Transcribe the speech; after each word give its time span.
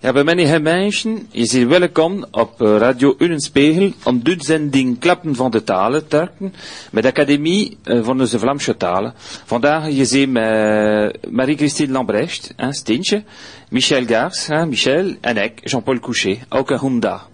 Ja, 0.00 0.12
bij 0.12 0.24
meneer 0.24 0.62
mensen 0.62 1.28
is 1.30 1.52
hier 1.52 1.68
welkom 1.68 2.24
op 2.30 2.62
eh, 2.62 2.76
Radio 2.76 3.14
Unnenspegel 3.18 3.92
om 4.04 4.22
de 4.22 4.34
zending 4.38 4.98
Klappen 4.98 5.34
van 5.34 5.50
de 5.50 5.64
Talen 5.64 6.00
te 6.00 6.06
starten 6.06 6.54
met 6.90 7.02
de 7.02 7.08
Academie 7.08 7.78
eh, 7.82 8.04
van 8.04 8.18
de 8.18 8.38
Vlaamse 8.38 8.76
Talen. 8.76 9.12
Vandaag 9.44 9.88
je 9.90 10.04
ziet 10.04 10.30
met 10.30 11.30
Marie-Christine 11.30 11.92
Lambrecht, 11.92 12.52
hein, 12.56 12.72
Stintje, 12.72 13.22
Michel 13.70 14.04
Gars, 14.04 14.46
hein, 14.46 14.68
Michel, 14.68 15.14
en 15.20 15.36
ik, 15.36 15.60
Jean-Paul 15.68 15.98
Couchet, 15.98 16.38
ook 16.48 16.70
een 16.70 16.78
Honda. 16.78 17.26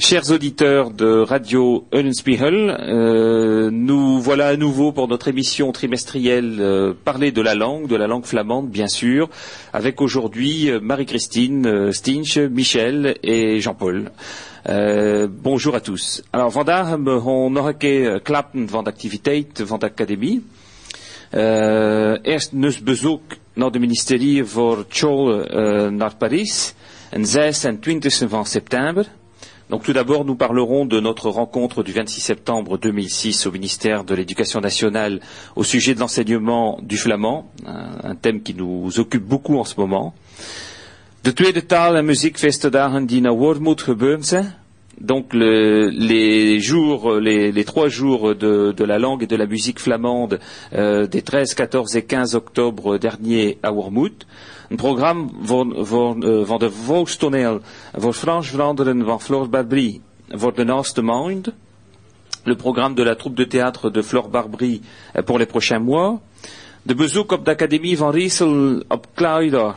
Chers 0.00 0.30
auditeurs 0.30 0.92
de 0.92 1.22
Radio 1.22 1.88
Eulenspiegel, 1.92 2.70
euh, 2.70 3.68
nous 3.72 4.20
voilà 4.20 4.46
à 4.46 4.56
nouveau 4.56 4.92
pour 4.92 5.08
notre 5.08 5.26
émission 5.26 5.72
trimestrielle 5.72 6.58
euh, 6.60 6.94
parler 7.04 7.32
de 7.32 7.42
la 7.42 7.56
langue, 7.56 7.88
de 7.88 7.96
la 7.96 8.06
langue 8.06 8.24
flamande 8.24 8.70
bien 8.70 8.86
sûr, 8.86 9.28
avec 9.72 10.00
aujourd'hui 10.00 10.70
euh, 10.70 10.78
Marie-Christine, 10.80 11.66
euh, 11.66 11.92
Stinch, 11.92 12.38
Michel 12.38 13.16
et 13.24 13.60
Jean-Paul. 13.60 14.12
Euh, 14.68 15.26
bonjour 15.28 15.74
à 15.74 15.80
tous. 15.80 16.22
Alors 16.32 16.52
vandaag 16.52 16.86
hebben 16.86 17.16
we 17.16 17.50
nog 17.50 17.72
klappen 18.22 18.68
van 18.68 18.84
de 18.84 18.90
activiteit 18.90 19.62
van 19.64 19.80
de 19.80 19.86
academie. 19.86 20.44
Eerst 21.32 22.50
dus 22.52 22.82
bezoek 22.82 23.22
naar 23.52 23.70
de 23.70 23.78
ministerie 23.78 24.44
voor 24.44 24.86
uh, 25.02 25.88
naar 25.88 26.16
Parijs, 26.16 26.74
en 27.10 27.26
6 27.26 27.64
en 27.64 27.80
20 27.80 28.28
van 28.28 28.46
september. 28.46 29.06
Donc 29.70 29.82
tout 29.82 29.92
d'abord, 29.92 30.24
nous 30.24 30.34
parlerons 30.34 30.86
de 30.86 30.98
notre 30.98 31.28
rencontre 31.28 31.82
du 31.82 31.92
26 31.92 32.20
septembre 32.22 32.78
2006 32.78 33.46
au 33.46 33.52
ministère 33.52 34.04
de 34.04 34.14
l'Éducation 34.14 34.60
nationale 34.60 35.20
au 35.56 35.64
sujet 35.64 35.94
de 35.94 36.00
l'enseignement 36.00 36.78
du 36.82 36.96
flamand, 36.96 37.50
un 37.66 38.14
thème 38.14 38.42
qui 38.42 38.54
nous 38.54 38.98
occupe 38.98 39.24
beaucoup 39.24 39.58
en 39.58 39.64
ce 39.64 39.78
moment. 39.78 40.14
Donc 45.00 45.32
le- 45.32 45.90
les 47.52 47.64
trois 47.64 47.88
jours 47.88 48.34
de, 48.34 48.72
la 48.84 48.98
langue 48.98 49.22
et 49.22 49.26
de 49.26 49.36
la 49.36 49.46
musique 49.46 49.78
flamande 49.78 50.40
euh, 50.72 51.06
des 51.06 51.22
13, 51.22 51.54
14 51.54 51.96
et 51.96 52.02
15 52.02 52.34
octobre 52.34 52.98
dernier 52.98 53.58
à 53.62 53.70
Wormoed. 53.70 54.26
Een 54.70 54.76
programma 54.76 55.28
van, 55.42 55.72
van, 55.86 56.24
Barbry 59.48 60.00
de. 60.94 61.52
Le 62.44 62.54
programme 62.56 62.94
de 62.94 63.02
la 63.04 63.14
troupe 63.14 63.36
de 63.36 63.44
théâtre 63.44 63.90
de 63.90 64.02
Flore 64.02 64.28
Barbry 64.28 64.80
euh, 65.16 65.22
pour 65.22 65.38
les 65.38 65.46
prochains 65.46 65.78
mois. 65.80 66.20
De 66.82 66.94
bezoek 66.94 67.32
op 67.32 67.44
de 67.44 67.50
académie 67.50 67.96
van 67.96 68.10
Riesel 68.10 68.82
op 68.88 69.06
Kluider. 69.14 69.74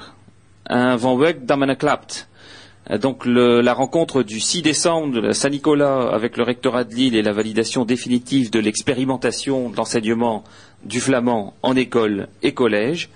Un 0.64 1.00
van 1.00 1.18
Weg 1.18 1.36
dat 1.46 1.58
men. 1.58 2.28
Euh, 2.90 2.98
Donc 2.98 3.26
la 3.26 3.74
rencontre 3.74 4.24
du 4.24 4.40
6 4.40 4.62
décembre 4.62 5.34
Saint-Nicolas 5.34 6.10
avec 6.12 6.38
le 6.38 6.44
rectorat 6.44 6.84
de 6.84 6.96
Lille 6.96 7.16
et 7.16 7.22
la 7.22 7.34
validation 7.34 7.86
définitive 7.86 8.50
de 8.50 8.60
l'expérimentation 8.60 9.70
de 9.70 9.78
l'enseignement 9.78 10.44
du 10.84 11.00
flamand 11.00 11.54
en 11.62 11.76
école 11.76 12.28
et 12.42 12.54
collège. 12.54 13.10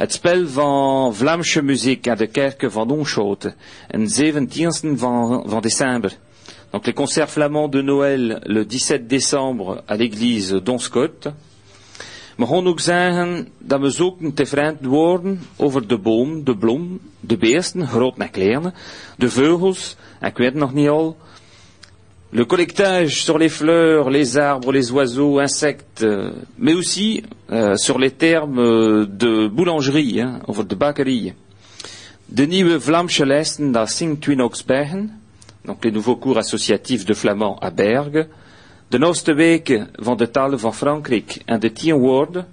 Het 0.00 0.20
van 0.48 1.14
muziek 1.62 2.16
de 2.16 2.26
kerken 2.26 2.70
van 2.72 2.88
en 3.90 4.06
17e 4.06 4.96
van. 4.96 5.44
Donc 6.70 6.86
les 6.86 6.94
concerts 6.94 7.28
flamands 7.28 7.68
de 7.68 7.82
Noël 7.82 8.40
le 8.46 8.64
17 8.64 9.06
décembre 9.06 9.82
à 9.86 9.96
l'église 9.96 10.52
d'Onscott. 10.52 11.28
We 12.40 12.46
gaan 12.46 12.66
ook 12.66 12.80
zeggen 12.80 13.48
dat 13.58 13.80
we 13.80 13.90
zoeken 13.90 14.34
tevreden 14.34 14.88
worden 14.88 15.40
over 15.56 15.88
de 15.88 15.98
boom, 15.98 16.44
de 16.44 16.56
bloem, 16.56 17.00
de 17.20 17.36
beesten, 17.36 17.86
groot 17.86 18.18
en 18.18 18.30
klein, 18.30 18.74
de 19.16 19.30
vogels, 19.30 19.96
ik 20.20 20.36
weet 20.36 20.54
nog 20.54 20.72
niet 20.72 20.88
al, 20.88 21.16
le 22.30 22.46
collectage 22.46 23.08
sur 23.08 23.38
les 23.38 23.52
fleurs, 23.52 24.10
les 24.10 24.36
arbres, 24.36 24.72
les 24.72 24.90
oiseaux, 24.90 25.40
insectes, 25.40 26.02
euh, 26.02 26.32
mais 26.54 26.74
aussi 26.74 27.22
euh, 27.50 27.76
sur 27.76 27.98
les 27.98 28.16
termes 28.16 29.06
de 29.18 29.48
boulangerie, 29.48 30.20
hein, 30.20 30.40
of 30.46 30.64
de 30.66 30.76
bakkerie. 30.76 31.34
De 32.24 32.46
nieuwe 32.46 32.80
Vlaamse 32.80 33.24
lessen 33.24 33.72
dans 33.72 33.96
Sint-Twinoxbergen, 33.96 35.10
donc 35.64 35.84
les 35.84 35.92
nouveaux 35.92 36.16
cours 36.16 36.38
associatifs 36.38 37.04
de 37.04 37.14
flamand 37.14 37.58
à 37.60 37.70
Bergen. 37.70 38.28
De 38.90 38.98
nooste 38.98 39.34
weken 39.34 39.88
van 39.92 40.16
de 40.16 40.30
talen 40.30 40.58
van 40.58 40.74
Frankrijk 40.74 41.42
en 41.44 41.60
de 41.60 41.72
tien 41.72 41.94
woorden, 41.94 42.46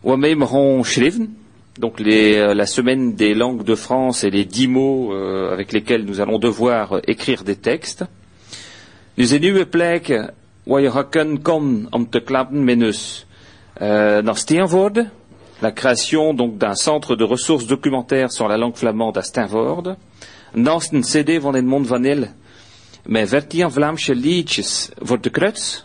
waarmee 0.00 0.38
we 0.38 0.46
gaan 0.46 0.84
schrijven. 0.84 1.36
Donc 1.78 1.98
les, 1.98 2.36
euh, 2.36 2.54
la 2.54 2.64
semaine 2.64 3.14
des 3.16 3.34
langues 3.34 3.66
de 3.66 3.76
France 3.76 4.26
et 4.26 4.30
les 4.32 4.46
dix 4.46 4.68
mots 4.68 5.12
euh, 5.12 5.52
avec 5.52 5.72
lesquels 5.72 6.04
nous 6.04 6.20
allons 6.20 6.40
devoir 6.40 6.92
euh, 6.92 7.00
écrire 7.04 7.44
des 7.44 7.60
textes. 7.60 8.04
Nu 9.14 9.24
zijn 9.24 9.40
nieuwe 9.40 9.66
plekken 9.66 10.34
waar 10.62 10.80
je 10.80 10.90
gaan 10.90 11.42
komen 11.42 11.86
om 11.90 12.10
te 12.10 12.20
klappen 12.20 12.64
met 12.64 12.82
ons. 12.82 13.26
Euh, 13.80 14.24
dans 14.24 14.38
Steenvoorde, 14.40 15.10
la 15.60 15.70
création 15.70 16.34
donc 16.34 16.56
d'un 16.56 16.74
centre 16.74 17.14
de 17.14 17.24
ressources 17.24 17.66
documentaires 17.66 18.32
sur 18.32 18.48
la 18.48 18.56
langue 18.56 18.76
flamande 18.76 19.18
à 19.18 19.22
Steenvoorde. 19.22 19.96
Een 20.54 21.02
cd 21.02 21.40
van 21.40 21.54
Edmond 21.54 21.86
Van 21.86 22.28
Met 23.08 23.28
14 23.28 23.70
Vlaamse 23.70 24.14
liedjes 24.14 24.88
voor 24.98 25.20
de 25.20 25.30
Kruts. 25.30 25.84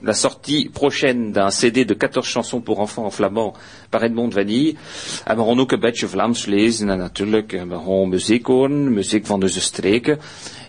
La 0.00 0.12
sortie 0.12 0.70
prochaine 0.70 1.30
d'un 1.32 1.50
CD 1.50 1.84
de 1.86 1.94
14 1.98 2.22
chansons 2.22 2.62
pour 2.62 2.78
enfants 2.78 3.06
en 3.06 3.12
flamand 3.12 3.56
par 3.90 4.02
Edmond 4.02 4.32
Vanille. 4.32 4.76
En 5.24 5.36
we 5.36 5.42
gaan 5.44 5.60
ook 5.60 5.72
een 5.72 5.80
beetje 5.80 6.08
Vlaams 6.08 6.46
lezen 6.46 6.88
en 6.90 6.98
natuurlijk 6.98 7.52
eh, 7.52 7.62
we 7.62 8.06
muziek 8.06 8.46
horen, 8.46 8.92
muziek 8.92 9.26
van 9.26 9.42
onze 9.42 9.60
streken. 9.60 10.18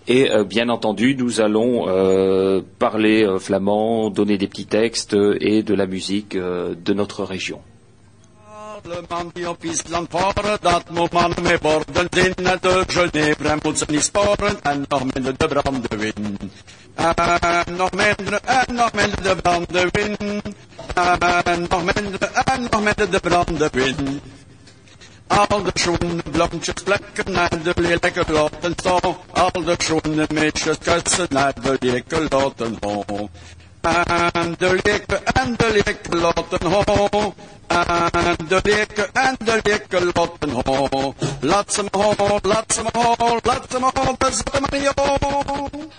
Et 0.04 0.30
euh, 0.30 0.46
bien 0.48 0.70
entendu, 0.70 1.16
nous 1.16 1.40
allons 1.40 1.88
euh, 1.88 2.62
parler 2.78 3.24
euh, 3.26 3.40
flamand, 3.40 4.14
donner 4.16 4.38
des 4.38 4.48
petits 4.48 4.68
textes 4.68 5.14
euh, 5.16 5.38
et 5.40 5.64
de 5.64 5.76
la 5.76 5.86
musique 5.86 6.36
euh, 6.36 6.76
de 6.84 6.94
notre 6.94 7.24
région. 7.24 7.60
Man 9.08 9.30
die 9.34 9.50
op 9.50 9.64
Island 9.64 10.10
varen, 10.10 10.58
dat 10.62 10.90
moet 10.90 11.12
man 11.12 11.34
mee 11.42 11.58
borden 11.60 12.08
zinnen. 12.10 12.58
De 12.62 12.84
Geneve 12.88 13.58
moet 13.64 13.78
ze 13.78 13.86
niet 13.88 14.04
sporen, 14.04 14.62
en 14.62 14.86
nog 14.88 15.04
minder 15.14 15.38
de 15.38 15.48
brandewin. 15.48 16.38
En 16.96 17.76
nog 17.76 17.92
minder, 17.92 18.40
en 18.44 18.76
nog 18.76 18.94
minder 18.94 19.24
de 19.24 19.36
brandewin. 19.36 20.18
En 20.94 21.68
nog 21.70 21.84
minder, 21.84 22.32
en 22.32 22.68
nog 22.72 22.84
minder 22.84 23.12
de 23.12 23.20
brandewin. 23.20 24.22
Al 25.28 25.64
de 25.64 25.72
schoenen 25.74 26.24
blommetjes 26.32 26.84
plekken 26.84 27.36
en 27.36 27.62
de 27.64 27.74
lelijke 27.76 28.24
staan. 28.76 29.18
Al 29.32 29.52
de 29.52 29.76
schoenen 29.78 30.28
meisjes 30.34 30.78
kussen 30.78 31.28
en 31.28 31.54
de 31.62 31.78
lelijke 31.80 32.28
gaan. 32.30 33.30
De 33.82 34.80
leken 34.84 35.20
laten 36.24 36.60
en 39.14 39.36
de 39.46 39.60
leken 39.64 40.12
laten 40.14 40.52
gaan. 40.64 41.14
Laat 41.42 41.74
ze 41.74 41.84
maar 41.92 42.16
gaan, 42.18 42.40
laat 42.42 42.74
ze 42.74 42.82
maar 42.82 43.16
gaan, 43.18 43.40
laat 43.44 43.66
ze 43.72 43.80
daar 44.18 44.34
zit 44.34 44.60
maar 44.60 44.80
niet 44.80 44.92
aan. 44.96 45.90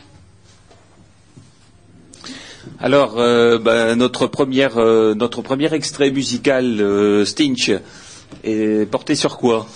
Alors, 2.83 3.15
euh, 3.19 3.59
bah, 3.59 3.95
notre 3.95 4.27
première, 4.27 4.79
euh, 4.79 5.15
notre 5.15 5.43
premier 5.43 5.73
extrait 5.73 6.11
musical, 6.11 6.65
euh, 6.65 7.25
Stinch, 7.27 7.71
est 8.43 8.87
porté 8.87 9.15
sur 9.15 9.37
quoi? 9.37 9.67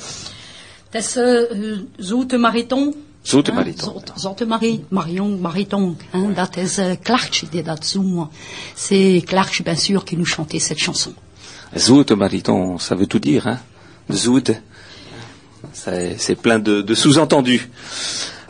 Das 0.90 1.16
äh, 1.16 1.84
zoete 1.98 2.38
mariton? 2.38 2.94
Zoete 3.24 3.50
Hè, 3.50 3.56
mariton. 3.56 3.92
Zoete, 3.92 4.12
zoete 4.16 4.46
mari, 4.46 4.84
marion, 4.88 5.40
mariton. 5.40 5.96
Hein, 6.12 6.34
dat 6.34 6.56
is 6.56 6.78
uh, 6.78 6.92
Clark 7.02 7.42
die 7.50 7.62
dat 7.62 7.86
zong. 7.86 8.28
C'est 8.76 9.22
Clark, 9.24 9.62
bien 9.62 9.76
sûr, 9.76 10.04
qui 10.04 10.16
nous 10.16 10.28
chantait 10.28 10.60
cette 10.60 10.78
chanson. 10.82 11.14
Zout 11.74 12.14
mariton, 12.16 12.78
ça 12.78 12.94
veut 12.94 13.06
tout 13.06 13.18
dire, 13.20 13.46
hein? 13.46 13.60
Zout. 14.12 14.50
C'est 15.72 16.16
c'est 16.18 16.34
plein 16.36 16.58
de, 16.58 16.82
de 16.82 16.94
sous-entendus. 16.94 17.70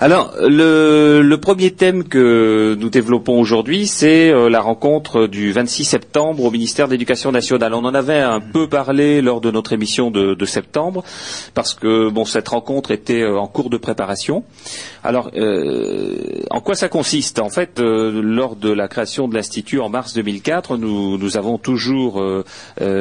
Alors, 0.05 0.35
le, 0.39 1.35
premier 1.37 1.71
thème 1.71 2.05
que 2.05 2.77
nous 2.79 2.91
développons 2.91 3.41
aujourd'hui, 3.41 3.87
c'est 3.87 4.29
euh, 4.29 4.51
la 4.51 4.61
rencontre 4.61 5.27
du 5.27 5.51
26 5.51 5.87
septembre 5.87 6.45
au 6.45 6.51
ministère 6.51 6.89
de 6.89 6.93
l'Éducation 6.93 7.33
nationale. 7.33 7.73
On 7.73 7.87
en 7.87 7.95
avait 7.95 8.21
un 8.21 8.41
peu 8.41 8.69
parlé 8.69 9.23
lors 9.23 9.41
de 9.41 9.51
notre 9.51 9.73
émission 9.73 10.11
de, 10.11 10.35
de 10.35 10.45
septembre, 10.45 11.05
parce 11.55 11.73
que 11.73 12.11
cette 12.27 12.49
rencontre 12.49 12.91
était 12.91 13.23
euh, 13.23 13.39
en 13.39 13.47
cours 13.47 13.71
de 13.71 13.79
préparation. 13.79 14.45
Alors, 15.03 15.31
euh, 15.37 16.43
en 16.51 16.61
quoi 16.61 16.75
ça 16.75 16.91
consiste? 16.91 17.39
En 17.39 17.49
fait, 17.49 17.81
lors 17.81 18.57
de 18.57 18.71
la 18.71 18.89
création 18.89 19.27
de 19.27 19.35
l'Institut 19.35 19.81
en 19.81 19.89
mars 19.89 20.13
2004, 20.13 20.77
nous, 20.77 21.17
nous 21.17 21.37
avons 21.39 21.57
toujours 21.57 22.23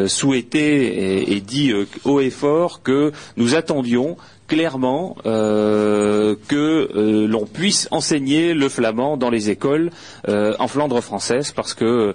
souhaité 0.08 1.34
et, 1.34 1.42
dit 1.42 1.74
haut 2.06 2.22
et 2.22 2.30
fort 2.30 2.82
que 2.82 3.12
nous 3.36 3.56
attendions 3.56 4.16
clairement 4.48 5.16
euh, 5.26 6.36
que 6.48 6.56
euh, 6.96 7.28
l'on 7.28 7.46
puisse 7.46 7.88
enseigner 7.92 8.54
le 8.54 8.70
flamand 8.70 9.18
dans 9.18 9.30
les 9.30 9.50
écoles 9.50 9.90
euh, 10.28 10.56
en 10.60 10.68
Flandre 10.68 11.02
française, 11.02 11.52
parce 11.52 11.74
que 11.74 12.14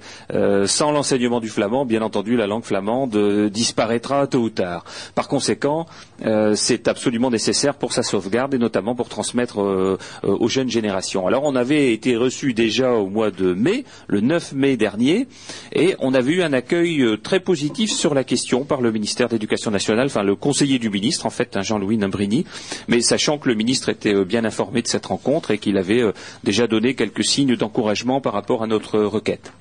sans 0.66 0.92
l'enseignement 0.92 1.40
du 1.40 1.48
flamand, 1.48 1.84
bien 1.84 2.02
entendu, 2.02 2.36
la 2.36 2.46
langue 2.46 2.64
flamande 2.64 3.48
disparaîtra 3.50 4.26
tôt 4.26 4.40
ou 4.40 4.50
tard. 4.50 4.84
Par 5.14 5.28
conséquent, 5.28 5.86
c'est 6.55 6.88
absolument 6.88 7.31
nécessaire 7.31 7.75
pour 7.75 7.93
sa 7.93 8.03
sauvegarde 8.03 8.55
et 8.55 8.59
notamment 8.59 8.94
pour 8.94 9.09
transmettre 9.09 9.99
aux 10.23 10.49
jeunes 10.49 10.70
générations. 10.70 11.26
Alors, 11.26 11.44
on 11.44 11.55
avait 11.55 11.93
été 11.93 12.17
reçu 12.17 12.55
déjà 12.55 12.93
au 12.93 13.09
mois 13.09 13.31
de 13.31 13.53
mai, 13.53 13.85
le 14.06 14.20
9 14.20 14.53
mai 14.53 14.76
dernier, 14.76 15.26
et 15.73 15.94
on 16.00 16.15
avait 16.15 16.32
eu 16.32 16.43
un 16.43 16.53
accueil 16.53 17.05
très 17.23 17.41
positif 17.41 17.91
sur 17.91 18.15
la 18.15 18.25
question 18.25 18.65
par 18.65 18.81
le 18.81 18.91
ministère 18.93 19.29
de 19.29 19.35
l'Éducation 19.35 19.70
nationale, 19.70 20.06
enfin 20.06 20.23
le 20.23 20.35
conseiller 20.35 20.79
du 20.79 20.91
ministre, 20.91 21.26
en 21.26 21.31
fait, 21.31 21.56
hein, 21.56 21.62
Jean-Louis 21.62 21.99
Nimbrini, 21.99 22.44
mais 22.88 23.00
sachant 23.00 23.38
que 23.38 23.49
le 23.49 23.55
ministre 23.55 23.88
était 23.88 24.15
euh, 24.15 24.25
bien 24.25 24.44
informé 24.44 24.82
de 24.82 24.88
cette 24.88 25.06
rencontre 25.06 25.50
et 25.50 25.59
qu'il 25.59 25.76
avait 25.76 26.03
euh, 26.03 26.12
déjà 26.44 26.67
donné 26.67 26.94
quelques 26.94 27.25
signes 27.25 27.56
d'encouragement 27.56 28.20
par 28.20 28.32
rapport 28.32 28.62
à 28.62 28.67
notre 28.67 29.00
requête. 29.00 29.53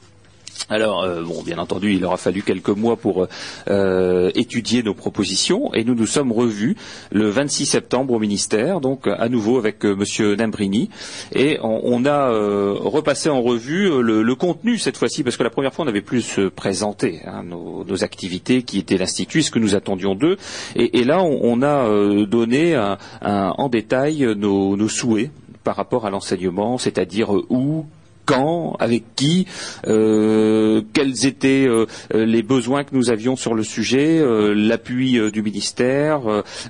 Alors, 0.70 1.04
euh, 1.04 1.24
bon, 1.24 1.44
bien 1.44 1.58
entendu, 1.60 1.94
il 1.94 2.04
aura 2.04 2.18
fallu 2.18 2.42
quelques 2.42 2.70
mois 2.70 2.98
pour 2.98 3.28
euh, 3.70 4.32
étudier 4.36 4.84
nos 4.84 4.94
propositions 4.94 5.74
et 5.74 5.84
nous 5.84 5.96
nous 5.96 6.06
sommes 6.06 6.32
revus 6.32 6.76
le 7.12 7.30
26 7.30 7.66
septembre 7.66 8.14
au 8.14 8.20
ministère, 8.20 8.82
donc 8.82 9.08
à 9.08 9.30
nouveau 9.30 9.58
avec 9.58 9.86
euh, 9.86 9.96
Monsieur 9.96 10.36
Nambrini, 10.36 10.90
et 11.34 11.58
on, 11.62 12.06
a 12.06 12.30
repassé 12.30 13.30
en 13.30 13.42
revue 13.42 13.90
le, 14.02 14.36
contenu 14.36 14.78
cette 14.78 14.98
fois-ci 14.98 15.24
parce 15.24 15.36
que 15.36 15.44
la 15.44 15.50
première 15.50 15.74
fois 15.74 15.86
on 15.86 15.88
avait 15.88 16.02
plus 16.02 16.40
présenté 16.56 17.22
hein, 17.26 17.44
nos, 17.44 18.04
activités 18.04 18.62
qui 18.62 18.78
étaient 18.78 18.98
l'institut, 18.98 19.42
ce 19.42 19.52
que 19.52 19.60
nous 19.60 19.76
attendions 19.76 20.14
d'eux, 20.14 20.38
et, 20.76 21.04
là 21.04 21.24
on, 21.24 21.62
a 21.64 22.26
donné 22.26 22.78
en 23.22 23.70
détail 23.70 24.36
nos, 24.38 24.78
nos 24.78 24.90
souhaits 24.90 25.32
par 25.64 25.76
rapport 25.76 26.06
à 26.06 26.10
l'enseignement, 26.10 26.78
c'est-à-dire 26.78 27.32
où, 27.50 27.86
quand, 28.28 28.76
avec 28.80 29.16
qui, 29.16 29.48
euh, 29.88 30.82
quels 30.94 31.26
étaient 31.26 31.66
euh, 31.66 31.86
les 32.14 32.44
besoins 32.44 32.84
que 32.84 32.94
nous 32.94 33.10
avions 33.10 33.36
sur 33.36 33.56
le 33.56 33.64
sujet, 33.64 34.20
euh, 34.20 34.54
l'appui 34.54 35.20
du 35.32 35.42
ministère, 35.42 36.22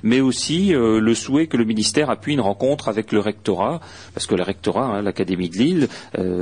mais 0.02 0.20
aussi 0.20 0.70
le 0.72 1.14
souhait 1.14 1.48
que 1.48 1.56
le 1.56 1.64
ministère 1.64 2.08
appuie 2.08 2.34
une 2.34 2.40
rencontre 2.40 2.88
avec 2.88 3.12
le 3.12 3.18
rectorat, 3.18 3.80
parce 4.14 4.26
que 4.26 4.36
le 4.36 4.44
rectorat, 4.44 4.84
hein, 4.84 5.02
l'Académie 5.02 5.50
de 5.50 5.56
Lille, 5.56 5.88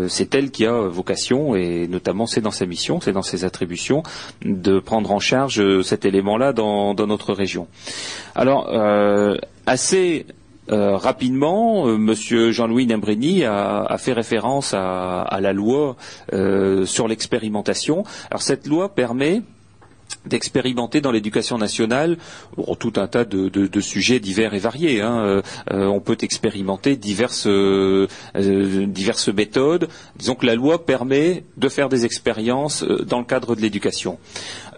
c'est 0.08 0.34
elle 0.34 0.50
qui 0.50 0.66
a 0.66 0.72
vocation, 0.72 1.56
et 1.56 1.88
notamment 1.88 2.26
c'est 2.26 2.42
dans 2.42 2.50
sa 2.50 2.66
mission, 2.66 3.00
c'est 3.00 3.12
dans 3.12 3.22
ses 3.22 3.44
attributions, 3.44 4.02
de 4.44 4.78
prendre 4.78 5.10
en 5.10 5.18
charge 5.18 5.82
cet 5.82 6.04
élément-là 6.04 6.52
dans, 6.52 6.92
dans, 6.92 7.06
notre 7.06 7.32
région. 7.32 7.66
Alors, 8.34 8.70
assez 9.64 10.26
euh, 10.70 10.96
rapidement, 10.96 11.86
euh, 11.86 11.96
Monsieur 11.96 12.50
Jean-Louis 12.50 12.86
Nembrini 12.86 13.44
a, 13.44 13.96
fait 13.98 14.12
référence 14.12 14.74
à, 14.74 15.38
la 15.40 15.52
loi 15.52 15.96
euh, 16.32 16.86
sur 16.86 17.08
l'expérimentation. 17.08 18.04
Alors 18.30 18.42
cette 18.42 18.66
loi 18.66 18.94
permet 18.94 19.42
d'expérimenter 20.24 21.00
dans 21.00 21.12
l'éducation 21.12 21.56
nationale 21.56 22.16
tout 22.80 22.92
un 22.96 23.06
tas 23.06 23.24
de, 23.24 23.80
sujets 23.80 24.18
divers 24.18 24.54
et 24.54 24.58
variés. 24.58 25.00
Hein. 25.00 25.42
on 25.70 26.00
peut 26.00 26.16
expérimenter 26.20 26.96
diverses, 26.96 27.48
diverses 28.36 29.28
méthodes. 29.28 29.88
Disons 30.16 30.34
que 30.34 30.46
la 30.46 30.56
loi 30.56 30.84
permet 30.84 31.44
de 31.56 31.68
faire 31.68 31.88
des 31.88 32.04
expériences 32.04 32.82
dans 32.82 33.20
le 33.20 33.24
cadre 33.24 33.54
de 33.54 33.60
l'éducation. 33.60 34.18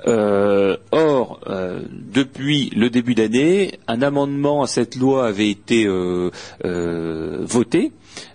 Euh, 0.07 0.77
or, 0.93 1.41
euh, 1.49 1.81
depuis 1.91 2.71
le 2.71 2.91
début 2.91 3.15
d'année, 3.15 3.79
un 3.89 4.03
amendement 4.03 4.63
à 4.63 4.67
cette 4.67 4.97
loi 4.97 5.27
avait 5.27 5.51
été 5.51 5.87
euh, 5.87 6.31
voté 7.45 7.93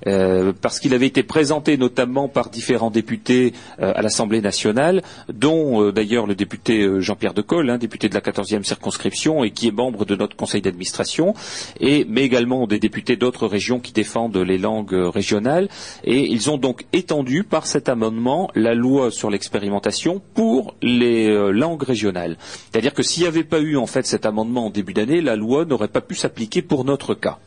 euh, 0.08 0.54
parce 0.60 0.80
qu'il 0.80 0.94
avait 0.94 1.08
été 1.08 1.24
présenté 1.24 1.78
notamment 1.78 2.28
par 2.28 2.50
différents 2.50 2.92
députés 2.92 3.54
euh, 3.80 3.94
à 3.96 4.02
l'Assemblée 4.02 4.42
nationale, 4.42 5.02
dont 5.32 5.82
euh, 5.82 5.92
d'ailleurs 5.92 6.28
le 6.28 6.36
député 6.36 6.88
Jean-Pierre 7.00 7.34
Decolle, 7.34 7.70
hein, 7.70 7.78
député 7.78 8.10
de 8.10 8.14
la 8.14 8.22
14e 8.22 8.64
circonscription 8.64 9.44
et 9.44 9.52
qui 9.52 9.68
est 9.68 9.72
membre 9.72 10.06
de 10.06 10.16
notre 10.16 10.36
conseil 10.36 10.62
d'administration, 10.62 11.34
mais 11.82 12.24
également 12.24 12.68
des 12.68 12.80
députés 12.80 13.16
d'autres 13.16 13.48
régions 13.48 13.80
qui 13.80 13.94
défendent 13.94 14.38
les 14.38 14.58
langues 14.58 14.94
régionales. 14.94 15.70
Et 16.04 16.32
ils 16.32 16.50
ont 16.50 16.58
donc 16.58 16.86
étendu 16.94 17.44
par 17.44 17.68
cet 17.68 17.90
amendement 17.90 18.50
la 18.56 18.74
loi 18.74 19.12
sur 19.12 19.30
l'expérimentation 19.30 20.22
pour 20.34 20.76
les 20.82 21.30
langues 21.52 21.84
régionales. 21.84 22.38
C'est-à-dire 22.72 22.94
que 22.94 23.04
s'il 23.04 23.24
n'y 23.24 23.28
avait 23.28 23.44
pas 23.44 23.60
eu 23.60 23.78
en 23.78 23.88
fait 23.88 24.06
cet 24.06 24.26
amendement 24.26 24.68
en 24.68 24.70
début 24.70 24.94
d'année, 24.94 25.22
la 25.22 25.36
loi 25.36 25.66
n'aurait 25.66 25.88
pas 25.88 26.02
pu 26.02 26.16
s'appliquer 26.16 26.62
pour 26.62 26.86
notre 26.86 27.14
cas. 27.14 27.40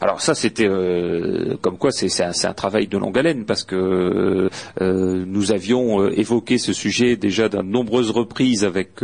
Alors 0.00 0.22
ça, 0.22 0.34
c'était 0.34 0.66
euh, 0.66 1.56
comme 1.60 1.76
quoi 1.76 1.92
c'est 1.92 2.22
un, 2.22 2.54
travail 2.54 2.86
de 2.86 2.96
longue 2.96 3.18
haleine 3.18 3.44
parce 3.44 3.64
que 3.64 4.48
euh, 4.80 5.24
nous 5.26 5.52
avions 5.52 6.02
euh, 6.02 6.18
évoqué 6.18 6.56
ce 6.56 6.72
sujet 6.72 7.16
déjà 7.16 7.48
de 7.50 7.58
nombreuses 7.58 8.10
reprises 8.10 8.64
avec 8.64 9.02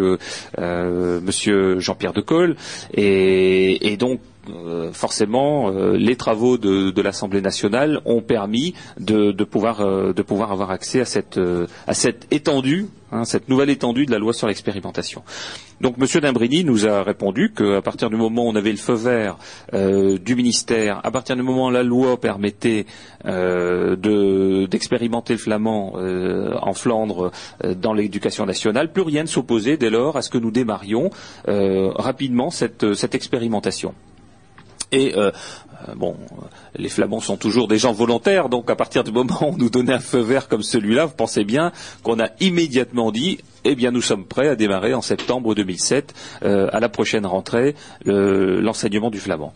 Monsieur 0.58 1.78
Jean-Pierre 1.80 2.12
Decolle 2.12 2.56
et, 2.94 3.92
et 3.92 3.96
donc 3.96 4.20
forcément, 4.92 5.70
les 5.70 6.14
travaux 6.14 6.56
de, 6.56 7.02
l'Assemblée 7.02 7.40
nationale 7.40 8.00
ont 8.04 8.22
permis 8.22 8.74
de, 9.00 9.32
pouvoir, 9.44 9.80
avoir 9.80 10.70
accès 10.70 11.00
à 11.00 11.04
cette 11.94 12.26
étendue 12.30 12.86
Hein, 13.12 13.24
cette 13.24 13.48
nouvelle 13.48 13.70
étendue 13.70 14.04
de 14.04 14.10
la 14.10 14.18
loi 14.18 14.32
sur 14.32 14.48
l'expérimentation. 14.48 15.22
Donc 15.80 15.94
M. 16.00 16.20
Dimbrini 16.20 16.64
nous 16.64 16.88
a 16.88 17.04
répondu 17.04 17.52
qu'à 17.56 17.80
partir 17.80 18.10
du 18.10 18.16
moment 18.16 18.46
où 18.46 18.48
on 18.48 18.56
avait 18.56 18.72
le 18.72 18.78
feu 18.78 18.94
vert 18.94 19.38
euh, 19.74 20.18
du 20.18 20.34
ministère, 20.34 21.00
à 21.04 21.12
partir 21.12 21.36
du 21.36 21.42
moment 21.42 21.66
où 21.66 21.70
la 21.70 21.84
loi 21.84 22.20
permettait 22.20 22.84
euh, 23.24 24.66
d'expérimenter 24.66 25.34
le 25.34 25.38
flamand 25.38 25.92
euh, 25.96 26.56
en 26.60 26.74
Flandre 26.74 27.30
dans 27.76 27.92
l'éducation 27.92 28.44
nationale, 28.44 28.90
plus 28.90 29.02
rien 29.02 29.22
ne 29.22 29.28
s'opposait 29.28 29.76
dès 29.76 29.90
lors 29.90 30.16
à 30.16 30.22
ce 30.22 30.30
que 30.30 30.38
nous 30.38 30.50
démarrions 30.50 31.10
rapidement 31.46 32.50
cette 32.50 33.14
expérimentation. 33.14 33.94
Bon, 35.94 36.16
les 36.76 36.88
Flamands 36.88 37.20
sont 37.20 37.36
toujours 37.36 37.68
des 37.68 37.78
gens 37.78 37.92
volontaires, 37.92 38.48
donc 38.48 38.70
à 38.70 38.76
partir 38.76 39.04
du 39.04 39.12
moment 39.12 39.38
où 39.40 39.44
on 39.44 39.56
nous 39.56 39.70
donnait 39.70 39.94
un 39.94 40.00
feu 40.00 40.20
vert 40.20 40.48
comme 40.48 40.62
celui-là, 40.62 41.06
vous 41.06 41.14
pensez 41.14 41.44
bien 41.44 41.72
qu'on 42.02 42.18
a 42.20 42.28
immédiatement 42.40 43.12
dit 43.12 43.38
eh 43.68 43.74
bien, 43.74 43.90
nous 43.90 44.00
sommes 44.02 44.24
prêts 44.24 44.48
à 44.48 44.54
démarrer 44.54 44.94
en 44.94 45.02
septembre 45.02 45.54
2007, 45.56 46.14
euh, 46.44 46.68
à 46.72 46.78
la 46.78 46.88
prochaine 46.88 47.26
rentrée, 47.26 47.74
l'enseignement 48.04 49.10
du 49.10 49.18
flamand. 49.18 49.54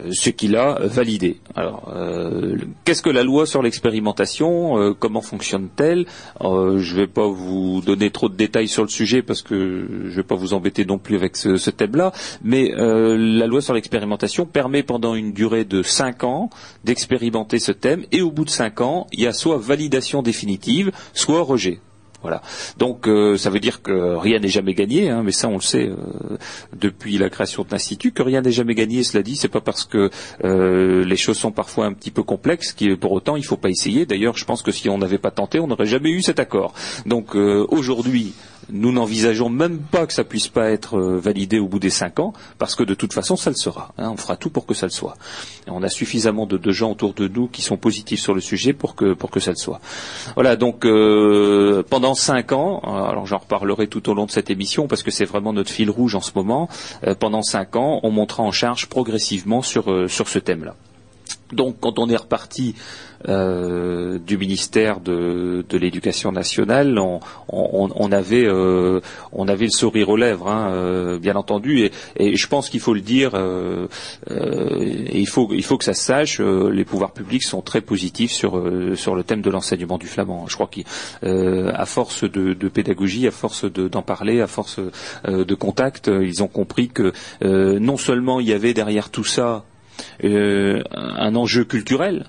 Euh, 0.00 0.10
ce 0.12 0.30
qu'il 0.30 0.56
a 0.56 0.78
validé. 0.82 1.38
Alors, 1.54 1.92
euh, 1.94 2.56
qu'est-ce 2.84 3.02
que 3.02 3.10
la 3.10 3.22
loi 3.22 3.46
sur 3.46 3.62
l'expérimentation 3.62 4.78
euh, 4.78 4.94
Comment 4.98 5.20
fonctionne-t-elle? 5.20 6.06
Je 6.40 6.46
ne 6.46 6.96
vais 6.96 7.06
pas 7.06 7.26
vous 7.28 7.80
donner 7.80 8.10
trop 8.10 8.28
de 8.28 8.34
détails 8.34 8.68
sur 8.68 8.82
le 8.82 8.88
sujet 8.88 9.22
parce 9.22 9.42
que 9.42 9.86
je 10.04 10.10
ne 10.10 10.16
vais 10.16 10.22
pas 10.22 10.34
vous 10.34 10.54
embêter 10.54 10.84
non 10.84 10.98
plus 10.98 11.16
avec 11.16 11.36
ce, 11.36 11.56
ce 11.56 11.70
thème-là. 11.70 12.12
Mais 12.42 12.72
la 12.76 13.46
loi 13.46 13.60
sur 13.60 13.74
l'expérimentation 13.74 14.44
permet 14.44 14.82
pendant 14.82 15.14
une 15.14 15.32
durée 15.32 15.64
de 15.64 15.82
cinq 15.82 16.24
ans 16.24 16.50
d'expérimenter 16.84 17.58
ce 17.58 17.72
thème 17.72 18.04
et 18.12 18.22
au 18.22 18.30
bout 18.30 18.44
de 18.44 18.50
cinq 18.50 18.80
ans, 18.80 19.06
il 19.12 19.20
y 19.20 19.26
a 19.26 19.32
soit 19.32 19.58
validation 19.58 20.22
définitive, 20.22 20.90
soit 21.14 21.42
rejet. 21.42 21.80
Voilà. 22.26 22.42
Donc 22.76 23.06
euh, 23.06 23.36
ça 23.36 23.50
veut 23.50 23.60
dire 23.60 23.82
que 23.82 24.16
rien 24.16 24.40
n'est 24.40 24.48
jamais 24.48 24.74
gagné, 24.74 25.10
hein, 25.10 25.22
mais 25.24 25.30
ça 25.30 25.46
on 25.46 25.54
le 25.54 25.60
sait 25.60 25.86
euh, 25.88 26.36
depuis 26.76 27.18
la 27.18 27.30
création 27.30 27.62
de 27.62 27.68
l'institut 27.70 28.10
que 28.10 28.24
rien 28.24 28.42
n'est 28.42 28.50
jamais 28.50 28.74
gagné. 28.74 29.04
Cela 29.04 29.22
dit, 29.22 29.36
c'est 29.36 29.46
pas 29.46 29.60
parce 29.60 29.84
que 29.84 30.10
euh, 30.42 31.04
les 31.04 31.16
choses 31.16 31.38
sont 31.38 31.52
parfois 31.52 31.86
un 31.86 31.92
petit 31.92 32.10
peu 32.10 32.24
complexes 32.24 32.72
que 32.72 32.96
pour 32.96 33.12
autant 33.12 33.36
il 33.36 33.44
faut 33.44 33.56
pas 33.56 33.70
essayer. 33.70 34.06
D'ailleurs, 34.06 34.36
je 34.36 34.44
pense 34.44 34.62
que 34.62 34.72
si 34.72 34.88
on 34.88 34.98
n'avait 34.98 35.18
pas 35.18 35.30
tenté, 35.30 35.60
on 35.60 35.68
n'aurait 35.68 35.86
jamais 35.86 36.10
eu 36.10 36.20
cet 36.20 36.40
accord. 36.40 36.74
Donc 37.06 37.36
aujourd'hui, 37.36 38.34
nous 38.70 38.92
n'envisageons 38.92 39.48
même 39.48 39.78
pas 39.78 40.06
que 40.06 40.12
ça 40.12 40.24
puisse 40.24 40.48
pas 40.48 40.70
être 40.70 40.98
euh, 40.98 41.18
validé 41.18 41.58
au 41.58 41.68
bout 41.68 41.78
des 41.78 41.90
cinq 41.90 42.18
ans, 42.18 42.32
parce 42.58 42.74
que 42.74 42.82
de 42.82 42.94
toute 42.94 43.12
façon, 43.12 43.36
ça 43.36 43.50
le 43.50 43.56
sera. 43.56 43.92
Hein. 43.98 44.10
on 44.12 44.16
fera 44.16 44.36
tout 44.36 44.50
pour 44.50 44.66
que 44.66 44.74
ça 44.74 44.86
le 44.86 44.92
soit. 44.92 45.16
On 45.66 45.82
a 45.82 45.88
suffisamment 45.88 46.46
de, 46.46 46.70
gens 46.72 46.92
autour 46.92 47.14
de 47.14 47.28
nous 47.28 47.48
qui 47.48 47.62
sont 47.62 47.76
positifs 47.76 48.20
sur 48.20 48.34
le 48.34 48.40
sujet 48.40 48.72
pour 48.72 48.94
que 48.94 49.14
pour 49.14 49.30
que 49.30 49.40
ça 49.40 49.50
le 49.50 49.56
soit. 49.56 49.80
Voilà. 50.34 50.56
Donc 50.56 50.84
euh, 50.84 51.82
pendant 51.88 52.14
cinq 52.14 52.52
ans, 52.52 52.80
alors 52.80 53.26
j'en 53.26 53.38
reparlerai 53.38 53.86
tout 53.86 54.08
au 54.08 54.14
long 54.14 54.26
de 54.26 54.30
cette 54.30 54.50
émission 54.50 54.88
parce 54.88 55.02
que 55.02 55.10
c'est 55.10 55.24
vraiment 55.24 55.52
notre 55.52 55.70
fil 55.70 55.90
rouge 55.90 56.14
en 56.14 56.20
ce 56.20 56.32
moment. 56.34 56.68
Euh, 57.06 57.14
pendant 57.14 57.42
cinq 57.42 57.76
ans, 57.76 58.00
on 58.02 58.10
montera 58.10 58.42
en 58.42 58.52
charge 58.52 58.86
progressivement 58.86 59.62
sur 59.62 60.10
sur 60.10 60.28
ce 60.28 60.38
thème-là. 60.38 60.74
Donc 61.52 61.76
quand 61.80 61.98
on 61.98 62.08
est 62.08 62.16
reparti 62.16 62.74
euh, 63.28 64.18
du 64.18 64.38
ministère 64.38 65.00
de, 65.00 65.64
l'Éducation 65.72 66.30
nationale, 66.30 66.98
on, 67.48 68.12
avait 68.12 68.46
euh, 68.46 69.00
on 69.32 69.48
avait 69.48 69.64
le 69.64 69.70
sourire 69.70 70.10
aux 70.10 70.16
lèvres, 70.16 70.48
hein, 70.48 70.70
euh, 70.72 71.18
bien 71.18 71.34
entendu, 71.34 71.90
et, 72.16 72.36
je 72.36 72.46
pense 72.46 72.70
qu'il 72.70 72.80
faut 72.80 72.94
le 72.94 73.00
dire, 73.00 73.34
et 73.34 75.20
il 75.20 75.28
faut 75.28 75.48
il 75.52 75.64
faut 75.64 75.76
que 75.76 75.84
ça 75.84 75.94
se 75.94 76.04
sache. 76.04 76.40
les 76.40 76.84
pouvoirs 76.84 77.12
publics 77.12 77.42
sont 77.42 77.62
très 77.62 77.80
positifs 77.80 78.32
sur 78.32 78.62
sur 78.94 79.14
le 79.14 79.24
thème 79.24 79.42
de 79.42 79.50
l'enseignement 79.50 79.98
du 79.98 80.06
flamand. 80.06 80.46
Je 80.46 80.54
crois 80.54 80.70
qu'à 80.70 81.86
force 81.86 82.24
de, 82.24 82.68
pédagogie, 82.68 83.26
à 83.26 83.30
force 83.32 83.64
d'en 83.64 84.02
parler, 84.02 84.40
à 84.40 84.46
force 84.46 84.78
de 85.26 85.54
contact, 85.54 86.08
ils 86.08 86.42
ont 86.42 86.48
compris 86.48 86.88
que 86.88 87.12
non 87.42 87.96
seulement 87.96 88.40
il 88.40 88.46
y 88.46 88.52
avait 88.52 88.74
derrière 88.74 89.10
tout 89.10 89.24
ça 89.24 89.64
un 90.22 91.34
enjeu 91.34 91.64
culturel 91.64 92.26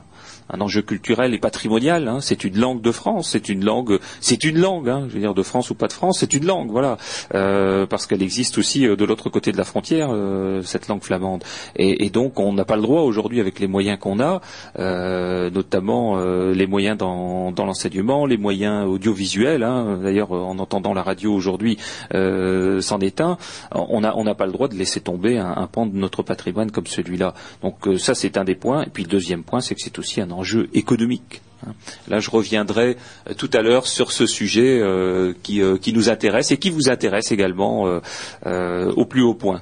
un 0.49 0.61
enjeu 0.61 0.81
culturel 0.81 1.33
et 1.33 1.39
patrimonial. 1.39 2.07
Hein. 2.07 2.19
C'est 2.21 2.43
une 2.43 2.57
langue 2.57 2.81
de 2.81 2.91
France, 2.91 3.29
c'est 3.31 3.49
une 3.49 3.63
langue, 3.63 3.99
c'est 4.19 4.43
une 4.43 4.59
langue. 4.59 4.89
Hein. 4.89 5.05
je 5.09 5.13
veux 5.13 5.19
dire 5.19 5.33
de 5.33 5.43
France 5.43 5.69
ou 5.69 5.75
pas 5.75 5.87
de 5.87 5.93
France, 5.93 6.19
c'est 6.19 6.33
une 6.33 6.45
langue, 6.45 6.69
voilà, 6.69 6.97
euh, 7.33 7.85
parce 7.85 8.07
qu'elle 8.07 8.23
existe 8.23 8.57
aussi 8.57 8.87
euh, 8.87 8.95
de 8.95 9.05
l'autre 9.05 9.29
côté 9.29 9.51
de 9.51 9.57
la 9.57 9.63
frontière, 9.63 10.09
euh, 10.11 10.61
cette 10.63 10.87
langue 10.87 11.03
flamande. 11.03 11.43
Et, 11.75 12.05
et 12.05 12.09
donc 12.09 12.39
on 12.39 12.53
n'a 12.53 12.65
pas 12.65 12.75
le 12.75 12.81
droit 12.81 13.01
aujourd'hui, 13.01 13.39
avec 13.39 13.59
les 13.59 13.67
moyens 13.67 13.99
qu'on 13.99 14.19
a, 14.19 14.41
euh, 14.79 15.49
notamment 15.49 16.17
euh, 16.17 16.53
les 16.53 16.67
moyens 16.67 16.97
dans, 16.97 17.51
dans 17.51 17.65
l'enseignement, 17.65 18.25
les 18.25 18.37
moyens 18.37 18.87
audiovisuels. 18.87 19.63
Hein. 19.63 19.99
D'ailleurs, 20.01 20.31
en 20.31 20.59
entendant 20.59 20.93
la 20.93 21.03
radio 21.03 21.33
aujourd'hui, 21.33 21.77
s'en 22.11 22.99
un. 23.19 23.37
On 23.71 24.01
n'a 24.01 24.17
on 24.17 24.35
pas 24.35 24.45
le 24.45 24.51
droit 24.51 24.67
de 24.67 24.75
laisser 24.75 24.99
tomber 24.99 25.37
un, 25.37 25.53
un 25.57 25.67
pan 25.67 25.85
de 25.85 25.95
notre 25.95 26.23
patrimoine 26.23 26.71
comme 26.71 26.87
celui-là. 26.87 27.33
Donc 27.61 27.87
ça, 27.97 28.15
c'est 28.15 28.37
un 28.37 28.43
des 28.43 28.55
points. 28.55 28.83
Et 28.83 28.89
puis 28.89 29.03
le 29.03 29.09
deuxième 29.09 29.43
point, 29.43 29.61
c'est 29.61 29.75
que 29.75 29.81
c'est 29.81 29.97
aussi 29.99 30.21
un 30.21 30.31
enjeu 30.37 30.69
économique. 30.73 31.41
Hein. 31.65 31.73
Là, 32.07 32.19
je 32.19 32.29
reviendrai 32.29 32.97
euh, 33.29 33.33
tout 33.33 33.49
à 33.53 33.61
l'heure 33.61 33.87
sur 33.87 34.11
ce 34.11 34.25
sujet 34.25 34.79
euh, 34.79 35.33
euh, 35.49 35.77
qui, 35.77 35.93
nous 35.93 36.09
intéresse 36.09 36.51
et 36.51 36.57
qui 36.57 36.69
vous 36.69 36.89
intéresse 36.89 37.31
également 37.31 37.85
au 38.45 39.05
plus 39.05 39.21
haut 39.21 39.33
point. 39.33 39.61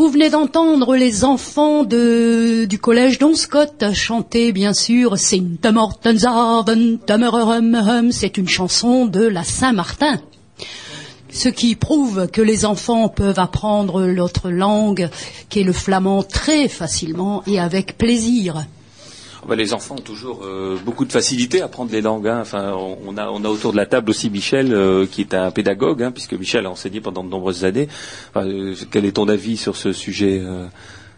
Vous 0.00 0.08
venez 0.08 0.30
d'entendre 0.30 0.96
les 0.96 1.24
enfants 1.24 1.84
du 1.84 2.78
collège 2.80 3.18
Don 3.18 3.34
Scott 3.34 3.92
chanter, 3.92 4.50
bien 4.50 4.72
sûr, 4.72 5.18
c'est 5.18 5.36
une 8.38 8.48
chanson 8.48 9.04
de 9.04 9.26
la 9.26 9.44
Saint-Martin. 9.44 10.18
Ce 11.30 11.50
qui 11.50 11.76
prouve 11.76 12.28
que 12.28 12.40
les 12.40 12.64
enfants 12.64 13.10
peuvent 13.10 13.38
apprendre 13.38 14.06
l'autre 14.06 14.48
langue, 14.48 15.10
qui 15.50 15.60
est 15.60 15.64
le 15.64 15.74
flamand, 15.74 16.22
très 16.22 16.68
facilement 16.68 17.42
et 17.46 17.60
avec 17.60 17.98
plaisir. 17.98 18.64
Bah, 19.48 19.56
les 19.56 19.72
enfants 19.72 19.96
ont 19.96 20.02
toujours 20.02 20.42
euh, 20.44 20.76
beaucoup 20.84 21.04
de 21.04 21.12
facilité 21.12 21.62
à 21.62 21.66
apprendre 21.66 21.90
les 21.92 22.02
langues. 22.02 22.28
Hein. 22.28 22.38
Enfin, 22.40 22.74
on 23.06 23.16
a, 23.16 23.28
on 23.28 23.44
a 23.44 23.48
autour 23.48 23.72
de 23.72 23.76
la 23.76 23.86
table 23.86 24.10
aussi 24.10 24.30
Michel, 24.30 24.72
euh, 24.72 25.06
qui 25.06 25.22
est 25.22 25.34
un 25.34 25.50
pédagogue, 25.50 26.02
hein, 26.02 26.12
puisque 26.12 26.34
Michel 26.34 26.66
a 26.66 26.70
enseigné 26.70 27.00
pendant 27.00 27.24
de 27.24 27.28
nombreuses 27.28 27.64
années. 27.64 27.88
Euh, 28.36 28.74
quel 28.90 29.04
est 29.04 29.12
ton 29.12 29.28
avis 29.28 29.56
sur 29.56 29.76
ce 29.76 29.92
sujet 29.92 30.42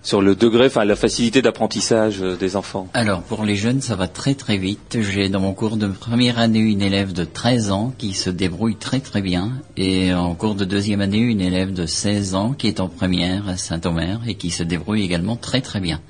sur 0.04 0.20
le 0.20 0.34
degré, 0.34 0.66
enfin 0.66 0.84
la 0.84 0.96
facilité 0.96 1.42
d'apprentissage 1.42 2.20
des 2.20 2.56
enfants? 2.56 2.88
Alors 2.92 3.22
pour 3.22 3.44
les 3.44 3.54
jeunes, 3.54 3.80
ça 3.80 3.94
va 3.94 4.08
très 4.08 4.34
très 4.34 4.56
vite. 4.56 4.98
J'ai 5.00 5.28
dans 5.28 5.38
mon 5.38 5.52
cours 5.52 5.76
de 5.76 5.86
première 5.86 6.38
année 6.40 6.58
une 6.58 6.82
élève 6.82 7.12
de 7.12 7.24
13 7.24 7.70
ans 7.70 7.92
qui 7.98 8.12
se 8.12 8.28
débrouille 8.28 8.76
très 8.76 8.98
très 8.98 9.22
bien 9.22 9.52
et 9.76 10.12
en 10.12 10.34
cours 10.34 10.56
de 10.56 10.64
deuxième 10.64 11.00
année 11.00 11.18
une 11.18 11.40
élève 11.40 11.72
de 11.72 11.86
16 11.86 12.34
ans 12.34 12.52
qui 12.52 12.66
est 12.66 12.80
en 12.80 12.88
première 12.88 13.48
à 13.48 13.56
Saint-Omer 13.56 14.20
et 14.26 14.34
qui 14.34 14.50
se 14.50 14.64
débrouille 14.64 15.04
également 15.04 15.36
très 15.36 15.60
très 15.60 15.78
bien 15.78 16.00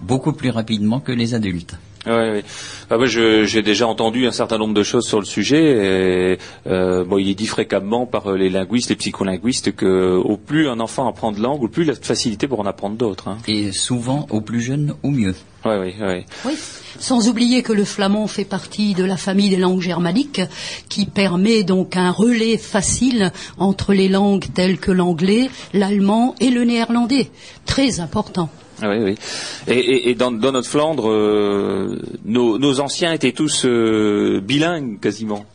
beaucoup 0.00 0.32
plus 0.32 0.50
rapidement 0.50 1.00
que 1.00 1.12
les 1.12 1.34
adultes. 1.34 1.76
Oui, 2.06 2.30
oui. 2.34 2.42
Ah, 2.88 2.96
j'ai 3.04 3.62
déjà 3.62 3.88
entendu 3.88 4.26
un 4.26 4.32
certain 4.32 4.58
nombre 4.58 4.74
de 4.74 4.82
choses 4.84 5.06
sur 5.06 5.18
le 5.18 5.24
sujet. 5.24 6.34
Et, 6.34 6.38
euh, 6.68 7.04
bon, 7.04 7.18
il 7.18 7.28
est 7.28 7.34
dit 7.34 7.46
fréquemment 7.46 8.06
par 8.06 8.32
les 8.32 8.48
linguistes, 8.48 8.90
les 8.90 8.96
psycholinguistes, 8.96 9.74
que 9.74 10.16
au 10.16 10.36
plus 10.36 10.68
un 10.68 10.78
enfant 10.78 11.08
apprend 11.08 11.32
de 11.32 11.40
langue, 11.40 11.62
au 11.62 11.68
plus 11.68 11.82
il 11.82 11.90
a 11.90 11.94
de 11.94 12.04
facilité 12.04 12.46
pour 12.46 12.60
en 12.60 12.66
apprendre 12.66 12.96
d'autres. 12.96 13.28
Hein. 13.28 13.38
Et 13.48 13.72
souvent, 13.72 14.26
au 14.30 14.40
plus 14.40 14.60
jeune, 14.60 14.94
au 15.02 15.10
mieux. 15.10 15.34
Oui, 15.64 15.74
oui, 15.80 15.94
oui. 16.00 16.24
Oui, 16.44 16.52
sans 17.00 17.28
oublier 17.28 17.64
que 17.64 17.72
le 17.72 17.84
flamand 17.84 18.28
fait 18.28 18.44
partie 18.44 18.94
de 18.94 19.02
la 19.04 19.16
famille 19.16 19.50
des 19.50 19.56
langues 19.56 19.80
germaniques, 19.80 20.42
qui 20.88 21.06
permet 21.06 21.64
donc 21.64 21.96
un 21.96 22.12
relais 22.12 22.56
facile 22.56 23.32
entre 23.58 23.92
les 23.92 24.08
langues 24.08 24.46
telles 24.54 24.78
que 24.78 24.92
l'anglais, 24.92 25.50
l'allemand 25.74 26.36
et 26.38 26.50
le 26.50 26.62
néerlandais. 26.62 27.30
Très 27.64 27.98
important. 27.98 28.48
Ah 28.82 28.90
oui, 28.90 28.98
oui. 28.98 29.14
Et, 29.68 30.14
dans, 30.14 30.30
notre 30.30 30.68
Flandre, 30.68 31.10
euh, 31.10 31.98
nos, 32.24 32.80
anciens 32.80 33.12
étaient 33.12 33.32
tous 33.32 33.64
euh, 33.64 34.40
bilingues 34.42 35.00
quasiment. 35.00 35.46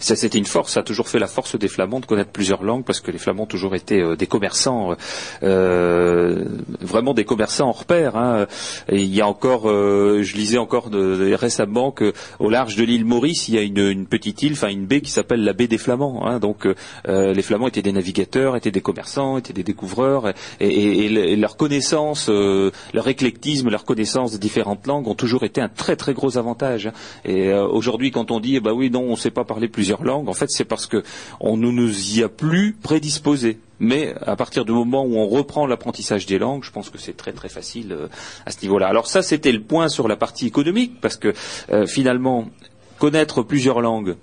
Ça, 0.00 0.16
c'était 0.16 0.38
une 0.38 0.46
force, 0.46 0.72
ça 0.72 0.80
a 0.80 0.82
toujours 0.82 1.08
fait 1.08 1.18
la 1.18 1.26
force 1.26 1.58
des 1.58 1.68
Flamands 1.68 2.00
de 2.00 2.06
connaître 2.06 2.30
plusieurs 2.30 2.62
langues, 2.62 2.84
parce 2.84 3.00
que 3.00 3.10
les 3.10 3.18
Flamands 3.18 3.42
ont 3.42 3.46
toujours 3.46 3.74
été 3.74 4.00
euh, 4.00 4.16
des 4.16 4.26
commerçants, 4.26 4.96
euh, 5.42 6.46
vraiment 6.80 7.12
des 7.12 7.24
commerçants 7.24 7.76
pair. 7.86 8.16
Hein. 8.16 8.46
il 8.90 9.14
y 9.14 9.20
a 9.20 9.26
encore, 9.26 9.68
euh, 9.68 10.22
je 10.22 10.36
lisais 10.36 10.58
encore 10.58 10.88
de, 10.88 11.34
récemment 11.34 11.92
qu'au 11.92 12.50
large 12.50 12.76
de 12.76 12.84
l'île 12.84 13.04
Maurice, 13.04 13.48
il 13.48 13.54
y 13.54 13.58
a 13.58 13.62
une, 13.62 14.06
petite 14.06 14.42
île, 14.42 14.52
enfin 14.52 14.68
une 14.68 14.86
baie 14.86 15.02
qui 15.02 15.10
s'appelle 15.10 15.44
la 15.44 15.52
baie 15.52 15.66
des 15.66 15.78
Flamands. 15.78 16.26
Hein. 16.26 16.38
Donc 16.38 16.66
les 17.06 17.42
Flamands 17.42 17.68
étaient 17.68 17.82
des 17.82 17.92
navigateurs, 17.92 18.56
étaient 18.56 18.70
des 18.70 18.80
commerçants, 18.80 19.38
étaient 19.38 19.52
des 19.52 19.62
découvreurs, 19.62 20.32
et, 20.60 21.36
leur 21.36 21.56
connaissance, 21.56 22.28
leur 22.28 23.08
éclectisme, 23.08 23.68
leur 23.68 23.84
connaissance 23.84 24.32
des 24.32 24.38
différentes 24.38 24.86
langues 24.86 25.08
ont 25.08 25.14
toujours 25.14 25.44
été 25.44 25.60
un 25.60 25.68
très 25.68 25.96
très 25.96 26.14
gros 26.14 26.38
avantage. 26.38 26.86
Hein. 26.86 26.92
Et 27.24 27.52
aujourd'hui, 27.52 28.10
quand 28.10 28.30
on 28.30 28.40
dit, 28.40 28.60
bah 28.60 28.72
oui, 28.72 28.90
non, 28.90 29.02
on 29.02 29.12
ne 29.12 29.16
sait 29.16 29.30
pas 29.30 29.44
parler 29.44 29.68
plusieurs 29.68 29.89
langues, 30.02 30.28
en 30.28 30.32
fait, 30.32 30.50
c'est 30.50 30.64
parce 30.64 30.86
qu'on 30.86 31.56
ne 31.56 31.70
nous 31.70 32.16
y 32.18 32.22
a 32.22 32.28
plus 32.28 32.72
prédisposé. 32.72 33.58
Mais 33.80 34.14
à 34.26 34.36
partir 34.36 34.64
du 34.64 34.72
moment 34.72 35.04
où 35.04 35.16
on 35.16 35.26
reprend 35.26 35.66
l'apprentissage 35.66 36.26
des 36.26 36.38
langues, 36.38 36.64
je 36.64 36.70
pense 36.70 36.90
que 36.90 36.98
c'est 36.98 37.16
très 37.16 37.32
très 37.32 37.48
facile 37.48 37.92
euh, 37.92 38.08
à 38.44 38.50
ce 38.50 38.60
niveau-là. 38.62 38.86
Alors 38.88 39.06
ça, 39.06 39.22
c'était 39.22 39.52
le 39.52 39.62
point 39.62 39.88
sur 39.88 40.06
la 40.06 40.16
partie 40.16 40.46
économique, 40.46 41.00
parce 41.00 41.16
que 41.16 41.32
euh, 41.72 41.86
finalement, 41.86 42.50
connaître 42.98 43.42
plusieurs 43.42 43.80
langues, 43.80 44.16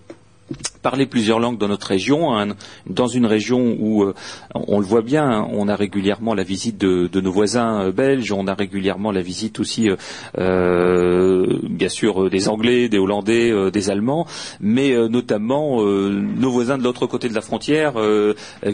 parler 0.87 1.05
plusieurs 1.05 1.41
langues 1.41 1.57
dans 1.57 1.67
notre 1.67 1.87
région, 1.87 2.33
hein, 2.33 2.55
dans 2.89 3.07
une 3.07 3.25
région 3.25 3.75
où 3.77 4.03
euh, 4.03 4.13
on 4.53 4.79
le 4.79 4.85
voit 4.85 5.01
bien, 5.01 5.29
hein, 5.29 5.47
on 5.51 5.67
a 5.67 5.75
régulièrement 5.75 6.33
la 6.33 6.43
visite 6.43 6.77
de, 6.77 7.19
nos 7.19 7.29
voisins 7.29 7.81
euh, 7.81 7.91
belges, 7.91 8.31
on 8.31 8.47
a 8.47 8.53
régulièrement 8.53 9.11
la 9.11 9.21
visite 9.21 9.59
aussi, 9.59 9.89
euh, 10.37 11.57
bien 11.69 11.89
sûr, 11.89 12.29
des 12.29 12.47
Anglais, 12.47 12.87
des 12.87 12.99
Hollandais, 12.99 13.69
des 13.69 13.89
Allemands, 13.89 14.27
mais 14.61 14.95
notamment 15.09 15.83
nos 15.83 16.51
voisins 16.51 16.77
de 16.77 16.83
l'autre 16.83 17.05
côté 17.05 17.27
de 17.27 17.33
la 17.33 17.41
frontière, 17.41 17.95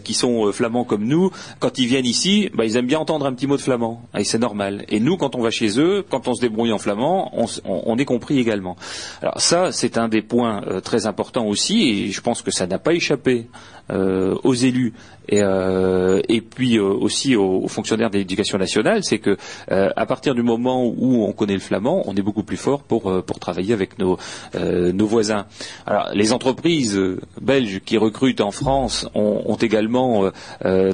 qui 0.03 0.13
sont 0.13 0.51
flamands 0.51 0.83
comme 0.83 1.05
nous, 1.05 1.31
quand 1.59 1.79
ils 1.79 1.87
viennent 1.87 2.05
ici, 2.05 2.49
bah, 2.53 2.65
ils 2.65 2.77
aiment 2.77 2.85
bien 2.85 2.99
entendre 2.99 3.25
un 3.25 3.33
petit 3.33 3.47
mot 3.47 3.57
de 3.57 3.61
flamand, 3.61 4.03
et 4.15 4.23
c'est 4.23 4.37
normal. 4.37 4.85
Et 4.89 4.99
nous, 4.99 5.17
quand 5.17 5.35
on 5.35 5.41
va 5.41 5.49
chez 5.49 5.79
eux, 5.79 6.05
quand 6.07 6.27
on 6.27 6.35
se 6.35 6.41
débrouille 6.41 6.73
en 6.73 6.77
flamand, 6.77 7.31
on, 7.65 7.97
est 7.97 8.05
compris 8.05 8.37
également. 8.37 8.75
Alors 9.21 9.41
ça, 9.41 9.71
c'est 9.71 9.97
un 9.97 10.09
des 10.09 10.21
points 10.21 10.61
très 10.83 11.07
importants 11.07 11.47
aussi, 11.47 12.02
je 12.11 12.21
pense 12.21 12.41
que 12.41 12.51
ça 12.51 12.67
n'a 12.67 12.79
pas 12.79 12.93
échappé 12.93 13.47
aux 13.89 14.53
élus 14.53 14.93
et, 15.29 15.41
euh, 15.41 16.21
et 16.27 16.41
puis 16.41 16.77
euh, 16.77 16.83
aussi 16.83 17.35
aux, 17.35 17.67
fonctionnaires 17.67 18.09
de 18.09 18.17
l'éducation 18.17 18.57
nationale, 18.57 19.03
c'est 19.03 19.19
que 19.19 19.37
à 19.69 20.05
partir 20.05 20.35
du 20.35 20.43
moment 20.43 20.85
où 20.85 21.23
on 21.23 21.31
connaît 21.31 21.53
le 21.53 21.59
flamand, 21.59 22.03
on 22.05 22.15
est 22.15 22.21
beaucoup 22.21 22.43
plus 22.43 22.57
fort 22.57 22.81
pour 22.81 23.23
pour 23.23 23.39
travailler 23.39 23.73
avec 23.73 23.97
nos 23.99 24.17
nos 24.53 25.07
voisins. 25.07 25.45
Alors 25.85 26.09
les 26.13 26.33
entreprises 26.33 26.99
belges 27.41 27.79
qui 27.85 27.97
recrutent 27.97 28.41
en 28.41 28.51
France 28.51 29.07
ont, 29.15 29.57
également 29.61 30.29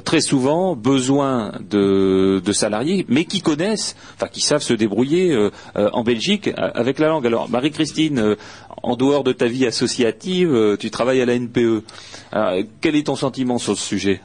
très 0.04 0.20
souvent 0.20 0.76
besoin 0.76 1.52
de, 1.68 2.40
de, 2.44 2.52
salariés, 2.52 3.04
mais 3.08 3.24
qui 3.24 3.40
connaissent, 3.40 3.96
enfin 4.14 4.28
qui 4.28 4.40
savent 4.40 4.62
se 4.62 4.74
débrouiller 4.74 5.36
en 5.74 6.04
Belgique 6.04 6.50
avec 6.56 6.98
la 6.98 7.08
langue. 7.08 7.26
Alors 7.26 7.48
Marie-Christine, 7.50 8.36
en 8.82 8.96
dehors 8.96 9.24
de 9.24 9.32
ta 9.32 9.46
vie 9.46 9.66
associative, 9.66 10.76
tu 10.78 10.90
travailles 10.90 11.20
à 11.20 11.26
la 11.26 11.38
NPE. 11.38 11.82
Alors, 12.32 12.62
quel 12.80 12.96
est 12.96 13.06
ton 13.06 13.16
sentiment 13.16 13.58
sur 13.58 13.76
ce 13.76 13.84
sujet? 13.84 14.20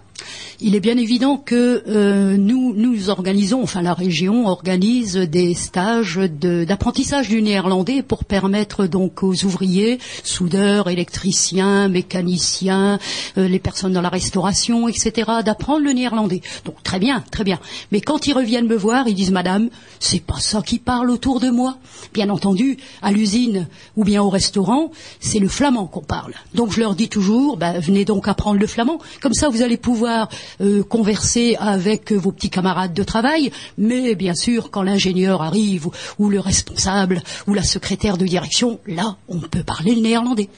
Il 0.62 0.76
est 0.76 0.80
bien 0.80 0.98
évident 0.98 1.38
que 1.38 1.84
euh, 1.88 2.38
nous, 2.38 2.74
nous 2.76 3.10
organisons, 3.10 3.64
enfin 3.64 3.82
la 3.82 3.94
région 3.94 4.48
organise 4.48 5.16
des 5.16 5.54
stages 5.54 6.18
d'apprentissage 6.18 7.30
du 7.30 7.42
néerlandais 7.42 8.04
pour 8.04 8.26
permettre 8.26 8.86
donc 8.86 9.24
aux 9.24 9.46
ouvriers, 9.46 10.00
soudeurs, 10.24 10.90
électriciens, 10.90 11.88
mécaniciens, 11.90 13.00
euh, 13.38 13.48
les 13.48 13.60
personnes 13.60 13.94
dans 13.94 14.02
la 14.02 14.10
restauration, 14.10 14.88
etc., 14.88 15.32
d'apprendre 15.44 15.84
le 15.84 15.92
néerlandais. 15.92 16.42
Donc 16.66 16.82
très 16.84 17.00
bien, 17.00 17.24
très 17.32 17.44
bien. 17.44 17.60
Mais 17.92 18.02
quand 18.02 18.28
ils 18.28 18.34
reviennent 18.34 18.68
me 18.68 18.78
voir, 18.78 19.08
ils 19.08 19.16
disent 19.16 19.32
Madame, 19.32 19.70
c'est 20.00 20.24
pas 20.24 20.40
ça 20.40 20.62
qui 20.62 20.80
parle 20.80 21.10
autour 21.10 21.40
de 21.40 21.50
moi. 21.50 21.78
Bien 22.14 22.30
entendu, 22.30 22.78
à 23.02 23.12
l'usine 23.12 23.68
ou 23.96 24.04
bien 24.04 24.22
au 24.22 24.30
restaurant, 24.30 24.92
c'est 25.20 25.40
le 25.40 25.48
flamand 25.48 25.88
qu'on 25.88 26.02
parle. 26.02 26.34
Donc 26.54 26.72
je 26.72 26.80
leur 26.80 26.96
dis 26.96 27.10
toujours, 27.10 27.58
ben, 27.58 27.80
venez 27.80 28.06
donc 28.06 28.28
apprendre 28.28 28.60
le 28.60 28.68
flamand. 28.68 29.00
Comme 29.22 29.34
ça, 29.34 29.50
vous 29.50 29.62
allez 29.62 29.78
pouvoir 29.78 29.96
pouvoir 29.96 30.28
euh, 30.62 30.84
converser 30.84 31.56
avec 31.60 32.12
vos 32.12 32.32
petits 32.32 32.50
camarades 32.50 32.94
de 32.94 33.04
travail, 33.04 33.52
mais 33.78 34.16
bien 34.16 34.36
sûr, 34.36 34.72
quand 34.72 34.84
l'ingénieur 34.84 35.42
arrive, 35.42 35.88
ou, 36.20 36.30
le 36.30 36.40
responsable, 36.40 37.22
ou 37.48 37.54
la 37.54 37.64
secrétaire 37.64 38.18
de 38.18 38.26
direction, 38.26 38.80
là, 38.88 39.18
on 39.28 39.40
peut 39.40 39.64
parler 39.64 39.96
le 39.96 40.02
néerlandais. 40.02 40.50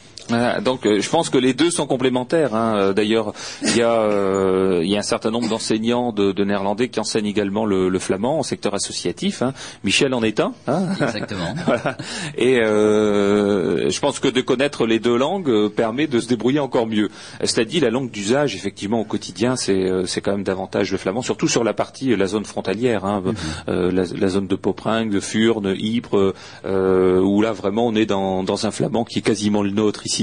Donc 0.62 0.82
je 0.84 1.10
pense 1.10 1.30
que 1.30 1.38
les 1.38 1.54
deux 1.54 1.72
sont 1.72 1.88
complémentaires. 1.88 2.56
Hein. 2.56 2.94
D'ailleurs, 2.94 3.34
il 3.62 3.76
y, 3.76 3.82
a, 3.82 5.00
un 5.00 5.02
certain 5.02 5.32
nombre 5.32 5.48
d'enseignants 5.48 6.12
de, 6.12 6.44
néerlandais 6.44 6.90
qui 6.90 7.00
enseignent 7.00 7.28
également 7.28 7.66
le, 7.66 8.00
flamand 8.00 8.40
en 8.40 8.44
secteur 8.44 8.74
associatif. 8.74 9.42
Hein. 9.42 9.54
Michel 9.84 10.14
en 10.14 10.24
est 10.24 10.40
un. 10.40 10.54
Hein. 10.68 10.84
Exactement. 11.02 11.56
Et 12.38 12.56
je 12.58 14.00
pense 14.00 14.20
que 14.20 14.28
de 14.28 14.42
connaître 14.42 14.86
les 14.86 15.00
deux 15.00 15.18
langues 15.18 15.70
permet 15.70 16.08
de 16.08 16.20
se 16.20 16.28
débrouiller 16.28 16.60
encore 16.60 16.88
mieux. 16.88 17.10
Cela 17.44 17.66
dit, 17.66 17.80
la 17.80 17.90
langue 17.90 18.12
d'usage, 18.12 18.56
effectivement, 18.56 19.02
au 19.02 19.06
quotidien, 19.06 19.56
c'est 19.56 20.22
quand 20.22 20.32
même 20.32 20.44
davantage 20.44 20.92
le 20.92 20.98
flamand, 20.98 21.22
surtout 21.22 21.48
sur 21.48 21.64
la 21.64 21.74
partie, 21.74 22.16
la 22.16 22.28
zone 22.28 22.46
frontalière, 22.46 23.06
mhm. 23.06 23.34
la, 23.68 24.28
zone 24.28 24.48
de 24.48 24.56
Popringue, 24.56 25.12
de 25.12 25.20
Furne, 25.20 25.76
Ypres, 25.78 26.34
où 26.66 27.42
là 27.42 27.52
vraiment 27.54 27.88
on 27.88 27.96
est 27.96 28.06
dans, 28.06 28.66
un 28.66 28.72
flamand 28.72 29.04
qui 29.04 29.20
est 29.20 29.22
quasiment 29.22 29.62
le 29.62 29.72
nôtre 29.72 30.06
ici. 30.06 30.17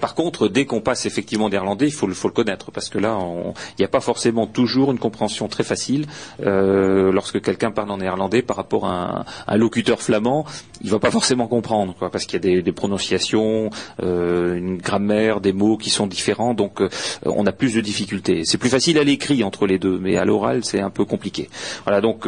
Par 0.00 0.14
contre, 0.14 0.48
dès 0.48 0.64
qu'on 0.64 0.80
passe 0.80 1.06
effectivement 1.06 1.48
néerlandais, 1.48 1.86
il 1.86 1.92
faut, 1.92 2.06
le 2.06 2.14
connaître, 2.30 2.70
parce 2.70 2.88
que 2.88 2.98
là, 2.98 3.18
il 3.18 3.80
n'y 3.80 3.84
a 3.84 3.88
pas 3.88 4.00
forcément 4.00 4.46
toujours 4.46 4.90
une 4.92 4.98
compréhension 4.98 5.48
très 5.48 5.64
facile 5.64 6.06
lorsque 6.40 7.40
quelqu'un 7.40 7.70
parle 7.70 7.90
en 7.90 7.98
néerlandais 7.98 8.42
par 8.42 8.56
rapport 8.56 8.86
à 8.86 9.24
un, 9.46 9.56
locuteur 9.56 10.00
flamand, 10.00 10.44
il 10.82 10.90
va 10.90 10.98
pas 10.98 11.10
forcément 11.10 11.46
comprendre, 11.46 11.94
parce 12.10 12.24
qu'il 12.24 12.44
y 12.44 12.58
a 12.58 12.62
des, 12.62 12.72
prononciations, 12.72 13.70
une 14.00 14.78
grammaire, 14.78 15.40
des 15.40 15.52
mots 15.52 15.76
qui 15.76 15.90
sont 15.90 16.06
différents, 16.06 16.54
donc 16.54 16.80
on 17.24 17.46
a 17.46 17.52
plus 17.52 17.74
de 17.74 17.80
difficultés. 17.80 18.42
C'est 18.44 18.58
plus 18.58 18.70
facile 18.70 18.98
à 18.98 19.04
l'écrit 19.04 19.44
entre 19.44 19.66
les 19.66 19.78
deux, 19.78 19.98
mais 19.98 20.16
à 20.16 20.24
l'oral 20.24 20.64
c'est 20.64 20.80
un 20.80 20.90
peu 20.90 21.04
compliqué. 21.04 21.48
Voilà, 21.84 22.00
donc 22.00 22.26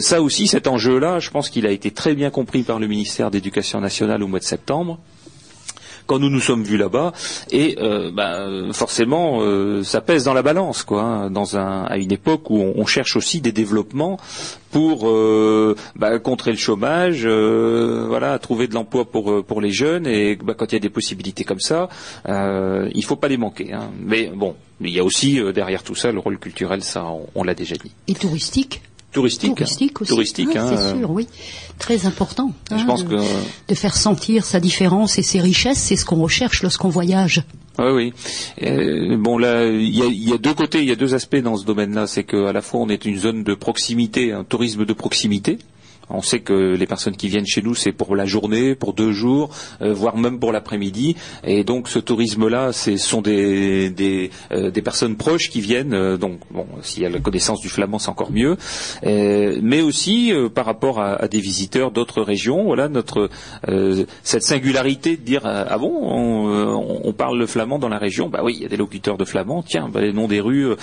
ça 0.00 0.22
aussi, 0.22 0.46
cet 0.46 0.66
enjeu-là, 0.66 1.18
je 1.18 1.30
pense 1.30 1.50
qu'il 1.50 1.66
a 1.66 1.70
été 1.70 1.90
très 1.90 2.14
bien 2.14 2.30
compris 2.30 2.62
par 2.62 2.78
le 2.78 2.86
ministère 2.86 3.30
d'Éducation 3.30 3.80
nationale 3.80 4.22
au 4.22 4.28
mois 4.28 4.38
de 4.38 4.44
septembre 4.44 4.98
quand 6.10 6.18
nous 6.18 6.28
nous 6.28 6.40
sommes 6.40 6.64
vus 6.64 6.76
là-bas, 6.76 7.12
et 7.52 7.76
euh, 7.78 8.10
ben, 8.10 8.72
forcément, 8.72 9.42
euh, 9.42 9.84
ça 9.84 10.00
pèse 10.00 10.24
dans 10.24 10.34
la 10.34 10.42
balance, 10.42 10.82
quoi, 10.82 11.02
hein, 11.02 11.30
dans 11.30 11.56
un, 11.56 11.84
à 11.84 11.98
une 11.98 12.10
époque 12.10 12.50
où 12.50 12.56
on, 12.56 12.84
cherche 12.84 13.14
aussi 13.14 13.40
des 13.40 13.52
développements 13.52 14.18
pour 14.72 15.08
euh, 15.08 15.76
ben, 15.94 16.18
contrer 16.18 16.50
le 16.50 16.56
chômage, 16.56 17.24
voilà, 17.24 18.40
trouver 18.40 18.66
de 18.66 18.74
l'emploi 18.74 19.04
pour 19.04 19.44
pour 19.44 19.60
les 19.60 19.70
jeunes, 19.70 20.04
et 20.08 20.34
ben, 20.34 20.54
quand 20.54 20.72
il 20.72 20.74
y 20.74 20.78
a 20.78 20.80
des 20.80 20.90
possibilités 20.90 21.44
comme 21.44 21.60
ça, 21.60 21.88
il 22.26 22.32
ne 22.92 23.02
faut 23.02 23.14
pas 23.14 23.28
les 23.28 23.36
manquer. 23.36 23.72
Hein. 23.72 23.90
Mais 24.04 24.32
bon, 24.34 24.56
il 24.80 24.90
y 24.90 24.98
a 24.98 25.04
aussi 25.04 25.40
derrière 25.54 25.84
tout 25.84 25.94
ça 25.94 26.10
le 26.10 26.18
rôle 26.18 26.38
culturel, 26.38 26.82
ça, 26.82 27.06
on 27.36 27.44
l'a 27.44 27.54
déjà 27.54 27.76
dit. 27.76 27.92
Et 28.08 28.14
touristique? 28.14 28.82
Touristique. 29.12 29.56
Touristique 29.56 30.00
aussi. 30.00 30.10
Touristique, 30.10 30.56
hein. 30.56 30.74
C'est 30.76 30.98
sûr, 30.98 31.10
oui. 31.10 31.26
Très 31.78 32.06
important. 32.06 32.52
Je 32.70 32.76
hein, 32.76 32.84
pense 32.86 33.04
de, 33.04 33.16
que... 33.16 33.22
de 33.68 33.74
faire 33.74 33.96
sentir 33.96 34.44
sa 34.44 34.60
différence 34.60 35.18
et 35.18 35.22
ses 35.22 35.40
richesses, 35.40 35.78
c'est 35.78 35.96
ce 35.96 36.04
qu'on 36.04 36.22
recherche 36.22 36.62
lorsqu'on 36.62 36.88
voyage. 36.88 37.42
Oui, 37.78 37.90
oui. 37.92 38.12
Euh, 38.62 39.16
bon, 39.16 39.38
là, 39.38 39.66
il 39.66 39.88
y 39.94 40.32
a, 40.32 40.38
deux 40.38 40.54
côtés, 40.54 40.80
il 40.80 40.88
y 40.88 40.92
a 40.92 40.96
deux 40.96 41.14
aspects 41.14 41.36
dans 41.36 41.56
ce 41.56 41.64
domaine-là. 41.64 42.06
C'est 42.06 42.24
qu'à 42.24 42.52
la 42.52 42.60
fois, 42.60 42.80
on 42.80 42.88
est 42.88 43.04
une 43.04 43.18
zone 43.18 43.42
de 43.44 43.54
proximité, 43.54 44.32
un 44.32 44.44
tourisme 44.44 44.84
de 44.84 44.92
proximité. 44.92 45.58
On 46.10 46.22
sait 46.22 46.40
que 46.40 46.74
les 46.74 46.86
personnes 46.86 47.16
qui 47.16 47.28
viennent 47.28 47.46
chez 47.46 47.62
nous, 47.62 47.74
c'est 47.74 47.92
pour 47.92 48.16
la 48.16 48.26
journée, 48.26 48.74
pour 48.74 48.92
deux 48.92 49.12
jours, 49.12 49.50
euh, 49.80 49.94
voire 49.94 50.16
même 50.16 50.40
pour 50.40 50.52
l'après-midi. 50.52 51.16
Et 51.44 51.64
donc 51.64 51.88
ce 51.88 51.98
tourisme-là, 51.98 52.72
ce 52.72 52.96
sont 52.96 53.22
euh, 53.26 53.90
des, 53.90 54.82
personnes 54.82 55.16
proches 55.16 55.50
qui 55.50 55.60
viennent. 55.60 55.94
Euh, 55.94 56.16
donc 56.16 56.40
bon, 56.50 56.66
s'il 56.82 57.02
y 57.02 57.06
a 57.06 57.10
la 57.10 57.20
connaissance 57.20 57.60
du 57.60 57.68
flamand, 57.68 57.98
c'est 57.98 58.08
encore 58.08 58.32
mieux. 58.32 58.56
mais 59.04 59.80
aussi 59.82 60.32
par 60.54 60.66
rapport 60.66 61.00
à, 61.00 61.28
des 61.28 61.40
visiteurs 61.40 61.90
d'autres 61.90 62.22
régions. 62.22 62.64
Voilà 62.64 62.88
notre 62.88 63.30
cette 64.22 64.42
singularité 64.42 65.16
de 65.16 65.22
dire 65.22 65.42
ah 65.44 65.78
bon, 65.78 65.92
on, 67.04 67.12
parle 67.12 67.38
le 67.38 67.46
flamand 67.46 67.78
dans 67.78 67.88
la 67.88 67.98
région. 67.98 68.28
Bah 68.28 68.40
oui, 68.42 68.54
il 68.56 68.62
y 68.62 68.64
a 68.64 68.68
des 68.68 68.76
locuteurs 68.76 69.18
de 69.18 69.24
flamand. 69.24 69.62
Tiens, 69.62 69.88
bah, 69.92 70.00
les 70.00 70.12
noms 70.12 70.28
des 70.28 70.40
rues 70.40 70.74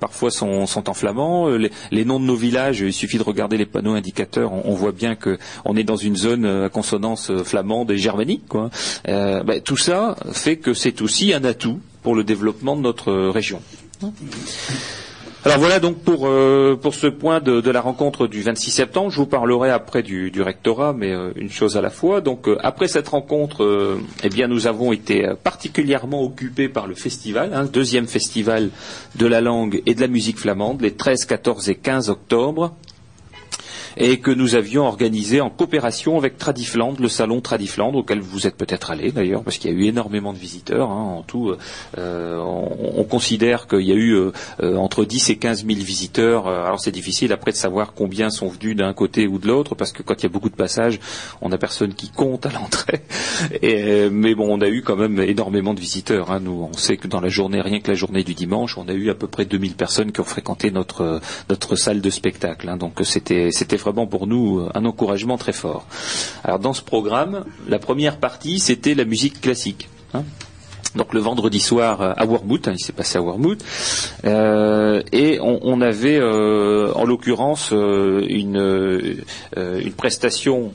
parfois 0.00 0.30
sont, 0.30 0.64
en 0.86 0.94
flamand. 0.94 1.48
Les 1.90 2.04
noms 2.04 2.20
de 2.20 2.24
nos 2.24 2.36
villages, 2.36 2.80
il 2.80 2.92
suffit 2.92 3.18
de 3.18 3.22
regarder 3.22 3.56
les 3.56 3.66
panneaux 3.66 3.94
indicateurs 3.94 4.53
on, 4.64 4.74
voit 4.74 4.92
bien 4.92 5.16
qu'on 5.16 5.76
est 5.76 5.84
dans 5.84 5.96
une 5.96 6.16
zone 6.16 6.44
euh, 6.44 6.66
à 6.66 6.68
consonance 6.68 7.30
euh, 7.30 7.44
flamande 7.44 7.90
et 7.90 7.98
germanique. 7.98 8.42
Euh, 9.08 9.42
ben, 9.42 9.60
tout 9.60 9.76
ça 9.76 10.16
fait 10.32 10.56
que 10.56 10.74
c'est 10.74 11.02
aussi 11.02 11.32
un 11.32 11.44
atout 11.44 11.80
pour 12.02 12.14
le 12.14 12.24
développement 12.24 12.76
de 12.76 12.82
notre 12.82 13.12
région. 13.28 13.60
Alors 15.46 15.58
voilà 15.58 15.78
donc 15.78 15.98
pour, 15.98 16.20
ce 16.26 17.06
point 17.06 17.40
de, 17.40 17.70
la 17.70 17.80
rencontre 17.82 18.26
du 18.26 18.42
26 18.42 18.70
septembre. 18.70 19.10
Je 19.10 19.16
vous 19.16 19.26
parlerai 19.26 19.70
après 19.70 20.02
du, 20.02 20.30
rectorat, 20.40 20.94
mais 20.94 21.12
une 21.36 21.50
chose 21.50 21.76
à 21.76 21.82
la 21.82 21.90
fois. 21.90 22.22
Donc 22.22 22.48
après 22.62 22.88
cette 22.88 23.08
rencontre, 23.08 23.98
eh 24.22 24.28
bien 24.28 24.48
nous 24.48 24.66
avons 24.66 24.92
été 24.92 25.26
particulièrement 25.42 26.22
occupés 26.22 26.68
par 26.68 26.86
le 26.86 26.94
festival, 26.94 27.50
hein, 27.54 27.64
deuxième 27.64 28.06
festival 28.06 28.70
de 29.16 29.26
la 29.26 29.42
langue 29.42 29.82
et 29.84 29.94
de 29.94 30.00
la 30.00 30.08
musique 30.08 30.38
flamande, 30.38 30.80
les 30.80 30.94
13, 30.94 31.26
14 31.26 31.68
et 31.68 31.74
15 31.74 32.08
octobre 32.08 32.74
et 33.96 34.18
que 34.18 34.30
nous 34.30 34.54
avions 34.54 34.84
organisé 34.84 35.40
en 35.40 35.50
coopération 35.50 36.16
avec 36.16 36.38
Tradifland, 36.38 36.94
le 36.98 37.08
salon 37.08 37.40
Tradifland, 37.40 37.94
auquel 37.94 38.20
vous 38.20 38.46
êtes 38.46 38.56
peut-être 38.56 38.90
allé 38.90 39.12
d'ailleurs, 39.12 39.42
parce 39.42 39.58
qu'il 39.58 39.70
y 39.70 39.74
a 39.74 39.76
eu 39.76 39.84
énormément 39.86 40.32
de 40.32 40.38
visiteurs. 40.38 40.90
Hein, 40.90 41.14
en 41.18 41.22
tout, 41.22 41.54
euh, 41.98 42.38
on, 42.38 43.04
considère 43.04 43.66
qu'il 43.66 43.82
y 43.82 43.92
a 43.92 43.96
eu 43.96 44.14
euh, 44.14 44.32
entre 44.76 45.04
10 45.04 45.30
et 45.30 45.36
15 45.36 45.66
000 45.66 45.78
visiteurs. 45.80 46.46
Euh, 46.46 46.64
alors 46.64 46.80
c'est 46.80 46.90
difficile 46.90 47.32
après 47.32 47.52
de 47.52 47.56
savoir 47.56 47.92
combien 47.92 48.30
sont 48.30 48.48
venus 48.48 48.76
d'un 48.76 48.92
côté 48.94 49.26
ou 49.26 49.38
de 49.38 49.46
l'autre, 49.46 49.74
parce 49.74 49.92
que 49.92 50.02
quand 50.02 50.14
il 50.20 50.22
y 50.24 50.26
a 50.26 50.30
beaucoup 50.30 50.48
de 50.48 50.56
passages, 50.56 50.98
on 51.40 51.50
n'a 51.50 51.58
personne 51.58 51.94
qui 51.94 52.10
compte 52.10 52.46
à 52.46 52.50
l'entrée. 52.50 53.02
mais 54.10 54.34
bon, 54.34 54.48
on 54.50 54.60
a 54.60 54.68
eu 54.68 54.82
quand 54.82 54.96
même 54.96 55.20
énormément 55.20 55.74
de 55.74 55.80
visiteurs. 55.80 56.30
Hein. 56.30 56.40
Nous, 56.40 56.68
on 56.72 56.76
sait 56.76 56.96
que 56.96 57.06
dans 57.06 57.20
la 57.20 57.28
journée, 57.28 57.60
rien 57.60 57.80
que 57.80 57.88
la 57.88 57.94
journée 57.94 58.24
du 58.24 58.34
dimanche, 58.34 58.78
on 58.78 58.88
a 58.88 58.92
eu 58.92 59.10
à 59.10 59.14
peu 59.14 59.26
près 59.26 59.44
2000 59.44 59.74
personnes 59.74 60.12
qui 60.12 60.20
ont 60.20 60.24
fréquenté 60.24 60.70
notre 60.70 61.20
notre 61.48 61.76
salle 61.76 62.00
de 62.00 62.10
spectacle. 62.10 62.68
Hein. 62.68 62.76
Donc 62.76 63.00
c'était 63.04 63.50
c'était 63.52 63.78
vraiment 63.84 64.06
pour 64.06 64.26
nous 64.26 64.60
euh, 64.60 64.70
un 64.74 64.84
encouragement 64.84 65.36
très 65.36 65.52
fort. 65.52 65.86
Alors 66.42 66.58
dans 66.58 66.72
ce 66.72 66.82
programme, 66.82 67.44
la 67.68 67.78
première 67.78 68.18
partie, 68.18 68.58
c'était 68.58 68.94
la 68.94 69.04
musique 69.04 69.40
classique. 69.40 69.88
Hein. 70.16 70.22
donc 70.94 71.12
le 71.12 71.18
vendredi 71.18 71.58
soir 71.58 72.00
euh, 72.00 72.12
à 72.16 72.24
Wormwood, 72.24 72.68
hein, 72.68 72.74
il 72.78 72.84
s'est 72.84 72.92
passé 72.92 73.18
à 73.18 73.22
Wormwood, 73.22 73.62
euh, 74.24 75.02
et 75.12 75.38
on, 75.40 75.80
avait 75.80 76.22
en 76.22 77.04
l'occurrence 77.04 77.72
une, 77.72 79.24
une 79.56 79.92
prestation 79.92 80.72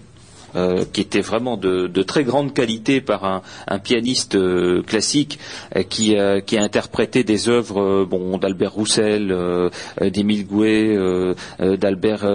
euh, 0.55 0.83
qui 0.91 1.01
était 1.01 1.21
vraiment 1.21 1.57
de, 1.57 1.88
très 2.03 2.23
grande 2.23 2.53
qualité 2.53 3.01
par 3.01 3.23
un, 3.67 3.79
pianiste 3.79 4.35
euh, 4.35 4.81
classique 4.81 5.38
euh, 5.75 5.83
qui, 5.83 6.17
a 6.17 6.41
interprété 6.62 7.23
des 7.23 7.49
œuvres 7.49 8.05
bon, 8.05 8.38
d'Albert 8.38 8.73
Roussel, 8.73 9.35
d'Émile 10.01 10.47
Gouet, 10.47 10.97
d'Albert 11.59 12.25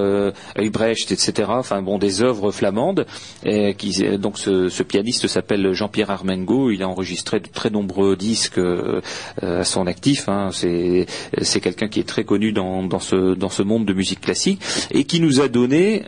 Heubrecht, 0.58 1.12
etc. 1.12 1.48
Enfin 1.50 1.82
bon, 1.82 1.98
des 1.98 2.22
œuvres 2.22 2.52
flamandes. 2.52 3.06
Et 3.44 3.74
donc 4.18 4.38
ce, 4.38 4.82
pianiste 4.82 5.26
s'appelle 5.26 5.72
Jean-Pierre 5.72 6.10
Armengo. 6.10 6.70
Il 6.70 6.82
a 6.82 6.88
enregistré 6.88 7.40
de 7.40 7.48
très 7.48 7.70
nombreux 7.70 8.16
disques 8.16 8.60
à 9.42 9.64
son 9.64 9.86
actif. 9.86 10.28
Hein. 10.28 10.50
C'est, 10.52 11.06
quelqu'un 11.60 11.88
qui 11.88 12.00
est 12.00 12.08
très 12.08 12.24
connu 12.24 12.52
dans 12.52 13.00
ce 13.00 13.62
monde 13.62 13.84
de 13.84 13.92
musique 13.92 14.20
classique 14.20 14.60
et 14.90 15.04
qui 15.04 15.20
nous 15.20 15.40
a 15.40 15.48
donné 15.48 16.04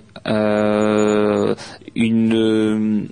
une 1.96 2.32
euh, 2.34 3.08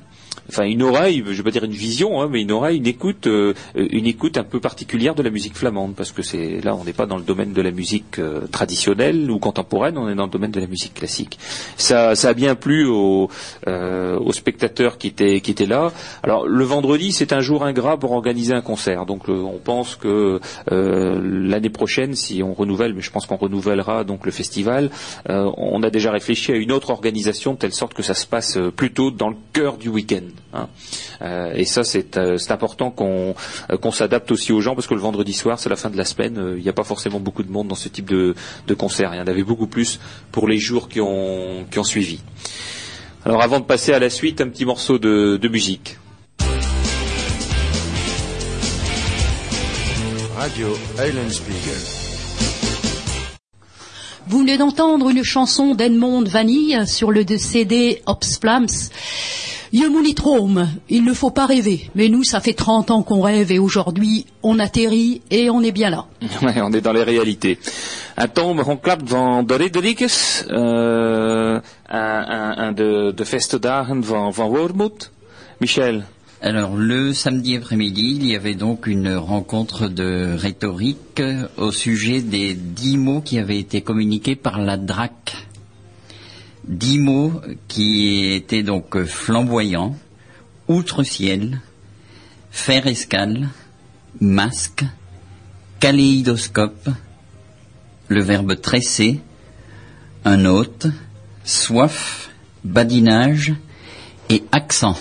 enfin 0.49 0.65
une 0.65 0.83
oreille, 0.83 1.23
je 1.27 1.33
vais 1.33 1.43
pas 1.43 1.51
dire 1.51 1.65
une 1.65 1.73
vision, 1.73 2.21
hein, 2.21 2.29
mais 2.31 2.43
une 2.43 2.53
oreille, 2.53 2.79
une 2.79 2.87
écoute, 2.87 3.27
euh, 3.27 3.55
une 3.75 4.07
écoute 4.07 4.37
un 4.39 4.45
peu 4.45 4.61
particulière 4.61 5.15
de 5.15 5.23
la 5.23 5.31
musique 5.31 5.57
flamande, 5.57 5.95
parce 5.95 6.13
que 6.13 6.23
c'est 6.23 6.61
là 6.61 6.75
on 6.75 6.85
n'est 6.85 6.93
pas 6.93 7.07
dans 7.07 7.17
le 7.17 7.23
domaine 7.23 7.53
de 7.53 7.63
la 7.63 7.71
musique 7.71 8.19
euh, 8.19 8.47
traditionnelle 8.51 9.31
ou 9.31 9.39
contemporaine, 9.39 9.99
on 9.99 10.09
est 10.09 10.15
dans 10.15 10.25
le 10.25 10.31
domaine 10.31 10.51
de 10.51 10.61
la 10.61 10.67
musique 10.67 10.95
classique. 10.95 11.39
Ça, 11.77 12.15
ça 12.15 12.31
a 12.31 12.35
bien 12.35 12.55
plu 12.55 12.87
aux, 12.87 13.31
euh, 13.67 14.19
spectateurs 14.33 14.99
qui 14.99 15.07
étaient 15.07 15.41
qui 15.41 15.53
étaient 15.53 15.67
là. 15.67 15.93
Alors 16.23 16.47
le 16.47 16.65
vendredi 16.65 17.13
c'est 17.13 17.33
un 17.33 17.41
jour 17.41 17.65
ingrat 17.65 17.99
pour 17.99 18.13
organiser 18.13 18.53
un 18.53 18.63
concert, 18.63 19.07
donc 19.07 19.29
on 19.29 19.61
pense 19.63 19.97
que 19.97 20.41
l'année 20.71 21.71
prochaine, 21.71 22.15
si 22.15 22.43
on 22.43 22.53
renouvelle, 22.53 22.95
mais 22.95 23.03
je 23.03 23.11
pense 23.11 23.27
qu'on 23.27 23.37
renouvellera 23.37 24.05
donc 24.05 24.27
le 24.27 24.33
festival, 24.33 24.91
on 25.29 25.83
a 25.83 25.91
déjà 25.91 26.11
réfléchi 26.11 26.53
à 26.53 26.57
une 26.57 26.73
autre 26.73 26.91
organisation 26.91 27.55
de 27.55 27.59
telle 27.59 27.73
sorte 27.73 27.95
que 27.95 28.03
ça 28.03 28.15
se 28.15 28.27
passe 28.27 28.59
plutôt 28.77 29.11
dans 29.11 29.29
le 29.29 29.37
cœur 29.53 29.77
du 29.77 29.89
week-end. 29.89 30.34
Hein. 30.53 30.69
Euh, 31.23 31.53
et 31.55 31.65
ça, 31.65 31.85
c'est 31.85 32.17
euh, 32.17 32.37
important 32.49 32.95
euh, 33.01 33.33
qu'on 33.77 33.91
s'adapte 33.91 34.31
aussi 34.31 34.53
aux 34.53 34.61
gens 34.61 34.75
parce 34.75 34.87
que 34.87 34.95
le 34.95 35.01
vendredi 35.01 35.33
soir, 35.33 35.59
c'est 35.59 35.69
la 35.69 35.77
fin 35.77 35.91
de 35.91 35.97
la 35.97 36.05
semaine. 36.05 36.55
Il 36.57 36.63
n'y 36.63 36.69
a 36.69 36.73
pas 36.73 36.85
forcément 36.85 37.21
beaucoup 37.21 37.43
de 37.43 37.51
monde 37.51 37.69
dans 37.69 37.75
ce 37.75 37.89
type 37.89 38.07
de, 38.07 38.35
concert. 38.77 39.15
Il 39.15 39.19
y 39.19 39.21
en 39.21 39.27
avait 39.27 39.43
beaucoup 39.43 39.67
plus 39.67 40.01
pour 40.33 40.49
les 40.49 40.59
jours 40.59 40.89
qui 40.89 41.01
ont, 41.01 41.67
suivi. 41.83 42.21
Alors, 43.25 43.43
avant 43.43 43.61
de 43.61 43.65
passer 43.65 43.93
à 43.93 43.99
la 43.99 44.11
suite, 44.11 44.41
un 44.41 44.49
petit 44.49 44.65
morceau 44.65 44.99
de, 44.99 45.49
musique. 45.49 45.99
Radio. 50.37 50.77
Vous 54.27 54.39
venez 54.39 54.57
d'entendre 54.57 55.11
une 55.11 55.23
chanson 55.23 55.75
d'Edmond 55.75 56.25
Vanille 56.25 56.87
sur 56.87 57.11
le 57.11 57.25
CD 57.37 58.03
Opsplams. 58.07 58.67
Yemunitrome, 59.75 60.69
il 60.89 61.05
ne 61.05 61.13
faut 61.13 61.33
pas 61.33 61.47
rêver. 61.47 61.91
Mais 61.97 62.09
nous, 62.09 62.23
ça 62.23 62.39
fait 62.39 62.53
30 62.53 62.93
ans 62.93 63.03
qu'on 63.03 63.21
rêve 63.21 63.51
et 63.51 63.59
aujourd'hui, 63.59 64.25
on 64.45 64.61
atterrit 64.61 65.21
et 65.33 65.51
on 65.51 65.63
est 65.63 65.73
bien 65.73 65.91
là. 65.91 66.07
Ouais, 66.43 66.61
on 66.63 66.73
est 66.73 66.81
dans 66.81 66.93
les 66.93 67.03
réalités. 67.03 67.59
Un 68.17 68.29
tombe 68.29 68.63
klapt 68.81 69.03
van 69.09 69.43
de 69.43 69.53
Ridderikes, 69.53 70.05
euh, 70.49 71.59
un, 71.91 71.99
un, 71.99 72.55
un 72.69 72.73
de, 72.73 73.11
de 73.11 73.25
festdagen 73.25 74.01
van, 74.01 74.31
van 74.31 74.47
Wormoed. 74.47 75.11
Michel, 75.61 76.05
Alors 76.41 76.77
le 76.77 77.13
samedi 77.13 77.57
après-midi, 77.57 78.19
il 78.21 78.27
y 78.27 78.37
avait 78.37 78.55
donc 78.55 78.87
une 78.87 79.17
rencontre 79.17 79.89
de 79.89 80.37
rhétorique 80.37 81.21
au 81.57 81.73
sujet 81.73 82.21
des 82.21 82.55
dix 82.55 82.97
mots 82.97 83.23
qui 83.23 83.41
avaient 83.41 83.59
été 83.59 83.81
communiqués 83.81 84.37
par 84.37 84.61
la 84.61 84.77
DRAC. 84.77 85.35
Dix 86.67 86.99
mots 86.99 87.43
qui 87.69 88.33
étaient 88.33 88.63
donc 88.63 89.03
flamboyants, 89.05 89.97
outre-ciel, 90.67 91.61
fer 92.51 92.87
escale, 92.87 93.49
masque, 94.21 94.85
kaléidoscope, 95.81 96.89
le 98.09 98.23
verbe 98.23 98.59
tresser, 98.61 99.21
un 100.25 100.47
hôte, 100.47 100.87
soif, 101.45 102.31
badinage 102.65 103.55
et 104.31 104.45
accent. 104.53 104.97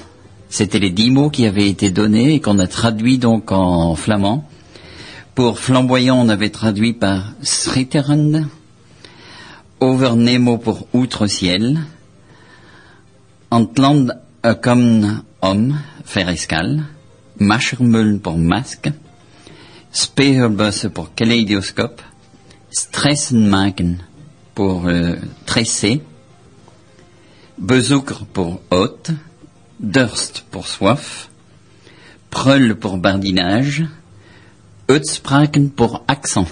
C'était 0.49 0.79
les 0.79 0.89
dix 0.89 1.11
mots 1.11 1.29
qui 1.29 1.45
avaient 1.45 1.69
été 1.69 1.91
donnés 1.91 2.33
et 2.33 2.41
qu'on 2.41 2.59
a 2.59 2.67
traduits 2.67 3.17
donc 3.17 3.53
en 3.53 3.95
flamand. 3.95 4.47
Pour 5.33 5.59
flamboyant, 5.59 6.19
on 6.19 6.29
avait 6.29 6.49
traduit 6.49 6.93
par 6.93 7.33
overnemo 9.83 10.57
pour 10.57 10.87
outre-ciel, 10.93 11.79
Antland 13.51 14.13
comme 14.61 15.23
homme, 15.41 15.79
faire 16.05 16.29
escale, 16.29 16.83
Maschermüll 17.39 18.19
pour 18.19 18.37
masque, 18.37 18.91
Speerbus 19.91 20.89
pour 20.93 21.13
kaléidoscope, 21.13 22.01
Stressenmaken 22.71 23.99
pour 24.55 24.87
euh, 24.87 25.15
tresser, 25.45 26.01
pour 28.33 28.61
hôte, 28.71 29.11
Durst 29.79 30.45
pour 30.49 30.67
soif, 30.67 31.29
Preul 32.29 32.75
pour 32.75 32.97
bardinage, 32.97 33.85
Utspraken 34.89 35.69
pour 35.69 36.03
accent. 36.07 36.47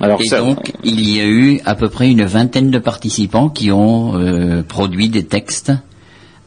Alors 0.00 0.20
Et 0.20 0.24
ça, 0.26 0.40
donc, 0.40 0.72
il 0.84 1.08
y 1.08 1.20
a 1.20 1.26
eu 1.26 1.60
à 1.64 1.74
peu 1.74 1.88
près 1.88 2.10
une 2.10 2.24
vingtaine 2.24 2.70
de 2.70 2.78
participants 2.78 3.48
qui 3.48 3.70
ont 3.72 4.16
euh, 4.18 4.62
produit 4.62 5.08
des 5.08 5.24
textes 5.24 5.72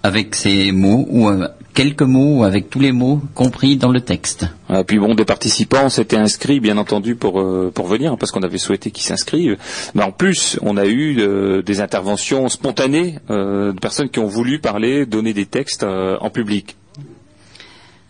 avec 0.03 0.35
ces 0.35 0.71
mots 0.71 1.05
ou 1.09 1.27
euh, 1.27 1.47
quelques 1.73 2.03
mots 2.03 2.37
ou 2.39 2.43
avec 2.43 2.69
tous 2.69 2.79
les 2.79 2.91
mots 2.91 3.21
compris 3.33 3.75
dans 3.75 3.91
le 3.91 4.01
texte. 4.01 4.45
Euh, 4.69 4.83
puis 4.83 4.97
bon, 4.99 5.13
des 5.15 5.25
participants 5.25 5.89
s'étaient 5.89 6.17
inscrits, 6.17 6.59
bien 6.59 6.77
entendu, 6.77 7.15
pour 7.15 7.41
euh, 7.41 7.71
pour 7.73 7.87
venir, 7.87 8.17
parce 8.17 8.31
qu'on 8.31 8.43
avait 8.43 8.57
souhaité 8.59 8.91
qu'ils 8.91 9.03
s'inscrivent. 9.03 9.57
Mais 9.95 10.03
en 10.03 10.11
plus, 10.11 10.57
on 10.61 10.77
a 10.77 10.85
eu 10.85 11.17
euh, 11.19 11.61
des 11.61 11.81
interventions 11.81 12.47
spontanées 12.49 13.15
euh, 13.29 13.73
de 13.73 13.79
personnes 13.79 14.09
qui 14.09 14.19
ont 14.19 14.27
voulu 14.27 14.59
parler, 14.59 15.05
donner 15.05 15.33
des 15.33 15.45
textes 15.45 15.83
en 15.83 16.29
public. 16.29 16.75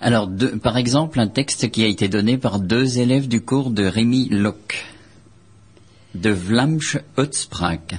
Alors, 0.01 0.27
deux- 0.27 0.57
par 0.57 0.77
exemple, 0.77 1.19
un 1.19 1.27
texte 1.27 1.71
qui 1.71 1.83
a 1.83 1.87
été 1.87 2.07
donné 2.07 2.37
par 2.37 2.59
deux 2.59 2.99
élèves 2.99 3.27
du 3.27 3.41
cours 3.41 3.69
de 3.69 3.83
Rémi 3.85 4.29
Locke, 4.31 4.85
de 6.11 6.35
Vlamsche 6.35 7.03
Utspraak. 7.15 7.97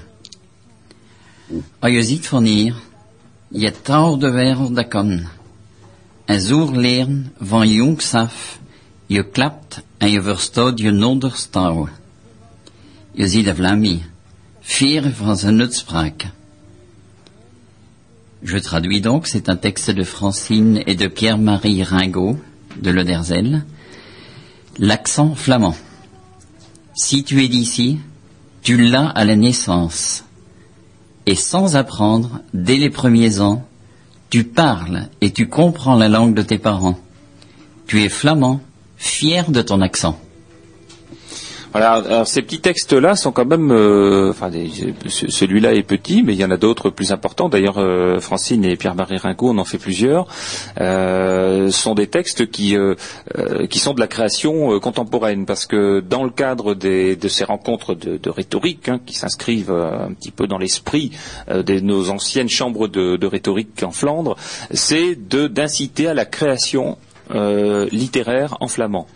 Je 1.80 2.02
ziet 2.02 2.26
van 2.26 2.44
hier, 2.44 2.74
je 3.48 3.72
touw 3.82 4.16
de 4.16 4.30
wereld 4.30 4.74
dat 4.74 4.88
kan. 4.88 5.28
En 6.24 6.40
zo 6.40 6.70
leren 6.70 7.32
van 7.40 7.68
jongs 7.68 8.14
af, 8.14 8.58
je 9.06 9.30
klapt 9.30 9.82
en 9.98 10.10
je 10.10 10.22
verstaat 10.22 10.78
je 10.78 10.90
nonders 10.90 11.46
touw. 11.50 11.88
Je 13.12 13.28
ziet 13.28 13.44
de 13.44 13.54
Vlamie, 13.54 14.02
fier 14.60 15.12
van 15.14 15.36
zijn 15.36 15.60
uitspraak. 15.60 16.30
Je 18.42 18.60
traduis 18.60 19.00
donc, 19.00 19.26
c'est 19.26 19.48
un 19.48 19.58
texte 19.58 19.92
de 19.92 20.04
Francine 20.04 20.82
et 20.86 20.98
de 20.98 21.08
Pierre-Marie 21.08 21.82
Ringot, 21.82 22.38
de 22.80 22.92
Lederzel. 22.92 23.62
L'accent 24.78 25.36
flamand. 25.36 25.76
Si 27.02 27.24
tu 27.24 27.42
es 27.42 27.48
d'ici, 27.48 27.98
tu 28.60 28.76
l'as 28.76 29.08
à 29.08 29.24
la 29.24 29.34
naissance. 29.34 30.22
Et 31.24 31.34
sans 31.34 31.74
apprendre, 31.74 32.42
dès 32.52 32.76
les 32.76 32.90
premiers 32.90 33.40
ans, 33.40 33.66
tu 34.28 34.44
parles 34.44 35.08
et 35.22 35.32
tu 35.32 35.48
comprends 35.48 35.96
la 35.96 36.10
langue 36.10 36.34
de 36.34 36.42
tes 36.42 36.58
parents. 36.58 36.98
Tu 37.86 38.02
es 38.02 38.10
flamand, 38.10 38.60
fier 38.98 39.50
de 39.50 39.62
ton 39.62 39.80
accent. 39.80 40.20
Voilà, 41.72 41.92
alors 41.92 42.26
ces 42.26 42.42
petits 42.42 42.60
textes-là 42.60 43.14
sont 43.14 43.30
quand 43.30 43.44
même, 43.44 43.70
euh, 43.70 44.30
enfin, 44.30 44.50
ce- 45.06 45.30
celui-là 45.30 45.72
est 45.74 45.84
petit, 45.84 46.24
mais 46.24 46.32
il 46.34 46.40
y 46.40 46.44
en 46.44 46.50
a 46.50 46.56
d'autres 46.56 46.90
plus 46.90 47.12
importants. 47.12 47.48
D'ailleurs, 47.48 47.78
euh, 47.78 48.18
Francine 48.18 48.64
et 48.64 48.76
Pierre-Marie 48.76 49.18
Ringot, 49.18 49.50
on 49.50 49.58
en 49.58 49.64
fait 49.64 49.78
plusieurs. 49.78 50.26
Euh, 50.80 51.70
sont 51.70 51.94
des 51.94 52.08
textes 52.08 52.50
qui 52.50 52.76
euh, 52.76 52.96
euh, 53.38 53.66
qui 53.68 53.78
sont 53.78 53.94
de 53.94 54.00
la 54.00 54.08
création 54.08 54.72
euh, 54.74 54.80
contemporaine, 54.80 55.46
parce 55.46 55.66
que 55.66 56.00
dans 56.00 56.24
le 56.24 56.30
cadre 56.30 56.74
des, 56.74 57.14
de 57.14 57.28
ces 57.28 57.44
rencontres 57.44 57.94
de, 57.94 58.30
rhétorique, 58.30 58.88
hein, 58.88 58.98
qui 59.06 59.14
s'inscrivent 59.14 59.70
euh, 59.70 60.06
un 60.08 60.12
petit 60.12 60.32
peu 60.32 60.48
dans 60.48 60.58
l'esprit 60.58 61.12
euh, 61.50 61.62
de 61.62 61.78
nos 61.78 62.10
anciennes 62.10 62.48
chambres 62.48 62.88
de, 62.88 63.16
de 63.16 63.26
rhétorique 63.28 63.82
en 63.84 63.92
Flandre, 63.92 64.36
c'est 64.72 65.14
de 65.14 65.46
d'inciter 65.46 66.08
à 66.08 66.14
la 66.14 66.24
création 66.24 66.98
euh, 67.34 67.88
littéraire 67.90 68.56
en 68.60 68.68
flamand. 68.68 69.06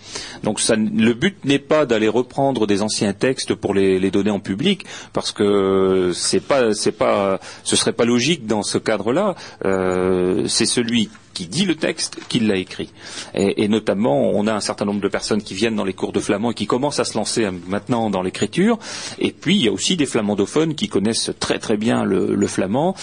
Donc 0.42 0.60
ça, 0.60 0.76
le 0.76 1.12
but 1.14 1.44
n'est 1.44 1.58
pas 1.58 1.86
d'aller 1.86 2.08
reprendre 2.08 2.66
des 2.66 2.82
anciens 2.82 3.12
textes 3.12 3.54
pour 3.54 3.74
les, 3.74 3.98
les 3.98 4.10
donner 4.10 4.30
en 4.30 4.40
public, 4.40 4.84
parce 5.12 5.32
que 5.32 6.12
c'est 6.14 6.40
pas, 6.40 6.74
c'est 6.74 6.92
pas, 6.92 7.40
ce 7.62 7.76
serait 7.76 7.92
pas 7.92 8.04
logique 8.04 8.46
dans 8.46 8.62
ce 8.62 8.78
cadre-là. 8.78 9.34
Euh, 9.64 10.46
c'est 10.46 10.66
celui 10.66 11.10
qui 11.32 11.46
dit 11.46 11.66
le 11.66 11.74
texte 11.74 12.20
qui 12.28 12.40
l'a 12.40 12.56
écrit. 12.56 12.90
Et, 13.34 13.64
et 13.64 13.68
notamment, 13.68 14.30
on 14.30 14.46
a 14.46 14.54
un 14.54 14.60
certain 14.60 14.84
nombre 14.84 15.00
de 15.00 15.08
personnes 15.08 15.42
qui 15.42 15.54
viennent 15.54 15.74
dans 15.74 15.84
les 15.84 15.92
cours 15.92 16.12
de 16.12 16.20
flamand 16.20 16.52
et 16.52 16.54
qui 16.54 16.66
commencent 16.66 17.00
à 17.00 17.04
se 17.04 17.18
lancer 17.18 17.44
euh, 17.44 17.50
maintenant 17.66 18.08
dans 18.10 18.22
l'écriture. 18.22 18.78
Et 19.18 19.32
puis, 19.32 19.56
il 19.56 19.64
y 19.64 19.68
a 19.68 19.72
aussi 19.72 19.96
des 19.96 20.06
flamandophones 20.06 20.74
qui 20.74 20.88
connaissent 20.88 21.32
très 21.40 21.58
très 21.58 21.76
bien 21.76 22.04
le, 22.04 22.34
le 22.34 22.46
flamand, 22.46 22.94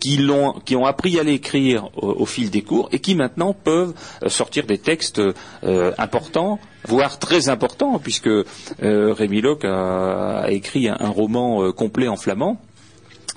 qui, 0.00 0.76
ont 0.76 0.86
appris 0.86 1.18
à 1.18 1.22
l'écrire 1.22 1.90
au, 1.96 2.08
au 2.22 2.26
fil 2.26 2.50
des 2.50 2.62
cours 2.62 2.88
et 2.92 2.98
qui 2.98 3.14
maintenant 3.14 3.52
peuvent 3.52 3.94
euh, 4.22 4.28
sortir 4.28 4.66
des 4.66 4.78
textes 4.78 5.20
euh, 5.64 5.92
importants, 5.98 6.58
voire 6.86 7.18
très 7.18 7.48
importants, 7.48 7.98
puisque 7.98 8.28
euh, 8.28 8.44
Rémi 8.82 9.40
Locke 9.40 9.64
a, 9.64 10.46
écrit 10.50 10.88
un, 10.88 10.96
un 11.00 11.08
roman 11.08 11.62
euh, 11.62 11.72
complet 11.72 12.08
en 12.08 12.16
flamand. 12.16 12.60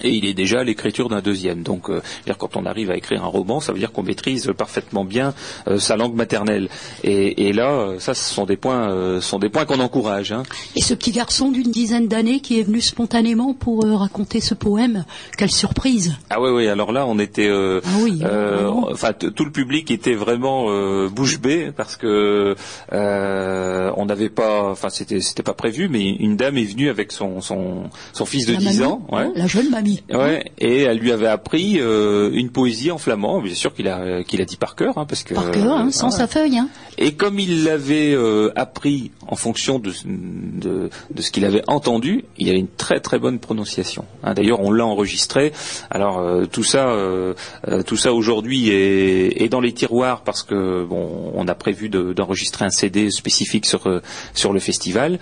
Et 0.03 0.11
il 0.11 0.25
est 0.25 0.33
déjà 0.33 0.59
à 0.61 0.63
l'écriture 0.63 1.09
d'un 1.09 1.21
deuxième. 1.21 1.63
Donc, 1.63 1.89
euh, 1.89 2.01
quand 2.37 2.55
on 2.55 2.65
arrive 2.65 2.89
à 2.91 2.95
écrire 2.97 3.23
un 3.23 3.27
roman, 3.27 3.59
ça 3.59 3.73
veut 3.73 3.79
dire 3.79 3.91
qu'on 3.91 4.03
maîtrise 4.03 4.51
parfaitement 4.57 5.03
bien 5.03 5.33
euh, 5.67 5.77
sa 5.79 5.95
langue 5.97 6.15
maternelle. 6.15 6.69
Et, 7.03 7.47
et 7.47 7.53
là, 7.53 7.71
euh, 7.71 7.99
ça, 7.99 8.13
ce 8.13 8.33
sont 8.33 8.45
des 8.45 8.55
points, 8.57 8.89
euh, 8.91 9.19
sont 9.21 9.39
des 9.39 9.49
points 9.49 9.65
qu'on 9.65 9.79
encourage. 9.79 10.31
Hein. 10.31 10.43
Et 10.75 10.81
ce 10.81 10.93
petit 10.93 11.11
garçon 11.11 11.51
d'une 11.51 11.71
dizaine 11.71 12.07
d'années 12.07 12.39
qui 12.39 12.59
est 12.59 12.63
venu 12.63 12.81
spontanément 12.81 13.53
pour 13.53 13.85
euh, 13.85 13.95
raconter 13.95 14.39
ce 14.39 14.53
poème, 14.53 15.05
quelle 15.37 15.51
surprise 15.51 16.13
Ah 16.29 16.39
oui, 16.41 16.49
oui. 16.51 16.67
Alors 16.67 16.91
là, 16.91 17.05
on 17.05 17.19
était, 17.19 17.47
euh, 17.49 17.81
Ah 17.85 17.89
oui, 18.01 18.19
euh, 18.23 18.67
enfin, 18.91 19.13
tout 19.13 19.45
le 19.45 19.51
public 19.51 19.91
était 19.91 20.15
vraiment 20.15 20.67
euh, 20.69 21.09
bouche 21.09 21.39
bée 21.39 21.71
parce 21.75 21.95
que 21.97 22.55
euh, 22.93 23.91
on 23.97 24.05
n'avait 24.05 24.29
pas, 24.29 24.63
enfin, 24.69 24.89
c'était, 24.89 25.21
c'était 25.21 25.43
pas 25.43 25.53
prévu, 25.53 25.89
mais 25.89 26.01
une 26.05 26.37
dame 26.37 26.57
est 26.57 26.63
venue 26.63 26.89
avec 26.89 27.11
son 27.11 27.41
son, 27.41 27.89
son 28.13 28.25
fils 28.25 28.45
de 28.45 28.53
La 28.53 28.59
10 28.59 28.65
mamie, 28.65 28.83
ans, 28.83 29.01
ouais. 29.11 29.29
La 29.35 29.47
jeune 29.47 29.69
mamie. 29.69 29.88
Ouais, 30.11 30.43
et 30.59 30.81
elle 30.83 30.97
lui 30.97 31.11
avait 31.11 31.27
appris 31.27 31.77
euh, 31.79 32.29
une 32.33 32.49
poésie 32.49 32.91
en 32.91 32.97
flamand, 32.97 33.41
bien 33.41 33.53
sûr 33.55 33.73
qu'il 33.73 33.87
a 33.87 34.23
qu'il 34.23 34.41
a 34.41 34.45
dit 34.45 34.57
par 34.57 34.75
cœur, 34.75 34.97
hein, 34.97 35.05
parce 35.07 35.23
que 35.23 35.33
Par 35.33 35.51
cœur, 35.51 35.73
hein, 35.73 35.91
sans 35.91 36.07
ouais. 36.11 36.17
sa 36.17 36.27
feuille. 36.27 36.57
Hein. 36.57 36.69
Et 36.97 37.13
comme 37.13 37.39
il 37.39 37.63
l'avait 37.63 38.13
euh, 38.13 38.51
appris 38.55 39.11
en 39.27 39.35
fonction 39.35 39.79
de, 39.79 39.91
de, 40.05 40.89
de 41.13 41.21
ce 41.21 41.31
qu'il 41.31 41.45
avait 41.45 41.63
entendu, 41.67 42.25
il 42.37 42.49
avait 42.49 42.59
une 42.59 42.67
très 42.67 42.99
très 42.99 43.19
bonne 43.19 43.39
prononciation. 43.39 44.05
Hein, 44.23 44.33
D'ailleurs, 44.33 44.59
on 44.59 44.71
l'a 44.71 44.85
enregistré. 44.85 45.53
Alors 45.89 46.19
euh, 46.19 46.45
tout 46.45 46.63
ça, 46.63 46.89
euh, 46.89 47.33
euh, 47.67 47.83
tout 47.83 47.95
ça 47.97 48.13
aujourd'hui 48.13 48.69
est, 48.69 49.41
est 49.41 49.49
dans 49.49 49.61
les 49.61 49.71
tiroirs 49.73 50.23
parce 50.23 50.43
que 50.43 50.83
bon, 50.83 51.31
on 51.35 51.47
a 51.47 51.55
prévu 51.55 51.89
de- 51.89 52.13
d'enregistrer 52.13 52.65
un 52.65 52.69
CD 52.69 53.11
spécifique 53.11 53.65
sur 53.65 53.87
euh, 53.87 54.01
sur 54.33 54.51
le 54.53 54.59
festival, 54.59 55.19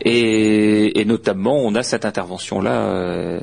et, 0.00 1.00
et 1.00 1.04
notamment 1.04 1.56
on 1.56 1.74
a 1.74 1.82
cette 1.82 2.04
intervention 2.04 2.60
là. 2.60 3.40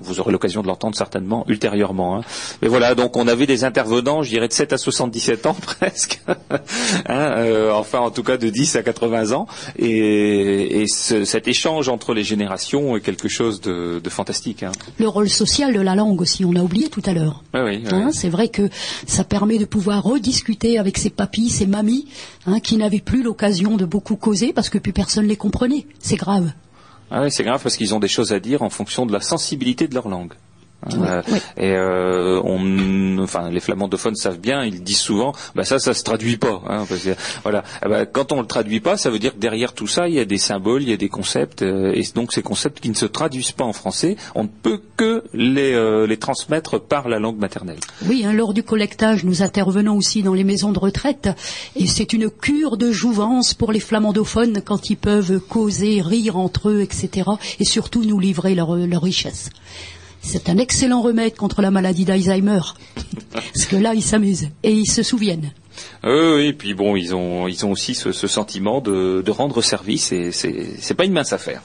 Vous 0.00 0.20
aurez 0.20 0.32
l'occasion 0.32 0.62
de 0.62 0.66
l'entendre 0.66 0.96
certainement 0.96 1.44
ultérieurement. 1.48 2.16
Hein. 2.16 2.20
Mais 2.62 2.68
voilà, 2.68 2.94
donc 2.94 3.16
on 3.16 3.28
avait 3.28 3.46
des 3.46 3.64
intervenants, 3.64 4.22
je 4.22 4.30
dirais 4.30 4.48
de 4.48 4.52
7 4.52 4.72
à 4.72 4.78
77 4.78 5.46
ans 5.46 5.54
presque, 5.60 6.20
hein, 6.28 7.34
euh, 7.38 7.72
enfin 7.72 8.00
en 8.00 8.10
tout 8.10 8.22
cas 8.22 8.36
de 8.36 8.48
10 8.48 8.76
à 8.76 8.82
80 8.82 9.32
ans, 9.32 9.46
et, 9.78 10.82
et 10.82 10.86
ce, 10.86 11.24
cet 11.24 11.48
échange 11.48 11.88
entre 11.88 12.14
les 12.14 12.24
générations 12.24 12.96
est 12.96 13.00
quelque 13.00 13.28
chose 13.28 13.60
de, 13.60 14.00
de 14.02 14.10
fantastique. 14.10 14.62
Hein. 14.62 14.72
Le 14.98 15.08
rôle 15.08 15.28
social 15.28 15.72
de 15.74 15.80
la 15.80 15.94
langue 15.94 16.20
aussi, 16.20 16.44
on 16.44 16.54
a 16.54 16.60
oublié 16.60 16.88
tout 16.88 17.02
à 17.04 17.12
l'heure. 17.12 17.42
Oui, 17.54 17.60
oui, 17.60 17.84
oui. 17.90 17.98
C'est 18.12 18.28
vrai 18.28 18.48
que 18.48 18.68
ça 19.06 19.24
permet 19.24 19.58
de 19.58 19.64
pouvoir 19.64 20.02
rediscuter 20.02 20.78
avec 20.78 20.98
ses 20.98 21.10
papis, 21.10 21.50
ses 21.50 21.66
mamies, 21.66 22.06
qui 22.62 22.76
n'avaient 22.76 23.00
plus 23.00 23.22
l'occasion 23.22 23.76
de 23.76 23.84
beaucoup 23.84 24.16
causer 24.16 24.52
parce 24.52 24.68
que 24.68 24.78
plus 24.78 24.92
personne 24.92 25.26
les 25.26 25.36
comprenait. 25.36 25.86
C'est 25.98 26.16
grave. 26.16 26.52
Ah 27.10 27.28
c'est 27.30 27.44
grave 27.44 27.62
parce 27.62 27.76
qu'ils 27.76 27.94
ont 27.94 28.00
des 28.00 28.08
choses 28.08 28.32
à 28.32 28.40
dire 28.40 28.62
en 28.62 28.70
fonction 28.70 29.06
de 29.06 29.12
la 29.12 29.20
sensibilité 29.20 29.88
de 29.88 29.94
leur 29.94 30.08
langue. 30.08 30.34
Euh. 30.86 31.22
Et 31.56 31.72
euh, 31.72 32.40
on, 32.44 33.18
enfin, 33.18 33.50
les 33.50 33.60
flamandophones 33.60 34.14
savent 34.14 34.38
bien, 34.38 34.64
ils 34.64 34.82
disent 34.82 35.00
souvent, 35.00 35.32
bah 35.54 35.64
ça, 35.64 35.78
ça 35.78 35.92
se 35.92 36.04
traduit 36.04 36.36
pas. 36.36 36.62
Hein, 36.68 36.84
parce 36.88 37.02
que, 37.02 37.10
voilà, 37.42 37.64
Eh 37.84 37.88
ben, 37.88 38.06
quand 38.06 38.32
on 38.32 38.40
le 38.40 38.46
traduit 38.46 38.80
pas, 38.80 38.96
ça 38.96 39.10
veut 39.10 39.18
dire 39.18 39.34
que 39.34 39.40
derrière 39.40 39.72
tout 39.72 39.88
ça, 39.88 40.08
il 40.08 40.14
y 40.14 40.20
a 40.20 40.24
des 40.24 40.38
symboles, 40.38 40.82
il 40.82 40.88
y 40.88 40.92
a 40.92 40.96
des 40.96 41.08
concepts, 41.08 41.62
euh, 41.62 41.92
et 41.94 42.04
donc 42.14 42.32
ces 42.32 42.42
concepts 42.42 42.80
qui 42.80 42.90
ne 42.90 42.94
se 42.94 43.06
traduisent 43.06 43.52
pas 43.52 43.64
en 43.64 43.72
français, 43.72 44.16
on 44.34 44.44
ne 44.44 44.48
peut 44.48 44.80
que 44.96 45.24
les, 45.34 46.06
les 46.06 46.16
transmettre 46.16 46.80
par 46.80 47.08
la 47.08 47.18
langue 47.18 47.38
maternelle. 47.38 47.78
Oui, 48.06 48.24
hein, 48.24 48.32
lors 48.32 48.54
du 48.54 48.62
collectage, 48.62 49.24
nous 49.24 49.42
intervenons 49.42 49.96
aussi 49.96 50.22
dans 50.22 50.34
les 50.34 50.44
maisons 50.44 50.72
de 50.72 50.78
retraite, 50.78 51.28
et 51.76 51.86
c'est 51.86 52.12
une 52.12 52.30
cure 52.30 52.76
de 52.76 52.90
jouvence 52.90 53.54
pour 53.54 53.72
les 53.72 53.80
flamandophones 53.80 54.62
quand 54.64 54.90
ils 54.90 54.96
peuvent 54.96 55.40
causer, 55.40 56.02
rire 56.02 56.36
entre 56.36 56.70
eux, 56.70 56.80
etc., 56.80 57.30
et 57.58 57.64
surtout 57.64 58.04
nous 58.04 58.18
livrer 58.18 58.54
leur, 58.54 58.74
leur 58.74 59.02
richesse. 59.02 59.50
C'est 60.30 60.50
un 60.50 60.58
excellent 60.58 61.00
remède 61.00 61.36
contre 61.36 61.62
la 61.62 61.70
maladie 61.70 62.04
d'Alzheimer, 62.04 62.60
parce 63.32 63.64
que 63.64 63.76
là, 63.76 63.94
ils 63.94 64.02
s'amusent 64.02 64.50
et 64.62 64.72
ils 64.72 64.86
se 64.86 65.02
souviennent. 65.02 65.52
Euh, 66.04 66.36
oui, 66.36 66.48
et 66.48 66.52
puis 66.52 66.74
bon, 66.74 66.96
ils 66.96 67.14
ont, 67.14 67.48
ils 67.48 67.64
ont 67.64 67.70
aussi 67.70 67.94
ce, 67.94 68.12
sentiment 68.12 68.82
de, 68.82 69.22
de 69.24 69.30
rendre 69.30 69.62
service, 69.62 70.12
et 70.12 70.30
c'est, 70.30 70.94
pas 70.94 71.06
une 71.06 71.14
mince 71.14 71.32
affaire. 71.32 71.62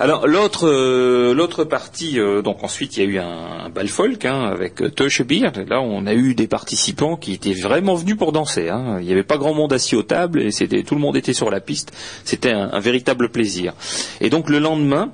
Alors 0.00 0.26
l'autre 0.26 0.66
euh, 0.68 1.34
l'autre 1.34 1.62
partie, 1.62 2.18
euh, 2.18 2.42
donc 2.42 2.64
ensuite 2.64 2.96
il 2.96 3.04
y 3.04 3.06
a 3.06 3.08
eu 3.10 3.18
un, 3.18 3.64
un 3.64 3.68
bal 3.68 3.88
folk 3.88 4.24
hein, 4.24 4.44
avec 4.44 4.80
euh. 4.80 4.90
Là 5.68 5.80
on 5.80 6.06
a 6.06 6.14
eu 6.14 6.36
des 6.36 6.46
participants 6.46 7.16
qui 7.16 7.32
étaient 7.32 7.52
vraiment 7.52 7.96
venus 7.96 8.16
pour 8.16 8.30
danser. 8.30 8.68
Hein. 8.68 8.98
Il 9.00 9.06
n'y 9.06 9.12
avait 9.12 9.24
pas 9.24 9.38
grand 9.38 9.54
monde 9.54 9.72
assis 9.72 9.96
aux 9.96 10.04
tables 10.04 10.40
et 10.40 10.52
c'était 10.52 10.84
tout 10.84 10.94
le 10.94 11.00
monde 11.00 11.16
était 11.16 11.32
sur 11.32 11.50
la 11.50 11.58
piste. 11.58 11.92
C'était 12.24 12.52
un, 12.52 12.70
un 12.72 12.78
véritable 12.78 13.28
plaisir. 13.28 13.72
Et 14.20 14.30
donc 14.30 14.48
le 14.48 14.60
lendemain, 14.60 15.10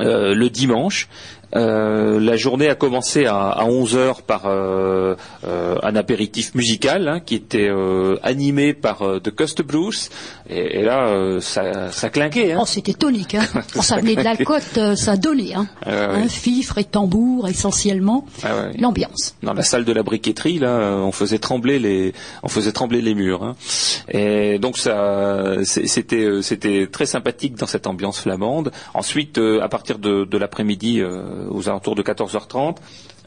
euh, 0.00 0.34
le 0.34 0.50
dimanche. 0.50 1.08
Euh, 1.56 2.18
la 2.20 2.36
journée 2.36 2.68
a 2.68 2.74
commencé 2.74 3.26
à, 3.26 3.48
à 3.48 3.64
11 3.64 3.96
heures 3.96 4.22
par 4.22 4.46
euh, 4.46 5.14
euh, 5.46 5.76
un 5.82 5.96
apéritif 5.96 6.54
musical 6.54 7.08
hein, 7.08 7.20
qui 7.20 7.34
était 7.34 7.68
euh, 7.68 8.16
animé 8.22 8.74
par 8.74 9.02
euh, 9.02 9.20
The 9.20 9.30
Cost 9.30 9.62
Bruce 9.62 10.10
et, 10.48 10.80
et 10.80 10.82
là 10.82 11.08
euh, 11.08 11.40
ça, 11.40 11.90
ça 11.92 12.10
clinquait. 12.10 12.52
Hein. 12.52 12.58
Oh, 12.62 12.66
c'était 12.66 12.92
tonique, 12.94 13.34
hein. 13.34 13.44
Ça 13.80 13.96
venait 13.96 14.16
de 14.16 14.22
la 14.22 14.36
côte, 14.36 14.78
ça 14.96 15.16
donnait, 15.16 15.54
hein. 15.54 15.66
Ah 15.84 15.90
ouais. 15.90 16.22
Hein, 16.24 16.28
fifre 16.28 16.78
et 16.78 16.84
tambour, 16.84 17.48
essentiellement. 17.48 18.26
Ah 18.42 18.54
ouais. 18.56 18.76
L'ambiance. 18.78 19.36
Dans 19.42 19.52
la 19.54 19.62
salle 19.62 19.84
de 19.84 19.92
la 19.92 20.02
briqueterie, 20.02 20.58
là, 20.58 20.96
on 21.02 21.12
faisait 21.12 21.38
trembler 21.38 21.78
les, 21.78 22.12
on 22.42 22.48
faisait 22.48 22.72
trembler 22.72 23.00
les 23.02 23.14
murs. 23.14 23.42
hein. 23.44 23.54
Et 24.10 24.58
donc 24.58 24.76
ça, 24.78 25.56
c'était, 25.64 26.42
c'était 26.42 26.88
très 26.90 27.06
sympathique 27.06 27.56
dans 27.56 27.66
cette 27.66 27.86
ambiance 27.86 28.20
flamande. 28.20 28.70
Ensuite, 28.94 29.38
euh, 29.38 29.60
à 29.62 29.68
partir 29.68 29.98
de, 29.98 30.24
de 30.24 30.38
l'après-midi, 30.38 31.00
euh, 31.00 31.43
aux 31.50 31.68
alentours 31.68 31.94
de 31.94 32.02
14h30, 32.02 32.76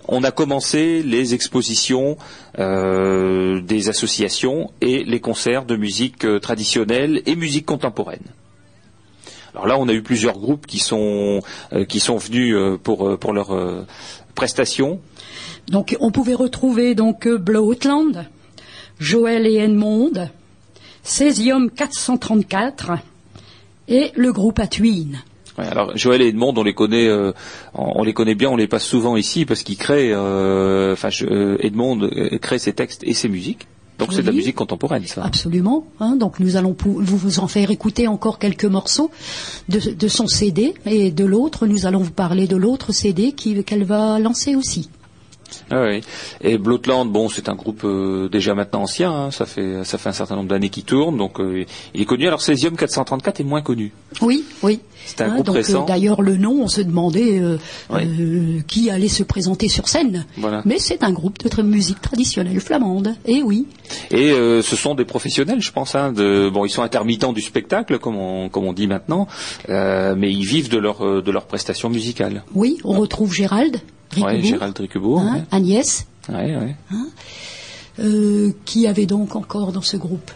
on 0.07 0.23
a 0.23 0.31
commencé 0.31 1.03
les 1.03 1.33
expositions 1.33 2.17
euh, 2.59 3.61
des 3.61 3.89
associations 3.89 4.71
et 4.81 5.03
les 5.03 5.19
concerts 5.19 5.65
de 5.65 5.75
musique 5.75 6.25
euh, 6.25 6.39
traditionnelle 6.39 7.21
et 7.25 7.35
musique 7.35 7.65
contemporaine. 7.65 8.23
Alors 9.53 9.67
là, 9.67 9.77
on 9.79 9.87
a 9.87 9.93
eu 9.93 10.03
plusieurs 10.03 10.37
groupes 10.37 10.67
qui 10.67 10.79
sont 10.79 11.41
euh, 11.73 11.83
qui 11.83 11.99
sont 11.99 12.17
venus 12.17 12.55
euh, 12.55 12.77
pour 12.77 13.07
euh, 13.07 13.17
pour 13.17 13.33
leurs 13.33 13.53
euh, 13.53 13.85
prestations. 14.35 14.99
Donc, 15.67 15.97
on 15.99 16.11
pouvait 16.11 16.35
retrouver 16.35 16.95
donc 16.95 17.27
euh, 17.27 17.37
Bloatland, 17.37 18.25
Joël 18.99 19.45
et 19.45 19.55
Edmond, 19.55 20.29
Césium 21.03 21.69
434 21.71 22.91
et 23.89 24.11
le 24.15 24.31
groupe 24.31 24.59
Atuine. 24.59 25.23
Ouais, 25.57 25.65
alors 25.65 25.97
Joël 25.97 26.21
et 26.21 26.27
Edmond, 26.27 26.53
on 26.55 26.63
les 26.63 26.73
connaît, 26.73 27.07
euh, 27.07 27.31
on, 27.73 28.03
les 28.03 28.13
connaît 28.13 28.35
bien, 28.35 28.49
on 28.49 28.57
les 28.57 28.67
passe 28.67 28.85
souvent 28.85 29.17
ici 29.17 29.45
parce 29.45 29.63
qu'ils 29.63 29.77
créent, 29.77 30.11
euh, 30.13 30.93
enfin 30.93 31.09
euh, 31.23 31.57
Edmond 31.59 32.09
crée 32.41 32.59
ses 32.59 32.73
textes 32.73 33.03
et 33.03 33.13
ses 33.13 33.27
musiques. 33.27 33.67
Donc 33.97 34.13
c'est 34.13 34.21
de 34.21 34.27
la 34.27 34.31
musique 34.31 34.55
contemporaine, 34.55 35.07
ça. 35.07 35.23
Absolument. 35.23 35.87
Hein, 35.99 36.17
donc 36.17 36.39
nous 36.39 36.55
allons 36.55 36.75
vous, 36.79 37.01
vous 37.01 37.39
en 37.39 37.47
faire 37.47 37.71
écouter 37.71 38.07
encore 38.07 38.37
quelques 38.37 38.65
morceaux 38.65 39.09
de, 39.69 39.79
de 39.79 40.07
son 40.07 40.27
CD 40.27 40.75
et 40.85 41.09
de 41.09 41.25
l'autre. 41.25 41.65
Nous 41.65 41.87
allons 41.87 42.01
vous 42.01 42.11
parler 42.11 42.45
de 42.45 42.55
l'autre 42.55 42.91
CD 42.91 43.31
qu'elle 43.31 43.83
va 43.85 44.19
lancer 44.19 44.55
aussi. 44.55 44.89
Ah 45.69 45.83
oui. 45.83 46.01
Et 46.41 46.57
Bloatland, 46.57 47.05
bon, 47.11 47.29
c'est 47.29 47.49
un 47.49 47.55
groupe 47.55 47.81
euh, 47.83 48.29
déjà 48.29 48.53
maintenant 48.55 48.83
ancien, 48.83 49.11
hein, 49.11 49.31
ça 49.31 49.45
fait 49.45 49.83
ça 49.83 49.97
fait 49.97 50.09
un 50.09 50.13
certain 50.13 50.35
nombre 50.35 50.49
d'années 50.49 50.69
qu'il 50.69 50.83
tourne, 50.83 51.17
donc 51.17 51.39
euh, 51.39 51.65
il 51.93 52.01
est 52.01 52.05
connu. 52.05 52.27
Alors 52.27 52.41
Césium 52.41 52.75
434 52.75 53.39
est 53.41 53.43
moins 53.43 53.61
connu. 53.61 53.91
Oui, 54.21 54.43
oui. 54.63 54.79
C'est 55.05 55.21
un 55.21 55.27
Hein, 55.29 55.33
groupe 55.35 55.45
donc, 55.47 55.55
récent. 55.55 55.83
euh, 55.83 55.85
D'ailleurs, 55.85 56.21
le 56.21 56.37
nom, 56.37 56.61
on 56.63 56.67
se 56.67 56.81
demandait 56.81 57.39
euh, 57.39 57.57
Oui. 57.89 58.63
qui 58.67 58.89
allait 58.89 59.07
se 59.07 59.23
présenter 59.23 59.67
sur 59.69 59.87
scène. 59.87 60.25
Voilà. 60.37 60.61
Mais 60.65 60.79
c'est 60.79 61.03
un 61.03 61.11
groupe 61.11 61.37
de 61.39 61.61
musique 61.61 62.01
traditionnelle 62.01 62.59
flamande. 62.59 63.15
Et 63.25 63.41
oui. 63.43 63.65
Et 64.11 64.31
ce 64.31 64.75
sont 64.75 64.95
des 64.95 65.05
professionnels, 65.05 65.61
je 65.61 65.71
pense. 65.71 65.95
Hein, 65.95 66.11
de, 66.11 66.49
bon, 66.49 66.65
ils 66.65 66.69
sont 66.69 66.81
intermittents 66.81 67.33
du 67.33 67.41
spectacle, 67.41 67.99
comme 67.99 68.15
on, 68.17 68.49
comme 68.49 68.65
on 68.65 68.73
dit 68.73 68.87
maintenant, 68.87 69.27
mais 69.67 70.31
ils 70.31 70.45
vivent 70.45 70.69
de 70.69 70.77
leur 70.77 71.21
de 71.21 71.31
leurs 71.31 71.45
prestations 71.45 71.89
musicales. 71.89 72.43
Oui, 72.53 72.77
on 72.83 72.99
retrouve 72.99 73.33
Gérald, 73.33 73.79
Ouais, 74.15 74.23
Ricobourg, 74.23 74.43
Gérald 74.43 74.77
Riquebourg. 74.77 75.21
hein, 75.21 75.45
Agnès, 75.51 76.05
ouais. 76.29 76.35
Ouais, 76.35 76.55
ouais. 76.55 76.75
Euh, 77.99 78.51
qui 78.65 78.87
avait 78.87 79.05
donc 79.05 79.35
encore 79.35 79.71
dans 79.71 79.81
ce 79.81 79.97
groupe. 79.97 80.31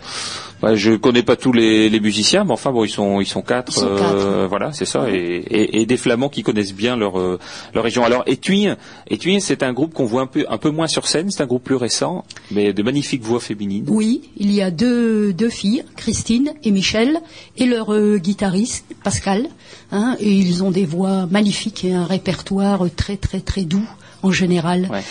Ouais, 0.64 0.78
je 0.78 0.92
connais 0.94 1.24
pas 1.24 1.36
tous 1.36 1.52
les, 1.54 1.90
les 1.90 2.00
musiciens, 2.00 2.44
mais 2.44 2.52
enfin 2.52 2.72
bon, 2.72 2.84
ils 2.86 2.90
sont 2.90 3.20
ils 3.20 3.26
sont 3.26 3.42
quatre, 3.42 3.72
Ils 3.76 3.80
sont 3.80 3.88
euh, 3.88 3.98
quatre. 3.98 4.48
voilà, 4.48 4.72
c'est 4.74 4.86
ça, 4.86 5.10
et, 5.10 5.16
et, 5.16 5.82
et 5.82 5.86
des 5.88 5.98
flamands 5.98 6.30
qui 6.30 6.44
connaissent 6.44 6.76
bien 6.76 6.96
leur 6.96 7.20
euh, 7.20 7.40
leur 7.74 7.84
région. 7.84 8.04
Alors 8.06 8.24
Étuin, 8.28 8.78
Étuin, 9.10 9.40
c'est 9.40 9.64
un 9.64 9.74
groupe 9.74 9.94
qu'on 9.96 10.06
voit 10.06 10.22
un 10.22 10.28
peu 10.28 10.46
un 10.48 10.60
peu 10.60 10.70
moins 10.70 10.86
sur 10.86 11.08
scène, 11.08 11.32
c'est 11.32 11.42
un 11.42 11.48
groupe 11.48 11.64
plus 11.64 11.76
récent, 11.76 12.26
mais 12.52 12.74
de 12.74 12.84
magnifiques 12.84 13.24
voix 13.24 13.40
féminines. 13.40 13.86
Oui, 13.88 14.30
il 14.38 14.52
y 14.54 14.62
a 14.62 14.70
deux, 14.70 15.34
deux 15.34 15.50
filles, 15.50 15.84
Christine 15.96 16.54
et 16.64 16.70
Michel, 16.70 17.18
et 17.58 17.66
leur 17.66 17.92
euh, 17.92 18.18
guitariste, 18.18 18.86
Pascal. 19.04 19.48
Hein, 19.92 20.16
et 20.20 20.32
ils 20.32 20.64
ont 20.64 20.70
des 20.72 20.86
voix 20.86 21.26
magnifiques 21.26 21.84
et 21.86 21.94
un 21.94 22.06
répertoire 22.06 22.86
très 22.96 23.18
très 23.18 23.40
très 23.40 23.64
doux 23.64 23.88
en 24.22 24.32
général. 24.32 24.88
Ouais. 24.92 25.02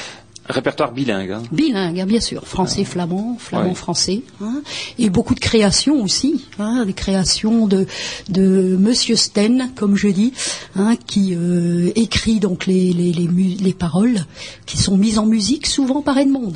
Répertoire 0.48 0.90
bilingue. 0.92 1.30
Hein. 1.30 1.42
Bilingue, 1.52 2.04
bien 2.06 2.20
sûr, 2.20 2.44
français-flamand, 2.44 3.32
Ouais. 3.32 3.38
flamand-français, 3.38 4.22
hein, 4.42 4.62
et 4.98 5.08
beaucoup 5.08 5.34
de 5.34 5.40
créations 5.40 6.02
aussi, 6.02 6.46
hein, 6.58 6.84
des 6.86 6.92
créations 6.92 7.66
de, 7.68 7.86
de 8.30 8.76
Monsieur 8.76 9.14
Sten, 9.16 9.70
comme 9.76 9.96
je 9.96 10.08
dis, 10.08 10.32
hein, 10.74 10.96
qui 11.06 11.36
euh, 11.36 11.92
écrit 11.94 12.40
donc 12.40 12.66
les, 12.66 12.92
les, 12.92 13.12
les, 13.12 13.72
paroles, 13.74 14.24
qui 14.66 14.76
sont 14.76 14.96
mises 14.96 15.18
en 15.18 15.26
musique 15.26 15.66
souvent 15.66 16.02
par 16.02 16.18
Edmond. 16.18 16.52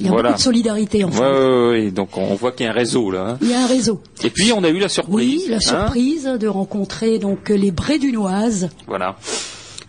Il 0.00 0.06
y 0.06 0.08
a 0.08 0.12
Voilà. 0.12 0.28
beaucoup 0.30 0.38
de 0.38 0.42
solidarité 0.44 1.04
en 1.04 1.10
fait. 1.10 1.20
ouais, 1.20 1.28
ouais, 1.28 1.68
ouais, 1.68 1.90
donc 1.90 2.16
on 2.16 2.34
voit 2.34 2.52
qu'il 2.52 2.64
y 2.66 2.68
a 2.68 2.72
un 2.72 2.74
réseau 2.74 3.10
là. 3.10 3.30
hein. 3.30 3.38
Il 3.42 3.50
y 3.50 3.54
a 3.54 3.62
un 3.62 3.66
réseau. 3.66 4.00
Et 4.24 4.30
puis 4.30 4.52
on 4.52 4.62
a 4.64 4.68
eu 4.68 4.78
la 4.78 4.88
surprise. 4.88 5.42
Oui, 5.44 5.44
la 5.48 5.56
hein. 5.56 5.60
surprise 5.60 6.24
de 6.24 6.46
rencontrer 6.48 7.18
donc 7.18 7.48
les 7.50 7.70
Brédunoises, 7.72 8.68
Voilà. 8.86 9.16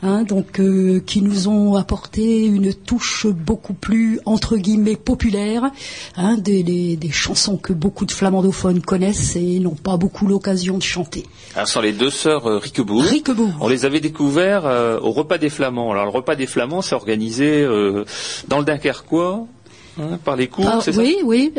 Hein, 0.01 0.23
donc 0.23 0.59
euh, 0.59 1.01
qui 1.05 1.21
nous 1.21 1.47
ont 1.47 1.75
apporté 1.75 2.45
une 2.45 2.73
touche 2.73 3.27
beaucoup 3.27 3.73
plus 3.73 4.19
entre 4.25 4.57
guillemets 4.57 4.95
populaire, 4.95 5.71
hein, 6.17 6.37
des, 6.37 6.63
des- 6.63 6.95
des 6.95 7.11
chansons 7.11 7.57
que 7.57 7.73
beaucoup 7.73 8.05
de 8.05 8.11
flamandophones 8.11 8.81
connaissent 8.81 9.35
et 9.35 9.59
n'ont 9.59 9.75
pas 9.75 9.97
beaucoup 9.97 10.27
l'occasion 10.27 10.77
de 10.77 10.83
chanter. 10.83 11.25
Alors 11.55 11.67
ce 11.67 11.73
sont 11.73 11.81
les 11.81 11.93
deux 11.93 12.09
sœurs 12.09 12.47
euh, 12.47 12.57
Riquebourg. 12.57 13.03
Riquebourg. 13.03 13.53
On 13.59 13.67
les 13.67 13.85
avait 13.85 13.99
découverts 13.99 14.65
euh, 14.65 14.99
au 15.01 15.11
repas 15.11 15.37
des 15.37 15.49
Flamands. 15.49 15.91
Alors 15.91 16.05
le 16.05 16.11
repas 16.11 16.35
des 16.35 16.45
Flamands, 16.47 16.81
c'est 16.81 16.95
organisé 16.95 17.61
euh, 17.63 18.05
dans 18.47 18.59
le 18.59 18.65
Dunkerquois 18.65 19.45
hein, 19.99 20.17
par 20.23 20.35
les 20.35 20.47
cours, 20.47 20.65
Ah, 20.67 20.79
c'est 20.81 20.93
ça? 20.93 21.01
oui, 21.01 21.17
oui. 21.25 21.51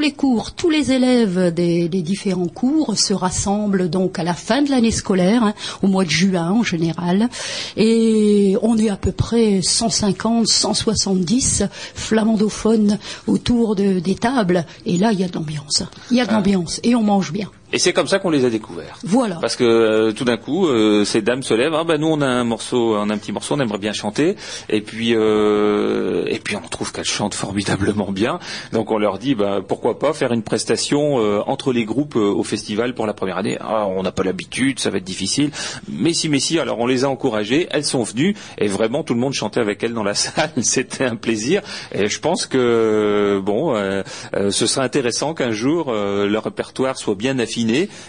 Tous 0.00 0.06
les 0.06 0.12
cours, 0.12 0.52
tous 0.52 0.70
les 0.70 0.92
élèves 0.92 1.52
des, 1.52 1.86
des 1.90 2.00
différents 2.00 2.46
cours 2.48 2.96
se 2.96 3.12
rassemblent 3.12 3.90
donc 3.90 4.18
à 4.18 4.22
la 4.24 4.32
fin 4.32 4.62
de 4.62 4.70
l'année 4.70 4.92
scolaire, 4.92 5.44
hein, 5.44 5.52
au 5.82 5.88
mois 5.88 6.06
de 6.06 6.10
juin 6.10 6.50
en 6.52 6.62
général, 6.62 7.28
et 7.76 8.56
on 8.62 8.78
est 8.78 8.88
à 8.88 8.96
peu 8.96 9.12
près 9.12 9.60
150, 9.62 10.46
170 10.46 11.64
flamandophones 11.94 12.98
autour 13.26 13.76
de- 13.76 13.98
des 14.00 14.14
tables, 14.14 14.64
et 14.86 14.96
là 14.96 15.12
il 15.12 15.20
y 15.20 15.24
a 15.24 15.28
de 15.28 15.34
l'ambiance. 15.34 15.82
Il 16.10 16.16
y 16.16 16.20
a 16.22 16.24
de 16.24 16.30
Ah. 16.30 16.36
l'ambiance, 16.36 16.80
et 16.82 16.94
on 16.94 17.02
mange 17.02 17.30
bien. 17.30 17.50
Et 17.72 17.78
c'est 17.78 17.92
comme 17.92 18.06
ça 18.06 18.18
qu'on 18.18 18.30
les 18.30 18.44
a 18.44 18.50
découverts. 18.50 18.98
Voilà. 19.04 19.36
Parce 19.40 19.56
que 19.56 19.64
euh, 19.64 20.12
tout 20.12 20.24
d'un 20.24 20.36
coup, 20.36 20.66
euh, 20.66 21.04
ces 21.04 21.22
dames 21.22 21.42
se 21.42 21.54
lèvent. 21.54 21.74
Ah 21.74 21.84
ben 21.84 22.00
nous 22.00 22.08
on 22.08 22.20
a 22.20 22.26
un 22.26 22.44
morceau, 22.44 22.96
on 22.96 23.08
a 23.10 23.14
un 23.14 23.18
petit 23.18 23.32
morceau, 23.32 23.54
on 23.54 23.60
aimerait 23.60 23.78
bien 23.78 23.92
chanter. 23.92 24.36
Et 24.68 24.80
puis 24.80 25.14
euh, 25.14 26.24
et 26.26 26.38
puis 26.38 26.56
on 26.56 26.68
trouve 26.68 26.92
qu'elles 26.92 27.04
chantent 27.04 27.34
formidablement 27.34 28.10
bien. 28.12 28.38
Donc 28.72 28.90
on 28.90 28.98
leur 28.98 29.18
dit 29.18 29.34
bah, 29.34 29.60
pourquoi 29.66 29.98
pas 29.98 30.12
faire 30.12 30.32
une 30.32 30.42
prestation 30.42 31.20
euh, 31.20 31.42
entre 31.46 31.72
les 31.72 31.84
groupes 31.84 32.16
euh, 32.16 32.32
au 32.32 32.42
festival 32.42 32.94
pour 32.94 33.06
la 33.06 33.14
première 33.14 33.38
année? 33.38 33.56
Ah, 33.60 33.86
on 33.86 34.02
n'a 34.02 34.12
pas 34.12 34.22
l'habitude, 34.22 34.80
ça 34.80 34.90
va 34.90 34.98
être 34.98 35.04
difficile. 35.04 35.50
Mais 35.88 36.12
si, 36.12 36.28
mais 36.28 36.40
si. 36.40 36.58
Alors 36.58 36.78
on 36.78 36.86
les 36.86 37.04
a 37.04 37.08
encouragées. 37.08 37.68
Elles 37.70 37.84
sont 37.84 38.02
venues 38.02 38.34
et 38.58 38.66
vraiment 38.66 39.02
tout 39.04 39.14
le 39.14 39.20
monde 39.20 39.32
chantait 39.32 39.60
avec 39.60 39.82
elles 39.82 39.94
dans 39.94 40.04
la 40.04 40.14
salle. 40.14 40.50
C'était 40.62 41.04
un 41.04 41.16
plaisir. 41.16 41.62
Et 41.92 42.08
je 42.08 42.20
pense 42.20 42.46
que 42.46 43.40
bon, 43.44 43.74
euh, 43.76 44.02
euh, 44.34 44.50
ce 44.50 44.66
serait 44.66 44.84
intéressant 44.84 45.34
qu'un 45.34 45.52
jour 45.52 45.86
euh, 45.88 46.26
leur 46.28 46.44
répertoire 46.44 46.96
soit 46.96 47.14
bien 47.14 47.38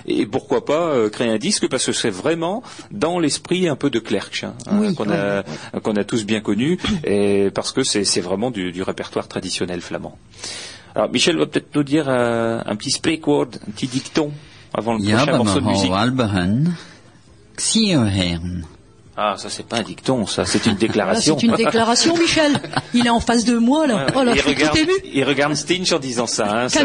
et 0.08 0.26
pourquoi 0.26 0.66
pas 0.66 0.88
euh, 0.88 1.10
créer 1.10 1.30
un 1.30 1.38
disque 1.38 1.68
parce 1.68 1.86
que 1.86 1.94
c'est 1.94 2.10
vraiment 2.10 2.64
dans 2.92 3.20
l'esprit 3.20 3.68
un 3.68 3.76
peu 3.76 3.90
de 3.90 4.00
Clerc 4.00 4.44
hein, 4.44 4.54
Oui, 4.74 4.96
qu'on 4.96 5.10
a 5.10 5.44
qu'on 5.82 5.96
a 5.96 6.04
tous 6.04 6.26
bien 6.26 6.42
connu 6.42 6.78
et 7.04 7.50
parce 7.54 7.72
que 7.72 7.84
c'est 7.84 8.04
c'est 8.04 8.22
vraiment 8.22 8.52
du, 8.52 8.72
du 8.72 8.84
répertoire 8.84 9.28
traditionnel 9.28 9.82
flamand. 9.82 10.18
Alors 10.96 11.10
Michel 11.10 11.38
va 11.38 11.46
peut-être 11.46 11.74
nous 11.76 11.84
dire 11.84 12.06
euh, 12.08 12.62
un 12.66 12.76
petit 12.76 12.92
spreekwoord, 12.92 13.56
un 13.68 13.72
petit 13.72 13.88
dicton 13.88 14.32
avant 14.74 14.94
le 14.94 15.04
Ja, 15.04 15.18
prochain 15.18 15.38
morceau 15.38 15.60
de 15.60 15.66
musique. 15.66 15.92
Ah, 19.18 19.36
ça 19.38 19.50
c'est 19.50 19.64
pas 19.68 19.78
un 19.78 19.84
dicton, 19.84 20.26
ça 20.26 20.46
c'est 20.46 20.66
une 20.66 20.76
déclaration. 20.76 21.38
c'est 21.38 21.46
une 21.46 21.56
déclaration, 21.56 22.18
Michel. 22.18 22.58
Il 22.94 23.06
est 23.06 23.10
en 23.10 23.20
face 23.20 23.44
de 23.44 23.58
moi, 23.58 23.86
là. 23.86 24.08
Oh 24.16 24.24
là, 24.24 24.32
il 24.32 24.38
je 24.38 24.42
suis 24.44 24.54
regarde, 24.54 24.72
tout 24.74 24.80
ému. 24.84 24.94
il 25.14 25.24
regarde 25.26 25.54
Stinch 25.56 25.92
en 25.92 26.00
disant 26.00 26.28
ça. 26.28 26.46
Hein, 26.64 26.70
ça- 26.70 26.80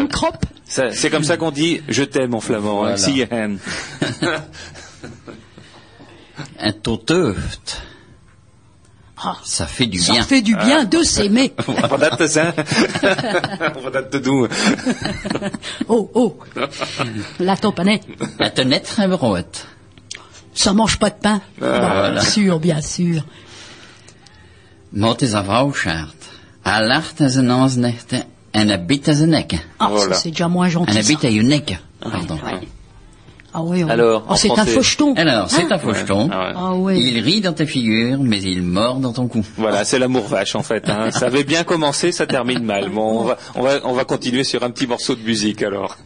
ça- 0.67 0.91
c'est 0.91 1.09
comme 1.09 1.23
ça 1.23 1.37
qu'on 1.37 1.51
dit 1.51 1.81
je 1.87 2.03
t'aime 2.03 2.33
en 2.35 2.41
flamand. 2.41 2.85
Hein, 2.85 2.95
Voilà. 2.97 3.25
hen. 3.31 3.59
Un 6.59 6.71
toteuft. 6.73 7.81
Ah, 9.19 9.37
Ça 9.43 9.65
fait 9.65 9.87
du 9.87 9.97
ça 9.97 10.13
bien. 10.13 10.23
fait 10.23 10.41
du 10.43 10.55
bien 10.55 10.83
de 10.83 11.01
s'aimer. 11.01 11.51
Wat 11.65 11.97
dat 11.99 12.17
te 12.17 12.27
zijn. 12.27 12.53
Wat 13.83 13.93
dat 13.93 14.11
te 14.11 14.19
doen. 14.19 14.47
Oh, 15.87 16.09
oh. 16.13 16.39
La 17.39 17.55
tamponnet. 17.55 18.03
Het 18.37 18.63
net 18.67 18.95
brood. 19.09 19.65
Ça 20.57 20.73
mange 20.73 20.97
pas 20.97 21.09
de 21.09 21.19
pain. 21.21 21.41
Bah, 21.59 22.11
Bien 22.11 22.21
sûr, 22.21 22.59
bien 22.59 22.81
sûr. 22.81 23.21
Mot 24.89 25.21
is 25.21 25.31
een 25.33 25.43
vrouwschaart. 25.43 26.15
Hij 26.61 26.85
lacht 26.87 27.21
als 27.21 27.35
een 27.35 27.51
aansnechte 27.51 28.23
en 28.51 28.85
biedt 28.85 29.07
als 29.07 29.19
een 29.19 29.29
nekke. 29.29 29.59
Ah, 29.77 29.89
Voilà. 29.91 30.11
ça, 30.13 30.13
c'est 30.21 30.31
déjà 30.33 30.47
moins 30.49 30.73
En 30.75 30.79
gentil. 30.79 30.93
hij 30.93 31.03
ça. 31.03 31.07
biedt 31.07 31.23
als 31.23 31.33
je 31.33 31.41
nekke. 31.41 31.77
Pardon. 31.99 32.39
Ah 33.51 33.61
oui, 33.63 33.83
on- 33.83 33.89
Alors, 33.89 34.23
Oh, 34.27 34.31
en 34.31 34.35
c'est 34.35 34.51
un 34.59 34.65
faucheton. 34.65 35.13
Alors, 35.15 35.49
c'est 35.49 35.71
un 35.71 35.79
faucheton. 35.79 36.29
Ah 36.31 36.39
ouais. 36.47 36.53
Ah 36.55 36.73
oui. 36.75 36.99
Il 36.99 37.23
rit 37.23 37.41
dans 37.41 37.53
tes 37.55 37.65
figures, 37.65 38.19
mais 38.19 38.41
il 38.41 38.61
mord 38.61 38.99
dans 38.99 39.13
ton 39.13 39.27
cou. 39.27 39.43
Voilà, 39.57 39.83
c'est 39.85 39.99
l'amour 39.99 40.27
vache 40.27 40.55
en 40.55 40.63
fait. 40.63 40.83
Hein. 40.89 41.11
Ça 41.11 41.25
avait 41.27 41.43
bien 41.45 41.63
commencé, 41.63 42.11
ça 42.11 42.25
termine 42.27 42.63
mal. 42.63 42.89
Bon, 42.89 43.21
on 43.21 43.23
va, 43.23 43.37
on 43.55 43.61
va, 43.63 43.79
on 43.83 43.93
va 43.93 44.03
continuer 44.05 44.43
sur 44.43 44.63
un 44.63 44.69
petit 44.71 44.85
morceau 44.87 45.15
de 45.15 45.21
musique 45.21 45.61
alors. 45.63 45.97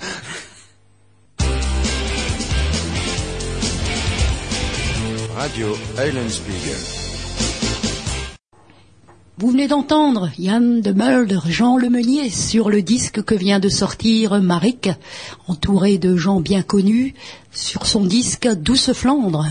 Vous 9.40 9.50
venez 9.50 9.68
d'entendre 9.68 10.30
Yann 10.38 10.82
de 10.82 10.92
Mulder, 10.92 11.40
Jean 11.48 11.78
Lemeunier, 11.78 12.30
sur 12.30 12.70
le 12.70 12.84
disque 12.84 13.24
que 13.24 13.34
vient 13.34 13.58
de 13.58 13.68
sortir 13.68 14.40
Maric, 14.40 14.92
entouré 15.48 15.98
de 15.98 16.16
gens 16.16 16.42
bien 16.42 16.62
connus, 16.62 17.16
sur 17.52 17.88
son 17.88 18.06
disque 18.06 18.48
Douce 18.50 18.94
Flandre. 18.94 19.48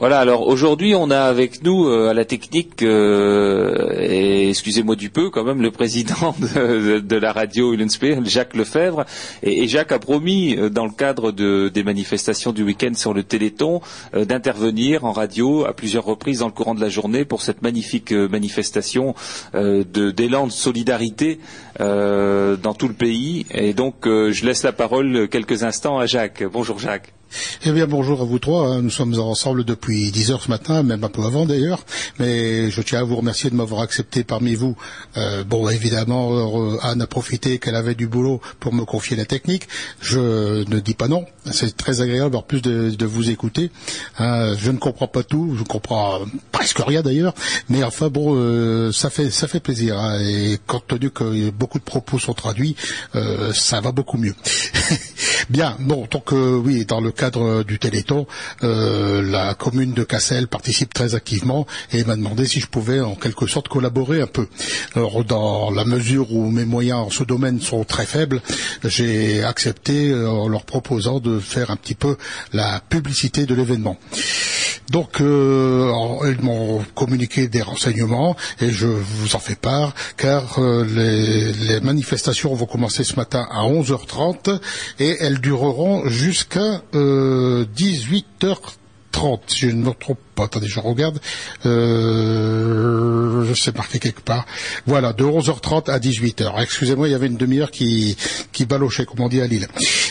Voilà, 0.00 0.18
alors 0.18 0.48
aujourd'hui 0.48 0.94
on 0.96 1.08
a 1.10 1.20
avec 1.20 1.62
nous 1.62 1.86
euh, 1.86 2.10
à 2.10 2.14
la 2.14 2.24
technique, 2.24 2.82
euh, 2.82 4.48
excusez-moi 4.48 4.96
du 4.96 5.08
peu 5.08 5.30
quand 5.30 5.44
même, 5.44 5.62
le 5.62 5.70
président 5.70 6.34
de, 6.56 7.16
la 7.16 7.32
radio 7.32 7.72
Ulenspiegel, 7.72 8.26
Jacques 8.28 8.54
Lefebvre, 8.54 9.04
et, 9.44 9.68
Jacques 9.68 9.92
a 9.92 10.00
promis 10.00 10.56
euh, 10.56 10.68
dans 10.68 10.84
le 10.84 10.90
cadre 10.90 11.30
de- 11.30 11.70
des 11.72 11.84
manifestations 11.84 12.50
du 12.52 12.64
week-end 12.64 12.92
sur 12.94 13.14
le 13.14 13.22
Téléthon 13.22 13.80
d'intervenir 14.14 15.04
en 15.04 15.12
radio 15.12 15.64
à 15.64 15.72
plusieurs 15.72 16.04
reprises 16.04 16.40
dans 16.40 16.46
le 16.46 16.52
courant 16.52 16.74
de 16.74 16.80
la 16.80 16.88
journée 16.88 17.24
pour 17.24 17.42
cette 17.42 17.62
magnifique 17.62 18.12
manifestation 18.12 19.14
d'élan 19.54 20.46
de 20.46 20.52
solidarité 20.52 21.38
dans 21.78 22.74
tout 22.76 22.88
le 22.88 22.94
pays. 22.94 23.46
Et 23.52 23.72
donc 23.72 23.94
je 24.04 24.44
laisse 24.44 24.62
la 24.62 24.72
parole 24.72 25.28
quelques 25.28 25.62
instants 25.62 25.98
à 25.98 26.06
Jacques. 26.06 26.42
Bonjour 26.52 26.78
Jacques. 26.78 27.13
Eh 27.64 27.72
bien, 27.72 27.86
bonjour 27.86 28.20
à 28.20 28.24
vous 28.24 28.38
trois. 28.38 28.68
hein. 28.68 28.82
Nous 28.82 28.90
sommes 28.90 29.18
ensemble 29.18 29.64
depuis 29.64 30.10
10 30.10 30.30
heures 30.30 30.42
ce 30.42 30.48
matin, 30.50 30.82
même 30.82 31.02
un 31.04 31.08
peu 31.08 31.22
avant 31.22 31.46
d'ailleurs. 31.46 31.84
Mais 32.18 32.70
je 32.70 32.80
tiens 32.82 33.00
à 33.00 33.02
vous 33.02 33.16
remercier 33.16 33.50
de 33.50 33.54
m'avoir 33.56 33.80
accepté 33.80 34.24
parmi 34.24 34.54
vous. 34.54 34.76
Euh, 35.16 35.44
bon, 35.44 35.68
évidemment, 35.68 36.72
euh, 36.74 36.78
Anne 36.82 37.02
a 37.02 37.06
profité 37.06 37.58
qu'elle 37.58 37.74
avait 37.76 37.94
du 37.94 38.06
boulot 38.06 38.40
pour 38.60 38.72
me 38.72 38.84
confier 38.84 39.16
la 39.16 39.24
technique. 39.24 39.68
Je 40.00 40.64
ne 40.68 40.80
dis 40.80 40.94
pas 40.94 41.08
non. 41.08 41.24
C'est 41.52 41.76
très 41.76 42.00
agréable 42.00 42.36
en 42.36 42.42
plus 42.42 42.62
de, 42.62 43.04
vous 43.06 43.30
écouter. 43.30 43.70
Hein, 44.18 44.54
je 44.56 44.70
ne 44.70 44.78
comprends 44.78 45.08
pas 45.08 45.22
tout. 45.22 45.54
Je 45.58 45.64
comprends 45.64 46.20
euh, 46.20 46.24
presque 46.52 46.78
rien 46.78 47.02
d'ailleurs. 47.02 47.34
Mais 47.68 47.82
enfin, 47.84 48.08
bon, 48.08 48.34
euh, 48.36 48.92
ça 48.92 49.10
fait 49.10 49.30
ça 49.30 49.48
fait 49.48 49.60
plaisir. 49.60 49.98
hein. 49.98 50.18
Et 50.20 50.58
compte 50.66 50.86
tenu 50.86 51.10
que 51.10 51.50
beaucoup 51.50 51.78
de 51.78 51.84
propos 51.84 52.18
sont 52.18 52.34
traduits, 52.34 52.76
euh, 53.14 53.52
ça 53.52 53.80
va 53.80 53.92
beaucoup 53.92 54.18
mieux. 54.18 54.34
Bien, 55.50 55.76
bon, 55.78 56.06
donc 56.10 56.32
euh, 56.32 56.56
oui, 56.56 56.86
dans 56.86 57.00
le 57.02 57.12
cadre 57.12 57.64
du 57.64 57.78
Téléthon, 57.78 58.26
euh, 58.62 59.20
la 59.22 59.54
commune 59.54 59.92
de 59.92 60.02
Cassel 60.02 60.48
participe 60.48 60.94
très 60.94 61.14
activement 61.14 61.66
et 61.92 62.02
m'a 62.04 62.16
demandé 62.16 62.46
si 62.46 62.60
je 62.60 62.66
pouvais 62.66 63.00
en 63.00 63.14
quelque 63.14 63.46
sorte 63.46 63.68
collaborer 63.68 64.22
un 64.22 64.26
peu. 64.26 64.46
Alors, 64.94 65.22
dans 65.24 65.70
la 65.70 65.84
mesure 65.84 66.32
où 66.32 66.50
mes 66.50 66.64
moyens 66.64 66.98
en 67.00 67.10
ce 67.10 67.24
domaine 67.24 67.60
sont 67.60 67.84
très 67.84 68.06
faibles, 68.06 68.40
j'ai 68.84 69.44
accepté 69.44 70.10
euh, 70.10 70.30
en 70.30 70.48
leur 70.48 70.64
proposant 70.64 71.20
de 71.20 71.38
faire 71.38 71.70
un 71.70 71.76
petit 71.76 71.94
peu 71.94 72.16
la 72.54 72.80
publicité 72.80 73.44
de 73.44 73.54
l'événement. 73.54 73.98
Donc, 74.90 75.20
euh, 75.20 75.90
ils 76.26 76.44
m'ont 76.44 76.82
communiqué 76.94 77.48
des 77.48 77.62
renseignements 77.62 78.36
et 78.60 78.70
je 78.70 78.86
vous 78.86 79.34
en 79.34 79.38
fais 79.38 79.54
part, 79.54 79.94
car 80.16 80.58
euh, 80.58 80.84
les, 80.84 81.52
les 81.52 81.80
manifestations 81.80 82.54
vont 82.54 82.66
commencer 82.66 83.02
ce 83.02 83.16
matin 83.16 83.46
à 83.50 83.62
11h30 83.62 84.60
et 84.98 85.16
elles 85.20 85.33
dureront 85.40 86.06
jusqu'à 86.08 86.82
euh, 86.94 87.64
18h30, 87.76 89.40
si 89.46 89.58
je 89.58 89.70
ne 89.70 89.84
me 89.84 89.92
trompe 89.92 90.18
pas. 90.34 90.44
Attendez, 90.44 90.68
je 90.68 90.80
regarde. 90.80 91.20
Euh, 91.66 93.54
sais 93.54 93.72
marqué 93.72 93.98
quelque 93.98 94.20
part. 94.20 94.44
Voilà, 94.86 95.12
de 95.12 95.24
11h30 95.24 95.90
à 95.90 95.98
18h. 95.98 96.62
Excusez-moi, 96.62 97.08
il 97.08 97.12
y 97.12 97.14
avait 97.14 97.26
une 97.26 97.36
demi-heure 97.36 97.70
qui, 97.70 98.16
qui 98.52 98.66
balochait, 98.66 99.06
comme 99.06 99.20
on 99.20 99.28
dit 99.28 99.40
à 99.40 99.46
Lille. 99.46 99.66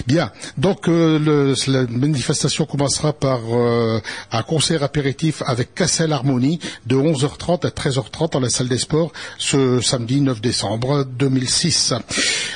Bien, 0.08 0.32
donc 0.58 0.88
euh, 0.88 1.54
la 1.68 1.86
manifestation 1.88 2.66
commencera 2.66 3.14
par 3.14 3.40
euh, 3.54 4.02
un 4.32 4.44
concert 4.44 4.84
apéritif 4.84 5.44
avec 5.46 5.76
Cassel 5.76 6.12
Harmonie 6.12 6.60
de 6.88 6.96
11h30 6.96 7.66
à 7.66 7.70
13h30 7.70 8.32
dans 8.34 8.40
la 8.40 8.50
salle 8.50 8.68
des 8.68 8.78
sports 8.78 9.12
ce 9.38 9.80
samedi 9.82 10.22
9 10.22 10.42
décembre 10.42 11.06
2006. 11.06 11.94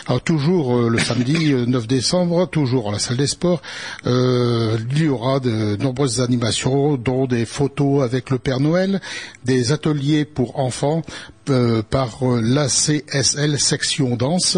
Alors 0.07 0.21
toujours 0.21 0.77
euh, 0.77 0.89
le 0.89 0.99
samedi 0.99 1.53
euh, 1.53 1.65
9 1.65 1.87
décembre, 1.87 2.47
toujours 2.47 2.89
à 2.89 2.93
la 2.93 2.99
salle 2.99 3.17
des 3.17 3.27
sports, 3.27 3.61
il 4.05 5.03
y 5.03 5.07
aura 5.07 5.39
de 5.39 5.75
nombreuses 5.77 6.21
animations, 6.21 6.95
dont 6.97 7.25
des 7.25 7.45
photos 7.57 8.03
avec 8.03 8.29
le 8.29 8.37
Père 8.37 8.59
Noël, 8.59 9.01
des 9.43 9.71
ateliers 9.71 10.25
pour 10.25 10.59
enfants 10.59 11.01
par 11.89 12.19
euh, 12.23 12.41
l'ACSL 12.41 13.59
section 13.59 14.15
danse, 14.15 14.57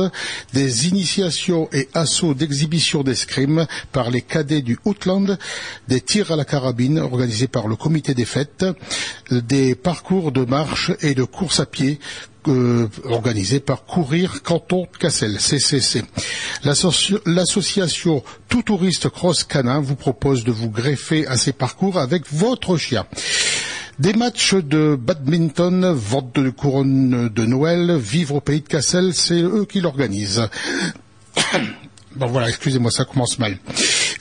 des 0.53 0.87
initiations 0.87 1.69
et 1.73 1.87
assauts 1.93 2.33
d'exhibition 2.33 3.03
d'escrime 3.03 3.67
par 3.91 4.09
les 4.11 4.21
cadets 4.21 4.61
du 4.61 4.77
Outland, 4.85 5.37
des 5.87 6.01
tirs 6.01 6.31
à 6.31 6.35
la 6.35 6.45
carabine 6.45 6.99
organisés 6.99 7.47
par 7.47 7.67
le 7.67 7.75
comité 7.75 8.13
des 8.13 8.25
fêtes, 8.25 8.65
euh, 9.31 9.41
des 9.41 9.75
parcours 9.75 10.31
de 10.31 10.45
marche 10.45 10.91
et 11.01 11.13
de 11.15 11.23
course 11.23 11.59
à 11.59 11.65
pied 11.65 11.99
euh, 12.47 12.87
organisé 13.03 13.59
par 13.59 13.83
Courir 13.85 14.41
Canton 14.43 14.87
Cassel, 14.99 15.39
CCC. 15.39 16.03
L'associ- 16.63 17.17
L'association 17.25 18.23
Tout 18.47 18.63
Touriste 18.63 19.09
Cross 19.09 19.43
Canin 19.43 19.81
vous 19.81 19.95
propose 19.97 20.45
de 20.45 20.51
vous 20.51 20.69
greffer 20.69 21.27
à 21.27 21.35
ces 21.35 21.51
parcours 21.51 21.99
avec 21.99 22.23
votre 22.31 22.77
chien. 22.77 23.05
Des 23.99 24.13
matchs 24.13 24.55
de 24.55 24.95
badminton, 24.95 25.91
vente 25.91 26.39
de 26.39 26.49
couronne 26.51 27.27
de 27.27 27.45
Noël, 27.45 27.97
vivre 27.97 28.35
au 28.35 28.39
pays 28.39 28.61
de 28.61 28.67
Cassel, 28.67 29.13
c'est 29.13 29.41
eux 29.41 29.65
qui 29.65 29.81
l'organisent. 29.81 30.47
Bon 32.15 32.25
voilà, 32.25 32.49
excusez-moi, 32.49 32.89
ça 32.89 33.05
commence 33.05 33.37
mal. 33.37 33.59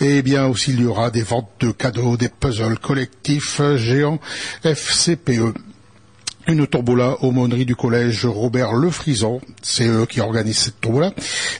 Et 0.01 0.21
bien 0.23 0.47
aussi, 0.47 0.73
il 0.73 0.83
y 0.83 0.85
aura 0.85 1.11
des 1.11 1.23
ventes 1.23 1.51
de 1.61 1.71
cadeaux, 1.71 2.19
des 2.19 2.29
puzzles 2.29 2.79
collectifs 2.79 3.61
euh, 3.61 3.79
géants 3.79 4.21
FCPE. 4.63 5.55
Une 6.49 6.67
tombola 6.67 7.19
aumônerie 7.21 7.67
du 7.67 7.77
collège 7.77 8.25
Robert 8.25 8.73
Lefrison, 8.73 9.41
c'est 9.63 9.87
eux 9.87 10.07
qui 10.07 10.21
organisent 10.21 10.59
cette 10.59 10.81
tombola, 10.81 11.13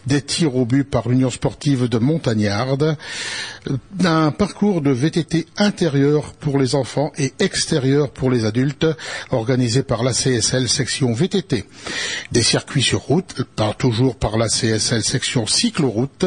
des 0.07 0.23
tirs 0.23 0.57
au 0.57 0.65
but 0.65 0.85
par 0.85 1.11
l'Union 1.11 1.31
sportive 1.31 1.89
de 1.89 1.99
Montagnarde, 1.99 2.97
un 4.03 4.31
parcours 4.31 4.81
de 4.81 4.91
VTT 4.91 5.47
intérieur 5.59 6.33
pour 6.33 6.59
les 6.59 6.75
enfants 6.75 7.13
et 7.19 7.35
extérieur 7.39 8.11
pour 8.11 8.31
les 8.31 8.47
adultes, 8.47 8.87
organisé 9.31 9.83
par 9.83 10.03
la 10.03 10.13
CSL 10.13 10.71
section 10.71 11.13
VTT. 11.13 11.65
Des 12.33 12.43
circuits 12.43 12.83
sur 12.83 13.01
route, 13.01 13.43
toujours 13.77 14.17
par 14.17 14.39
la 14.39 14.49
CSL 14.49 15.03
section 15.05 15.47
cycloroute, 15.47 16.25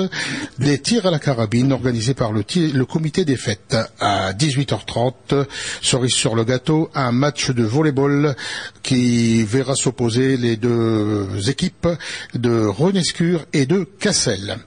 des 0.59 0.77
tirs 0.79 1.07
à 1.07 1.11
la 1.11 1.19
carabine 1.19 1.73
organisés 1.73 2.13
par 2.13 2.31
le, 2.31 2.43
le 2.55 2.85
comité 2.85 3.25
des 3.25 3.37
fêtes. 3.37 3.75
À 3.99 4.33
18h30, 4.33 5.47
cerise 5.81 6.13
sur 6.13 6.35
le 6.35 6.43
gâteau, 6.43 6.91
un 6.93 7.11
match 7.11 7.49
de 7.49 7.63
volleyball 7.63 8.35
qui 8.83 9.43
verra 9.43 9.75
s'opposer 9.75 10.37
les 10.37 10.57
deux 10.57 11.49
équipes 11.49 11.87
de 12.33 12.65
Renescure 12.65 13.45
et 13.53 13.65
de 13.65 13.83
Cassel 13.99 14.57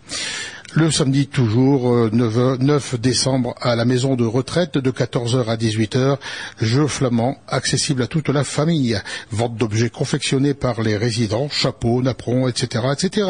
le 0.75 0.91
samedi 0.91 1.29
toujours 1.29 2.11
9, 2.11 2.37
euh, 2.37 2.99
décembre 2.99 3.55
à 3.61 3.77
la 3.77 3.85
maison 3.85 4.17
de 4.17 4.25
retraite 4.25 4.77
de 4.77 4.91
14h 4.91 5.47
à 5.47 5.57
18h, 5.57 6.17
jeu 6.61 6.89
flamand 6.89 7.39
accessible 7.47 8.03
à 8.03 8.09
toute 8.09 8.29
la 8.29 8.43
famille, 8.43 9.01
vente 9.31 9.57
d'objets 9.57 9.91
confectionnés 9.91 10.53
par 10.53 10.83
les 10.83 10.97
résidents, 10.97 11.49
chapeaux, 11.49 12.03
napperons, 12.03 12.49
etc., 12.49 12.87
etc. 12.93 13.29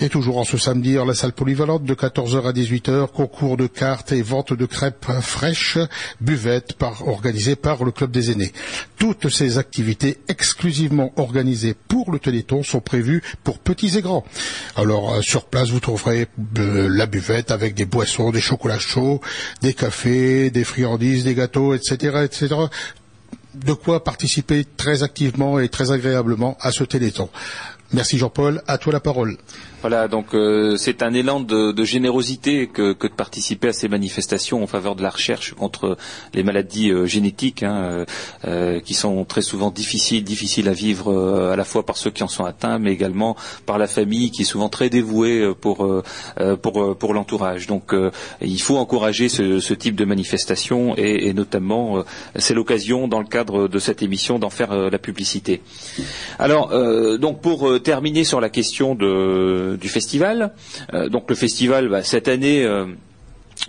Et 0.00 0.10
toujours 0.10 0.36
en 0.36 0.44
ce 0.44 0.58
samedi, 0.58 0.94
la 0.94 1.14
salle 1.14 1.32
polyvalente 1.32 1.84
de 1.84 1.94
14h 1.94 2.46
à 2.46 2.52
18h, 2.52 3.12
concours 3.12 3.56
de 3.56 3.66
cartes 3.66 4.12
et 4.12 4.20
vente 4.20 4.52
de 4.52 4.66
crêpes 4.66 5.10
fraîches, 5.22 5.78
buvette 6.20 6.74
par, 6.74 7.08
organisée 7.08 7.56
par 7.56 7.82
le 7.82 7.92
club 7.92 8.10
des 8.10 8.30
aînés. 8.30 8.52
Toutes 8.98 9.30
ces 9.30 9.56
activités 9.56 10.18
exclusivement 10.28 11.12
organisées 11.16 11.74
pour 11.74 12.12
le 12.12 12.18
Téléthon 12.18 12.62
sont 12.62 12.80
prévues 12.80 13.22
pour 13.42 13.58
petits 13.58 13.96
et 13.96 14.02
grands. 14.02 14.24
Alors 14.76 15.14
euh, 15.14 15.22
sur 15.22 15.46
place, 15.46 15.70
vous 15.70 15.80
trouverez 15.80 16.26
la 16.62 17.06
buvette 17.06 17.50
avec 17.50 17.74
des 17.74 17.84
boissons, 17.84 18.30
des 18.30 18.40
chocolats 18.40 18.78
chauds, 18.78 19.20
des 19.62 19.74
cafés, 19.74 20.50
des 20.50 20.64
friandises, 20.64 21.24
des 21.24 21.34
gâteaux, 21.34 21.74
etc., 21.74 22.22
etc. 22.24 22.54
De 23.54 23.72
quoi 23.72 24.04
participer 24.04 24.66
très 24.76 25.02
activement 25.02 25.58
et 25.58 25.68
très 25.68 25.90
agréablement 25.90 26.56
à 26.60 26.70
ce 26.70 26.84
téléthon. 26.84 27.28
Merci 27.92 28.18
Jean-Paul, 28.18 28.62
à 28.66 28.76
toi 28.76 28.92
la 28.92 29.00
parole. 29.00 29.38
Voilà, 29.80 30.08
donc 30.08 30.34
euh, 30.34 30.76
c'est 30.76 31.02
un 31.04 31.14
élan 31.14 31.38
de, 31.38 31.84
générosité 31.84 32.66
que, 32.66 32.96
de 33.00 33.14
participer 33.14 33.68
à 33.68 33.72
ces 33.72 33.86
manifestations 33.86 34.62
en 34.62 34.66
faveur 34.66 34.96
de 34.96 35.04
la 35.04 35.10
recherche 35.10 35.54
contre 35.54 35.96
les 36.34 36.42
maladies 36.42 36.90
euh, 36.90 37.06
génétiques, 37.06 37.62
hein, 37.62 38.04
euh, 38.44 38.80
qui 38.80 38.94
sont 38.94 39.24
très 39.24 39.40
souvent 39.40 39.70
difficiles, 39.70 40.24
difficiles 40.24 40.68
à 40.68 40.72
vivre 40.72 41.52
à 41.52 41.54
la 41.54 41.64
fois 41.64 41.86
par 41.86 41.96
ceux 41.96 42.10
qui 42.10 42.24
en 42.24 42.28
sont 42.28 42.44
atteints, 42.44 42.80
mais 42.80 42.92
également 42.92 43.36
par 43.66 43.78
la 43.78 43.86
famille 43.86 44.32
qui 44.32 44.42
est 44.42 44.44
souvent 44.44 44.68
très 44.68 44.90
dévouée 44.90 45.54
pour 45.60 45.88
pour, 46.62 47.14
l'entourage. 47.14 47.66
Donc 47.66 47.94
il 48.40 48.60
faut 48.60 48.78
encourager 48.78 49.28
ce, 49.28 49.60
ce, 49.60 49.74
type 49.74 49.94
de 49.94 50.04
manifestation 50.04 50.94
et, 50.96 51.28
et 51.28 51.32
notamment 51.32 52.04
c'est 52.36 52.54
l'occasion 52.54 53.08
dans 53.08 53.20
le 53.20 53.26
cadre 53.26 53.68
de 53.68 53.78
cette 53.78 54.02
émission 54.02 54.38
d'en 54.38 54.50
faire 54.50 54.74
la 54.74 54.98
publicité. 54.98 55.62
Alors 56.38 56.70
donc 57.18 57.40
pour 57.40 57.80
terminer 57.82 58.24
sur 58.24 58.40
la 58.40 58.50
question 58.50 58.94
de 58.94 59.67
du 59.76 59.88
festival. 59.88 60.52
Euh, 60.94 61.08
donc 61.08 61.28
le 61.28 61.34
festival, 61.34 61.88
bah, 61.88 62.02
cette 62.02 62.28
année, 62.28 62.64
euh, 62.64 62.86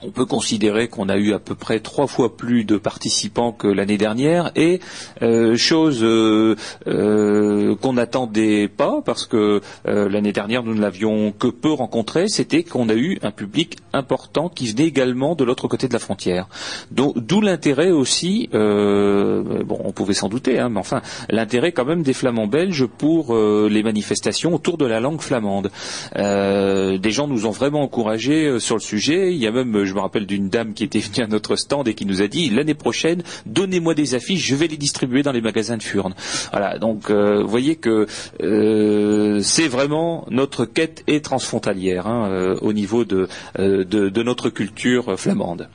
on 0.02 0.12
peut 0.12 0.26
considérer 0.26 0.88
qu'on 0.88 1.10
a 1.10 1.18
eu 1.18 1.34
à 1.34 1.40
peu 1.40 1.56
près 1.56 1.80
trois 1.80 2.08
fois 2.08 2.36
plus 2.36 2.64
de 2.64 2.78
participants 2.78 3.52
que 3.52 3.68
l'année 3.68 3.98
dernière 3.98 4.52
et 4.56 4.80
euh, 5.22 5.56
chose 5.58 6.00
euh, 6.04 6.56
euh, 6.88 7.76
qu'on 7.76 7.94
n'attendait 7.94 8.68
pas 8.68 9.02
parce 9.06 9.26
que 9.26 9.62
l'année 9.86 10.32
dernière 10.32 10.64
nous 10.64 10.74
ne 10.74 10.82
l'avions 10.82 11.32
que 11.32 11.48
peu 11.48 11.72
rencontré, 11.72 12.28
c'était 12.28 12.64
qu'on 12.64 12.90
a 12.90 12.94
eu 12.94 13.18
un 13.22 13.32
public 13.32 13.78
important 13.94 14.50
qui 14.50 14.68
venait 14.68 14.86
également 14.86 15.36
de 15.36 15.44
l'autre 15.44 15.68
côté 15.68 15.88
de 15.88 15.94
la 15.94 16.00
frontière. 16.00 16.48
D'où 16.92 17.42
l'intérêt 17.42 17.92
aussi, 17.92 18.50
bon 18.52 19.80
on 19.84 19.92
pouvait 19.92 20.14
s'en 20.14 20.30
douter, 20.30 20.60
hein, 20.60 20.70
mais 20.70 20.80
enfin 20.80 21.02
l'intérêt 21.30 21.72
quand 21.72 21.86
même 21.86 22.04
des 22.04 22.14
flamands 22.14 22.48
belges 22.48 22.86
pour 22.86 23.36
les 23.36 23.84
manifestations 23.84 24.54
autour 24.54 24.78
de 24.78 24.86
la 24.86 25.00
langue 25.00 25.22
flamande. 25.22 25.72
des 26.16 27.12
gens 27.12 27.28
nous 27.28 27.46
ont 27.46 27.52
vraiment 27.52 27.82
encouragés 27.82 28.60
sur 28.60 28.76
le 28.76 28.82
sujet. 28.82 29.34
Il 29.34 29.40
y 29.40 29.48
a 29.48 29.52
même 29.52 29.79
je 29.86 29.94
me 29.94 30.00
rappelle 30.00 30.26
d'une 30.26 30.50
dame 30.50 30.74
qui 30.74 30.84
était 30.84 31.00
venue 31.00 31.24
à 31.24 31.28
notre 31.28 31.56
stand 31.56 31.88
et 31.88 31.94
qui 31.94 32.06
nous 32.06 32.22
a 32.22 32.28
dit 32.28 32.50
l'année 32.50 32.74
prochaine, 32.74 33.24
donnez-moi 33.46 33.94
des 33.94 34.16
affiches, 34.16 34.46
je 34.46 34.56
vais 34.56 34.68
les 34.68 34.78
distribuer 34.78 35.24
dans 35.24 35.32
les 35.32 35.42
magasins 35.42 35.78
de 35.78 35.84
Furne. 35.84 36.14
Voilà, 36.52 36.78
donc 36.80 37.10
euh, 37.10 37.42
vous 37.42 37.50
voyez 37.50 37.76
que 37.76 38.08
euh, 38.42 39.42
c'est 39.42 39.68
vraiment 39.68 40.26
notre 40.30 40.66
quête 40.66 41.04
est 41.08 41.24
transfrontalière 41.24 42.08
hein, 42.08 42.30
euh, 42.30 42.56
au 42.62 42.74
niveau 42.74 43.06
de, 43.06 43.28
de, 43.58 44.24
notre 44.24 44.50
culture 44.50 45.18
flamande. 45.18 45.70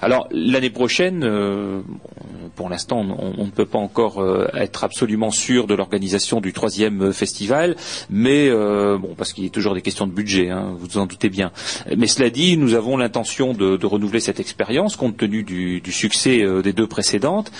Alors 0.00 0.26
l'année 0.30 0.70
prochaine, 0.70 1.20
pour 2.56 2.70
l'instant, 2.70 3.00
on, 3.00 3.44
ne 3.44 3.50
peut 3.50 3.66
pas 3.66 3.78
encore 3.78 4.24
être 4.54 4.84
absolument 4.84 5.30
sûr 5.30 5.66
de 5.66 5.74
l'organisation 5.74 6.40
du 6.40 6.52
troisième 6.52 7.12
festival, 7.12 7.76
mais 8.08 8.50
bon, 8.50 9.14
parce 9.16 9.32
qu'il 9.32 9.44
y 9.44 9.46
a 9.46 9.50
toujours 9.50 9.74
des 9.74 9.82
questions 9.82 10.06
de 10.06 10.12
budget, 10.12 10.48
hein, 10.48 10.74
vous 10.78 10.98
en 10.98 11.06
doutez 11.06 11.28
bien. 11.28 11.52
Mais 11.96 12.06
cela 12.06 12.30
dit, 12.30 12.56
nous 12.56 12.74
avons 12.74 12.96
l'intention 12.96 13.49
de, 13.54 13.86
renouveler 13.86 14.20
cette 14.20 14.40
expérience 14.40 14.96
compte 14.96 15.16
tenu 15.16 15.42
du, 15.42 15.82
succès 15.92 16.42
euh, 16.42 16.62
des 16.62 16.72
deux 16.72 16.86
précédentes 16.86 17.50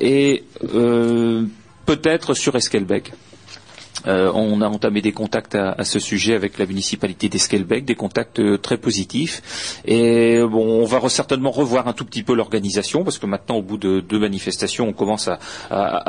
et 0.00 0.44
euh, 0.74 1.44
peut-être 1.86 2.34
sur 2.34 2.56
Esquelbec. 2.56 3.12
Euh, 4.06 4.30
on 4.34 4.60
a 4.60 4.68
entamé 4.68 5.02
des 5.02 5.12
contacts 5.12 5.54
à, 5.54 5.84
ce 5.84 5.98
sujet 5.98 6.34
avec 6.34 6.58
la 6.58 6.66
municipalité 6.66 7.28
d'Esquelbec, 7.28 7.84
des 7.84 7.94
contacts 7.94 8.40
euh, 8.40 8.56
très 8.56 8.76
positifs. 8.76 9.80
Et 9.84 10.40
bon, 10.42 10.82
on 10.82 10.84
va 10.84 11.08
certainement 11.08 11.50
revoir 11.50 11.88
un 11.88 11.92
tout 11.92 12.04
petit 12.04 12.22
peu 12.22 12.34
l'organisation 12.34 13.04
parce 13.04 13.18
que 13.18 13.26
maintenant, 13.26 13.56
au 13.56 13.62
bout 13.62 13.78
de 13.78 14.00
deux 14.00 14.18
manifestations, 14.18 14.88
on 14.88 14.92
commence 14.92 15.28
à, 15.28 15.38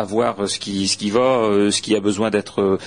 voir 0.04 0.48
ce 0.48 0.60
qui, 0.60 1.10
va, 1.10 1.20
euh, 1.20 1.72
ce 1.72 1.82
qui 1.82 1.96
a 1.96 2.00
besoin 2.00 2.30
d'être 2.30 2.80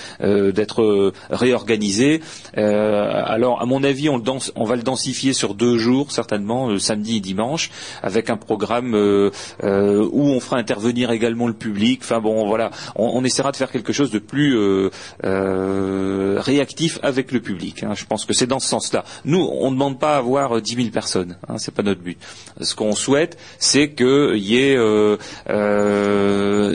réorganisé. 1.31 2.21
alors, 2.55 3.61
à 3.61 3.67
mon 3.67 3.83
avis, 3.83 4.09
on, 4.09 4.23
on, 4.57 4.65
va 4.65 4.77
le 4.77 4.83
densifier 4.83 5.33
sur 5.33 5.55
deux 5.55 5.79
jours 5.79 6.13
certainement, 6.13 6.79
samedi 6.79 7.17
et 7.17 7.21
dimanche, 7.21 7.71
avec 8.03 8.31
un 8.31 8.37
programme 8.37 8.95
où 8.95 10.29
on 10.29 10.41
fera 10.41 10.59
intervenir 10.59 11.11
également 11.11 11.47
le 11.47 11.55
public. 11.55 12.01
Enfin 12.03 12.21
bon, 12.21 12.47
voilà, 12.47 12.71
on 12.97 13.25
essaiera 13.25 13.53
de 13.53 13.57
faire 13.57 13.71
quelque 13.71 13.93
chose 13.93 14.11
de 14.11 14.19
plus 14.19 14.57
euh, 15.25 16.39
réactif 16.41 16.99
avec 17.03 17.33
le 17.33 17.41
public. 17.41 17.83
Hein. 17.83 17.95
Je 17.95 18.05
pense 18.05 18.25
que 18.25 18.33
c'est 18.33 18.47
dans 18.47 18.61
ce 18.61 18.69
sens-là. 18.69 19.05
Nous, 19.25 19.41
on 19.41 19.71
ne 19.71 19.75
demande 19.75 19.99
pas 19.99 20.15
à 20.15 20.19
avoir 20.19 20.61
dix 20.61 20.77
mille 20.77 20.91
personnes. 20.91 21.37
Hein, 21.49 21.59
c'est 21.59 21.75
pas 21.75 21.83
notre 21.83 22.01
but. 22.01 22.19
Ce 22.61 22.75
qu'on 22.75 22.95
souhaite, 22.95 23.39
c'est 23.59 23.91
qu'il 23.93 24.37
y 24.37 24.59
ait 24.59 24.77
euh, 24.77 25.17
euh, 25.51 26.73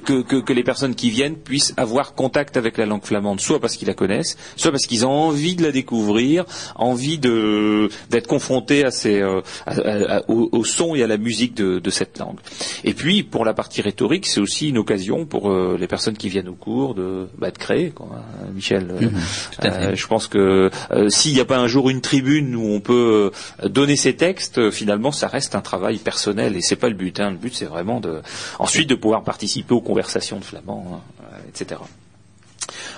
que, 0.00 0.52
les 0.52 0.64
personnes 0.64 0.94
qui 0.94 1.10
viennent 1.10 1.36
puissent 1.36 1.74
avoir 1.76 2.14
contact 2.14 2.56
avec 2.56 2.76
la 2.76 2.86
langue 2.86 3.04
flamande, 3.04 3.40
soit 3.40 3.60
parce 3.60 3.76
qu'ils 3.76 3.88
la 3.88 3.94
connaissent, 3.94 4.36
soit 4.56 4.70
parce 4.70 4.86
qu'ils 4.86 5.06
ont 5.06 5.10
envie 5.10 5.54
de 5.54 5.62
la 5.62 5.72
découvrir, 5.72 6.44
envie 6.74 7.18
d'être 7.18 8.26
confrontés 8.26 8.84
à 8.84 8.90
ces, 8.90 9.22
au, 10.28 10.64
son 10.64 10.94
et 10.94 11.02
à 11.02 11.06
la 11.06 11.16
musique 11.16 11.54
de, 11.54 11.90
cette 11.90 12.18
langue. 12.18 12.38
Et 12.84 12.94
puis, 12.94 13.22
pour 13.22 13.44
la 13.44 13.52
partie 13.52 13.82
rhétorique, 13.82 14.26
c'est 14.26 14.40
aussi 14.40 14.68
une 14.68 14.78
occasion 14.78 15.26
pour 15.26 15.52
les 15.52 15.86
personnes 15.86 16.16
qui 16.16 16.28
viennent 16.28 16.48
au 16.48 16.54
cours 16.54 16.94
de 16.94 17.28
bah, 17.38 17.50
de 17.50 17.58
créer, 17.58 17.90
quoi, 17.90 18.08
hein, 18.14 18.46
Michel. 18.54 18.90
Euh, 18.90 19.08
euh, 19.64 19.94
je 19.94 20.06
pense 20.06 20.26
que 20.26 20.70
euh, 20.90 21.08
s'il 21.08 21.34
n'y 21.34 21.40
a 21.40 21.44
pas 21.44 21.58
un 21.58 21.66
jour 21.66 21.90
une 21.90 22.00
tribune 22.00 22.54
où 22.56 22.66
on 22.66 22.80
peut 22.80 23.30
donner 23.64 23.96
ses 23.96 24.14
textes, 24.14 24.70
finalement, 24.70 25.12
ça 25.12 25.28
reste 25.28 25.54
un 25.54 25.60
travail 25.60 25.98
personnel 25.98 26.56
et 26.56 26.60
c'est 26.60 26.76
pas 26.76 26.88
le 26.88 26.94
but. 26.94 27.20
Hein. 27.20 27.30
Le 27.30 27.36
but, 27.36 27.54
c'est 27.54 27.66
vraiment 27.66 28.00
de 28.00 28.20
ensuite 28.58 28.88
de 28.88 28.94
pouvoir 28.94 29.24
participer 29.24 29.74
aux 29.74 29.80
conversations 29.80 30.38
de 30.38 30.44
flamands, 30.44 31.02
hein, 31.22 31.26
etc. 31.48 31.80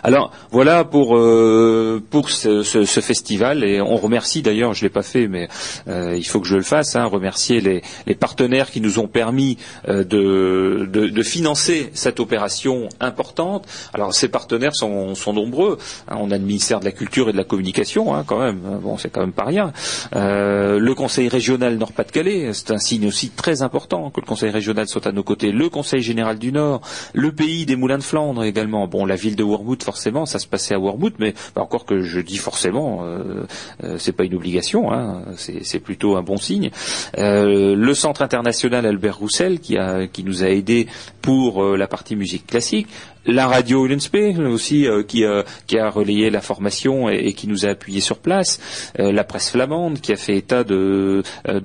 Alors 0.02 0.32
voilà 0.50 0.84
pour 0.84 1.16
euh, 1.16 2.02
ce, 2.26 3.00
festival 3.00 3.64
et 3.64 3.80
on 3.80 3.96
remercie 3.96 4.42
d'ailleurs, 4.42 4.74
je 4.74 4.82
l'ai 4.82 4.90
pas 4.90 5.02
fait, 5.02 5.28
mais 5.28 5.48
euh, 5.86 6.16
il 6.16 6.24
faut 6.24 6.40
que 6.40 6.48
je 6.48 6.56
le 6.56 6.62
fasse, 6.62 6.96
hein, 6.96 7.04
remercier 7.04 7.60
les, 7.60 7.82
partenaires 8.14 8.70
qui 8.70 8.80
nous 8.80 8.98
ont 8.98 9.08
permis 9.08 9.58
euh, 9.88 10.04
de, 10.04 11.22
financer 11.22 11.90
cette 11.94 12.18
opération 12.18 12.88
importante. 13.00 13.66
Alors 13.94 14.12
ces 14.12 14.28
partenaires 14.28 14.74
sont, 14.74 15.14
nombreux. 15.32 15.78
Hein, 16.08 16.16
on 16.18 16.30
a 16.30 16.36
le 16.36 16.44
ministère 16.44 16.80
de 16.80 16.84
la 16.84 16.92
Culture 16.92 17.28
et 17.28 17.32
de 17.32 17.36
la 17.36 17.44
Communication, 17.44 18.14
hein, 18.14 18.24
quand 18.26 18.40
même. 18.40 18.58
Bon, 18.82 18.98
c'est 18.98 19.08
quand 19.08 19.20
même 19.20 19.32
pas 19.32 19.44
rien. 19.44 19.72
Le 20.12 20.92
Conseil 20.94 21.28
régional 21.28 21.76
Nord-Pas-de-Calais, 21.76 22.50
c'est 22.52 22.72
un 22.72 22.78
signe 22.78 23.06
aussi 23.06 23.30
très 23.30 23.62
important 23.62 24.10
que 24.10 24.20
le 24.20 24.26
Conseil 24.26 24.50
régional 24.50 24.88
soit 24.88 25.06
à 25.06 25.12
nos 25.12 25.22
côtés. 25.22 25.52
Le 25.52 25.68
Conseil 25.68 26.02
général 26.02 26.38
du 26.38 26.50
Nord, 26.52 26.80
le 27.14 27.32
pays 27.32 27.66
des 27.66 27.76
Moulins 27.76 27.98
de 27.98 28.02
Flandre 28.02 28.42
également. 28.44 28.88
Bon, 28.88 29.06
la 29.06 29.16
ville 29.16 29.36
de 29.36 29.44
Wormwood 29.44 29.82
forcément, 29.92 30.24
ça 30.24 30.38
se 30.38 30.46
passait 30.46 30.74
à 30.74 30.78
Wormwood, 30.78 31.12
mais 31.18 31.34
bah, 31.54 31.60
encore 31.60 31.84
que 31.84 32.00
je 32.00 32.18
dis 32.18 32.38
forcément, 32.38 33.04
euh, 33.04 33.44
euh, 33.84 33.96
c'est 33.98 34.12
pas 34.12 34.24
une 34.24 34.34
obligation, 34.34 34.90
hein, 34.90 35.22
c'est 35.36 35.80
plutôt 35.80 36.16
un 36.16 36.22
bon 36.22 36.38
signe. 36.38 36.70
Euh, 37.18 37.76
le 37.76 37.94
Centre 37.94 38.22
international 38.22 38.86
Albert 38.86 39.18
Roussel 39.18 39.60
qui, 39.60 39.76
nous 40.24 40.42
a 40.44 40.48
aidés 40.48 40.86
pour 41.20 41.62
la 41.76 41.86
partie 41.86 42.16
musique 42.16 42.46
classique, 42.46 42.86
la 43.26 43.46
radio 43.46 43.84
Ulenspé 43.84 44.34
aussi 44.38 44.86
qui, 45.06 45.24
a 45.26 45.90
relayé 45.90 46.30
la 46.30 46.40
formation 46.40 47.10
et, 47.10 47.34
qui 47.34 47.46
nous 47.48 47.66
a 47.66 47.68
appuyé 47.68 48.00
sur 48.00 48.16
place, 48.16 48.60
la 48.96 49.24
presse 49.24 49.50
flamande 49.50 50.00
qui 50.00 50.12
a 50.12 50.16
fait 50.16 50.36
état 50.38 50.64
de, 50.64 51.22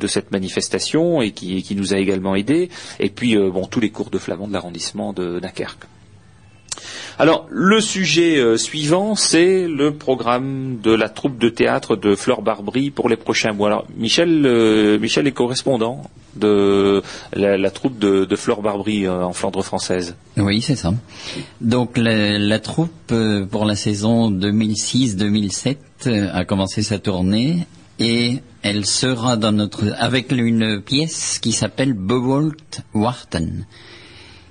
cette 0.07 0.31
manifestation 0.31 1.21
et 1.21 1.31
qui, 1.31 1.63
qui, 1.63 1.75
nous 1.75 1.93
a 1.93 1.97
également 1.97 2.35
aidés, 2.35 2.69
et 2.99 3.09
puis 3.09 3.37
bon 3.37 3.65
tous 3.67 3.79
les 3.79 3.89
cours 3.89 4.09
de 4.09 4.17
flamand 4.17 4.49
de 4.49 4.53
l'arrondissement 4.53 5.13
de 5.13 5.39
Dunkerque. 5.39 5.87
Alors, 7.19 7.47
le 7.49 7.81
sujet 7.81 8.37
euh, 8.37 8.57
suivant, 8.57 9.15
c'est 9.15 9.67
le 9.67 9.91
programme 9.91 10.77
de 10.83 10.91
la 10.91 11.09
troupe 11.09 11.39
de 11.39 11.49
théâtre 11.49 11.95
de 11.95 12.15
Fleur 12.15 12.43
Barbry 12.43 12.91
pour 12.91 13.09
les 13.09 13.15
prochains 13.15 13.53
mois. 13.53 13.69
Alors, 13.69 13.87
Michel, 13.97 14.45
euh, 14.45 14.99
Michel 14.99 15.25
est 15.25 15.31
correspondant 15.31 16.03
de 16.35 17.01
la, 17.33 17.71
troupe 17.71 17.97
de, 17.97 18.27
Fleur 18.35 18.61
Barbry 18.61 19.07
euh, 19.07 19.23
en 19.23 19.33
Flandre 19.33 19.63
française. 19.63 20.15
Oui, 20.37 20.61
c'est 20.61 20.75
ça. 20.75 20.93
Donc, 21.59 21.97
la, 21.97 22.59
troupe 22.59 23.11
pour 23.49 23.65
la 23.65 23.75
saison 23.75 24.29
2006-2007 24.29 25.77
a 26.31 26.45
commencé 26.45 26.83
sa 26.83 26.99
tournée 26.99 27.65
et 27.97 28.43
elle 28.61 28.85
sera 28.85 29.37
dans 29.37 29.51
notre 29.51 29.91
avec 29.97 30.31
une 30.31 30.81
pièce 30.81 31.39
qui 31.39 31.51
s'appelle 31.51 31.93
Bewolt 31.93 32.81
Warten 32.93 33.65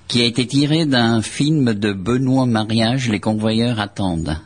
qui 0.09 0.23
a 0.23 0.25
été 0.25 0.47
tiré 0.47 0.87
d'un 0.87 1.23
film 1.23 1.75
de 1.75 1.93
Benoît 1.93 2.47
Mariage, 2.47 3.09
Les 3.09 3.21
convoyeurs 3.21 3.81
attendent. 3.81 4.39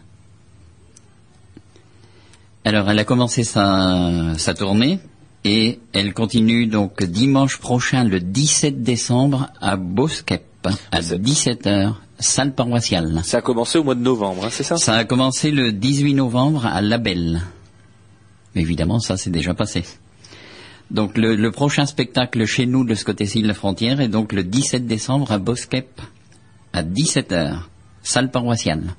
Alors, 2.64 2.90
elle 2.90 2.98
a 2.98 3.04
commencé 3.04 3.42
sa, 3.44 4.34
sa 4.36 4.54
tournée 4.54 5.00
et 5.44 5.78
elle 5.92 6.12
continue 6.12 6.66
donc 6.66 7.02
dimanche 7.02 7.58
prochain, 7.58 8.04
le 8.04 8.20
17 8.20 8.82
décembre, 8.82 9.48
à 9.60 9.76
Boskep, 9.76 10.44
à 10.92 11.00
17h, 11.00 11.94
salle 12.18 12.54
paroissiale. 12.54 13.20
Ça 13.24 13.38
a 13.38 13.40
commencé 13.40 13.78
au 13.78 13.84
mois 13.84 13.94
de 13.94 14.02
novembre, 14.02 14.44
hein, 14.44 14.50
c'est 14.50 14.62
ça? 14.62 14.76
Ça 14.76 14.94
a 14.94 15.04
commencé 15.04 15.50
le 15.50 15.72
18 15.72 16.14
novembre 16.14 16.66
à 16.66 16.82
Labelle. 16.82 17.40
Évidemment, 18.54 18.98
ça 18.98 19.16
s'est 19.16 19.30
déjà 19.30 19.54
passé. 19.54 19.84
Donc 20.90 21.16
le, 21.16 21.50
prochain 21.50 21.86
spectacle 21.86 22.44
chez 22.46 22.66
nous 22.66 22.84
de 22.84 22.94
ce 22.94 23.04
côté-ci 23.04 23.42
de 23.42 23.46
la 23.46 23.54
frontière 23.54 24.00
est 24.00 24.08
donc 24.08 24.32
le 24.32 24.42
17 24.42 24.86
décembre 24.86 25.30
à 25.30 25.38
Boskep 25.38 26.00
à 26.72 26.82
17h, 26.82 27.58
salle 28.02 28.30
paroissiale. 28.30 28.94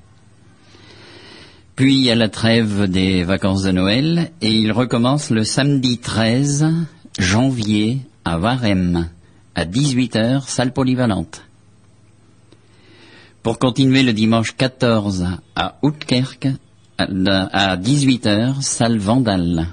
Puis 1.75 1.95
il 1.95 2.03
y 2.03 2.11
a 2.11 2.15
la 2.15 2.29
trêve 2.29 2.89
des 2.89 3.23
vacances 3.23 3.63
de 3.63 3.71
Noël 3.71 4.31
et 4.41 4.51
il 4.51 4.71
recommence 4.71 5.31
le 5.31 5.43
samedi 5.43 5.97
13 5.97 6.67
janvier 7.19 7.99
à 8.23 8.37
Varem 8.37 9.09
à 9.55 9.65
18h, 9.65 10.47
salle 10.47 10.71
polyvalente. 10.71 11.43
Pour 13.43 13.59
continuer 13.59 14.03
le 14.03 14.13
dimanche 14.13 14.55
14 14.55 15.25
à 15.55 15.75
Outkerk 15.81 16.47
à 16.97 17.77
18h, 17.77 18.61
salle 18.61 18.97
Vandal. 18.97 19.67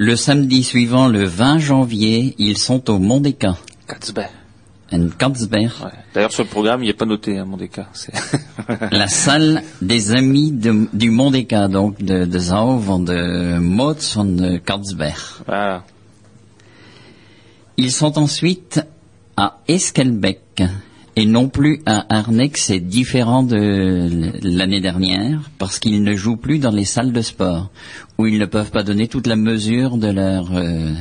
Le 0.00 0.14
samedi 0.14 0.62
suivant, 0.62 1.08
le 1.08 1.24
20 1.24 1.58
janvier, 1.58 2.36
ils 2.38 2.56
sont 2.56 2.88
au 2.88 3.00
Mondeka. 3.00 3.56
Katzberg. 3.88 4.30
D'ailleurs, 6.14 6.30
sur 6.30 6.44
le 6.44 6.48
programme, 6.48 6.84
il 6.84 6.86
n'y 6.86 6.92
a 6.92 6.94
pas 6.94 7.04
noté 7.04 7.36
hein, 7.36 7.44
Mondeka. 7.44 7.88
la 8.92 9.08
salle 9.08 9.60
des 9.82 10.12
amis 10.12 10.52
du 10.52 11.10
Mondeka, 11.10 11.66
donc 11.66 12.00
de, 12.00 12.26
de 12.26 12.38
Zauv, 12.38 13.04
de 13.04 13.58
Motz, 13.58 14.16
de 14.18 14.58
Katzberg. 14.58 15.18
Voilà. 15.44 15.82
Ils 17.76 17.90
sont 17.90 18.20
ensuite 18.20 18.80
à 19.36 19.58
Eskelbeck 19.66 20.62
et 21.18 21.26
non 21.26 21.48
plus 21.48 21.80
à 21.84 22.06
Arnex. 22.16 22.66
C'est 22.66 22.78
différent 22.78 23.42
de 23.42 24.30
l'année 24.44 24.80
dernière 24.80 25.50
parce 25.58 25.80
qu'ils 25.80 26.04
ne 26.04 26.14
jouent 26.14 26.36
plus 26.36 26.60
dans 26.60 26.70
les 26.70 26.84
salles 26.84 27.12
de 27.12 27.22
sport 27.22 27.70
où 28.18 28.26
ils 28.26 28.38
ne 28.38 28.46
peuvent 28.46 28.70
pas 28.70 28.84
donner 28.84 29.08
toute 29.08 29.26
la 29.26 29.34
mesure 29.34 29.96
de 29.96 30.12
leur 30.12 30.56
euh, 30.56 30.92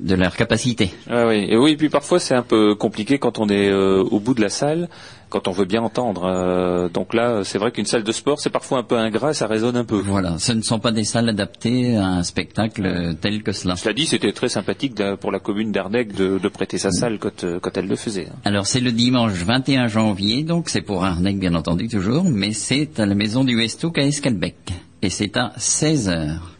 de 0.00 0.14
leur 0.14 0.36
capacité. 0.36 0.90
Ah 1.08 1.26
oui, 1.26 1.46
et 1.48 1.56
oui, 1.56 1.76
puis 1.76 1.88
parfois 1.88 2.18
c'est 2.18 2.34
un 2.34 2.42
peu 2.42 2.74
compliqué 2.74 3.18
quand 3.18 3.38
on 3.38 3.48
est 3.48 3.68
euh, 3.68 4.02
au 4.02 4.20
bout 4.20 4.34
de 4.34 4.40
la 4.40 4.48
salle, 4.48 4.88
quand 5.28 5.48
on 5.48 5.52
veut 5.52 5.64
bien 5.64 5.82
entendre. 5.82 6.24
Euh, 6.24 6.88
donc 6.88 7.14
là, 7.14 7.42
c'est 7.44 7.58
vrai 7.58 7.70
qu'une 7.70 7.84
salle 7.84 8.02
de 8.02 8.12
sport, 8.12 8.40
c'est 8.40 8.50
parfois 8.50 8.78
un 8.78 8.82
peu 8.82 8.96
ingrat, 8.96 9.34
ça 9.34 9.46
résonne 9.46 9.76
un 9.76 9.84
peu. 9.84 9.98
Voilà, 9.98 10.38
ce 10.38 10.52
ne 10.52 10.62
sont 10.62 10.78
pas 10.78 10.92
des 10.92 11.04
salles 11.04 11.28
adaptées 11.28 11.96
à 11.96 12.06
un 12.06 12.22
spectacle 12.22 13.14
tel 13.20 13.42
que 13.42 13.52
cela. 13.52 13.76
Cela 13.76 13.94
dit, 13.94 14.06
c'était 14.06 14.32
très 14.32 14.48
sympathique 14.48 15.00
pour 15.20 15.32
la 15.32 15.38
commune 15.38 15.72
d'Arnec 15.72 16.14
de, 16.14 16.48
prêter 16.48 16.78
sa 16.78 16.90
salle 16.90 17.18
quand, 17.18 17.44
quand 17.60 17.76
elle 17.76 17.86
le 17.86 17.96
faisait. 17.96 18.26
Hein. 18.30 18.36
Alors 18.44 18.66
c'est 18.66 18.80
le 18.80 18.90
dimanche 18.90 19.32
21 19.32 19.86
janvier, 19.86 20.42
donc 20.42 20.68
c'est 20.68 20.82
pour 20.82 21.04
Arnec 21.04 21.38
bien 21.38 21.54
entendu 21.54 21.88
toujours, 21.88 22.24
mais 22.24 22.52
c'est 22.52 22.98
à 22.98 23.06
la 23.06 23.14
maison 23.14 23.44
du 23.44 23.56
Westouk 23.56 23.98
à 23.98 24.02
Escalbec 24.02 24.56
et 25.02 25.10
c'est 25.10 25.36
à 25.36 25.52
16 25.56 26.08
heures. 26.08 26.59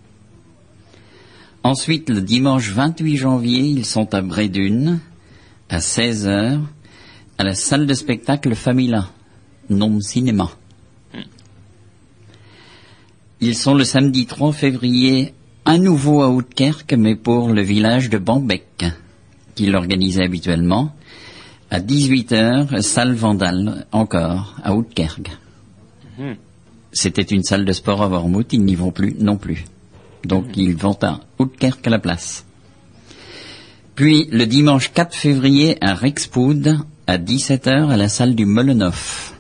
Ensuite, 1.63 2.09
le 2.09 2.23
dimanche 2.23 2.71
28 2.71 3.17
janvier, 3.17 3.61
ils 3.61 3.85
sont 3.85 4.15
à 4.15 4.23
Brédune, 4.23 4.99
à 5.69 5.81
16 5.81 6.27
heures, 6.27 6.61
à 7.37 7.45
la 7.45 7.55
salle 7.55 7.87
de 7.87 7.95
spectacle 7.95 8.55
Famila, 8.55 9.11
non 9.69 10.01
cinéma. 10.01 10.51
Ils 13.43 13.57
sont 13.57 13.75
le 13.75 13.85
samedi 13.85 14.27
3 14.27 14.53
février 14.53 15.35
à 15.65 15.79
nouveau 15.79 16.23
à 16.23 16.29
Outkerk, 16.31 16.93
mais 16.95 17.15
pour 17.15 17.51
le 17.51 17.63
village 17.63 18.11
de 18.11 18.19
Bambeck, 18.19 18.85
qu'ils 19.55 19.71
l'organisaient 19.71 20.25
habituellement, 20.25 20.95
à 21.71 21.81
18 21.81 22.33
heures, 22.33 22.83
salle 22.83 23.15
Vandal, 23.15 23.87
encore, 23.93 24.57
à 24.63 24.75
Outkerk. 24.75 25.31
Mhm. 26.19 26.37
C'était 26.93 27.23
une 27.23 27.43
salle 27.43 27.65
de 27.65 27.73
sport 27.73 28.03
à 28.03 28.09
Wormwood, 28.09 28.47
ils 28.53 28.65
n'y 28.65 28.75
vont 28.75 28.91
plus 28.91 29.15
non 29.19 29.37
plus. 29.37 29.65
Donc 30.25 30.47
mhm. 30.47 30.53
ils 30.57 30.77
vont 30.77 30.99
à 31.03 31.21
Outkerk 31.39 31.87
à 31.87 31.91
la 31.91 31.99
place. 31.99 32.45
Puis 33.95 34.29
le 34.31 34.47
dimanche 34.47 34.93
4 34.93 35.15
février 35.15 35.77
à 35.81 35.95
Rexpoud 35.95 36.79
à 37.07 37.19
17h 37.19 37.91
à 37.91 37.97
la 37.97 38.09
salle 38.09 38.35
du 38.35 38.47
Molenhof. 38.47 39.35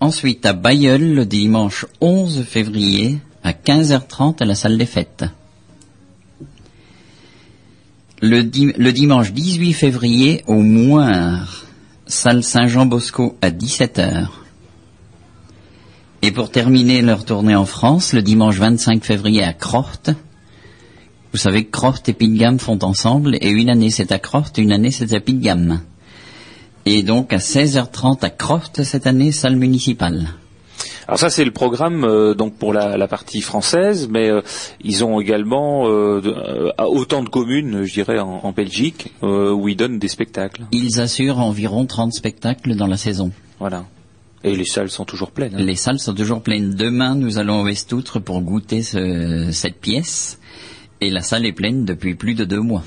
Ensuite 0.00 0.46
à 0.46 0.52
Bayeul 0.52 1.14
le 1.14 1.26
dimanche 1.26 1.86
11 2.00 2.44
février 2.44 3.18
à 3.42 3.52
15h30 3.52 4.42
à 4.42 4.44
la 4.44 4.54
salle 4.54 4.78
des 4.78 4.86
fêtes. 4.86 5.24
Le, 8.22 8.42
le 8.42 8.92
dimanche 8.92 9.32
18 9.32 9.72
février 9.72 10.44
au 10.46 10.60
Moire 10.60 11.64
salle 12.10 12.42
Saint-Jean-Bosco 12.42 13.38
à 13.40 13.50
17h. 13.50 14.28
Et 16.22 16.32
pour 16.32 16.50
terminer 16.50 17.00
leur 17.00 17.24
tournée 17.24 17.56
en 17.56 17.64
France, 17.64 18.12
le 18.12 18.20
dimanche 18.20 18.58
25 18.58 19.02
février 19.02 19.42
à 19.42 19.54
Croft. 19.54 20.10
Vous 21.32 21.38
savez 21.38 21.64
que 21.64 21.70
Croft 21.70 22.10
et 22.10 22.12
Pilgam 22.12 22.58
font 22.58 22.78
ensemble, 22.82 23.36
et 23.40 23.48
une 23.48 23.70
année 23.70 23.90
c'est 23.90 24.12
à 24.12 24.18
Croft, 24.18 24.58
une 24.58 24.72
année 24.72 24.90
c'est 24.90 25.14
à 25.14 25.20
Pilgam. 25.20 25.80
Et 26.84 27.02
donc 27.02 27.32
à 27.32 27.38
16h30 27.38 28.22
à 28.22 28.28
Croft 28.28 28.82
cette 28.82 29.06
année, 29.06 29.32
salle 29.32 29.56
municipale. 29.56 30.28
Alors 31.08 31.18
ça 31.18 31.30
c'est 31.30 31.44
le 31.44 31.52
programme 31.52 32.04
euh, 32.04 32.34
donc 32.34 32.56
pour 32.56 32.74
la, 32.74 33.08
partie 33.08 33.40
française, 33.40 34.08
mais 34.10 34.28
euh, 34.28 34.42
ils 34.84 35.02
ont 35.04 35.20
également 35.20 35.88
euh, 35.88 36.70
autant 36.78 37.22
de 37.22 37.30
communes, 37.30 37.84
je 37.84 37.94
dirais, 37.94 38.18
en, 38.18 38.52
Belgique 38.52 39.14
où 39.22 39.68
ils 39.68 39.76
donnent 39.76 39.98
des 39.98 40.08
spectacles. 40.08 40.66
Ils 40.72 41.00
assurent 41.00 41.38
environ 41.38 41.86
30 41.86 42.12
spectacles 42.12 42.76
dans 42.76 42.86
la 42.86 42.98
saison. 42.98 43.30
Voilà. 43.58 43.84
Et 44.42 44.56
les 44.56 44.64
salles 44.64 44.90
sont 44.90 45.04
toujours 45.04 45.32
pleines. 45.32 45.54
Hein. 45.54 45.62
Les 45.62 45.76
salles 45.76 45.98
sont 45.98 46.14
toujours 46.14 46.42
pleines. 46.42 46.74
Demain, 46.74 47.14
nous 47.14 47.38
allons 47.38 47.60
au 47.60 47.64
Westoutre 47.64 48.20
pour 48.20 48.40
goûter 48.40 48.82
cette 48.82 49.80
pièce. 49.80 50.38
Et 51.00 51.10
la 51.10 51.22
salle 51.22 51.46
est 51.46 51.52
pleine 51.52 51.84
depuis 51.84 52.14
plus 52.14 52.34
de 52.34 52.44
deux 52.44 52.60
mois. 52.60 52.84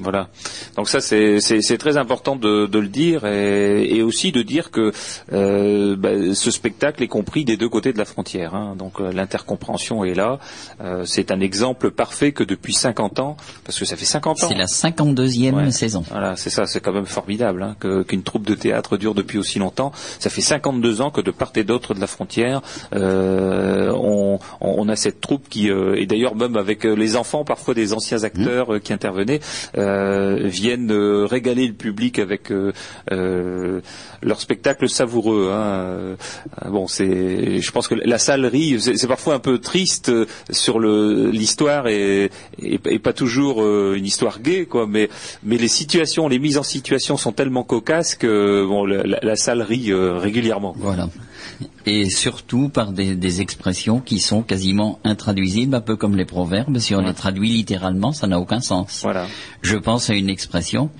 Voilà. 0.00 0.28
Donc 0.76 0.88
ça, 0.88 1.00
c'est 1.00 1.78
très 1.78 1.96
important 1.96 2.36
de, 2.36 2.68
le 2.72 2.88
dire 2.88 3.26
et, 3.26 4.02
aussi 4.02 4.32
de 4.32 4.42
dire 4.42 4.70
que 4.70 4.92
euh, 5.32 5.96
bah, 5.96 6.34
ce 6.34 6.50
spectacle 6.50 7.02
est 7.02 7.08
compris 7.08 7.44
des 7.44 7.56
deux 7.56 7.68
côtés 7.68 7.92
de 7.92 7.98
la 7.98 8.04
frontière. 8.04 8.54
Hein. 8.54 8.74
Donc 8.76 9.00
euh, 9.00 9.12
l'intercompréhension 9.12 10.04
est 10.04 10.14
là. 10.14 10.38
Euh, 10.80 11.04
c'est 11.04 11.30
un 11.30 11.40
exemple 11.40 11.90
parfait 11.90 12.32
que 12.32 12.44
depuis 12.44 12.72
50 12.72 13.18
ans, 13.20 13.36
parce 13.64 13.78
que 13.78 13.84
ça 13.84 13.96
fait 13.96 14.04
50 14.04 14.44
ans. 14.44 14.48
C'est 14.48 14.54
la 14.54 14.64
52e 14.64 15.70
saison. 15.70 16.02
Voilà, 16.10 16.36
c'est 16.36 16.50
ça. 16.50 16.66
C'est 16.66 16.80
quand 16.80 16.92
même 16.92 17.06
formidable 17.06 17.62
hein, 17.62 17.76
qu'une 18.06 18.22
troupe 18.22 18.46
de 18.46 18.54
théâtre 18.54 18.96
dure 18.96 19.14
depuis 19.14 19.38
aussi 19.38 19.58
longtemps. 19.58 19.92
Ça 20.18 20.30
fait 20.30 20.40
52 20.40 21.00
ans 21.02 21.10
que 21.10 21.20
de 21.20 21.30
part 21.30 21.52
et 21.56 21.64
d'autre 21.64 21.94
de 21.94 22.00
la 22.00 22.06
frontière, 22.06 22.62
on, 22.92 24.38
on, 24.60 24.88
a 24.88 24.96
cette 24.96 25.20
troupe 25.20 25.48
qui, 25.48 25.68
et 25.68 26.06
d'ailleurs 26.06 26.36
même 26.36 26.56
avec 26.56 26.84
les 26.84 27.16
enfants, 27.16 27.44
parfois 27.44 27.74
des 27.74 27.92
anciens 27.92 28.22
acteurs 28.22 28.80
qui 28.80 28.92
intervenaient 28.92 29.40
euh, 29.76 29.89
viennent 30.44 30.90
euh, 30.90 31.26
régaler 31.26 31.66
le 31.66 31.74
public 31.74 32.18
avec 32.18 32.50
euh, 32.50 32.72
leur 34.22 34.40
spectacle 34.40 34.88
savoureux. 34.88 35.50
Hein. 35.52 36.16
bon, 36.66 36.86
c'est, 36.86 37.60
je 37.60 37.72
pense 37.72 37.88
que 37.88 37.94
la 37.94 38.18
salle 38.18 38.46
rit. 38.46 38.80
C'est 38.80 39.08
parfois 39.08 39.34
un 39.34 39.38
peu 39.38 39.58
triste 39.58 40.12
sur 40.50 40.80
l'histoire 40.80 41.88
et, 41.88 42.30
pas 43.02 43.12
toujours 43.12 43.64
une 43.94 44.04
histoire 44.04 44.40
gaie, 44.40 44.66
quoi. 44.66 44.86
Mais, 44.86 45.08
les 45.44 45.68
situations, 45.68 46.28
les 46.28 46.38
mises 46.38 46.58
en 46.58 46.62
situation 46.62 47.16
sont 47.16 47.32
tellement 47.32 47.64
cocasses 47.64 48.14
que 48.14 48.64
bon, 48.66 48.84
la, 48.84 49.02
la 49.04 49.36
salle 49.36 49.62
rit 49.62 49.92
régulièrement. 49.92 50.74
Voilà 50.76 51.08
et 51.86 52.10
surtout 52.10 52.68
par 52.68 52.92
des, 52.92 53.40
expressions 53.40 54.00
qui 54.00 54.18
sont 54.18 54.42
quasiment 54.42 54.98
intraduisibles, 55.04 55.74
un 55.74 55.80
peu 55.80 55.96
comme 55.96 56.16
les 56.16 56.24
proverbes. 56.24 56.78
Si 56.78 56.94
on 56.94 57.00
les 57.00 57.14
traduit 57.14 57.50
littéralement, 57.50 58.12
ça 58.12 58.26
n'a 58.26 58.38
aucun 58.38 58.60
sens. 58.60 59.00
Voilà. 59.02 59.26
Je 59.62 59.76
pense 59.76 60.10
à 60.10 60.14
une 60.14 60.28
expression, 60.28 60.90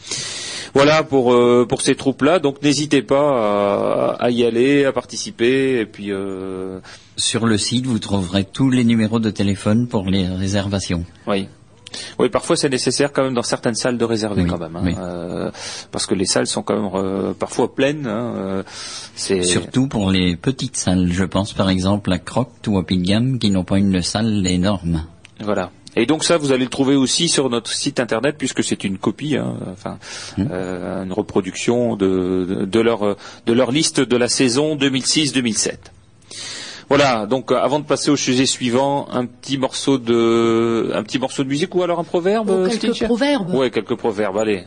Voilà 0.74 1.04
pour 1.04 1.34
euh, 1.34 1.68
pour 1.68 1.82
ces 1.82 1.96
troupes-là. 1.96 2.40
Donc 2.40 2.62
n'hésitez 2.64 3.04
pas 3.04 4.16
à, 4.20 4.30
y 4.32 4.44
aller, 4.44 4.86
à 4.86 4.92
participer. 4.92 5.80
Et 5.80 5.86
puis 5.86 6.12
euh... 6.12 6.80
sur 7.16 7.46
le 7.46 7.58
site, 7.58 7.86
vous 7.86 8.00
trouverez 8.00 8.44
tous 8.44 8.70
les 8.70 8.84
numéros 8.84 9.20
de 9.20 9.30
téléphone 9.30 9.88
pour 9.88 10.06
les 10.10 10.28
réservations. 10.28 11.06
Oui. 11.28 11.48
Oui, 12.20 12.30
parfois 12.30 12.56
c'est 12.56 12.70
nécessaire 12.70 13.12
quand 13.12 13.24
même 13.24 13.34
dans 13.34 13.44
certaines 13.44 13.76
salles 13.76 13.98
de 13.98 14.06
réserver 14.06 14.46
quand 14.46 14.60
même, 14.60 14.76
hein, 14.76 14.96
euh, 14.98 15.52
parce 15.92 16.06
que 16.06 16.16
les 16.16 16.26
salles 16.26 16.48
sont 16.48 16.64
quand 16.64 16.76
même 16.76 16.92
euh, 16.96 17.34
parfois 17.34 17.74
pleines. 17.74 18.08
Hein, 18.08 18.34
euh, 18.36 18.64
Surtout 19.16 19.88
pour 19.88 20.12
les 20.12 20.36
petites 20.36 20.78
salles, 20.78 21.12
je 21.12 21.24
pense 21.24 21.54
par 21.54 21.70
exemple 21.70 22.12
à 22.12 22.20
Croct 22.20 22.68
ou 22.68 22.78
à 22.78 22.86
Pilgam 22.86 23.40
qui 23.40 23.50
n'ont 23.50 23.64
pas 23.64 23.78
une 23.78 24.02
salle 24.02 24.46
énorme. 24.48 25.06
Voilà. 25.40 25.72
Et 25.96 26.08
donc 26.08 26.24
ça, 26.24 26.38
vous 26.38 26.52
allez 26.52 26.64
le 26.64 26.72
trouver 26.72 26.96
aussi 26.96 27.30
sur 27.30 27.50
notre 27.52 27.72
site 27.72 28.00
internet 28.00 28.36
puisque 28.38 28.64
c'est 28.64 28.84
une 28.84 28.98
copie, 28.98 29.38
hein, 29.38 29.56
enfin 29.72 30.00
hmm. 30.38 30.52
une 30.52 31.14
reproduction 31.14 31.96
de, 31.96 32.66
de, 32.68 32.80
leur 32.80 33.16
de 33.46 33.54
leur 33.54 33.72
liste 33.72 34.00
de 34.00 34.18
la 34.18 34.28
saison 34.28 34.76
2006-2007. 34.76 35.78
Voilà, 36.96 37.26
donc 37.26 37.52
euh, 37.52 37.56
avant 37.56 37.80
de 37.80 37.86
passer 37.86 38.12
au 38.12 38.16
sujet 38.16 38.46
suivant, 38.46 39.08
un 39.12 39.26
petit 39.26 39.58
morceau 39.58 39.98
de, 39.98 40.92
un 40.94 41.02
petit 41.02 41.18
morceau 41.18 41.44
de 41.44 41.50
musique 41.50 41.74
ou 41.74 41.82
alors 41.82 42.00
un 42.00 42.04
proverbe. 42.04 42.52
Oh, 42.52 42.70
quelques 42.70 43.04
proverbes. 43.06 43.52
Ouais, 43.52 43.72
quelques 43.72 43.96
proverbes. 43.96 44.38
Allez. 44.38 44.66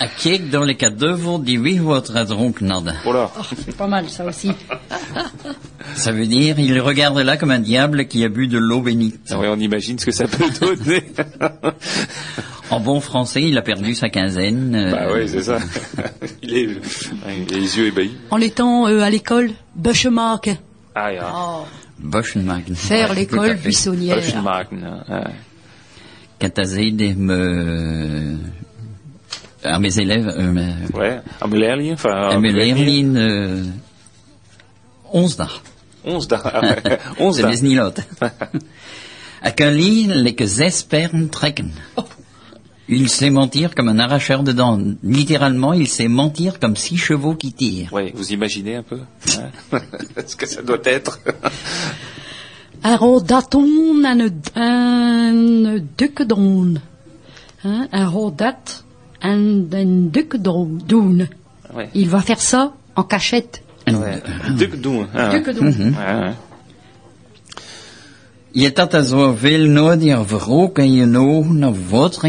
À 0.00 0.06
Kiek 0.06 0.50
dans 0.50 0.64
les 0.64 0.76
cas 0.76 0.90
d'œuvre 0.90 1.38
dit 1.38 1.58
oui 1.58 1.78
votre 1.78 2.24
drunknad. 2.24 2.94
Voilà. 3.04 3.30
Oh, 3.38 3.72
pas 3.76 3.86
mal 3.86 4.08
ça 4.08 4.24
aussi. 4.24 4.52
Ça 5.94 6.12
veut 6.12 6.26
dire 6.26 6.58
il 6.60 6.78
regarde 6.80 7.18
là 7.18 7.36
comme 7.36 7.50
un 7.50 7.58
diable 7.58 8.06
qui 8.06 8.24
a 8.24 8.28
bu 8.28 8.46
de 8.46 8.58
l'eau 8.58 8.80
bénite. 8.80 9.20
Ah 9.30 9.38
oui, 9.40 9.46
on 9.48 9.58
imagine 9.58 9.98
ce 9.98 10.06
que 10.06 10.12
ça 10.12 10.26
peut 10.28 10.50
donner. 10.60 11.02
En 12.70 12.80
bon 12.80 13.00
français, 13.00 13.42
il 13.42 13.56
a 13.56 13.62
perdu 13.62 13.94
sa 13.94 14.10
quinzaine. 14.10 14.74
Euh, 14.74 14.90
bah 14.92 15.06
oui, 15.14 15.28
c'est 15.28 15.42
ça. 15.42 15.58
il, 16.42 16.56
est, 16.56 16.68
il 17.48 17.54
a 17.54 17.58
les 17.58 17.78
yeux 17.78 17.86
ébahis. 17.86 18.16
En 18.30 18.40
étant 18.40 18.86
euh, 18.86 19.00
à 19.00 19.08
l'école, 19.08 19.50
Bushmark. 19.74 20.50
Ah, 20.94 21.12
ja. 21.14 21.32
Oh. 21.34 21.64
Bushmark. 21.98 22.72
Faire 22.74 23.14
l'école 23.14 23.56
buissonnière. 23.56 24.16
Bushmark. 24.16 24.68
Katazede 26.38 27.16
me... 27.16 28.36
À 29.62 29.78
mes 29.78 29.98
élèves... 29.98 30.28
Euh, 30.28 30.98
ouais, 30.98 31.20
à 31.40 31.46
mes 31.46 31.58
leerlingen. 31.58 31.94
Enfin, 31.94 32.30
à 32.30 32.38
mes 32.38 32.52
leerlingen... 32.52 33.16
Euh, 33.16 33.64
onsdag. 35.12 35.62
Onsdag. 36.04 36.42
onsdag. 37.18 37.44
Dat 37.44 37.54
is 37.54 37.60
niet 37.60 37.76
lot. 37.76 37.98
À 39.40 39.50
Kali, 39.50 40.06
les 40.06 40.34
que 40.34 40.46
zes 40.46 40.84
peren 40.84 41.28
trekken. 41.28 41.72
Oh. 41.94 42.04
Il 42.88 43.10
sait 43.10 43.30
mentir 43.30 43.74
comme 43.74 43.88
un 43.88 43.98
arracheur 43.98 44.42
de 44.42 44.52
dents. 44.52 44.80
Littéralement, 45.02 45.74
il 45.74 45.88
sait 45.88 46.08
mentir 46.08 46.58
comme 46.58 46.74
six 46.74 46.96
chevaux 46.96 47.34
qui 47.34 47.52
tirent. 47.52 47.90
Oui, 47.92 48.12
vous 48.14 48.32
imaginez 48.32 48.76
un 48.76 48.82
peu 48.82 49.00
hein 49.36 49.50
ce 50.26 50.34
que 50.34 50.46
ça 50.46 50.62
doit 50.62 50.80
être 50.84 51.20
Un 52.84 53.20
daton 53.20 54.04
en 54.04 54.20
een 54.20 54.30
Un 59.20 59.66
een 59.70 60.10
dukkedon. 60.10 60.78
Il 61.92 62.08
va 62.08 62.20
faire 62.20 62.40
ça 62.40 62.72
en 62.94 63.04
cachette. 63.04 63.62
Ouais. 63.86 64.22
Dukkedon. 64.56 65.06
Ah. 65.14 65.30
Dukkedon. 65.30 65.64
Mm 65.64 65.94
-hmm. 65.94 66.34
Je 68.52 68.72
dat 68.72 69.06
zo 69.06 69.34
veel 69.36 69.66
nodig 69.66 70.26
vroeg 70.26 70.72
en 70.72 70.92
je 70.92 71.04
nog 71.04 71.52
naar 71.52 71.74
votre 71.88 72.28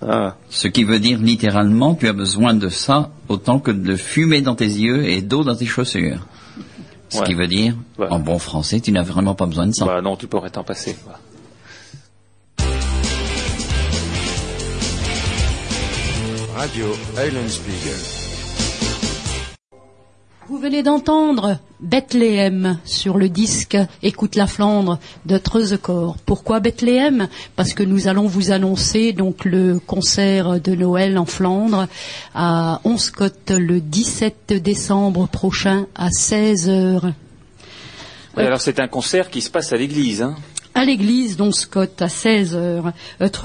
Ah. 0.00 0.34
Ce 0.48 0.68
qui 0.68 0.84
veut 0.84 1.00
dire 1.00 1.18
littéralement, 1.18 1.94
tu 1.96 2.08
as 2.08 2.12
besoin 2.12 2.54
de 2.54 2.68
ça 2.68 3.10
autant 3.28 3.58
que 3.58 3.72
de 3.72 3.96
fumer 3.96 4.40
dans 4.42 4.54
tes 4.54 4.66
yeux 4.66 5.04
et 5.08 5.22
d'eau 5.22 5.42
dans 5.42 5.56
tes 5.56 5.66
chaussures. 5.66 6.24
Ce 7.08 7.22
qui 7.22 7.34
veut 7.34 7.48
dire, 7.48 7.74
en 7.98 8.18
bon 8.18 8.38
français, 8.38 8.80
tu 8.80 8.92
n'as 8.92 9.02
vraiment 9.02 9.34
pas 9.34 9.46
besoin 9.46 9.66
de 9.66 9.72
ça. 9.72 9.86
Bah 9.86 10.00
non, 10.00 10.16
tu 10.16 10.26
pourrais 10.26 10.50
t'en 10.50 10.62
passer. 10.62 10.96
Radio 16.58 16.86
Eulenspiegel. 17.16 17.94
Vous 20.48 20.58
venez 20.58 20.82
d'entendre 20.82 21.60
Bethléem 21.78 22.80
sur 22.84 23.16
le 23.16 23.28
disque 23.28 23.78
Écoute 24.02 24.34
la 24.34 24.48
Flandre 24.48 24.98
de 25.24 25.38
Treuzecor. 25.38 26.16
Pourquoi 26.26 26.58
Bethléem? 26.58 27.28
Parce 27.54 27.74
que 27.74 27.84
nous 27.84 28.08
allons 28.08 28.26
vous 28.26 28.50
annoncer 28.50 29.12
donc 29.12 29.44
le 29.44 29.78
concert 29.78 30.60
de 30.60 30.74
Noël 30.74 31.16
en 31.16 31.26
Flandre 31.26 31.86
à 32.34 32.80
Onscott 32.82 33.52
le 33.52 33.80
17 33.80 34.54
décembre 34.54 35.28
prochain 35.28 35.86
à 35.94 36.10
16 36.10 36.70
heures. 36.70 37.12
alors 38.36 38.60
c'est 38.60 38.80
un 38.80 38.88
concert 38.88 39.30
qui 39.30 39.42
se 39.42 39.50
passe 39.50 39.72
à 39.72 39.76
l'église, 39.76 40.22
hein 40.22 40.34
à 40.78 40.84
l'église 40.84 41.36
Scott 41.50 42.00
à 42.00 42.08
16 42.08 42.54
heures. 42.54 42.92
Had 43.18 43.36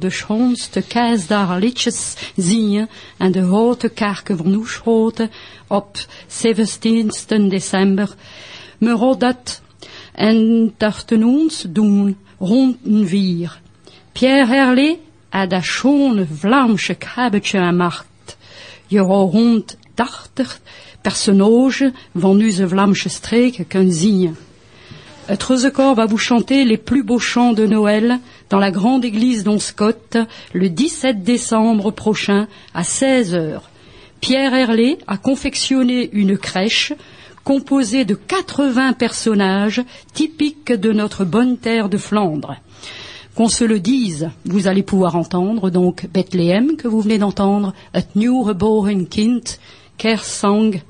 de 0.00 0.10
schoonste 0.10 0.82
daar 1.26 1.58
liedjes 1.58 2.14
zingen 2.36 2.88
en 3.16 3.32
de 3.32 3.42
grote 3.42 3.88
kerk 3.88 4.30
van 4.36 4.54
op 5.66 5.96
17 6.26 7.48
december. 7.48 8.14
Me 8.78 8.96
had 8.96 9.20
dat 9.20 9.62
en 10.12 10.74
dachten 10.76 11.24
ons 11.24 11.66
doen. 11.68 12.16
Pierre 14.12 14.46
Herlé 14.54 14.96
a 15.34 15.46
dat 15.46 15.64
schone 15.64 16.26
Vlaamse 16.32 16.94
krabbetje 16.94 17.58
aan 17.58 17.76
macht. 17.76 18.36
Je 18.86 18.98
rond 18.98 19.76
80 19.94 20.60
personage 21.00 21.92
van 22.14 22.30
onze 22.30 22.68
Vlaamse. 22.68 24.34
Treuzekor 25.34 25.96
va 25.96 26.06
vous 26.06 26.18
chanter 26.18 26.64
les 26.64 26.76
plus 26.76 27.02
beaux 27.02 27.18
chants 27.18 27.52
de 27.52 27.66
Noël 27.66 28.20
dans 28.48 28.60
la 28.60 28.70
grande 28.70 29.04
église 29.04 29.42
d'Onscott 29.42 30.16
le 30.52 30.68
17 30.68 31.24
décembre 31.24 31.90
prochain 31.90 32.46
à 32.74 32.84
16 32.84 33.34
heures. 33.34 33.70
Pierre 34.20 34.54
Herlé 34.54 34.98
a 35.08 35.16
confectionné 35.16 36.10
une 36.12 36.38
crèche 36.38 36.92
composée 37.42 38.04
de 38.04 38.14
80 38.14 38.92
personnages 38.92 39.82
typiques 40.14 40.72
de 40.72 40.92
notre 40.92 41.24
bonne 41.24 41.58
terre 41.58 41.88
de 41.88 41.96
Flandre. 41.96 42.56
Qu'on 43.34 43.48
se 43.48 43.64
le 43.64 43.80
dise, 43.80 44.30
vous 44.44 44.68
allez 44.68 44.82
pouvoir 44.82 45.16
entendre 45.16 45.70
donc 45.70 46.06
Bethléem 46.12 46.76
que 46.76 46.88
vous 46.88 47.00
venez 47.00 47.18
d'entendre, 47.18 47.74
Het 47.92 48.06
Nieuw 48.14 48.46
Geboren 48.46 49.06
Kind, 49.06 49.58
Kersang, 49.98 50.80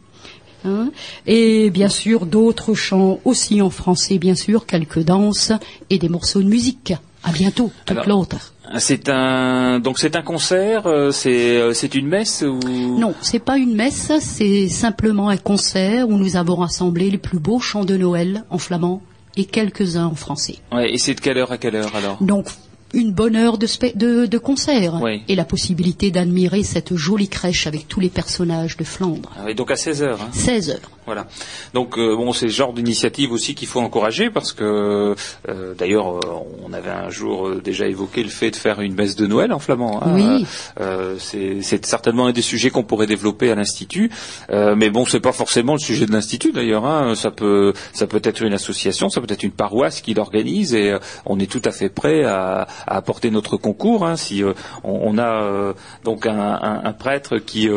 hein, 0.66 0.90
et 1.26 1.70
bien 1.70 1.88
sûr 1.88 2.26
d'autres 2.26 2.74
chants 2.74 3.20
aussi 3.24 3.62
en 3.62 3.70
français, 3.70 4.18
bien 4.18 4.34
sûr, 4.34 4.66
quelques 4.66 5.02
danses 5.02 5.52
et 5.90 5.98
des 5.98 6.08
morceaux 6.08 6.42
de 6.42 6.48
musique. 6.48 6.94
À 7.22 7.32
bientôt, 7.32 7.72
toute 7.84 8.06
l'autre. 8.06 8.54
C'est 8.78 9.08
un 9.08 9.80
donc 9.80 9.98
c'est 9.98 10.14
un 10.14 10.22
concert, 10.22 10.86
euh, 10.86 11.10
c'est 11.10 11.56
euh, 11.60 11.72
c'est 11.72 11.94
une 11.94 12.06
messe 12.06 12.42
ou? 12.42 12.60
Non, 12.98 13.14
c'est 13.20 13.40
pas 13.40 13.58
une 13.58 13.74
messe, 13.74 14.12
c'est 14.20 14.68
simplement 14.68 15.28
un 15.28 15.36
concert 15.36 16.08
où 16.08 16.18
nous 16.18 16.36
avons 16.36 16.56
rassemblé 16.56 17.10
les 17.10 17.18
plus 17.18 17.38
beaux 17.38 17.58
chants 17.58 17.84
de 17.84 17.96
Noël 17.96 18.44
en 18.50 18.58
flamand 18.58 19.02
et 19.36 19.44
quelques-uns 19.44 20.06
en 20.06 20.14
français. 20.14 20.56
Ouais, 20.72 20.92
et 20.92 20.98
c'est 20.98 21.14
de 21.14 21.20
quelle 21.20 21.38
heure 21.38 21.52
à 21.52 21.58
quelle 21.58 21.76
heure 21.76 21.94
alors? 21.94 22.22
Donc 22.22 22.46
une 22.94 23.12
bonne 23.12 23.36
heure 23.36 23.58
de, 23.58 23.66
de, 23.94 24.26
de 24.26 24.38
concert 24.38 25.00
Oui. 25.02 25.22
et 25.28 25.34
la 25.34 25.44
possibilité 25.44 26.10
d'admirer 26.10 26.62
cette 26.62 26.94
jolie 26.96 27.28
crèche 27.28 27.66
avec 27.66 27.88
tous 27.88 28.00
les 28.00 28.08
personnages 28.08 28.76
de 28.76 28.84
Flandre. 28.84 29.32
Ah 29.36 29.42
oui, 29.46 29.54
Donc 29.54 29.70
à 29.70 29.76
16 29.76 30.02
heures. 30.02 30.22
Hein. 30.22 30.28
16 30.32 30.70
heures. 30.70 30.90
Voilà. 31.06 31.26
Donc 31.72 31.98
euh, 31.98 32.16
bon, 32.16 32.32
c'est 32.32 32.46
le 32.46 32.52
genre 32.52 32.72
d'initiative 32.72 33.32
aussi 33.32 33.54
qu'il 33.54 33.68
faut 33.68 33.80
encourager 33.80 34.28
parce 34.30 34.52
que 34.52 35.14
euh, 35.48 35.74
d'ailleurs 35.74 36.16
euh, 36.16 36.20
on 36.66 36.72
avait 36.72 36.90
un 36.90 37.10
jour 37.10 37.50
déjà 37.62 37.86
évoqué 37.86 38.22
le 38.22 38.28
fait 38.28 38.50
de 38.50 38.56
faire 38.56 38.80
une 38.80 38.94
messe 38.94 39.16
de 39.16 39.26
Noël 39.26 39.52
en 39.52 39.58
flamand. 39.58 40.02
hein. 40.02 40.10
Oui. 40.14 40.46
Euh, 40.80 41.16
c'est 41.18 41.84
certainement 41.86 42.26
un 42.26 42.32
des 42.32 42.42
sujets 42.42 42.70
qu'on 42.70 42.82
pourrait 42.82 43.06
développer 43.06 43.50
à 43.50 43.54
l'institut, 43.54 44.10
mais 44.50 44.90
bon, 44.90 45.04
c'est 45.06 45.20
pas 45.20 45.32
forcément 45.32 45.74
le 45.74 45.78
sujet 45.78 46.06
de 46.06 46.12
l'institut 46.12 46.52
d'ailleurs. 46.52 46.84
hein. 46.86 47.14
Ça 47.14 47.30
peut 47.30 47.72
ça 47.92 48.06
peut 48.06 48.20
être 48.24 48.42
une 48.42 48.52
association, 48.52 49.08
ça 49.08 49.20
peut 49.20 49.32
être 49.32 49.42
une 49.42 49.52
paroisse 49.52 50.00
qui 50.00 50.12
l'organise 50.14 50.74
et 50.74 50.94
on 51.24 51.38
est 51.38 51.50
tout 51.50 51.62
à 51.64 51.70
fait 51.70 51.88
prêt 51.88 52.24
à, 52.24 52.66
à 52.86 52.96
apporter 52.96 53.30
notre 53.30 53.56
concours. 53.56 54.04
hein. 54.06 54.16
si 54.16 54.42
on, 54.84 55.00
on 55.14 55.18
a 55.18 55.72
donc 56.04 56.26
un, 56.26 56.38
un- 56.38 56.80
un 56.84 56.92
prêtre 56.92 57.38
qui 57.38 57.68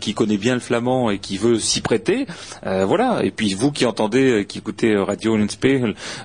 qui 0.00 0.14
connaît 0.14 0.36
bien 0.38 0.54
le 0.54 0.60
flamand 0.60 1.10
et 1.10 1.18
qui 1.18 1.36
veut 1.36 1.58
s'y 1.58 1.80
prêter. 1.80 2.26
Euh, 2.66 2.84
voilà. 2.84 3.20
Et 3.24 3.30
puis 3.30 3.54
vous 3.54 3.70
qui 3.72 3.86
entendez, 3.86 4.30
euh, 4.30 4.42
qui 4.44 4.58
écoutez 4.58 4.92
euh, 4.92 5.04
Radio 5.04 5.34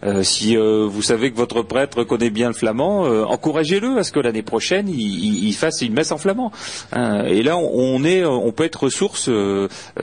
euh, 0.04 0.24
si 0.24 0.56
vous 0.56 1.02
savez 1.02 1.32
que 1.32 1.38
votre 1.38 1.62
prêtre 1.62 2.04
connaît 2.04 2.30
bien 2.30 2.48
le 2.48 2.54
flamand, 2.54 3.04
encouragez-le 3.04 3.98
à 3.98 4.04
ce 4.04 4.12
que 4.12 4.20
l'année 4.20 4.42
prochaine 4.42 4.88
il, 4.90 5.48
il- 5.48 5.54
fasse 5.54 5.82
une 5.82 5.94
messe 5.94 6.12
en 6.12 6.18
flamand. 6.18 6.52
Hein. 6.94 7.24
et 7.26 7.44
là, 7.44 7.58
on, 7.58 8.04
est, 8.04 8.24
on 8.24 8.52
peut 8.52 8.64
être 8.64 8.84
ressource, 8.84 9.30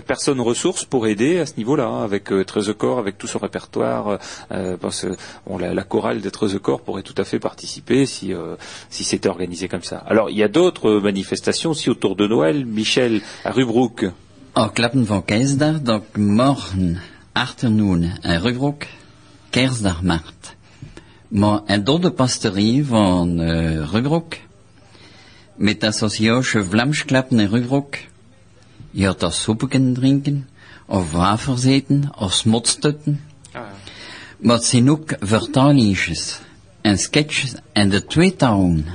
personne 0.06 0.40
ressource 0.40 0.84
pour 0.84 1.06
aider 1.06 1.38
à 1.38 1.46
ce 1.46 1.54
niveau-là, 1.56 1.86
hein, 1.86 2.04
avec 2.04 2.32
euh, 2.32 2.44
Trésor 2.44 2.98
avec 2.98 3.16
tout 3.18 3.26
son 3.26 3.38
répertoire. 3.38 4.18
Parce 4.80 5.02
que 5.02 5.16
bon, 5.46 5.58
la, 5.58 5.72
la 5.74 5.82
chorale 5.84 6.20
de 6.20 6.30
Trésor 6.30 6.80
pourrait 6.80 7.02
tout 7.02 7.14
à 7.16 7.24
fait 7.24 7.38
participer 7.38 8.06
si 8.06 8.32
si 8.90 9.04
c'était 9.04 9.28
organisé 9.28 9.68
comme 9.68 9.82
ça. 9.82 10.02
Alors, 10.06 10.30
il 10.30 10.36
y 10.36 10.42
a 10.42 10.48
d'autres 10.48 10.92
manifestations 11.00 11.70
aussi 11.70 11.90
autour 11.90 12.16
de 12.16 12.26
Noël. 12.26 12.66
Michel 12.66 13.20
à 13.44 13.50
Rubroek. 13.52 14.06
Au 14.56 14.70
klappen 14.72 15.06
van 15.06 15.24
Kersdag, 15.24 15.82
donc 15.82 16.16
morgen, 16.16 17.00
achternoon 17.32 18.12
en 18.20 18.40
Rubroek, 18.40 18.86
Kersdag 19.50 20.02
maart. 20.02 20.54
Maar 21.28 21.60
een 21.66 21.84
dode 21.84 22.10
pastorie 22.10 22.86
van 22.86 23.40
uh, 23.40 23.90
Rubroek, 23.92 24.34
met 25.54 25.84
association 25.84 26.64
Vlaams 26.64 27.04
klappen 27.04 27.38
en 27.38 27.48
Rubroek, 27.48 27.96
je 28.90 29.06
had 29.06 29.20
dat 29.20 29.34
soepeken 29.34 29.94
drinken, 29.94 30.48
of 30.86 31.12
wafers 31.12 31.64
eten, 31.64 32.10
of 32.18 32.32
smotstutten. 32.32 33.20
Maar 34.38 34.56
het 34.56 34.64
zijn 34.64 34.90
ook 34.90 35.16
vertalingsjes, 35.20 36.38
en 36.80 36.98
sketches, 36.98 37.54
en 37.72 37.88
de 37.88 38.04
twee 38.04 38.36
talen. 38.36 38.86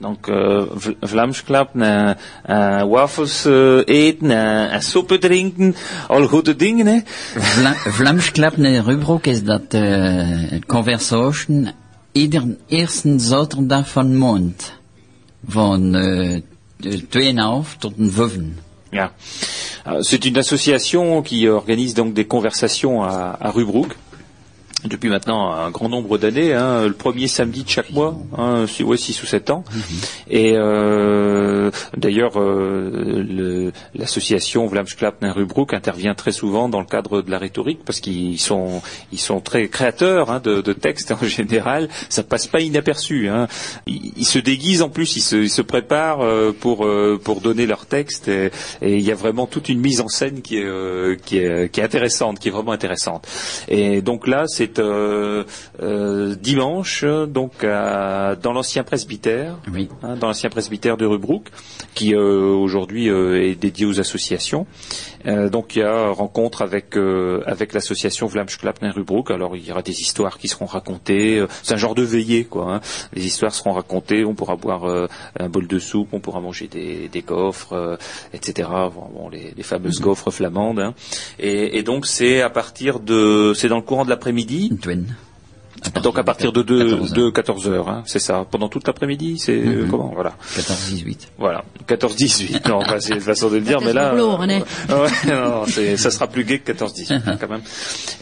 Donc, 0.00 0.28
euh, 0.28 0.64
Vl- 0.76 0.96
Vlaams 1.00 1.42
klappen, 1.44 1.82
uh, 1.82 2.14
uh, 2.48 2.82
wafels 2.88 3.46
uh, 3.46 3.82
eten, 3.84 4.30
uh, 4.30 4.72
en 4.74 4.82
soppen 4.82 5.20
drinken, 5.20 5.74
al 6.08 6.26
goede 6.26 6.56
dingen, 6.56 6.86
hè. 6.86 6.98
Vla 7.34 7.74
Vlaams 7.74 8.30
klappen 8.32 8.64
en 8.64 8.84
Rubroek 8.84 9.26
is 9.26 9.42
dat 9.44 9.74
uh, 9.74 10.58
conversation 10.66 11.70
ieder 12.12 12.56
eerste 12.66 13.14
zaterdag 13.18 13.88
van 13.90 14.18
maand. 14.18 14.72
Van 15.48 15.94
uh, 15.96 16.40
2,5 16.82 17.78
tot 17.78 17.92
een 17.98 18.10
5. 18.12 18.32
Ja. 18.90 19.12
Euh, 19.86 20.00
C'est 20.00 20.24
une 20.24 20.38
association 20.38 21.22
qui 21.22 21.48
organise 21.48 21.94
donc 21.94 22.14
des 22.14 22.26
conversations 22.26 23.02
à, 23.04 23.36
à 23.40 23.50
Rubroek. 23.50 23.96
Depuis 24.84 25.10
maintenant 25.10 25.52
un 25.52 25.70
grand 25.70 25.90
nombre 25.90 26.16
d'années, 26.16 26.54
hein, 26.54 26.86
le 26.86 26.94
premier 26.94 27.28
samedi 27.28 27.64
de 27.64 27.68
chaque 27.68 27.90
mois, 27.90 28.16
hein, 28.38 28.66
six, 28.66 28.82
ouais, 28.82 28.96
six 28.96 29.22
ou 29.22 29.26
sept 29.26 29.50
ans. 29.50 29.62
Et 30.30 30.54
euh, 30.56 31.70
d'ailleurs, 31.98 32.40
euh, 32.40 33.70
l'association 33.94 34.66
Vlaamsklappen 34.66 35.32
Rubroek 35.32 35.74
intervient 35.74 36.14
très 36.14 36.32
souvent 36.32 36.70
dans 36.70 36.80
le 36.80 36.86
cadre 36.86 37.20
de 37.20 37.30
la 37.30 37.38
rhétorique 37.38 37.80
parce 37.84 38.00
qu'ils 38.00 38.40
sont 38.40 38.80
ils 39.12 39.20
sont 39.20 39.40
très 39.40 39.68
créateurs 39.68 40.30
hein, 40.30 40.40
de, 40.42 40.62
de 40.62 40.72
textes 40.72 41.12
en 41.12 41.26
général. 41.26 41.90
Ça 42.08 42.22
passe 42.22 42.46
pas 42.46 42.60
inaperçu. 42.60 43.28
Hein. 43.28 43.48
Ils, 43.86 44.12
ils 44.16 44.26
se 44.26 44.38
déguisent 44.38 44.80
en 44.82 44.88
plus, 44.88 45.14
ils 45.16 45.20
se, 45.20 45.36
ils 45.36 45.50
se 45.50 45.62
préparent 45.62 46.22
euh, 46.22 46.56
pour 46.58 46.86
euh, 46.86 47.20
pour 47.22 47.42
donner 47.42 47.66
leur 47.66 47.84
texte 47.84 48.28
et, 48.28 48.50
et 48.80 48.96
il 48.96 49.02
y 49.02 49.12
a 49.12 49.14
vraiment 49.14 49.46
toute 49.46 49.68
une 49.68 49.80
mise 49.80 50.00
en 50.00 50.08
scène 50.08 50.40
qui 50.40 50.56
est 50.56 50.64
euh, 50.64 51.16
qui 51.22 51.36
est 51.36 51.70
qui 51.70 51.80
est 51.80 51.84
intéressante, 51.84 52.38
qui 52.38 52.48
est 52.48 52.52
vraiment 52.52 52.72
intéressante. 52.72 53.28
Et 53.68 54.00
donc 54.00 54.26
là, 54.26 54.44
c'est 54.46 54.69
euh, 54.78 55.44
euh, 55.82 56.34
dimanche, 56.34 57.04
donc 57.04 57.64
à- 57.64 58.36
dans 58.36 58.52
l'ancien 58.52 58.84
presbytère, 58.84 59.56
Oui. 59.72 59.88
hein, 60.02 60.16
dans 60.16 60.28
l'ancien 60.28 60.50
presbytère 60.50 60.96
de 60.96 61.06
Rubroek, 61.06 61.44
qui 61.94 62.14
euh, 62.14 62.40
aujourd'hui 62.54 63.08
est 63.08 63.54
dédié 63.60 63.86
aux 63.86 64.00
associations. 64.00 64.66
Donc 65.26 65.76
il 65.76 65.80
y 65.80 65.82
a 65.82 66.08
rencontre 66.10 66.62
avec 66.62 66.96
avec 67.46 67.74
l'association 67.74 68.26
Vlaamsklappen 68.26 68.90
Rubroek. 68.90 69.30
Alors 69.30 69.54
il 69.56 69.66
y 69.66 69.70
aura 69.72 69.82
des 69.82 70.00
histoires 70.00 70.38
qui 70.38 70.48
seront 70.48 70.64
racontées. 70.66 71.44
C'est 71.62 71.74
un 71.74 71.78
genre 71.78 71.94
de 71.94 72.02
veillée, 72.02 72.44
quoi. 72.44 72.74
hein. 72.76 72.80
Les 73.12 73.26
histoires 73.26 73.52
seront 73.54 73.72
racontées. 73.72 74.24
On 74.24 74.34
pourra 74.34 74.56
boire 74.56 74.84
un 75.38 75.48
bol 75.50 75.66
de 75.66 75.78
soupe, 75.78 76.08
on 76.12 76.20
pourra 76.20 76.40
manger 76.40 76.68
des, 76.68 77.08
des 77.08 77.20
gaufres, 77.22 77.72
euh, 77.74 77.96
etc. 78.32 78.68
Bon, 78.94 79.28
les, 79.30 79.52
les 79.56 79.62
fameuses 79.62 80.00
gaufres 80.00 80.30
flamandes. 80.30 80.80
hein. 80.80 80.94
Et, 81.38 81.76
et 81.78 81.82
donc 81.82 82.06
c'est 82.06 82.40
à 82.40 82.48
partir 82.50 82.98
de, 83.00 83.52
c'est 83.54 83.68
dans 83.68 83.76
le 83.76 83.82
courant 83.82 84.04
de 84.04 84.10
l'après-midi. 84.10 84.59
Twin. 84.68 85.06
Donc 86.02 86.18
à 86.18 86.22
partir 86.24 86.52
de 86.52 86.60
2 86.60 86.90
14 86.90 87.12
de 87.14 87.30
14 87.30 87.68
heures, 87.68 87.88
hein, 87.88 88.02
c'est 88.04 88.18
ça. 88.18 88.44
Pendant 88.50 88.68
toute 88.68 88.86
l'après-midi, 88.86 89.38
c'est 89.38 89.56
euh, 89.56 89.86
comment 89.90 90.10
Voilà. 90.14 90.34
14-18. 90.54 91.28
Voilà, 91.38 91.64
14-18. 91.88 92.68
Non, 92.68 92.76
enfin, 92.76 92.96
c'est 93.00 93.14
une 93.14 93.20
façon 93.22 93.48
de 93.48 93.54
le 93.54 93.62
dire, 93.62 93.80
mais 93.80 93.94
là, 93.94 94.12
euh, 94.12 94.16
ouais, 94.90 95.08
non, 95.26 95.64
ça 95.96 96.10
sera 96.10 96.26
plus 96.26 96.44
gai 96.44 96.58
que 96.58 96.72
14-18 96.72 97.22
hein, 97.24 97.38
quand 97.40 97.48
même. 97.48 97.62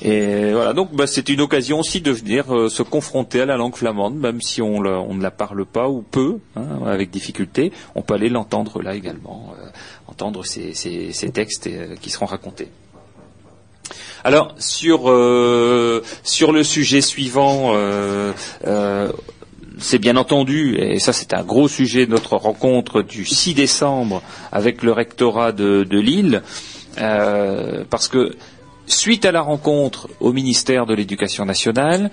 Et 0.03 0.53
voilà, 0.53 0.73
donc 0.73 0.95
bah, 0.95 1.09
c'est 1.09 1.29
une 1.31 1.41
occasion 1.41 1.81
aussi 1.81 2.01
de 2.01 2.13
venir 2.13 2.55
euh, 2.55 2.69
se 2.69 2.85
confronter 2.85 3.41
à 3.41 3.47
la 3.47 3.57
langue 3.57 3.75
flamande, 3.75 4.17
même 4.17 4.41
si 4.41 4.63
on, 4.63 4.81
la- 4.81 5.01
on 5.01 5.15
ne 5.15 5.23
la 5.23 5.33
parle 5.33 5.67
pas 5.67 5.89
ou 5.89 6.03
peu, 6.03 6.39
hein, 6.55 6.63
avec 6.87 7.11
difficulté, 7.11 7.73
on 7.97 8.03
peut 8.03 8.15
aller 8.15 8.29
l'entendre 8.29 8.83
là 8.83 8.95
également, 8.95 9.53
euh, 9.61 9.67
entendre 10.07 10.45
ces, 10.45 10.75
ces- 10.75 11.11
ces 11.13 11.31
textes 11.31 11.67
euh, 11.67 11.97
qui 12.01 12.11
seront 12.11 12.27
racontés. 12.27 12.69
Alors 14.25 14.55
sur 14.59 15.11
euh, 15.11 16.03
sur 16.23 16.53
le 16.53 16.65
sujet 16.65 17.01
suivant, 17.01 17.73
euh, 17.75 18.33
euh, 18.67 19.13
c'est 19.79 19.99
bien 19.99 20.17
entendu, 20.17 20.77
et 20.77 20.99
ça 20.99 21.13
c'est 21.13 21.35
un 21.35 21.45
gros 21.45 21.69
sujet 21.69 22.07
de 22.07 22.11
notre 22.11 22.37
rencontre 22.37 23.03
du 23.03 23.25
6 23.25 23.55
décembre 23.55 24.23
avec 24.51 24.83
le 24.83 24.93
rectorat 24.93 25.53
de, 25.53 25.87
Lille, 25.99 26.43
parce 26.97 28.09
que 28.09 28.35
suite 28.89 29.25
à 29.25 29.33
la 29.33 29.41
rencontre 29.41 30.09
au 30.21 30.33
ministère 30.33 30.87
de 30.87 30.95
l'Éducation 30.95 31.45
nationale, 31.45 32.11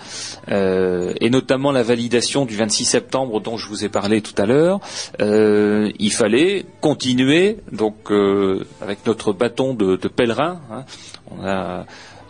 euh, 0.49 1.13
et 1.21 1.30
notamment 1.30 1.71
la 1.71 1.84
validation 1.84 2.45
du 2.45 2.55
26 2.55 2.86
septembre 2.86 3.39
dont 3.41 3.57
je 3.57 3.67
vous 3.67 3.84
ai 3.86 3.89
parlé 3.89 4.21
tout 4.21 4.36
à 4.38 4.45
l'heure, 4.45 4.80
euh, 5.21 5.91
il 5.99 6.11
fallait 6.11 6.65
continuer 6.82 7.57
donc 7.71 8.11
euh, 8.11 8.65
avec 8.82 9.05
notre 9.05 9.34
bâton 9.34 9.73
de, 9.73 9.95
de 9.95 10.07
pèlerin. 10.07 10.59
hein. 10.71 10.86
on 11.32 11.45
a 11.45 11.86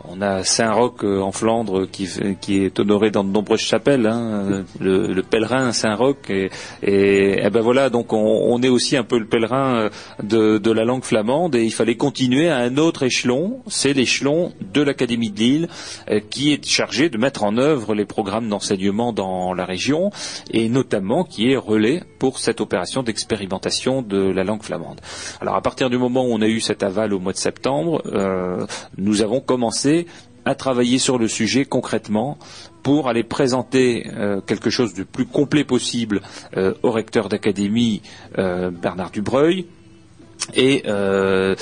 on 0.09 0.21
a 0.21 0.43
Saint-Roch 0.43 1.03
euh, 1.03 1.21
en 1.21 1.31
Flandre 1.31 1.87
qui, 1.89 2.07
est 2.49 2.79
honoré 2.79 3.11
dans 3.11 3.23
de 3.23 3.29
nombreuses 3.29 3.61
chapelles, 3.61 4.05
hein, 4.05 4.63
le, 4.79 5.13
le, 5.13 5.23
pèlerin 5.23 5.71
Saint-Roch. 5.71 6.29
Et, 6.29 6.49
et, 6.83 7.49
ben 7.49 7.61
voilà, 7.61 7.89
donc 7.89 8.13
on, 8.13 8.61
est 8.61 8.69
aussi 8.69 8.97
un 8.97 9.03
peu 9.03 9.17
le 9.17 9.25
pèlerin 9.25 9.89
euh, 10.23 10.59
de, 10.59 10.71
la 10.71 10.85
langue 10.85 11.03
flamande 11.03 11.55
et 11.55 11.63
il 11.63 11.71
fallait 11.71 11.95
continuer 11.95 12.49
à 12.49 12.57
un 12.57 12.77
autre 12.77 13.03
échelon, 13.03 13.61
c'est 13.67 13.93
l'échelon 13.93 14.51
de 14.73 14.81
l'Académie 14.81 15.31
de 15.31 15.39
Lille 15.39 15.69
euh, 16.09 16.19
qui 16.29 16.51
est 16.51 16.65
chargé 16.65 17.09
de 17.09 17.17
mettre 17.17 17.43
en 17.43 17.57
œuvre 17.57 17.95
les 17.95 18.05
programmes 18.05 18.49
d'enseignement 18.49 19.13
dans 19.13 19.53
la 19.53 19.65
région 19.65 20.11
et 20.51 20.69
notamment 20.69 21.23
qui 21.23 21.51
est 21.51 21.55
relais 21.55 22.03
pour 22.19 22.39
cette 22.39 22.61
opération 22.61 23.03
d'expérimentation 23.03 24.01
de 24.01 24.17
la 24.17 24.43
langue 24.43 24.63
flamande. 24.63 24.99
Alors 25.39 25.55
à 25.55 25.61
partir 25.61 25.89
du 25.89 25.97
moment 25.97 26.25
où 26.25 26.33
on 26.33 26.41
a 26.41 26.47
eu 26.47 26.59
cet 26.59 26.83
aval 26.83 27.13
au 27.13 27.19
mois 27.19 27.33
de 27.33 27.37
septembre, 27.37 28.01
euh, 28.07 28.65
nous 28.97 29.21
avons 29.21 29.39
commencé 29.39 29.94
à 30.45 30.55
travailler 30.55 30.99
sur 30.99 31.17
le 31.17 31.27
sujet 31.27 31.65
concrètement 31.65 32.37
pour 32.83 33.09
aller 33.09 33.23
présenter 33.23 34.07
euh, 34.13 34.41
quelque 34.41 34.69
chose 34.69 34.93
de 34.93 35.03
plus 35.03 35.25
complet 35.25 35.63
possible 35.63 36.21
euh, 36.55 36.73
au 36.83 36.91
recteur 36.91 37.29
d'académie 37.29 38.03
euh, 38.37 38.69
Bernard 38.69 39.09
Dubreuil, 39.09 39.65
et 40.53 40.83
euh, 40.85 41.55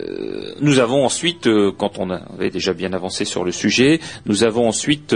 euh, 0.00 0.54
nous 0.60 0.78
avons 0.78 1.04
ensuite, 1.04 1.46
euh, 1.46 1.72
quand 1.76 1.98
on 1.98 2.10
avait 2.10 2.50
déjà 2.50 2.72
bien 2.72 2.92
avancé 2.92 3.24
sur 3.24 3.44
le 3.44 3.52
sujet, 3.52 4.00
nous 4.26 4.44
avons 4.44 4.66
ensuite 4.68 5.14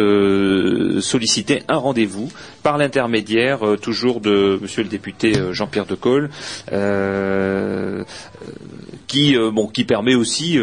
sollicité 1.01 1.63
un 1.69 1.77
rendez-vous 1.77 2.29
par 2.63 2.79
l'intermédiaire 2.79 3.61
toujours 3.81 4.21
de 4.21 4.59
Monsieur 4.61 4.83
le 4.83 4.89
député 4.89 5.33
Jean-Pierre 5.53 5.87
de 5.87 5.95
Col, 5.95 6.31
qui, 9.07 9.37
bon, 9.53 9.67
qui 9.69 9.85
permet 9.85 10.15
aussi 10.15 10.59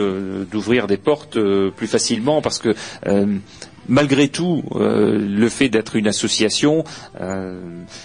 d'ouvrir 0.52 0.88
des 0.88 0.98
portes 0.98 1.40
plus 1.76 1.88
facilement 1.88 2.42
parce 2.42 2.60
que 2.60 2.76
malgré 3.88 4.28
tout, 4.28 4.64
euh, 4.76 5.18
le 5.18 5.50
fait 5.50 5.70
d'être 5.70 5.96
une 5.96 6.08
association, 6.08 6.84
euh, 7.20 7.60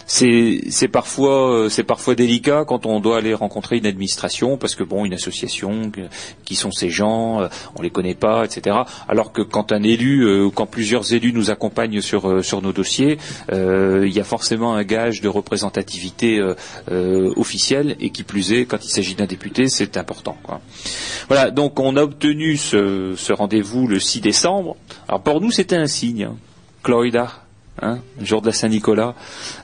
c'est 0.06 0.88
parfois, 0.88 1.52
euh, 1.52 1.68
c'est 1.68 1.84
parfois 1.84 2.14
délicat 2.14 2.64
quand 2.66 2.86
on 2.86 3.00
doit 3.00 3.18
aller 3.18 3.34
rencontrer 3.34 3.78
une 3.78 3.86
administration, 3.86 4.56
parce 4.56 4.74
que 4.74 4.82
bon, 4.82 5.04
une 5.04 5.14
association, 5.14 5.90
qui 6.44 6.54
sont 6.54 6.70
ces 6.70 6.90
gens, 6.90 7.48
on 7.76 7.82
les 7.82 7.90
connaît 7.90 8.14
pas, 8.14 8.44
etc. 8.44 8.76
Alors 9.08 9.32
que 9.32 9.42
quand 9.42 9.72
un 9.72 9.82
élu 9.82 10.44
ou 10.44 10.50
quand 10.50 10.66
plusieurs 10.66 11.12
élus 11.12 11.32
nous 11.32 11.50
accompagnent 11.50 12.00
sur 12.00 12.62
nos 12.62 12.72
dossiers, 12.72 13.18
il 13.52 14.12
y 14.12 14.20
a 14.20 14.24
forcément 14.24 14.74
un 14.74 14.84
gage 14.84 15.20
de 15.20 15.28
représentativité 15.28 16.42
officielle, 16.88 17.96
et 18.00 18.10
qui 18.10 18.22
plus 18.22 18.52
est, 18.52 18.66
quand 18.66 18.84
il 18.84 18.90
s'agit 18.90 19.14
d'un 19.14 19.26
député, 19.26 19.68
c'est 19.68 19.96
important. 19.96 20.36
Voilà, 21.28 21.50
donc 21.50 21.78
on 21.80 21.96
a 21.96 22.02
obtenu 22.02 22.56
ce, 22.56 23.14
ce 23.16 23.32
rendez-vous 23.32 23.86
le 23.86 23.98
6 23.98 24.20
décembre. 24.20 24.76
Alors 25.08 25.22
pour 25.22 25.40
nous, 25.40 25.50
c'était 25.66 25.82
un 25.82 25.88
signe. 25.88 26.28
Cloïda, 26.84 27.28
hein, 27.82 27.98
jour 28.20 28.40
de 28.40 28.46
la 28.46 28.52
Saint-Nicolas. 28.52 29.16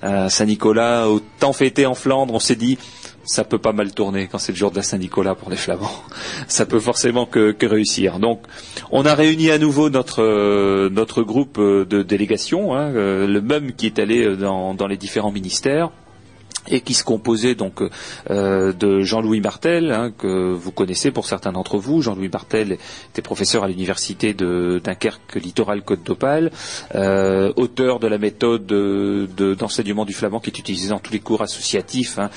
Euh, 0.03 0.29
Saint-Nicolas, 0.29 1.09
au 1.09 1.21
temps 1.21 1.53
fêté 1.53 1.87
en 1.87 1.95
Flandre, 1.95 2.35
on 2.35 2.41
s'est 2.41 2.57
dit, 2.57 2.77
ça 3.23 3.45
peut 3.45 3.61
pas 3.61 3.73
mal 3.73 3.95
tourner 3.95 4.27
quand 4.27 4.39
c'est 4.39 4.51
le 4.51 4.59
jour 4.59 4.73
de 4.73 4.77
la 4.77 4.83
Saint-Nicolas 4.83 5.37
pour 5.37 5.49
les 5.49 5.57
Flamands. 5.57 6.03
Ça 6.49 6.67
peut 6.67 6.81
forcément 6.81 7.25
que, 7.25 7.55
réussir. 7.65 8.19
Donc, 8.19 8.43
on 8.91 9.07
a 9.07 9.15
réuni 9.15 9.53
à 9.53 9.59
nouveau 9.59 9.91
notre 9.91 10.23
euh, 10.23 11.25
groupe 11.25 11.59
euh, 11.61 11.85
de 11.85 12.03
délégation, 12.03 12.75
hein, 12.75 12.91
le 12.91 13.41
même 13.41 13.71
qui 13.71 13.87
est 13.87 14.01
allé 14.01 14.37
dans 14.37 14.87
les 14.89 14.97
différents 14.97 15.31
ministères 15.31 15.93
et 16.69 16.81
qui 16.81 16.95
se 16.95 17.05
composait 17.05 17.55
donc 17.55 17.83
euh, 18.31 18.73
de 18.73 19.01
Jean-Louis 19.03 19.41
Martel, 19.41 19.93
hein, 19.93 20.13
que 20.17 20.53
vous 20.53 20.73
connaissez 20.73 21.11
pour 21.11 21.27
certains 21.27 21.53
d'entre 21.53 21.79
vous. 21.79 22.03
Jean-Louis 22.03 22.31
Martel 22.33 22.79
était 23.11 23.23
professeur 23.23 23.65
à 23.65 23.69
l'université 23.69 24.35
de 24.35 24.81
Dunkerque 24.83 25.37
Littoral 25.37 25.83
Côte 25.83 26.05
d'Opale, 26.05 26.51
euh, 26.95 27.53
auteur 27.57 27.99
de 27.99 28.07
la 28.07 28.19
méthode 28.19 28.67
d'enseignement 28.67 30.05
du 30.05 30.13
flamand 30.13 30.41
qui 30.41 30.51
est 30.51 30.59
utilisée 30.59 30.89
dans 30.89 30.99
tous 30.99 31.13
les 31.13 31.21
cours 31.21 31.43
associatifs, 31.43 32.19
hein, 32.19 32.31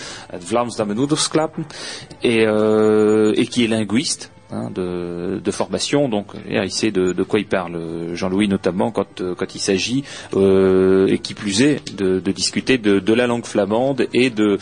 et, 2.24 2.46
euh, 2.46 3.34
et 3.36 3.46
qui 3.48 3.64
est 3.64 3.68
linguiste. 3.68 4.32
Hein, 4.52 4.70
de, 4.70 5.52
formation. 5.52 6.08
Donc, 6.08 6.34
il 6.48 6.72
sait 6.72 6.92
de, 6.92 7.24
quoi 7.24 7.40
il 7.40 7.48
parle, 7.48 8.14
Jean-Louis 8.14 8.48
notamment 8.48 8.92
quand, 8.92 9.22
euh, 9.22 9.36
il 9.54 9.60
s'agit, 9.60 10.04
euh, 10.36 11.08
et 11.08 11.18
qui 11.18 11.34
plus 11.34 11.64
est, 11.64 11.96
de, 11.96 12.20
discuter 12.32 12.78
de, 12.78 13.14
la 13.14 13.26
langue 13.26 13.46
flamande 13.46 14.08
et 14.14 14.30
de, 14.30 14.60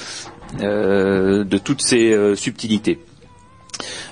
euh, 0.62 1.44
toutes 1.64 1.82
ses 1.82 2.36
subtilités. 2.36 3.00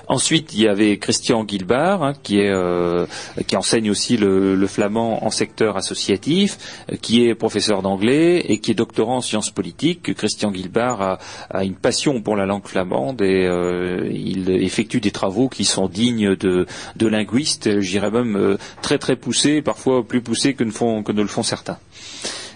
Ensuite, 0.08 0.52
il 0.54 0.62
y 0.62 0.68
avait 0.68 0.98
Christian 0.98 1.44
Guilbard, 1.44 2.02
hein, 2.02 2.12
euh, 2.32 3.06
qui 3.46 3.56
enseigne 3.56 3.90
aussi 3.90 4.16
le, 4.16 4.66
flamand 4.66 5.24
en 5.24 5.30
secteur 5.30 5.76
associatif, 5.76 6.58
euh, 6.90 6.96
qui 6.96 7.26
est 7.26 7.34
professeur 7.34 7.82
d'anglais 7.82 8.38
et 8.48 8.58
qui 8.58 8.70
est 8.70 8.74
doctorant 8.74 9.16
en 9.16 9.20
sciences 9.20 9.50
politiques. 9.50 10.14
Christian 10.14 10.50
Guilbard 10.50 11.18
a, 11.50 11.64
une 11.64 11.74
passion 11.74 12.20
pour 12.20 12.36
la 12.36 12.46
langue 12.46 12.66
flamande 12.66 13.22
et 13.22 13.46
euh, 13.46 14.08
il 14.12 14.50
effectue 14.50 15.00
des 15.00 15.10
travaux 15.10 15.48
qui 15.48 15.64
sont 15.64 15.88
dignes 15.88 16.36
de, 16.36 16.66
de 16.96 17.06
linguistes, 17.06 17.80
j'irais 17.80 18.10
même 18.10 18.56
très 18.80 18.98
très 18.98 19.16
poussés, 19.16 19.62
parfois 19.62 20.04
plus 20.04 20.20
poussés 20.20 20.54
que 20.54 20.64
ne 20.64 21.22
le 21.22 21.28
font 21.28 21.42
certains. 21.42 21.78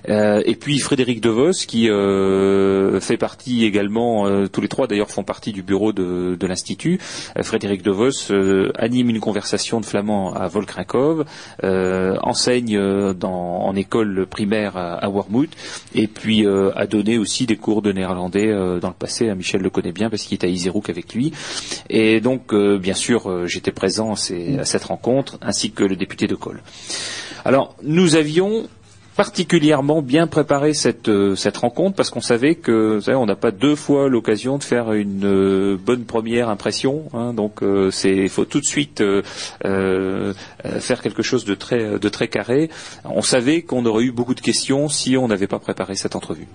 Euh, 0.08 0.42
et 0.44 0.54
puis 0.54 0.78
Frédéric 0.78 1.20
Devos 1.20 1.64
qui 1.66 1.90
euh, 1.90 3.00
fait 3.00 3.16
partie 3.16 3.64
également, 3.64 4.26
euh, 4.26 4.46
tous 4.46 4.60
les 4.60 4.68
trois 4.68 4.86
d'ailleurs 4.86 5.10
font 5.10 5.24
partie 5.24 5.52
du 5.52 5.62
bureau 5.62 5.92
de, 5.92 6.36
de 6.38 6.46
l'Institut. 6.46 6.98
Frédéric 7.42 7.82
Devos 7.82 8.32
anime 8.78 9.10
une 9.10 9.20
conversation 9.20 9.80
de 9.80 9.84
flamand 9.84 10.34
à 10.34 10.48
Volkrinkov, 10.48 11.24
enseigne 11.62 13.12
dans, 13.12 13.62
en 13.62 13.74
école 13.74 14.26
primaire 14.26 14.76
à, 14.76 15.04
à 15.04 15.12
et 15.94 16.06
puis 16.06 16.46
a 16.46 16.86
donné 16.86 17.18
aussi 17.18 17.46
des 17.46 17.56
cours 17.56 17.82
de 17.82 17.92
néerlandais 17.92 18.52
dans 18.80 18.88
le 18.88 18.94
passé. 18.94 19.32
Michel 19.34 19.62
le 19.62 19.70
connaît 19.70 19.92
bien 19.92 20.10
parce 20.10 20.22
qu'il 20.22 20.38
est 20.38 20.44
à 20.44 20.48
Iserouk 20.48 20.90
avec 20.90 21.14
lui. 21.14 21.32
Et 21.90 22.20
donc, 22.20 22.54
bien 22.54 22.94
sûr, 22.94 23.46
j'étais 23.46 23.72
présent 23.72 24.12
à 24.12 24.64
cette 24.64 24.84
rencontre, 24.84 25.38
ainsi 25.42 25.70
que 25.70 25.84
le 25.84 25.96
député 25.96 26.26
de 26.26 26.34
Col. 26.34 26.62
Alors, 27.44 27.76
nous 27.82 28.16
avions 28.16 28.68
particulièrement 29.16 30.02
bien 30.02 30.26
préparé 30.26 30.74
cette, 30.74 31.08
euh, 31.08 31.34
cette 31.34 31.56
rencontre 31.56 31.96
parce 31.96 32.10
qu'on 32.10 32.20
savait 32.20 32.54
que 32.54 33.00
savez, 33.00 33.16
on 33.16 33.26
n'a 33.26 33.36
pas 33.36 33.50
deux 33.50 33.74
fois 33.74 34.08
l'occasion 34.08 34.58
de 34.58 34.62
faire 34.62 34.92
une 34.92 35.24
euh, 35.24 35.76
bonne 35.76 36.04
première 36.04 36.48
impression. 36.50 37.04
Hein, 37.14 37.32
donc 37.32 37.62
euh, 37.62 37.90
c'est 37.90 38.14
il 38.14 38.28
faut 38.28 38.44
tout 38.44 38.60
de 38.60 38.66
suite 38.66 39.02
faire 39.62 41.02
quelque 41.02 41.22
chose 41.22 41.44
de 41.44 41.54
très 41.54 41.98
de 41.98 42.08
très 42.08 42.28
carré. 42.28 42.70
On 43.04 43.22
savait 43.22 43.62
qu'on 43.62 43.84
aurait 43.86 44.04
eu 44.04 44.12
beaucoup 44.12 44.34
de 44.34 44.40
questions 44.40 44.88
si 44.88 45.16
on 45.16 45.28
n'avait 45.28 45.46
pas 45.46 45.58
préparé 45.58 45.94
cette 45.96 46.16
entrevue 46.16 46.46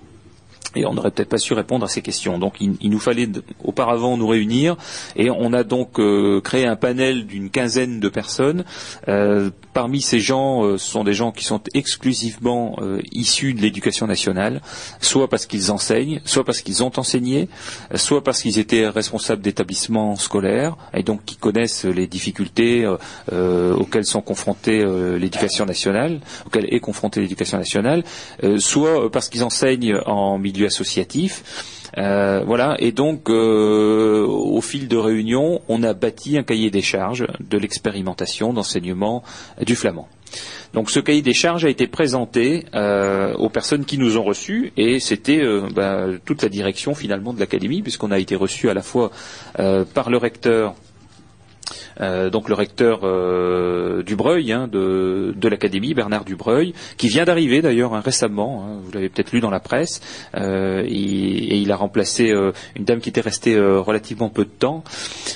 et 0.76 0.86
on 0.86 0.94
n'aurait 0.94 1.10
peut-être 1.10 1.28
pas 1.28 1.38
su 1.38 1.54
répondre 1.54 1.84
à 1.84 1.88
ces 1.88 2.02
questions. 2.02 2.38
Donc 2.38 2.54
il, 2.60 2.90
nous 2.90 2.98
fallait 2.98 3.28
auparavant 3.64 4.16
nous 4.16 4.26
réunir 4.26 4.76
et 5.16 5.30
on 5.30 5.52
a 5.52 5.64
donc 5.64 5.98
euh, 5.98 6.40
créé 6.40 6.66
un 6.66 6.76
panel 6.76 7.26
d'une 7.26 7.50
quinzaine 7.50 8.00
de 8.00 8.08
personnes. 8.08 8.64
Euh, 9.08 9.50
parmi 9.72 10.00
ces 10.00 10.20
gens, 10.20 10.64
euh, 10.64 10.78
ce 10.78 10.90
sont 10.90 11.04
des 11.04 11.14
gens 11.14 11.32
qui 11.32 11.44
sont 11.44 11.60
exclusivement 11.74 12.76
issus 13.12 13.54
de 13.54 13.60
l'éducation 13.60 14.06
nationale, 14.06 14.60
soit 15.00 15.28
parce 15.28 15.46
qu'ils 15.46 15.70
enseignent, 15.70 16.20
soit 16.24 16.44
parce 16.44 16.60
qu'ils 16.60 16.82
ont 16.82 16.92
enseigné, 16.96 17.48
soit 17.94 18.22
parce 18.22 18.42
qu'ils 18.42 18.58
étaient 18.58 18.88
responsables 18.88 19.42
d'établissements 19.42 20.16
scolaires 20.16 20.76
et 20.94 21.02
donc 21.02 21.24
qui 21.24 21.36
connaissent 21.36 21.84
les 21.84 22.06
difficultés 22.06 22.86
auxquelles 23.30 24.04
sont 24.04 24.20
confrontées 24.20 24.84
l'éducation 25.18 25.64
nationale, 25.64 26.20
auxquelles 26.46 26.72
est 26.72 26.80
confrontée 26.80 27.20
l'éducation 27.20 27.58
nationale, 27.58 28.04
soit 28.58 29.10
parce 29.10 29.28
qu'ils 29.28 29.44
enseignent 29.44 29.96
en 30.06 30.38
milieu 30.38 30.61
associatif. 30.66 31.42
Euh, 31.98 32.42
voilà, 32.46 32.76
et 32.78 32.92
donc 32.92 33.28
euh, 33.28 34.24
au 34.26 34.60
fil 34.60 34.88
de 34.88 34.96
réunions, 34.96 35.60
on 35.68 35.82
a 35.82 35.92
bâti 35.92 36.38
un 36.38 36.42
cahier 36.42 36.70
des 36.70 36.80
charges 36.80 37.26
de 37.40 37.58
l'expérimentation 37.58 38.52
d'enseignement 38.52 39.22
du 39.60 39.76
flamand. 39.76 40.08
Donc 40.72 40.90
ce 40.90 41.00
cahier 41.00 41.20
des 41.20 41.34
charges 41.34 41.66
a 41.66 41.68
été 41.68 41.86
présenté 41.86 42.64
euh, 42.74 43.34
aux 43.34 43.50
personnes 43.50 43.84
qui 43.84 43.98
nous 43.98 44.16
ont 44.16 44.22
reçus 44.22 44.72
et 44.78 45.00
c'était 45.00 45.42
bah, 45.74 46.06
toute 46.24 46.42
la 46.42 46.48
direction 46.48 46.94
finalement 46.94 47.34
de 47.34 47.40
l'académie 47.40 47.82
puisqu'on 47.82 48.10
a 48.10 48.18
été 48.18 48.34
reçu 48.36 48.70
à 48.70 48.74
la 48.74 48.80
fois 48.80 49.10
par 49.54 50.08
le 50.08 50.16
recteur 50.16 50.74
euh, 52.00 52.30
donc 52.30 52.48
le 52.48 52.54
recteur 52.54 53.00
euh, 53.02 54.02
Dubreuil 54.02 54.52
hein, 54.52 54.68
de, 54.70 55.48
l'académie, 55.48 55.94
Bernard 55.94 56.24
Dubreuil, 56.24 56.74
qui 56.96 57.08
vient 57.08 57.24
d'arriver 57.24 57.62
d'ailleurs 57.62 57.94
hein, 57.94 58.00
récemment, 58.00 58.64
hein, 58.64 58.80
vous 58.82 58.92
l'avez 58.92 59.08
peut-être 59.08 59.32
lu 59.32 59.40
dans 59.40 59.50
la 59.50 59.60
presse, 59.60 60.00
euh, 60.36 60.82
et, 60.86 61.58
il 61.62 61.70
a 61.70 61.76
remplacé 61.76 62.32
une 62.76 62.84
dame 62.84 63.00
qui 63.00 63.08
était 63.08 63.20
restée 63.20 63.58
relativement 63.58 64.28
peu 64.28 64.44
de 64.44 64.50
temps. 64.50 64.82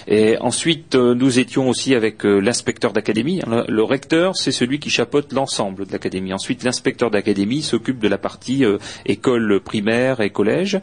Et 0.08 0.38
ensuite, 0.38 0.96
nous 0.96 1.38
étions 1.38 1.68
aussi 1.68 1.94
avec 1.94 2.24
l'inspecteur 2.24 2.92
d'académie. 2.92 3.42
Le, 3.46 3.64
le, 3.68 3.82
recteur, 3.84 4.36
c'est 4.36 4.50
celui 4.50 4.80
qui 4.80 4.90
chapeaute 4.90 5.32
l'ensemble 5.32 5.86
de 5.86 5.92
l'académie. 5.92 6.32
Ensuite, 6.32 6.64
l'inspecteur 6.64 7.10
d'académie 7.10 7.62
s'occupe 7.62 8.00
de 8.00 8.08
la 8.08 8.18
partie 8.18 8.64
école 9.04 9.60
primaire 9.60 10.20
et 10.20 10.30
collège. 10.30 10.80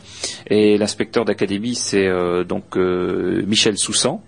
Et 0.47 0.78
l'inspecteur 0.78 1.26
d'académie, 1.26 1.76
c'est 1.76 2.09
donc 2.45 2.78
Michel 2.78 3.78
Soussan 3.78 4.21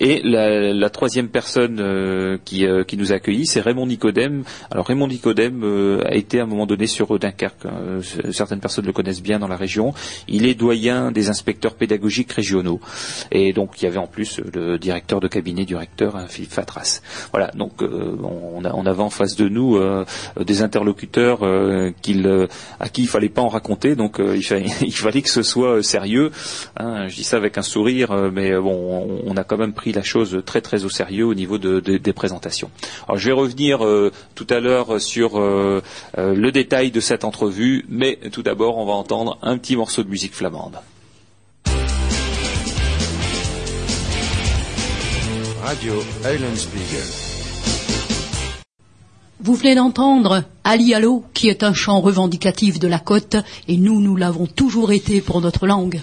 Et 0.00 0.20
la, 0.22 0.90
troisième 0.90 1.28
personne 1.28 1.78
euh, 1.80 2.38
qui, 2.44 2.66
euh, 2.66 2.84
qui 2.84 2.96
nous 2.96 3.12
a 3.12 3.16
accueillis, 3.16 3.46
c'est 3.46 3.60
Raymond 3.60 3.86
Nicodème. 3.86 4.44
Alors 4.70 4.86
Raymond 4.86 5.08
Nicodème 5.08 5.62
euh, 5.64 6.02
a 6.06 6.14
été 6.14 6.40
à 6.40 6.44
un 6.44 6.46
moment 6.46 6.66
donné 6.66 6.86
sur 6.86 7.18
Dunkerque. 7.18 7.66
hein. 7.66 8.00
Certaines 8.30 8.60
personnes 8.60 8.86
le 8.86 8.92
connaissent 8.92 9.22
bien 9.22 9.38
dans 9.38 9.48
la 9.48 9.56
région. 9.56 9.94
Il 10.28 10.46
est 10.46 10.54
doyen 10.54 11.10
des 11.10 11.30
inspecteurs 11.30 11.74
pédagogiques 11.74 12.32
régionaux. 12.32 12.80
Et 13.30 13.52
donc 13.52 13.80
il 13.80 13.84
y 13.84 13.88
avait 13.88 13.98
en 13.98 14.06
plus 14.06 14.40
le 14.52 14.78
directeur 14.78 15.20
de 15.20 15.28
cabinet 15.28 15.64
du 15.64 15.76
recteur, 15.76 16.16
hein, 16.16 16.26
Philippe 16.28 16.52
Fatras. 16.52 17.00
Voilà, 17.32 17.50
donc 17.54 17.82
on, 17.82 18.64
avait 18.64 19.02
en 19.02 19.10
face 19.10 19.36
de 19.36 19.48
nous 19.48 19.78
des 20.40 20.62
interlocuteurs 20.62 21.42
à 21.42 22.88
qui 22.88 23.02
il 23.02 23.08
fallait 23.08 23.28
pas 23.28 23.42
en 23.42 23.48
raconter, 23.48 23.96
donc 23.96 24.20
il, 24.34 24.42
fallait, 24.42 25.22
que 25.22 25.28
ce 25.30 25.42
soit 25.42 25.82
sérieux. 25.82 26.30
hein. 26.76 27.08
je 27.08 27.16
dis 27.16 27.24
ça 27.24 27.36
avec 27.36 27.58
un 27.58 27.62
sourire, 27.62 28.30
mais 28.32 28.54
bon, 28.56 29.20
on, 29.24 29.32
on 29.32 29.36
a 29.36 29.44
quand 29.44 29.53
même 29.56 29.72
pris 29.72 29.92
la 29.92 30.02
chose 30.02 30.42
très 30.46 30.60
très 30.60 30.84
au 30.84 30.90
sérieux 30.90 31.26
au 31.26 31.34
niveau 31.34 31.58
de, 31.58 31.80
de- 31.80 31.96
des 31.98 32.12
présentations. 32.12 32.70
Alors 33.08 33.18
je 33.18 33.26
vais 33.28 33.34
revenir 33.34 33.84
euh, 33.84 34.12
tout 34.34 34.46
à 34.50 34.60
l'heure 34.60 35.00
sur 35.00 35.38
euh, 35.38 35.82
euh, 36.18 36.34
le 36.34 36.52
détail 36.52 36.90
de 36.90 37.00
cette 37.00 37.24
entrevue, 37.24 37.84
mais 37.88 38.18
tout 38.32 38.42
d'abord 38.42 38.78
on 38.78 38.86
va 38.86 38.92
entendre 38.92 39.38
un 39.42 39.58
petit 39.58 39.76
morceau 39.76 40.02
de 40.02 40.08
musique 40.08 40.34
flamande. 40.34 40.78
Radio. 45.62 45.94
Vous 49.40 49.54
venez 49.54 49.74
d'entendre 49.74 50.44
Ali 50.62 50.94
Allo, 50.94 51.24
qui 51.32 51.48
est 51.48 51.62
un 51.62 51.72
chant 51.74 52.00
revendicatif 52.00 52.78
de 52.78 52.88
la 52.88 52.98
côte, 52.98 53.36
et 53.68 53.76
nous, 53.76 54.00
nous 54.00 54.16
l'avons 54.16 54.46
toujours 54.46 54.92
été 54.92 55.20
pour 55.20 55.40
notre 55.40 55.66
langue. 55.66 56.00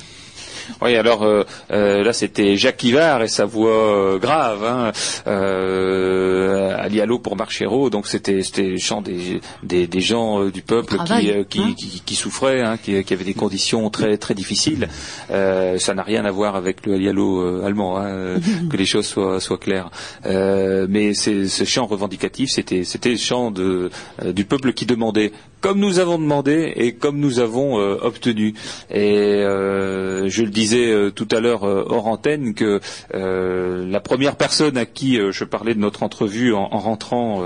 Oui, 0.82 0.95
alors 0.95 1.24
euh, 1.24 1.43
euh, 1.72 2.03
là 2.03 2.13
c'était 2.13 2.57
Jacques 2.57 2.82
Livard 2.82 3.24
et 3.24 3.28
sa 3.28 3.45
voix 3.45 3.69
euh, 3.69 4.17
grave, 4.19 4.63
hein, 4.63 4.91
euh, 5.28 6.76
Ali 6.80 7.01
Allo 7.01 7.19
pour 7.19 7.36
Marchero, 7.36 7.89
donc 7.89 8.07
c'était 8.07 8.41
c'était 8.43 8.63
le 8.63 8.78
chant 8.78 9.01
des, 9.01 9.41
des, 9.63 9.88
des 9.88 10.01
gens 10.01 10.41
euh, 10.43 10.51
du 10.51 10.61
peuple 10.61 10.95
Travail, 10.95 11.45
qui, 11.49 11.59
qui, 11.59 11.63
hein. 11.63 11.74
qui, 11.78 12.01
qui 12.05 12.15
souffraient, 12.15 12.61
hein, 12.61 12.78
qui, 12.78 13.03
qui 13.03 13.13
avaient 13.13 13.24
des 13.24 13.34
conditions 13.34 13.89
très 13.89 14.17
très 14.17 14.34
difficiles. 14.34 14.88
Euh, 15.30 15.78
ça 15.78 15.93
n'a 15.93 16.03
rien 16.03 16.26
à 16.26 16.32
voir 16.32 16.55
avec 16.55 16.86
le 16.86 16.95
Ali 16.95 17.09
Allo 17.09 17.41
euh, 17.41 17.65
allemand, 17.65 17.97
hein, 17.97 18.36
que 18.69 18.78
les 18.78 18.86
choses 18.86 19.05
soient, 19.05 19.39
soient 19.39 19.57
claires. 19.57 19.89
Euh, 20.26 20.88
mais 20.89 21.13
ce 21.13 21.63
chant 21.65 21.86
revendicatif, 21.86 22.49
c'était 22.49 22.84
c'était 22.84 23.11
le 23.11 23.17
chant 23.17 23.51
de, 23.51 23.89
du 24.26 24.45
peuple 24.45 24.74
qui 24.74 24.86
demandait, 24.86 25.32
comme 25.62 25.80
nous 25.80 25.99
avons 25.99 26.18
demandé 26.18 26.74
et 26.76 26.93
comme 26.93 27.20
nous 27.20 27.39
avons 27.39 27.80
euh, 27.80 27.97
obtenu. 28.01 28.55
Et 28.89 29.16
euh, 29.18 30.28
je 30.28 30.43
le 30.43 30.49
disais 30.49 30.91
euh, 30.91 31.12
tout 31.12 31.28
à 31.32 31.39
l'heure 31.39 31.64
euh, 31.64 31.86
hors 31.88 32.07
antenne 32.07 32.53
que 32.53 32.82
la 33.14 33.99
première 33.99 34.36
personne 34.36 34.78
à 34.78 34.86
qui 34.86 35.20
je 35.32 35.43
parlais 35.43 35.76
de 35.76 35.80
notre 35.80 36.01
entrevue 36.03 36.53
en, 36.53 36.68
en 36.72 36.80
rentrant, 36.80 37.43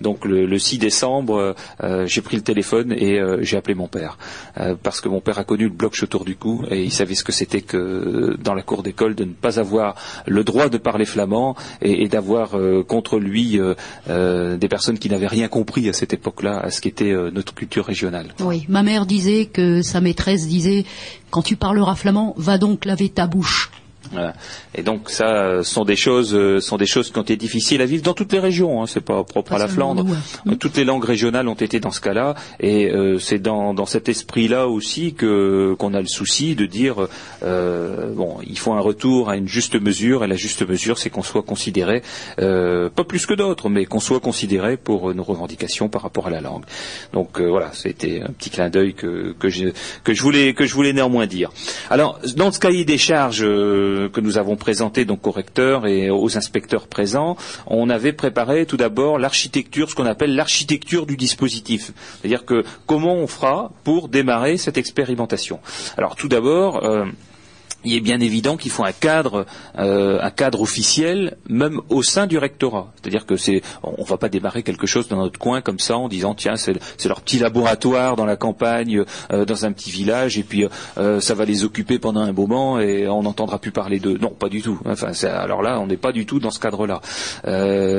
donc 0.00 0.24
le, 0.24 0.46
le 0.46 0.58
6 0.58 0.78
décembre, 0.78 1.54
j'ai 2.04 2.20
pris 2.20 2.36
le 2.36 2.42
téléphone 2.42 2.92
et 2.92 3.18
j'ai 3.40 3.56
appelé 3.56 3.74
mon 3.74 3.88
père 3.88 4.18
parce 4.82 5.00
que 5.00 5.08
mon 5.08 5.20
père 5.20 5.38
a 5.38 5.44
connu 5.44 5.64
le 5.64 5.70
bloc 5.70 5.98
autour 6.02 6.24
du 6.24 6.36
cou 6.36 6.62
et 6.70 6.82
il 6.84 6.92
savait 6.92 7.14
ce 7.14 7.24
que 7.24 7.32
c'était 7.32 7.62
que 7.62 8.36
dans 8.42 8.54
la 8.54 8.62
cour 8.62 8.82
d'école 8.82 9.14
de 9.14 9.24
ne 9.24 9.32
pas 9.32 9.58
avoir 9.58 9.96
le 10.26 10.44
droit 10.44 10.68
de 10.68 10.78
parler 10.78 11.04
flamand 11.04 11.56
et, 11.82 12.04
et 12.04 12.08
d'avoir 12.08 12.54
contre 12.86 13.18
lui 13.18 13.58
des 14.06 14.68
personnes 14.68 14.98
qui 14.98 15.08
n'avaient 15.10 15.26
rien 15.26 15.48
compris 15.48 15.88
à 15.88 15.92
cette 15.92 16.12
époque-là 16.12 16.58
à 16.58 16.70
ce 16.70 16.80
qu'était 16.80 17.12
notre 17.32 17.54
Oui, 18.40 18.64
ma 18.68 18.82
mère 18.82 19.06
disait 19.06 19.46
que 19.46 19.82
sa 19.82 20.00
maîtresse 20.00 20.46
disait 20.46 20.84
quand 21.30 21.42
tu 21.42 21.56
parleras 21.56 21.94
flamand, 21.94 22.34
va 22.36 22.58
donc 22.58 22.84
laver 22.84 23.08
ta 23.08 23.26
bouche. 23.26 23.70
Voilà. 24.12 24.34
Et 24.74 24.82
donc 24.82 25.10
ça 25.10 25.62
sont 25.62 25.84
des 25.84 25.96
choses 25.96 26.34
euh, 26.34 26.60
sont 26.60 26.76
des 26.76 26.86
choses 26.86 27.10
qui 27.10 27.18
ont 27.18 27.22
été 27.22 27.36
difficiles 27.36 27.80
à 27.82 27.86
vivre 27.86 28.02
dans 28.02 28.14
toutes 28.14 28.32
les 28.32 28.38
régions. 28.38 28.82
Hein, 28.82 28.86
c'est 28.86 29.00
pas 29.00 29.22
propre 29.24 29.50
Pas 29.50 29.56
à 29.56 29.58
la 29.58 29.68
Flandre. 29.68 30.04
nous. 30.04 30.52
Euh, 30.52 30.56
Toutes 30.56 30.76
les 30.76 30.84
langues 30.84 31.04
régionales 31.04 31.48
ont 31.48 31.54
été 31.54 31.80
dans 31.80 31.90
ce 31.90 32.00
cas-là, 32.00 32.34
et 32.60 32.90
euh, 32.90 33.18
c'est 33.18 33.38
dans, 33.38 33.74
dans 33.74 33.86
cet 33.86 34.08
esprit-là 34.08 34.68
aussi 34.68 35.14
que 35.14 35.74
qu'on 35.78 35.94
a 35.94 36.00
le 36.00 36.06
souci 36.06 36.54
de 36.54 36.66
dire 36.66 37.08
euh, 37.42 38.12
bon, 38.14 38.38
il 38.46 38.58
faut 38.58 38.72
un 38.72 38.80
retour 38.80 39.28
à 39.30 39.36
une 39.36 39.48
juste 39.48 39.80
mesure, 39.80 40.24
et 40.24 40.26
la 40.26 40.36
juste 40.36 40.66
mesure, 40.68 40.98
c'est 40.98 41.10
qu'on 41.10 41.22
soit 41.22 41.42
considéré 41.42 42.02
euh, 42.40 42.88
pas 42.90 43.04
plus 43.04 43.26
que 43.26 43.34
d'autres, 43.34 43.68
mais 43.68 43.84
qu'on 43.86 44.00
soit 44.00 44.20
considéré 44.20 44.76
pour 44.76 45.14
nos 45.14 45.22
revendications 45.22 45.88
par 45.88 46.02
rapport 46.02 46.26
à 46.26 46.30
la 46.30 46.40
langue. 46.40 46.64
Donc 47.12 47.40
euh, 47.40 47.46
voilà, 47.48 47.70
c'était 47.72 48.22
un 48.22 48.32
petit 48.32 48.50
clin 48.50 48.68
d'œil 48.70 48.94
que 48.94 49.34
que 49.38 49.48
je 49.48 49.68
que 50.04 50.14
je 50.14 50.22
voulais 50.22 50.54
que 50.54 50.64
je 50.64 50.74
voulais 50.74 50.92
néanmoins 50.92 51.26
dire. 51.26 51.50
Alors 51.90 52.18
dans 52.36 52.50
ce 52.52 52.58
cahier 52.60 52.84
des 52.84 52.98
charges 52.98 53.44
que 54.08 54.20
nous 54.20 54.38
avons 54.38 54.56
présenté 54.56 55.04
donc 55.04 55.26
au 55.26 55.30
recteur 55.30 55.86
et 55.86 56.10
aux 56.10 56.36
inspecteurs 56.36 56.86
présents, 56.86 57.36
on 57.66 57.88
avait 57.90 58.12
préparé 58.12 58.66
tout 58.66 58.76
d'abord 58.76 59.18
l'architecture, 59.18 59.90
ce 59.90 59.94
qu'on 59.94 60.06
appelle 60.06 60.34
l'architecture 60.34 61.06
du 61.06 61.16
dispositif, 61.16 61.92
c'est-à-dire 62.20 62.44
que 62.44 62.64
comment 62.86 63.14
on 63.14 63.26
fera 63.26 63.72
pour 63.84 64.08
démarrer 64.08 64.56
cette 64.56 64.78
expérimentation. 64.78 65.60
Alors 65.96 66.16
tout 66.16 66.28
d'abord. 66.28 66.84
euh, 66.84 67.04
il 67.84 67.94
est 67.94 68.00
bien 68.00 68.20
évident 68.20 68.56
qu'il 68.56 68.70
faut 68.70 68.84
un 68.84 68.92
cadre, 68.92 69.46
euh, 69.78 70.18
un 70.20 70.30
cadre 70.30 70.60
officiel, 70.60 71.36
même 71.48 71.80
au 71.88 72.02
sein 72.02 72.26
du 72.26 72.38
rectorat. 72.38 72.92
C'est-à-dire 73.00 73.26
que 73.26 73.36
c'est, 73.36 73.62
on 73.82 74.04
va 74.04 74.16
pas 74.16 74.28
démarrer 74.28 74.62
quelque 74.62 74.86
chose 74.86 75.08
dans 75.08 75.18
notre 75.18 75.38
coin 75.38 75.60
comme 75.60 75.78
ça 75.78 75.96
en 75.96 76.08
disant 76.08 76.34
tiens 76.34 76.56
c'est, 76.56 76.74
leur 77.06 77.20
petit 77.20 77.38
laboratoire 77.38 78.16
dans 78.16 78.26
la 78.26 78.36
campagne, 78.36 79.04
euh, 79.32 79.44
dans 79.44 79.64
un 79.64 79.72
petit 79.72 79.90
village, 79.90 80.38
et 80.38 80.42
puis 80.42 80.66
euh, 80.98 81.20
ça 81.20 81.34
va 81.34 81.44
les 81.44 81.64
occuper 81.64 81.98
pendant 81.98 82.20
un 82.20 82.32
moment 82.32 82.80
et 82.80 83.08
on 83.08 83.22
n'entendra 83.22 83.58
plus 83.58 83.70
parler 83.70 84.00
d'eux. 84.00 84.18
Non, 84.20 84.30
pas 84.30 84.48
du 84.48 84.62
tout. 84.62 84.80
Alors 85.22 85.62
là, 85.62 85.80
on 85.80 85.86
n'est 85.86 85.96
pas 85.96 86.12
du 86.12 86.26
tout 86.26 86.40
dans 86.40 86.50
ce 86.50 86.60
cadre-là. 86.60 87.00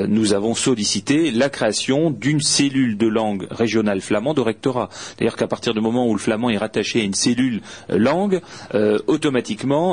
Nous 0.07 0.33
avons 0.33 0.53
sollicité 0.55 1.31
la 1.31 1.49
création 1.49 2.11
d'une 2.11 2.41
cellule 2.41 2.97
de 2.97 3.07
langue 3.07 3.47
régionale 3.49 4.01
flamande 4.01 4.39
au 4.39 4.43
rectorat. 4.43 4.89
C'est-à-dire 4.91 5.35
qu'à 5.35 5.47
partir 5.47 5.73
du 5.73 5.81
moment 5.81 6.07
où 6.07 6.13
le 6.13 6.19
flamand 6.19 6.49
est 6.49 6.57
rattaché 6.57 7.01
à 7.01 7.03
une 7.03 7.13
cellule 7.13 7.61
langue, 7.89 8.41
euh, 8.75 8.99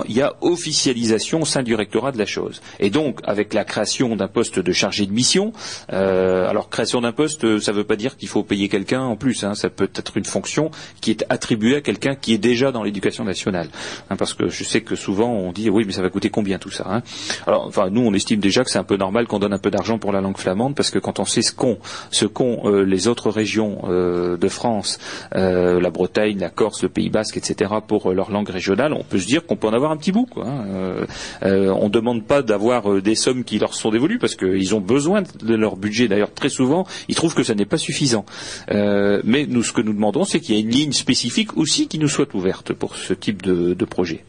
il 0.09 0.17
y 0.17 0.23
a 0.23 0.35
officialisation 0.41 1.43
au 1.43 1.45
sein 1.45 1.63
du 1.63 1.75
rectorat 1.75 2.13
de 2.13 2.19
la 2.19 2.27
chose. 2.27 2.61
Et 2.81 2.91
donc, 2.91 3.21
avec 3.25 3.55
la 3.55 3.65
création 3.65 4.17
d'un 4.17 4.29
poste 4.29 4.59
de 4.59 4.73
chargé 4.73 5.07
de 5.07 5.13
mission, 5.13 5.53
euh, 5.93 6.49
alors 6.49 6.69
création 6.71 7.01
d'un 7.01 7.13
poste, 7.13 7.45
euh, 7.45 7.61
ça 7.61 7.73
ne 7.73 7.77
veut 7.79 7.85
pas 7.85 7.97
dire 7.97 8.17
qu'il 8.17 8.29
faut 8.29 8.43
payer 8.43 8.69
quelqu'un 8.69 9.03
en 9.03 9.17
plus. 9.17 9.45
hein. 9.45 9.55
ça 9.55 9.71
peut 9.71 9.91
être 9.95 10.17
une 10.17 10.25
fonction 10.25 10.71
qui 11.01 11.11
est 11.11 11.25
attribuée 11.29 11.77
à 11.77 11.81
quelqu'un 11.81 12.15
qui 12.15 12.35
est 12.35 12.39
déjà 12.39 12.73
dans 12.73 12.83
l'éducation 12.83 13.25
nationale. 13.25 13.69
Hein, 14.11 14.17
parce 14.17 14.35
que 14.35 14.49
je 14.49 14.65
sais 14.65 14.81
que 14.81 14.97
souvent 14.97 15.31
on 15.31 15.53
dit 15.53 15.71
oui, 15.71 15.85
mais 15.87 15.93
ça 15.93 16.03
va 16.03 16.11
coûter 16.11 16.31
combien 16.31 16.59
tout 16.59 16.71
ça 16.71 16.85
hein 16.89 17.03
Alors, 17.47 17.67
enfin, 17.67 17.91
nous, 17.91 18.03
on 18.03 18.13
estime 18.15 18.41
déjà 18.41 18.65
que 18.65 18.71
c'est 18.71 18.79
un 18.79 18.85
peu 18.85 18.97
normal 18.97 19.27
qu'on 19.27 19.39
donne 19.39 19.53
un 19.53 19.59
peu 19.59 19.71
d'argent 19.71 19.99
pour 19.99 20.13
la 20.13 20.21
langue 20.21 20.39
flamande, 20.39 20.75
parce 20.75 20.91
que 20.91 20.99
quand 20.99 21.19
on 21.19 21.25
sait 21.25 21.43
ce 21.43 21.53
qu'ont 21.53 21.79
ce 22.11 22.27
euh, 22.27 22.85
les 22.85 23.09
autres 23.09 23.31
régions 23.31 23.83
de 23.85 24.49
France, 24.49 24.99
la 25.33 25.91
Bretagne, 25.91 26.39
la 26.39 26.51
Corse, 26.51 26.83
le 26.83 26.89
Pays 26.89 27.11
Basque, 27.11 27.37
etc., 27.37 27.73
pour 27.87 28.13
leur 28.13 28.31
langue 28.31 28.49
régionale, 28.49 28.93
on 28.93 29.05
peut 29.05 29.19
se 29.19 29.27
dire 29.27 29.47
qu'on 29.47 29.57
en 29.67 29.73
avoir 29.73 29.91
un 29.91 29.97
petit 29.97 30.13
bout. 30.13 30.29
Hein. 30.37 30.65
Euh, 30.69 31.07
euh, 31.43 31.69
on 31.69 31.85
ne 31.85 31.91
demande 31.91 32.25
pas 32.25 32.43
d'avoir 32.43 32.91
euh, 32.91 33.01
des 33.01 33.15
sommes 33.15 33.45
qui 33.45 33.59
leur 33.59 33.75
sont 33.75 33.91
dévolues, 33.91 34.19
parce 34.19 34.35
qu'ils 34.35 34.75
ont 34.75 34.81
besoin 34.81 35.23
de 35.43 35.55
leur 35.55 35.77
budget. 35.77 36.09
D'ailleurs, 36.09 36.33
très 36.33 36.49
souvent, 36.49 36.87
ils 37.09 37.15
trouvent 37.15 37.35
que 37.35 37.43
ça 37.43 37.55
n'est 37.55 37.65
pas 37.65 37.79
suffisant. 37.79 38.25
Mais 38.71 39.47
nous, 39.49 39.63
ce 39.63 39.73
que 39.73 39.81
nous 39.81 39.93
demandons, 39.93 40.25
c'est 40.25 40.41
qu'il 40.41 40.55
y 40.55 40.59
ait 40.59 40.63
une 40.63 40.71
ligne 40.71 40.93
spécifique 40.93 41.57
aussi 41.57 41.89
qui 41.89 41.99
nous 41.99 42.09
soit 42.09 42.33
ouverte 42.35 42.73
pour 42.73 42.97
ce 42.97 43.15
type 43.15 43.43
de, 43.43 43.85
projet. 43.85 44.25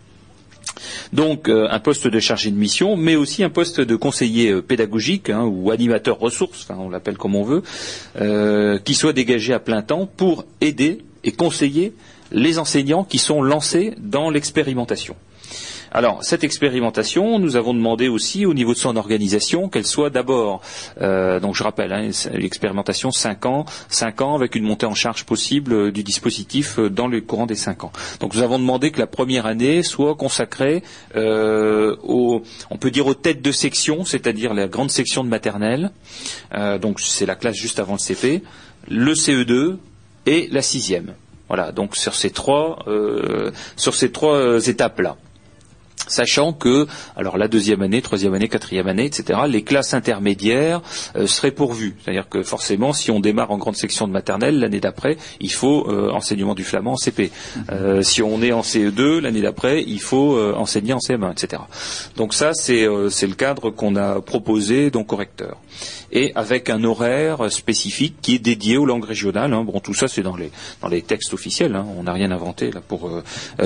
Donc 1.14 1.48
un 1.50 1.80
poste 1.80 2.08
de 2.08 2.20
chargé 2.20 2.52
de 2.52 2.58
mission, 2.58 2.98
mais 2.98 3.16
aussi 3.16 3.44
un 3.44 3.50
poste 3.50 3.80
de 3.80 3.96
conseiller 3.96 4.62
pédagogique 4.62 5.30
hein, 5.30 5.44
ou 5.44 5.72
animateur 5.72 6.20
ressources, 6.20 6.68
enfin, 6.68 6.80
on 6.80 6.90
l'appelle 6.90 7.18
comme 7.18 7.36
on 7.36 7.44
veut, 7.44 7.64
qui 8.84 8.94
soit 8.94 9.14
dégagé 9.14 9.54
à 9.54 9.60
plein 9.60 9.82
temps 9.82 10.06
pour 10.06 10.46
aider 10.60 11.00
et 11.24 11.32
conseiller 11.32 11.94
les 12.32 12.60
enseignants 12.60 13.04
qui 13.04 13.18
sont 13.18 13.42
lancés 13.42 13.94
dans 13.98 14.30
l'expérimentation. 14.30 15.16
Alors, 15.96 16.26
cette 16.26 16.44
expérimentation, 16.44 17.40
nous 17.40 17.56
avons 17.56 17.74
demandé 17.74 18.10
aussi 18.10 18.46
au 18.46 18.54
niveau 18.54 18.74
de 18.74 18.78
son 18.78 18.98
organisation 18.98 19.70
qu'elle 19.70 19.86
soit 19.86 20.10
d'abord, 20.10 20.60
euh, 21.00 21.40
donc 21.40 21.56
je 21.56 21.64
rappelle, 21.64 21.94
hein, 21.94 22.10
l'expérimentation 22.34 23.12
5 23.12 23.46
ans, 23.46 23.66
5 23.88 24.20
ans 24.20 24.36
avec 24.36 24.56
une 24.56 24.66
montée 24.66 24.86
en 24.86 24.94
charge 24.94 25.24
possible 25.24 25.72
euh, 25.72 25.92
du 25.94 26.04
dispositif 26.04 26.80
euh, 26.80 26.90
dans 26.90 27.08
le 27.08 27.22
courant 27.22 27.46
des 27.46 27.56
5 27.56 27.86
ans. 27.86 27.94
Donc 28.20 28.36
nous 28.36 28.42
avons 28.42 28.60
demandé 28.60 28.92
que 28.92 29.00
la 29.00 29.08
première 29.08 29.46
année 29.46 29.84
soit 29.84 30.16
consacrée 30.16 30.84
aux, 31.16 32.44
on 32.70 32.78
peut 32.78 32.92
dire 32.92 33.08
aux 33.08 33.14
têtes 33.14 33.42
de 33.42 33.54
section, 33.54 34.04
c'est-à-dire 34.04 34.54
la 34.54 34.68
grande 34.68 34.92
section 34.92 35.24
de 35.24 35.30
maternelle, 35.30 35.92
donc 36.82 37.00
c'est 37.00 37.26
la 37.26 37.36
classe 37.36 37.56
juste 37.56 37.80
avant 37.80 37.94
le 37.94 38.00
CP, 38.00 38.44
le 38.90 39.14
CE2 39.14 39.78
et 40.26 40.50
la 40.52 40.62
sixième. 40.62 41.14
Voilà, 41.48 41.72
donc 41.72 41.96
sur 41.96 42.16
ces 42.16 42.32
trois, 42.32 42.80
sur 43.78 43.96
ces 43.96 44.12
trois 44.12 44.68
étapes-là. 44.68 45.16
Sachant 46.08 46.54
que, 46.54 46.88
alors 47.16 47.38
la 47.38 47.48
deuxième 47.48 47.82
année, 47.82 48.02
troisième 48.02 48.34
année, 48.34 48.48
quatrième 48.48 48.88
année, 48.88 49.06
etc., 49.06 49.40
les 49.48 49.64
classes 49.64 49.94
intermédiaires 49.94 50.82
euh, 51.16 51.28
seraient 51.28 51.52
pourvues. 51.52 51.96
C'est-à-dire 52.04 52.30
que 52.30 52.44
forcément, 52.44 52.94
si 52.94 53.12
on 53.12 53.20
démarre 53.20 53.52
en 53.52 53.58
grande 53.58 53.76
section 53.76 54.08
de 54.08 54.14
maternelle, 54.14 54.60
l'année 54.60 54.80
d'après, 54.80 55.18
il 55.40 55.52
faut 55.52 55.90
euh, 55.90 56.12
enseignement 56.12 56.56
du 56.56 56.64
flamand 56.64 56.94
en 56.94 56.98
CP. 56.98 57.32
Euh, 57.72 58.02
si 58.02 58.22
on 58.22 58.42
est 58.42 58.52
en 58.52 58.62
CE2, 58.62 59.20
l'année 59.20 59.42
d'après, 59.42 59.84
il 59.84 60.02
faut 60.02 60.40
enseigner 60.56 60.94
en 60.94 61.00
CM1, 61.00 61.32
etc. 61.32 61.62
Donc 62.16 62.34
ça, 62.34 62.54
c'est 62.54 62.86
le 62.86 63.36
cadre 63.36 63.70
qu'on 63.70 63.96
a 63.96 64.22
proposé 64.22 64.92
donc 64.92 65.14
au 65.14 65.16
recteur 65.16 65.58
et 66.16 66.32
avec 66.34 66.70
un 66.70 66.84
horaire 66.84 67.52
spécifique 67.52 68.16
qui 68.22 68.36
est 68.36 68.40
dédié 68.40 68.78
aux 68.78 68.86
langues 68.86 69.04
régionales. 69.04 69.54
Hein. 69.54 69.66
Bon, 69.66 69.80
tout 69.82 69.94
ça 69.94 70.08
c'est 70.08 70.24
dans 70.24 70.38
les 70.38 70.50
dans 70.82 70.88
les 70.88 71.02
textes 71.02 71.34
officiels. 71.34 71.76
Hein. 71.76 71.86
On 71.98 72.04
n'a 72.04 72.14
rien 72.14 72.32
inventé 72.32 72.72
là 72.72 72.82
pour 72.86 73.10
euh, 73.10 73.22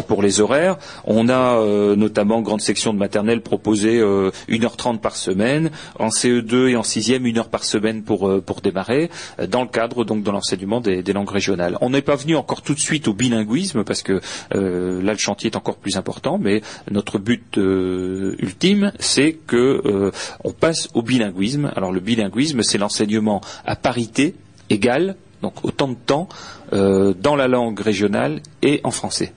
pour 0.07 0.23
les 0.23 0.41
horaires. 0.41 0.77
On 1.05 1.29
a 1.29 1.59
euh, 1.59 1.95
notamment 1.95 2.41
grande 2.41 2.61
section 2.61 2.91
de 2.91 2.97
maternelle 2.97 3.41
proposé 3.41 3.99
euh, 3.99 4.31
1h30 4.49 4.97
par 4.97 5.15
semaine, 5.15 5.69
en 5.99 6.09
CE2 6.09 6.69
et 6.69 6.75
en 6.75 6.81
6e 6.81 7.31
1 7.31 7.37
heure 7.37 7.49
par 7.49 7.63
semaine 7.63 8.01
pour 8.01 8.27
euh, 8.27 8.41
pour 8.41 8.61
démarrer 8.61 9.11
dans 9.47 9.61
le 9.61 9.67
cadre 9.67 10.03
donc 10.03 10.23
de 10.23 10.31
l'enseignement 10.31 10.81
des, 10.81 11.03
des, 11.03 11.13
langues 11.13 11.29
régionales. 11.29 11.77
On 11.81 11.91
n'est 11.91 12.01
pas 12.01 12.15
venu 12.15 12.35
encore 12.35 12.63
tout 12.63 12.73
de 12.73 12.79
suite 12.79 13.07
au 13.07 13.13
bilinguisme 13.13 13.83
parce 13.83 14.01
que 14.01 14.21
là 14.51 15.11
le 15.13 15.17
chantier 15.17 15.51
est 15.51 15.55
encore 15.55 15.77
plus 15.77 15.97
important, 15.97 16.39
mais 16.39 16.61
notre 16.89 17.19
but 17.19 17.57
ultime 17.57 18.91
c'est 18.99 19.33
que 19.33 20.11
on 20.43 20.51
passe 20.51 20.89
au 20.95 21.03
bilinguisme. 21.03 21.71
Alors 21.75 21.91
le 21.91 21.99
bilinguisme 21.99 22.38
c'est 22.63 22.77
l'enseignement 22.77 23.41
à 23.65 23.75
parité 23.75 24.35
égale, 24.69 25.15
donc 25.41 25.63
autant 25.63 25.87
de 25.87 25.95
temps, 25.95 26.27
euh, 26.73 27.13
dans 27.13 27.35
la 27.35 27.47
langue 27.47 27.79
régionale 27.79 28.41
et 28.61 28.81
en 28.83 28.91
français. 28.91 29.33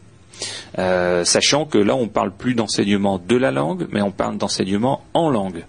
Euh, 0.78 1.24
sachant 1.24 1.66
que 1.66 1.78
là, 1.78 1.94
on 1.94 2.05
ne 2.05 2.11
parle 2.11 2.32
plus 2.32 2.55
d'enseignement 2.55 3.18
de 3.18 3.36
la 3.36 3.50
langue, 3.50 3.86
mais 3.90 4.03
on 4.03 4.11
parle 4.11 4.38
d'enseignement 4.38 5.05
en 5.14 5.30
langue. 5.30 5.64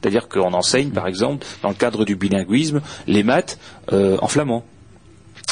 C'est-à-dire 0.00 0.28
qu'on 0.28 0.54
enseigne, 0.54 0.90
par 0.90 1.06
exemple, 1.06 1.46
dans 1.62 1.68
le 1.68 1.74
cadre 1.74 2.04
du 2.04 2.16
bilinguisme, 2.16 2.80
les 3.06 3.22
maths 3.22 3.58
euh, 3.92 4.16
en 4.22 4.28
flamand 4.28 4.64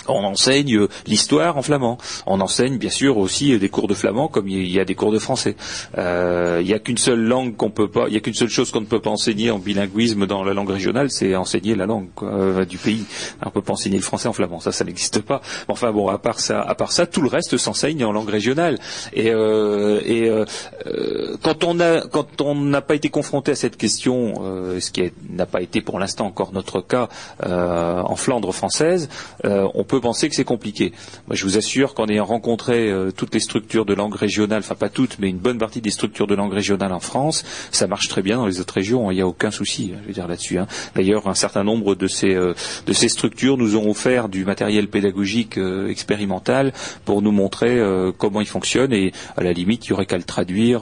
on 0.09 0.25
enseigne 0.25 0.77
euh, 0.77 0.89
l'histoire 1.07 1.57
en 1.57 1.63
flamand. 1.63 1.99
On 2.27 2.41
enseigne 2.41 2.79
bien 2.79 2.91
sûr 2.91 3.19
aussi 3.19 3.53
euh, 3.53 3.59
des 3.59 3.69
cours 3.69 3.89
de 3.89 3.95
flamand 3.95 4.29
comme 4.29 4.49
il 4.49 4.69
y 4.69 4.81
a 4.81 4.85
des 4.85 4.95
cours 4.95 5.13
de 5.13 5.19
français. 5.19 5.57
Euh, 5.97 6.59
il 6.61 6.67
n'y 6.67 6.75
a 6.75 6.79
qu'une 6.79 6.99
seule 6.99 7.21
langue 7.21 7.57
qu'on 7.57 7.71
peut 7.71 7.89
pas, 7.89 8.07
il 8.11 8.21
qu'une 8.21 8.35
seule 8.35 8.49
chose 8.49 8.71
qu'on 8.71 8.81
ne 8.81 8.87
peut 8.87 9.01
pas 9.01 9.11
enseigner 9.11 9.51
en 9.51 9.59
bilinguisme 9.59 10.27
dans 10.27 10.43
la 10.43 10.55
langue 10.55 10.71
régionale, 10.71 11.11
c'est 11.11 11.37
enseigner 11.37 11.75
la 11.75 11.87
langue 11.87 12.09
du 12.69 12.79
pays. 12.79 13.05
On 13.43 13.47
ne 13.47 13.51
peut 13.51 13.63
pas 13.63 13.75
enseigner 13.75 13.97
le 13.97 14.03
français 14.03 14.29
en 14.29 14.33
flamand, 14.33 14.61
ça, 14.61 14.73
ça 14.73 14.85
n'existe 14.85 15.21
pas. 15.21 15.41
Enfin 15.69 15.93
bon, 15.93 16.09
à 16.09 16.19
part 16.19 16.41
ça, 16.41 17.07
tout 17.11 17.23
le 17.23 17.29
reste 17.29 17.57
s'enseigne 17.57 18.05
en 18.05 18.13
langue 18.13 18.29
régionale. 18.29 18.79
Et, 19.13 19.31
quand 21.43 21.65
on 21.65 21.79
quand 22.11 22.41
on 22.41 22.55
n'a 22.55 22.81
pas 22.81 22.95
été 22.95 23.09
confronté 23.09 23.53
à 23.53 23.55
cette 23.55 23.77
question, 23.77 24.35
ce 24.79 24.91
qui 24.91 25.13
n'a 25.31 25.47
pas 25.47 25.63
été 25.63 25.81
pour 25.81 25.99
l'instant 25.99 26.27
encore 26.27 26.53
notre 26.53 26.81
cas 26.81 27.09
en 27.43 28.17
Flandre 28.17 28.53
française, 28.53 29.09
on 29.45 29.85
peut 29.85 29.97
penser 30.01 30.28
que 30.28 30.34
c'est 30.34 30.44
compliqué. 30.44 30.92
Moi, 31.26 31.36
je 31.36 31.44
vous 31.44 31.57
assure 31.57 31.94
qu'en 31.94 32.07
ayant 32.07 32.24
rencontré 32.24 32.90
euh, 32.90 33.11
toutes 33.11 33.34
les 33.34 33.40
structures 33.40 33.84
de 33.84 33.94
langue 33.94 34.14
régionale, 34.14 34.61
enfin 34.61 34.74
pas 34.74 34.88
toutes, 34.88 35.18
mais 35.18 35.28
une 35.28 35.38
bonne 35.38 35.59
partie 35.59 35.80
des 35.80 35.90
structures 35.90 36.26
de 36.26 36.34
langue 36.34 36.53
régionale 36.53 36.92
en 36.92 37.01
France, 37.01 37.44
ça 37.70 37.86
marche 37.86 38.09
très 38.09 38.22
bien 38.22 38.36
dans 38.36 38.46
les 38.46 38.61
autres 38.61 38.74
régions. 38.74 39.11
Il 39.11 39.14
n'y 39.14 39.20
a 39.20 39.26
aucun 39.26 39.51
souci, 39.51 39.92
hein, 39.94 39.99
je 40.03 40.09
veux 40.09 40.14
dire 40.14 40.28
là-dessus. 40.28 40.59
Hein. 40.59 40.66
D'ailleurs, 40.94 41.28
un 41.28 41.34
certain 41.34 41.64
nombre 41.64 41.94
de 41.94 42.07
ces 42.07 42.34
euh, 42.34 42.55
de 42.86 42.92
ces 42.92 43.09
structures 43.09 43.57
nous 43.57 43.76
ont 43.76 43.90
offert 43.90 44.28
du 44.28 44.44
matériel 44.44 44.88
pédagogique 44.88 45.59
euh, 45.59 45.88
expérimental 45.88 46.72
pour 47.05 47.22
nous 47.22 47.32
montrer 47.32 47.78
comment 48.16 48.40
il 48.40 48.46
fonctionne 48.46 48.92
et 48.92 49.12
à 49.36 49.42
la 49.42 49.53
limite, 49.53 49.86
il 49.86 49.90
y 49.90 49.92
aurait 49.92 50.07
qu'à 50.07 50.16
le 50.16 50.24
traduire. 50.24 50.80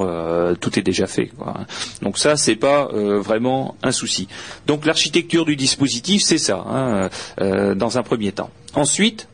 tout 0.60 0.78
est 0.78 0.82
déjà 0.82 1.06
fait. 1.06 1.30
Hein. 1.44 1.66
Donc 2.02 2.18
ça, 2.18 2.36
c'est 2.36 2.56
pas 2.56 2.88
vraiment 2.92 3.76
un 3.82 3.92
souci. 3.92 4.28
Donc 4.66 4.86
l'architecture 4.86 5.44
du 5.44 5.56
dispositif, 5.56 6.22
c'est 6.22 6.38
ça, 6.38 6.64
hein, 6.68 7.08
dans 7.74 7.98
un 7.98 8.02
premier 8.02 8.32
temps. 8.32 8.50
Ensuite, 8.74 9.28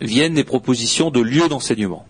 viennent 0.00 0.34
les 0.34 0.44
propositions 0.44 1.10
de 1.10 1.20
lieux 1.20 1.48
d'enseignement. 1.48 2.06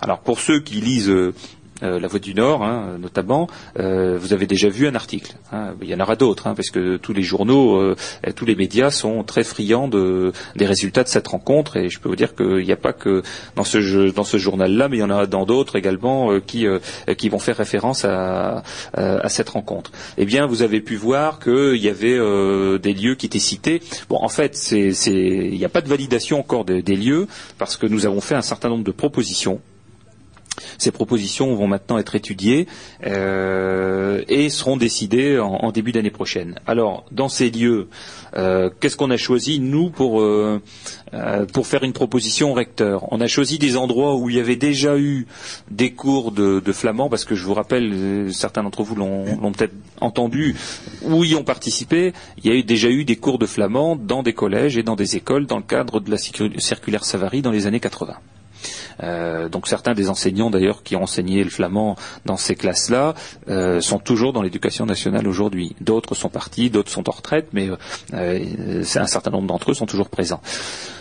Alors 0.00 0.20
pour 0.20 0.40
ceux 0.40 0.60
qui 0.60 0.80
lisent 0.80 1.10
euh, 1.10 1.34
la 1.82 2.08
Voix 2.08 2.18
du 2.18 2.34
Nord, 2.34 2.62
hein, 2.62 2.96
notamment, 3.00 3.48
euh, 3.78 4.18
vous 4.18 4.32
avez 4.32 4.46
déjà 4.46 4.68
vu 4.68 4.86
un 4.86 4.94
article. 4.94 5.34
Hein. 5.52 5.74
il 5.82 5.88
y 5.88 5.94
en 5.94 6.00
aura 6.00 6.16
d'autres, 6.16 6.46
hein, 6.46 6.54
parce 6.54 6.70
que 6.70 6.96
tous 6.96 7.12
les 7.12 7.22
journaux, 7.22 7.76
euh, 7.76 7.96
tous 8.34 8.44
les 8.44 8.54
médias 8.54 8.90
sont 8.90 9.22
très 9.24 9.44
friands 9.44 9.88
des 9.88 10.66
résultats 10.66 11.02
de 11.02 11.08
cette 11.08 11.28
rencontre. 11.28 11.76
Et 11.76 11.88
je 11.88 12.00
peux 12.00 12.08
vous 12.08 12.16
dire 12.16 12.34
qu'il 12.34 12.64
n'y 12.64 12.72
a 12.72 12.76
pas 12.76 12.92
que 12.92 13.22
dans 13.56 13.64
ce, 13.64 14.10
dans 14.10 14.24
ce 14.24 14.36
journal-là, 14.36 14.88
mais 14.88 14.98
il 14.98 15.00
y 15.00 15.04
en 15.04 15.10
a 15.10 15.26
dans 15.26 15.46
d'autres 15.46 15.76
également 15.76 16.38
qui, 16.40 16.66
vont 16.66 17.38
faire 17.38 17.56
référence 17.56 18.04
à, 18.04 18.62
à, 18.94 19.28
cette 19.28 19.48
rencontre. 19.48 19.92
Eh 20.18 20.24
bien, 20.24 20.46
vous 20.46 20.62
avez 20.62 20.80
pu 20.80 20.96
voir 20.96 21.38
qu'il 21.38 21.76
y 21.76 21.88
avait 21.88 22.18
des 22.78 22.92
lieux 22.92 23.14
qui 23.14 23.26
étaient 23.26 23.38
cités. 23.38 23.82
Bon, 24.08 24.18
en 24.20 24.28
fait, 24.28 24.72
il 24.72 25.56
n'y 25.56 25.64
a 25.64 25.68
pas 25.68 25.80
de 25.80 25.88
validation 25.88 26.40
encore 26.40 26.64
des 26.64 26.96
lieux, 26.96 27.26
parce 27.58 27.76
que 27.76 27.86
nous 27.86 28.06
avons 28.06 28.20
fait 28.20 28.34
un 28.34 28.42
certain 28.42 28.68
nombre 28.68 28.84
de 28.84 28.92
propositions 28.92 29.60
ces 30.78 30.90
propositions 30.90 31.54
vont 31.54 31.66
maintenant 31.66 31.98
être 31.98 32.14
étudiées 32.14 32.66
euh, 33.06 34.22
et 34.28 34.50
seront 34.50 34.76
décidées 34.76 35.38
en, 35.38 35.70
début 35.72 35.92
d'année 35.92 36.10
prochaine. 36.10 36.58
Alors, 36.66 37.04
dans 37.12 37.28
ces 37.28 37.50
lieux, 37.50 37.88
euh, 38.36 38.70
qu'est-ce 38.80 38.96
qu'on 38.96 39.10
a 39.10 39.16
choisi, 39.16 39.60
nous, 39.60 39.90
pour, 39.90 40.20
euh, 40.20 40.60
faire 41.62 41.84
une 41.84 41.92
proposition 41.92 42.52
au 42.52 42.54
recteur? 42.54 43.12
On 43.12 43.20
a 43.20 43.26
choisi 43.26 43.58
des 43.58 43.76
endroits 43.76 44.16
où 44.16 44.30
il 44.30 44.36
y 44.36 44.40
avait 44.40 44.56
déjà 44.56 44.98
eu 44.98 45.26
des 45.70 45.92
cours 45.92 46.32
de, 46.32 46.72
flamand, 46.72 47.08
parce 47.08 47.24
que 47.24 47.34
je 47.34 47.44
vous 47.44 47.54
rappelle, 47.54 48.32
certains 48.32 48.62
d'entre 48.62 48.82
vous 48.82 48.94
l'ont 48.94 49.52
peut-être 49.52 49.74
entendu, 50.00 50.56
où 51.02 51.24
y 51.24 51.34
ont 51.34 51.44
participé, 51.44 52.12
il 52.42 52.50
y 52.50 52.52
a 52.52 52.56
eu, 52.56 52.62
déjà 52.62 52.88
eu 52.88 53.04
des 53.04 53.16
cours 53.16 53.38
de 53.38 53.46
flamand 53.46 53.96
dans 53.96 54.22
des 54.22 54.32
collèges 54.32 54.76
et 54.76 54.82
dans 54.82 54.96
des 54.96 55.16
écoles 55.16 55.46
dans 55.46 55.58
le 55.58 55.62
cadre 55.62 56.00
de 56.00 56.10
la 56.10 56.18
circulaire 56.18 57.04
Savary 57.04 57.42
dans 57.42 57.50
les 57.50 57.66
années 57.66 57.80
80. 57.80 58.16
Euh, 59.02 59.48
donc 59.48 59.66
certains 59.66 59.94
des 59.94 60.08
enseignants 60.08 60.50
d'ailleurs 60.50 60.82
qui 60.82 60.96
ont 60.96 61.02
enseigné 61.02 61.42
le 61.44 61.50
flamand 61.50 61.96
dans 62.26 62.36
ces 62.36 62.54
classes-là 62.54 63.14
euh, 63.48 63.80
sont 63.80 63.98
toujours 63.98 64.32
dans 64.32 64.42
l'éducation 64.42 64.86
nationale 64.86 65.26
aujourd'hui. 65.26 65.74
D'autres 65.80 66.14
sont 66.14 66.28
partis, 66.28 66.70
d'autres 66.70 66.90
sont 66.90 67.08
en 67.08 67.12
retraite, 67.12 67.48
mais 67.52 67.70
euh, 68.14 68.84
un 68.94 69.06
certain 69.06 69.30
nombre 69.30 69.46
d'entre 69.46 69.70
eux 69.70 69.74
sont 69.74 69.86
toujours 69.86 70.08
présents. 70.08 70.40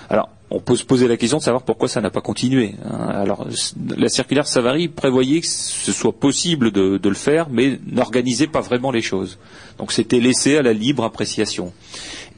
Alors, 0.09 0.29
on 0.49 0.59
peut 0.59 0.75
se 0.75 0.83
poser 0.83 1.07
la 1.07 1.17
question 1.17 1.37
de 1.37 1.43
savoir 1.43 1.61
pourquoi 1.61 1.87
ça 1.87 2.01
n'a 2.01 2.09
pas 2.09 2.21
continué. 2.21 2.73
Hein. 2.83 3.09
Alors, 3.09 3.47
la 3.95 4.09
circulaire 4.09 4.47
Savary 4.47 4.87
prévoyait 4.87 5.41
que 5.41 5.47
ce 5.47 5.91
soit 5.91 6.13
possible 6.13 6.71
de, 6.71 6.97
de 6.97 7.09
le 7.09 7.15
faire, 7.15 7.47
mais 7.51 7.79
n'organisait 7.85 8.47
pas 8.47 8.61
vraiment 8.61 8.89
les 8.89 9.03
choses. 9.03 9.37
Donc, 9.77 9.91
c'était 9.91 10.19
laissé 10.19 10.57
à 10.57 10.63
la 10.63 10.73
libre 10.73 11.03
appréciation. 11.03 11.71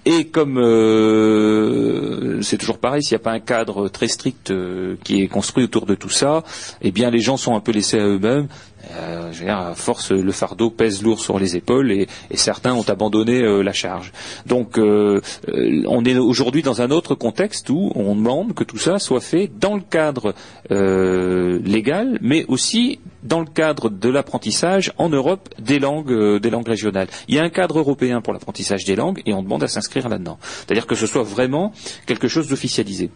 Et 0.05 0.25
comme 0.25 0.57
euh, 0.57 2.41
c'est 2.41 2.57
toujours 2.57 2.79
pareil, 2.79 3.03
s'il 3.03 3.15
n'y 3.15 3.21
a 3.21 3.23
pas 3.23 3.33
un 3.33 3.39
cadre 3.39 3.87
très 3.87 4.07
strict 4.07 4.49
euh, 4.49 4.95
qui 5.03 5.21
est 5.21 5.27
construit 5.27 5.63
autour 5.63 5.85
de 5.85 5.93
tout 5.93 6.09
ça, 6.09 6.43
eh 6.81 6.91
bien 6.91 7.11
les 7.11 7.19
gens 7.19 7.37
sont 7.37 7.55
un 7.55 7.59
peu 7.59 7.71
laissés 7.71 7.99
à 7.99 8.07
eux-mêmes. 8.07 8.47
Euh, 8.93 9.31
à 9.47 9.75
force, 9.75 10.11
le 10.11 10.31
fardeau 10.31 10.71
pèse 10.71 11.03
lourd 11.03 11.19
sur 11.19 11.37
les 11.37 11.55
épaules 11.55 11.91
et, 11.91 12.07
certains 12.33 12.73
ont 12.73 12.87
abandonné 12.89 13.39
la 13.63 13.73
charge. 13.73 14.11
Donc, 14.47 14.79
on 14.79 16.05
est 16.05 16.17
aujourd'hui 16.17 16.63
dans 16.63 16.81
un 16.81 16.89
autre 16.89 17.13
contexte 17.13 17.69
où 17.69 17.91
on 17.95 18.15
demande 18.15 18.55
que 18.55 18.63
tout 18.63 18.79
ça 18.79 18.97
soit 18.97 19.21
fait 19.21 19.51
dans 19.59 19.75
le 19.75 19.81
cadre 19.81 20.33
légal, 20.71 22.17
mais 22.21 22.43
aussi 22.47 22.99
dans 23.23 23.39
le 23.39 23.45
cadre 23.45 23.89
de 23.89 24.09
l'apprentissage 24.09 24.91
en 24.97 25.09
Europe 25.09 25.49
des 25.59 25.79
langues, 25.79 26.39
des 26.39 26.49
langues 26.49 26.67
régionales. 26.67 27.07
Il 27.27 27.35
y 27.35 27.39
a 27.39 27.43
un 27.43 27.49
cadre 27.49 27.79
européen 27.79 28.21
pour 28.21 28.33
l'apprentissage 28.33 28.85
des 28.85 28.95
langues 28.95 29.21
et 29.25 29.33
on 29.33 29.43
demande 29.43 29.63
à 29.63 29.67
s'inscrire 29.67 30.09
là-dedans. 30.09 30.39
C'est-à-dire 30.41 30.87
que 30.87 30.95
ce 30.95 31.07
soit 31.07 31.23
vraiment 31.23 31.73
quelque 32.05 32.27
chose 32.27 32.47
d'officialisé. 32.47 33.11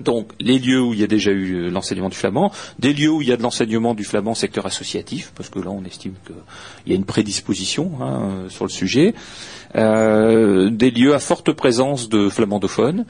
Donc 0.00 0.32
les 0.40 0.58
lieux 0.58 0.80
où 0.80 0.94
il 0.94 1.00
y 1.00 1.04
a 1.04 1.06
déjà 1.06 1.30
eu 1.30 1.54
euh, 1.54 1.70
l'enseignement 1.70 2.08
du 2.08 2.16
flamand, 2.16 2.50
des 2.78 2.92
lieux 2.92 3.10
où 3.10 3.22
il 3.22 3.28
y 3.28 3.32
a 3.32 3.36
de 3.36 3.42
l'enseignement 3.42 3.94
du 3.94 4.04
flamand 4.04 4.34
secteur 4.34 4.66
associatif, 4.66 5.32
parce 5.36 5.48
que 5.48 5.58
là 5.58 5.70
on 5.70 5.84
estime 5.84 6.14
qu'il 6.26 6.92
y 6.92 6.92
a 6.92 6.96
une 6.96 7.04
prédisposition 7.04 7.92
hein, 8.00 8.22
euh, 8.22 8.48
sur 8.48 8.64
le 8.64 8.70
sujet, 8.70 9.14
euh, 9.74 10.70
des 10.70 10.90
lieux 10.90 11.14
à 11.14 11.18
forte 11.18 11.52
présence 11.52 12.08
de 12.08 12.28
flamandophones, 12.28 13.04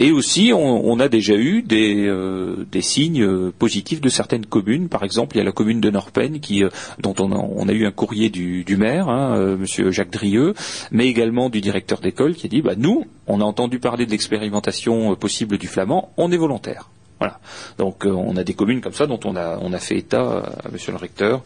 et 0.00 0.12
aussi, 0.12 0.52
on, 0.54 1.00
a 1.00 1.08
déjà 1.08 1.34
eu 1.34 1.62
des, 1.62 2.06
euh, 2.06 2.64
signes 2.80 3.50
positifs 3.50 4.00
de 4.00 4.08
certaines 4.08 4.46
communes. 4.46 4.88
Par 4.88 5.02
exemple, 5.02 5.34
il 5.34 5.38
y 5.38 5.42
a 5.42 5.44
la 5.44 5.50
commune 5.50 5.80
de 5.80 5.90
Norpen, 5.90 6.38
euh, 6.52 6.70
dont 7.00 7.14
on 7.18 7.68
a, 7.68 7.72
eu 7.72 7.84
un 7.84 7.90
courrier 7.90 8.30
du, 8.30 8.76
maire, 8.76 9.08
hein, 9.08 9.56
Monsieur 9.56 9.90
Jacques 9.90 10.12
Drieux, 10.12 10.54
mais 10.92 11.08
également 11.08 11.50
du 11.50 11.60
directeur 11.60 11.98
d'école, 11.98 12.34
qui 12.34 12.46
a 12.46 12.48
dit 12.48 12.62
bah, 12.62 12.74
nous, 12.76 13.06
on 13.26 13.40
a 13.40 13.44
entendu 13.44 13.80
parler 13.80 14.06
de 14.06 14.12
l'expérimentation 14.12 15.16
possible 15.16 15.58
du 15.58 15.66
flamand, 15.66 16.12
on 16.16 16.30
est 16.30 16.36
volontaire. 16.36 16.90
Voilà. 17.18 17.40
Donc 17.78 18.04
on 18.04 18.36
a 18.36 18.44
des 18.44 18.54
communes 18.54 18.80
comme 18.80 18.92
ça 18.92 19.06
dont 19.06 19.20
on 19.24 19.34
a, 19.36 19.58
on 19.60 19.72
a 19.72 19.78
fait 19.78 19.98
état, 19.98 20.42
Monsieur 20.70 20.92
le 20.92 20.98
recteur, 20.98 21.42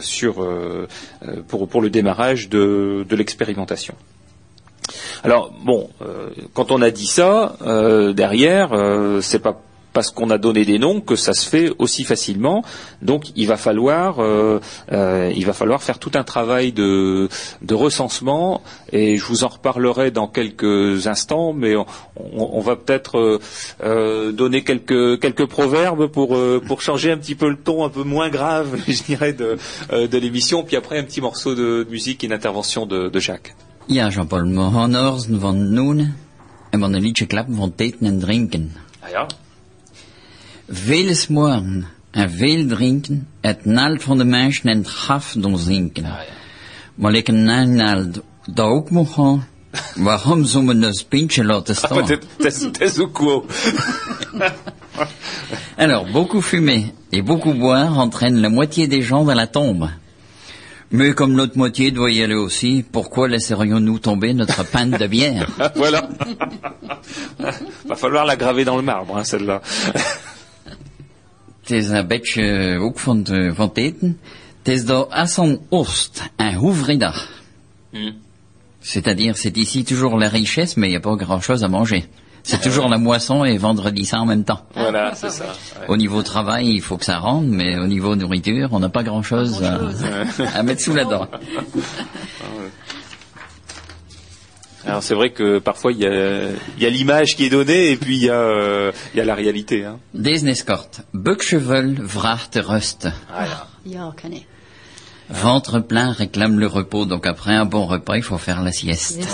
sur, 0.00 0.46
pour, 1.48 1.68
pour, 1.68 1.80
le 1.80 1.90
démarrage 1.90 2.48
de, 2.48 3.06
de 3.08 3.16
l'expérimentation. 3.16 3.94
Alors 5.22 5.52
bon, 5.64 5.88
euh, 6.02 6.30
quand 6.52 6.70
on 6.70 6.82
a 6.82 6.90
dit 6.90 7.06
ça, 7.06 7.56
euh, 7.62 8.12
derrière, 8.12 8.72
euh, 8.72 9.20
c'est 9.20 9.38
pas 9.38 9.60
parce 9.94 10.10
qu'on 10.10 10.28
a 10.28 10.36
donné 10.36 10.66
des 10.66 10.78
noms 10.78 11.00
que 11.00 11.16
ça 11.16 11.32
se 11.32 11.48
fait 11.48 11.70
aussi 11.78 12.04
facilement. 12.04 12.62
Donc 13.00 13.28
il 13.36 13.46
va 13.46 13.56
falloir, 13.56 14.18
euh, 14.18 14.60
euh, 14.92 15.32
il 15.34 15.46
va 15.46 15.54
falloir 15.54 15.82
faire 15.82 15.98
tout 15.98 16.10
un 16.14 16.24
travail 16.24 16.72
de, 16.72 17.28
de, 17.62 17.74
recensement 17.74 18.60
et 18.92 19.16
je 19.16 19.24
vous 19.24 19.44
en 19.44 19.48
reparlerai 19.48 20.10
dans 20.10 20.26
quelques 20.26 21.06
instants, 21.06 21.52
mais 21.54 21.76
on, 21.76 21.86
on, 22.16 22.60
va 22.60 22.76
peut-être 22.76 23.40
euh, 23.82 24.32
donner 24.32 24.64
quelques, 24.64 25.20
quelques 25.20 25.46
proverbes 25.46 26.08
pour, 26.08 26.36
pour 26.66 26.82
changer 26.82 27.12
un 27.12 27.16
petit 27.16 27.36
peu 27.36 27.48
le 27.48 27.56
ton 27.56 27.84
un 27.84 27.88
peu 27.88 28.02
moins 28.02 28.28
grave, 28.28 28.76
je 28.88 29.02
dirais, 29.04 29.32
de, 29.32 29.56
de 29.92 30.18
l'émission. 30.18 30.64
Puis 30.64 30.76
après 30.76 30.98
un 30.98 31.04
petit 31.04 31.20
morceau 31.20 31.54
de 31.54 31.86
musique 31.88 32.24
et 32.24 32.26
une 32.26 32.32
intervention 32.32 32.84
de, 32.84 33.08
de 33.08 33.20
Jacques. 33.20 33.54
Ja, 33.88 34.10
Jean-Paul, 34.10 34.46
klappen. 37.26 38.72
Ah 39.02 39.10
ja? 39.12 39.28
En 42.10 42.30
veel 42.30 42.66
drinken, 42.66 43.28
het 43.40 43.64
nalt 43.64 44.02
van 44.02 44.18
de 44.18 44.24
mensen 44.24 44.70
en 44.70 44.78
het 44.78 44.88
gaf 44.88 45.34
doen 45.38 45.58
zinken. 45.58 46.04
Ah, 46.04 46.10
ja. 46.10 46.32
Maar 46.94 47.14
ik 47.14 47.28
een 47.28 47.74
nalt 47.74 48.20
dat 48.46 48.66
ook 48.66 48.90
moet 48.90 49.08
gaan, 49.08 49.46
waarom 49.94 50.44
zou 50.44 50.64
men 50.64 50.82
een 50.82 51.02
pintje 51.08 51.44
laten 51.44 51.76
staan? 51.84 52.02
Ah, 52.02 52.08
dat 52.38 52.80
is 52.80 52.98
ook 52.98 53.12
cool. 53.12 53.46
Alors, 55.76 56.10
beaucoup 56.12 56.44
fumer 56.44 56.92
et 57.10 57.24
beaucoup 57.24 57.58
boire 57.58 57.98
entraînent 57.98 58.40
la 58.40 58.48
moitié 58.48 58.88
des 58.88 59.02
gens 59.02 59.26
dans 59.26 59.36
la 59.36 59.46
tombe. 59.46 59.88
Mais 60.90 61.14
comme 61.14 61.36
l'autre 61.36 61.56
moitié 61.56 61.90
doit 61.90 62.12
y 62.12 62.22
aller 62.22 62.36
aussi, 62.36 62.84
pourquoi 62.92 63.26
laisserions-nous 63.28 63.98
tomber 63.98 64.32
notre 64.32 64.62
panne 64.64 64.90
de 64.90 65.06
bière? 65.08 65.48
Voilà. 65.74 66.08
Va 67.86 67.96
falloir 67.96 68.24
la 68.24 68.36
graver 68.36 68.64
dans 68.64 68.76
le 68.76 68.82
marbre, 68.82 69.16
hein, 69.16 69.24
celle-là. 69.24 69.60
Het 71.64 71.72
is 71.72 71.88
een 71.88 72.06
beetje 72.06 72.76
ook 72.80 72.98
van, 72.98 73.26
van 73.54 73.68
het 73.68 73.76
eten. 73.76 74.20
Het 74.62 74.74
is 74.74 74.84
de 74.84 75.58
Oost. 75.68 76.22
Hmm. 77.90 78.12
C'est-à-dire, 78.80 79.36
c'est 79.36 79.56
ici 79.56 79.84
toujours 79.84 80.18
la 80.18 80.28
richesse, 80.28 80.76
mais 80.76 80.88
il 80.88 80.90
n'y 80.90 80.96
a 80.96 81.00
pas 81.00 81.16
grand-chose 81.16 81.64
à 81.64 81.68
manger. 81.68 82.04
C'est 82.42 82.60
toujours 82.60 82.90
la 82.90 82.98
moisson 82.98 83.44
et 83.46 83.56
vendredi 83.56 84.04
ça 84.04 84.20
en 84.20 84.26
même 84.26 84.44
temps. 84.44 84.66
Voilà, 84.74 85.14
c'est 85.14 85.30
ça. 85.30 85.46
Au 85.88 85.96
niveau 85.96 86.22
travail, 86.22 86.68
il 86.68 86.82
faut 86.82 86.98
que 86.98 87.06
ça 87.06 87.18
rentre, 87.18 87.46
mais 87.48 87.78
au 87.78 87.86
niveau 87.86 88.14
nourriture, 88.14 88.68
on 88.72 88.80
n'a 88.80 88.90
pas 88.90 89.02
grand-chose 89.02 89.62
à, 89.62 90.62
mettre 90.62 90.82
sous 90.82 90.94
la 90.94 91.04
dent. 91.04 91.26
Alors 94.86 95.02
c'est 95.02 95.14
vrai 95.14 95.30
que 95.30 95.58
parfois 95.58 95.92
il 95.92 95.98
y 95.98 96.06
a, 96.06 96.90
l'image 96.90 97.36
qui 97.36 97.46
est 97.46 97.50
donnée 97.50 97.90
et 97.90 97.96
puis 97.96 98.16
il 98.16 98.24
y 98.24 98.30
a, 98.30 98.34
euh, 98.34 98.92
la 99.14 99.34
réalité. 99.34 99.84
Hein. 99.84 99.98
Desneskort, 100.12 100.90
vracht 101.12 102.56
rust. 102.56 103.08
Ah, 103.32 103.46
ja. 103.86 104.08
Ventre 105.30 105.80
plein 105.80 106.12
réclame 106.12 106.60
le 106.60 106.66
repos, 106.66 107.06
donc 107.06 107.26
après 107.26 107.54
un 107.54 107.64
bon 107.64 107.86
repas, 107.86 108.16
il 108.16 108.22
faut 108.22 108.36
faire 108.36 108.62
la 108.62 108.72
sieste. 108.72 109.26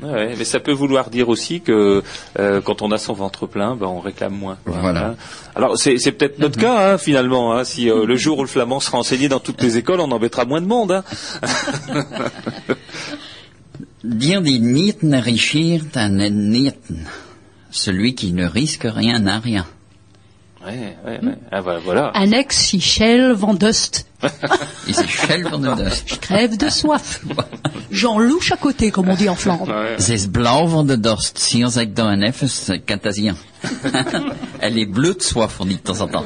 Ouais. 0.00 0.34
mais 0.38 0.44
ça 0.44 0.60
peut 0.60 0.72
vouloir 0.72 1.10
dire 1.10 1.28
aussi 1.28 1.60
que 1.60 2.04
euh, 2.38 2.60
quand 2.60 2.82
on 2.82 2.92
a 2.92 2.98
son 2.98 3.14
ventre 3.14 3.46
plein, 3.46 3.74
ben, 3.74 3.86
on 3.86 3.98
réclame 3.98 4.34
moins. 4.34 4.58
Voilà. 4.64 5.06
Hein. 5.06 5.16
Alors 5.56 5.76
c'est, 5.76 5.96
peut-être 6.12 6.38
notre 6.38 6.58
cas 6.58 6.92
hein, 6.92 6.98
finalement. 6.98 7.52
Hein, 7.52 7.64
si 7.64 7.90
euh, 7.90 8.06
le 8.06 8.16
jour 8.16 8.38
où 8.38 8.42
le 8.42 8.48
flamand 8.48 8.78
sera 8.78 8.98
enseigné 8.98 9.28
dans 9.28 9.40
toutes 9.40 9.60
les 9.60 9.76
écoles, 9.76 9.98
on 9.98 10.10
embêtera 10.12 10.44
moins 10.44 10.60
de 10.60 10.66
monde. 10.66 10.92
Hein. 10.92 11.04
Dire 14.04 14.42
des 14.42 14.58
nieten 14.58 15.14
richiert 15.14 15.86
un 15.94 16.10
nieten. 16.28 17.06
Celui 17.70 18.14
qui 18.14 18.32
ne 18.32 18.44
risque 18.44 18.84
rien 18.84 19.18
n'a 19.18 19.38
rien. 19.38 19.66
Ouais, 20.66 20.96
ouais, 21.04 21.20
ouais. 21.22 21.34
Ah, 21.50 21.60
voilà. 21.60 22.08
Annex 22.14 22.76
Shell 22.78 23.32
Vendust. 23.32 24.06
Shell 25.06 25.44
Vendust. 25.50 26.04
Je 26.06 26.16
crève 26.16 26.56
de 26.56 26.68
soif. 26.68 27.20
J'en 27.90 28.18
louche 28.18 28.52
à 28.52 28.56
côté, 28.56 28.90
comme 28.90 29.08
on 29.08 29.14
dit 29.14 29.28
en 29.28 29.34
Flandre. 29.34 29.72
C'est 29.98 30.30
blau 30.30 30.66
van 30.66 30.84
de. 30.84 30.98
Si 31.34 31.64
on 31.64 31.68
zegt 31.68 31.94
dans 31.94 32.06
un 32.06 32.32
F, 32.32 32.46
c'est 32.46 32.80
cantasien. 32.80 33.36
Elle 34.60 34.78
est 34.78 34.86
bleue 34.86 35.14
de 35.14 35.22
soif, 35.22 35.56
on 35.60 35.66
dit 35.66 35.76
de 35.76 35.80
temps 35.80 36.00
en 36.00 36.08
temps. 36.08 36.24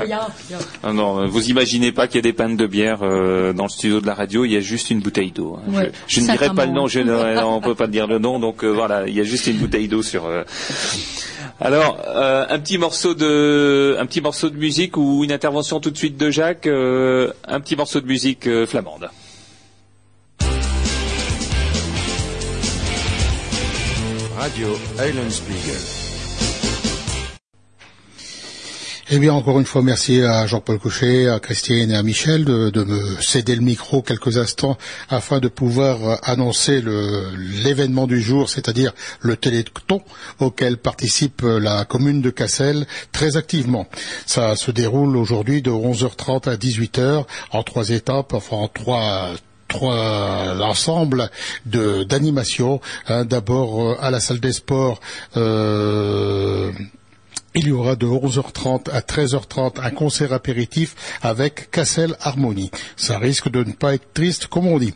Ah 0.83 0.93
non, 0.93 1.27
vous 1.27 1.51
imaginez 1.51 1.93
pas 1.93 2.07
qu'il 2.07 2.17
y 2.17 2.19
a 2.19 2.23
des 2.23 2.33
pannes 2.33 2.57
de 2.57 2.67
bière 2.67 3.01
euh, 3.03 3.53
dans 3.53 3.65
le 3.65 3.69
studio 3.69 4.01
de 4.01 4.07
la 4.07 4.15
radio, 4.15 4.45
il 4.45 4.53
y 4.53 4.57
a 4.57 4.61
juste 4.61 4.91
une 4.91 5.01
bouteille 5.01 5.31
d'eau. 5.31 5.57
Hein. 5.57 5.85
je, 6.07 6.21
ne 6.21 6.27
dirai 6.27 6.51
pas 6.51 6.67
le 6.67 6.73
nom, 6.73 6.87
je 6.87 7.01
ne, 7.01 7.43
on 7.43 7.61
peut 7.61 7.75
pas 7.75 7.87
dire 7.87 8.07
le 8.07 8.19
nom, 8.19 8.39
donc 8.39 8.65
euh, 8.65 8.69
voilà, 8.69 9.07
il 9.07 9.15
y 9.15 9.21
a 9.21 9.25
juste 9.25 9.47
une 9.47 9.59
bouteille 9.59 9.89
d'eau 9.89 10.03
sur. 10.03 10.27
Euh, 10.27 10.45
alors, 11.61 12.01
euh, 12.07 12.47
un 12.49 12.59
petit 12.61 12.79
morceau 12.79 13.15
de, 13.15 13.97
musique 14.57 14.97
ou 14.97 15.25
une 15.25 15.33
intervention 15.33 15.81
tout 15.81 15.91
de 15.91 15.97
suite 15.97 16.17
de 16.17 16.31
Jacques, 16.31 16.69
euh, 16.69 17.33
un 17.47 17.61
petit 17.61 17.75
morceau 17.75 18.01
de 18.01 18.07
musique 18.07 18.47
euh, 18.47 18.65
flamande. 18.65 19.11
Radio 24.37 24.69
Spiegel. 25.31 25.98
Eh 29.11 29.19
bien, 29.19 29.33
encore 29.33 29.59
une 29.59 29.65
fois, 29.65 29.81
merci 29.81 30.21
à 30.21 30.47
Jean-Paul 30.47 30.79
Couchet, 30.79 31.29
à 31.29 31.41
Christine 31.41 31.91
et 31.91 31.97
à 31.97 32.03
Michel 32.03 32.45
de, 32.45 32.85
me 32.85 33.23
céder 33.23 33.55
le 33.55 33.63
micro 33.63 34.03
quelques 34.03 34.37
instants 34.37 34.77
afin 35.09 35.39
de 35.39 35.49
pouvoir 35.49 36.19
annoncer 36.25 36.83
l'événement 36.83 38.07
du 38.07 38.21
jour, 38.21 38.51
c'est-à-dire 38.51 38.93
le 39.21 39.37
téléthon 39.37 40.03
auquel 40.41 40.77
participe 40.77 41.41
la 41.43 41.87
commune 41.87 42.21
de 42.21 42.29
Cassel 42.29 42.87
très 43.11 43.39
activement. 43.39 43.87
Ça 44.27 44.57
se 44.57 44.71
déroule 44.71 45.17
aujourd'hui 45.17 45.63
de 45.63 45.71
11h30 45.71 46.47
à 46.51 46.57
18h 46.57 47.25
en 47.53 47.63
trois 47.63 47.89
étapes, 47.89 48.35
enfin 48.35 48.57
en 48.57 48.69
trois 48.69 49.31
trois 49.69 50.61
ensembles 50.61 51.31
d'animation. 51.65 52.81
Hein, 53.07 53.25
d'abord 53.25 53.83
euh, 53.83 53.97
à 54.01 54.11
la 54.11 54.21
salle 54.21 54.41
des 54.41 54.53
sports. 54.53 55.01
Euh, 55.37 56.73
il 57.59 57.67
y 57.67 57.73
aura 57.73 57.97
de 57.97 58.07
11h30 58.07 58.89
à 58.93 59.01
13h30 59.01 59.81
un 59.83 59.91
concert 59.91 60.33
apéritif 60.33 60.95
avec 61.23 61.73
Cassel 61.73 62.15
Harmonie. 62.21 62.71
Ça 62.97 63.19
risque 63.19 63.51
de 63.51 63.65
ne 63.65 63.73
pas 63.73 63.95
être 63.95 64.13
triste, 64.15 64.47
comme 64.47 64.69
on 64.69 64.79
dit. 64.79 64.95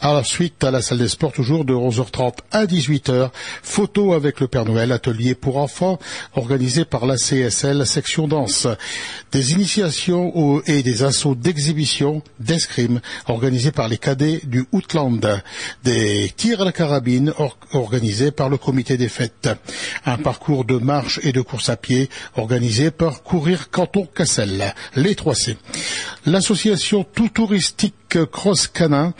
Ensuite, 0.00 0.64
à 0.64 0.70
la 0.70 0.80
salle 0.80 0.98
des 0.98 1.08
sports, 1.08 1.32
toujours 1.32 1.66
de 1.66 1.74
11h30 1.74 2.38
à 2.50 2.64
18h, 2.64 3.30
photo 3.62 4.14
avec 4.14 4.40
le 4.40 4.48
Père 4.48 4.64
Noël, 4.64 4.90
atelier 4.90 5.34
pour 5.34 5.58
enfants, 5.58 5.98
organisé 6.34 6.86
par 6.86 7.04
la 7.04 7.16
CSL, 7.16 7.86
section 7.86 8.26
danse. 8.26 8.66
Des 9.30 9.52
initiations 9.52 10.62
et 10.66 10.82
des 10.82 11.02
assauts 11.02 11.34
d'exhibition 11.34 12.22
d'escrime, 12.40 13.00
organisés 13.26 13.70
par 13.70 13.88
les 13.88 13.98
cadets 13.98 14.40
du 14.44 14.64
Outland. 14.72 15.42
Des 15.84 16.32
tirs 16.36 16.62
à 16.62 16.64
la 16.64 16.72
carabine, 16.72 17.34
organisés 17.72 18.30
par 18.30 18.48
le 18.48 18.56
comité 18.56 18.96
des 18.96 19.10
fêtes. 19.10 19.50
Un 20.06 20.16
parcours 20.16 20.64
de 20.64 20.78
marche 20.78 21.20
et 21.22 21.32
de 21.32 21.42
course 21.42 21.68
à 21.68 21.76
pied 21.82 22.08
organisé 22.36 22.90
par 22.90 23.22
Courir 23.22 23.68
Canton 23.70 24.06
Cassel, 24.06 24.74
les 24.96 25.14
3C. 25.14 25.56
L'association 26.24 27.04
tout 27.04 27.28
touristique 27.28 27.94
Cross 28.18 28.68
Canin 28.68 29.14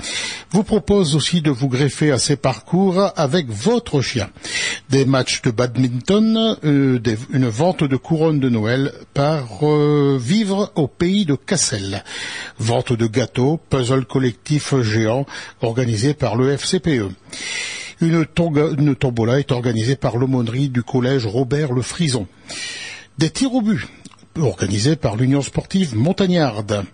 vous 0.50 0.64
propose 0.64 1.16
aussi 1.16 1.40
de 1.40 1.50
vous 1.50 1.68
greffer 1.68 2.12
à 2.12 2.18
ces 2.18 2.36
parcours 2.36 3.10
avec 3.16 3.48
votre 3.48 4.00
chien. 4.00 4.30
Des 4.90 5.04
matchs 5.04 5.42
de 5.42 5.50
badminton, 5.50 6.56
euh, 6.64 6.98
une 7.32 7.48
vente 7.48 7.84
de 7.84 7.96
couronne 7.96 8.40
de 8.40 8.48
Noël 8.48 8.92
par 9.14 9.66
euh, 9.66 10.18
Vivre 10.20 10.72
au 10.74 10.88
pays 10.88 11.24
de 11.24 11.34
Cassel. 11.34 12.04
Vente 12.58 12.92
de 12.92 13.06
gâteaux, 13.06 13.58
puzzle 13.70 14.04
collectif 14.04 14.74
géant 14.82 15.26
organisé 15.62 16.14
par 16.14 16.36
le 16.36 16.56
FCPE. 16.56 17.10
Une, 18.00 18.26
tombola 18.26 19.38
est 19.38 19.52
organisée 19.52 19.96
par 19.96 20.16
l'aumônerie 20.16 20.68
du 20.68 20.82
collège 20.82 21.26
Robert 21.26 21.72
Le 21.72 21.82
Frison. 21.82 22.26
Des 23.18 23.30
tirs 23.30 23.54
au 23.54 23.62
but 23.62 23.86
organisés 24.40 24.96
par 24.96 25.16
l'Union 25.16 25.42
sportive 25.42 25.96
montagnarde. 25.96 26.84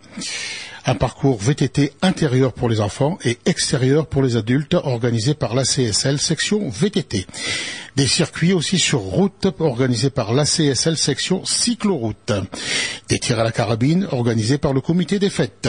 Un 0.89 0.95
parcours 0.95 1.37
VTT 1.37 1.93
intérieur 2.01 2.55
pour 2.55 2.71
les 2.71 2.81
enfants 2.81 3.19
et 3.23 3.37
extérieur 3.45 4.07
pour 4.07 4.23
les 4.23 4.37
adultes 4.37 4.73
organisé 4.73 5.35
par 5.35 5.55
l'ACSL 5.55 6.19
section 6.19 6.67
VTT. 6.71 7.27
Des 7.97 8.07
circuits 8.07 8.55
aussi 8.55 8.79
sur 8.79 9.01
route 9.01 9.49
organisés 9.59 10.09
par 10.09 10.33
l'ACSL 10.33 10.97
section 10.97 11.45
cycloroute. 11.45 12.33
Des 13.11 13.19
tirs 13.19 13.39
à 13.39 13.45
la 13.45 13.53
carabine 13.53 14.09
organisés 14.13 14.57
par 14.57 14.73
le 14.73 14.81
comité 14.81 15.19
des 15.19 15.29
fêtes. 15.29 15.69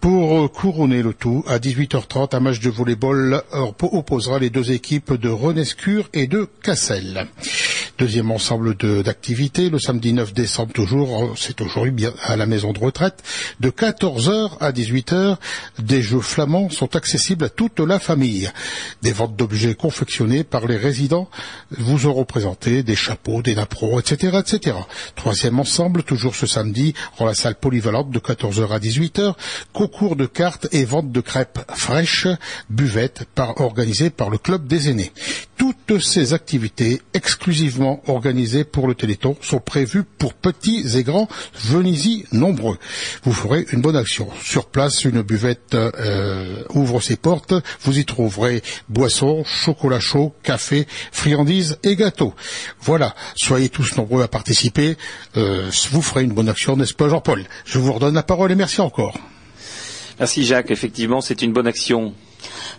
Pour 0.00 0.50
couronner 0.50 1.02
le 1.02 1.12
tout, 1.12 1.44
à 1.46 1.58
18h30, 1.58 2.34
un 2.34 2.40
match 2.40 2.60
de 2.60 2.70
volleyball 2.70 3.42
opposera 3.82 4.38
les 4.38 4.48
deux 4.48 4.72
équipes 4.72 5.12
de 5.12 5.28
Renescure 5.28 6.08
et 6.14 6.26
de 6.26 6.48
Cassel. 6.62 7.26
Deuxième 7.98 8.30
ensemble 8.30 8.76
d'activités, 9.02 9.68
le 9.68 9.78
samedi 9.78 10.14
9 10.14 10.32
décembre 10.32 10.72
toujours, 10.72 11.34
c'est 11.36 11.60
aujourd'hui 11.60 11.92
bien 11.92 12.14
à 12.22 12.36
la 12.36 12.46
maison 12.46 12.72
de 12.72 12.78
retraite, 12.78 13.22
de 13.60 13.68
14h 13.68 14.52
à 14.58 14.72
18h, 14.72 15.36
des 15.78 16.00
jeux 16.00 16.22
flamands 16.22 16.70
sont 16.70 16.96
accessibles 16.96 17.44
à 17.44 17.50
toute 17.50 17.78
la 17.78 17.98
famille. 17.98 18.50
Des 19.02 19.12
ventes 19.12 19.36
d'objets 19.36 19.74
confectionnés 19.74 20.44
par 20.44 20.66
les 20.66 20.78
résidents 20.78 21.28
vous 21.72 22.06
auront 22.06 22.24
présenté 22.24 22.82
des 22.82 22.96
chapeaux, 22.96 23.42
des 23.42 23.54
napperos, 23.54 24.00
etc., 24.00 24.38
etc. 24.40 24.78
Troisième 25.14 25.60
ensemble, 25.60 26.02
toujours 26.02 26.34
ce 26.34 26.46
samedi, 26.46 26.94
en 27.18 27.26
la 27.26 27.34
salle 27.34 27.56
polyvalente 27.56 28.10
de 28.10 28.18
14h 28.18 28.70
à 28.70 28.78
18h, 28.78 29.34
concours 29.90 30.16
de 30.16 30.26
cartes 30.26 30.68
et 30.72 30.84
vente 30.84 31.10
de 31.10 31.20
crêpes 31.20 31.58
fraîches, 31.74 32.28
buvettes, 32.68 33.24
par, 33.34 33.60
organisées 33.60 34.10
par 34.10 34.30
le 34.30 34.38
club 34.38 34.66
des 34.66 34.88
aînés. 34.88 35.12
Toutes 35.56 36.00
ces 36.00 36.32
activités 36.32 37.02
exclusivement 37.12 38.00
organisées 38.06 38.64
pour 38.64 38.86
le 38.86 38.94
Téléthon 38.94 39.36
sont 39.42 39.58
prévues 39.58 40.04
pour 40.04 40.32
petits 40.32 40.96
et 40.96 41.02
grands. 41.02 41.28
Venez-y 41.54 42.24
nombreux. 42.32 42.78
Vous 43.24 43.32
ferez 43.32 43.66
une 43.72 43.80
bonne 43.80 43.96
action. 43.96 44.28
Sur 44.42 44.66
place, 44.66 45.04
une 45.04 45.22
buvette 45.22 45.74
euh, 45.74 46.62
ouvre 46.70 47.00
ses 47.00 47.16
portes. 47.16 47.52
Vous 47.82 47.98
y 47.98 48.04
trouverez 48.04 48.62
boissons, 48.88 49.42
chocolat 49.44 50.00
chaud, 50.00 50.34
café, 50.42 50.86
friandises 51.12 51.78
et 51.82 51.96
gâteaux. 51.96 52.34
Voilà. 52.80 53.14
Soyez 53.34 53.68
tous 53.68 53.96
nombreux 53.96 54.22
à 54.22 54.28
participer. 54.28 54.96
Euh, 55.36 55.68
vous 55.90 56.00
ferez 56.00 56.22
une 56.22 56.32
bonne 56.32 56.48
action, 56.48 56.76
n'est-ce 56.76 56.94
pas, 56.94 57.08
Jean-Paul? 57.08 57.44
Je 57.64 57.78
vous 57.78 57.92
redonne 57.92 58.14
la 58.14 58.22
parole 58.22 58.52
et 58.52 58.56
merci 58.56 58.80
encore. 58.80 59.18
Merci 60.20 60.44
Jacques. 60.44 60.70
Effectivement, 60.70 61.22
c'est 61.22 61.40
une 61.40 61.54
bonne 61.54 61.66
action. 61.66 62.12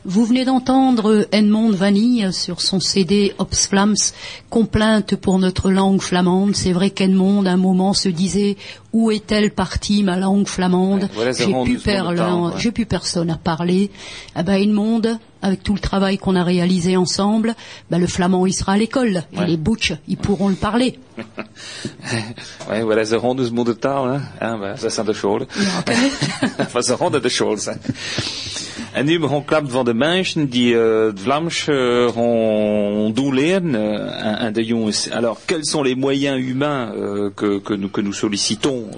Vous 0.05 0.25
venez 0.25 0.45
d'entendre 0.45 1.27
Edmond 1.31 1.71
Vanille 1.71 2.31
sur 2.33 2.61
son 2.61 2.79
CD 2.79 3.33
Obsflams, 3.37 3.95
complainte 4.49 5.15
pour 5.15 5.39
notre 5.39 5.69
langue 5.69 6.01
flamande. 6.01 6.55
C'est 6.55 6.73
vrai 6.73 6.89
qu'Edmond, 6.89 7.45
à 7.45 7.51
un 7.51 7.57
moment, 7.57 7.93
se 7.93 8.09
disait 8.09 8.57
où 8.93 9.11
est-elle 9.11 9.51
partie 9.51 10.03
ma 10.03 10.17
langue 10.17 10.47
flamande? 10.47 11.09
J'ai 11.37 11.45
plus, 11.45 11.79
ouais. 11.85 12.71
plus 12.71 12.85
personne 12.85 13.29
à 13.29 13.37
parler. 13.37 13.91
Eh 14.37 14.43
ben, 14.43 14.53
Edmond, 14.53 15.01
avec 15.41 15.63
tout 15.63 15.73
le 15.73 15.79
travail 15.79 16.17
qu'on 16.17 16.35
a 16.35 16.43
réalisé 16.43 16.97
ensemble, 16.97 17.55
ben, 17.89 17.99
le 17.99 18.07
flamand 18.07 18.45
il 18.45 18.53
sera 18.53 18.73
à 18.73 18.77
l'école 18.77 19.23
et 19.33 19.45
les 19.45 19.57
butch 19.57 19.93
ils 20.07 20.17
pourront 20.17 20.49
le 20.49 20.55
parler. 20.55 20.99
ouais, 22.69 22.83
voilà, 22.83 23.03
ze 23.03 23.15
honden 23.15 23.45
dus 23.45 23.53
moeten 23.53 23.79
taal, 23.79 24.05
hè? 24.05 24.19
Ja, 24.39 24.55
maar 24.55 24.79
dat 24.79 24.93
zijn 24.93 25.05
de 25.05 25.13
scholen. 25.13 25.47
Ja, 26.73 26.81
ze 26.81 26.93
honden 26.93 27.21
de 27.21 27.55
zijn. 27.57 27.81
En 28.93 29.05
nu 29.05 29.19
de 29.83 29.93
mensen 29.93 30.49
die 30.49 30.73
uh, 30.73 31.13
de. 31.13 32.11
Alors, 35.11 35.39
quels 35.45 35.65
sont 35.65 35.83
les 35.83 35.95
moyens 35.95 36.37
humains 36.37 36.91
que, 37.35 38.01
nous, 38.01 38.13
sollicitons 38.13 38.89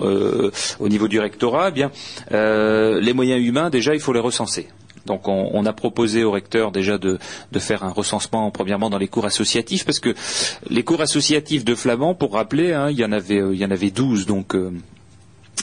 au 0.79 0.89
niveau 0.89 1.07
du 1.07 1.19
rectorat? 1.19 1.69
Eh 1.69 1.71
bien, 1.71 1.91
les 2.31 3.13
moyens 3.13 3.45
humains, 3.45 3.69
déjà, 3.69 3.93
il 3.93 3.99
faut 3.99 4.13
les 4.13 4.19
recenser. 4.19 4.67
Donc 5.05 5.27
on, 5.27 5.65
a 5.65 5.73
proposé 5.73 6.23
au 6.23 6.31
recteur 6.31 6.71
déjà 6.71 6.97
de, 6.97 7.19
faire 7.59 7.83
un 7.83 7.91
recensement 7.91 8.49
premièrement 8.51 8.89
dans 8.89 8.97
les 8.97 9.09
cours 9.09 9.25
associatifs 9.25 9.85
parce 9.85 9.99
que 9.99 10.15
les 10.69 10.83
cours 10.83 11.01
associatifs 11.01 11.65
de 11.65 11.75
flamand, 11.75 12.15
pour 12.15 12.33
rappeler, 12.33 12.71
hein, 12.71 12.89
il 12.89 12.97
y 12.97 13.03
en 13.03 13.11
avait 13.11 13.43
il 13.51 13.57
y 13.57 13.65
en 13.65 13.71
avait 13.71 13.91
12 13.91 14.25
donc 14.25 14.55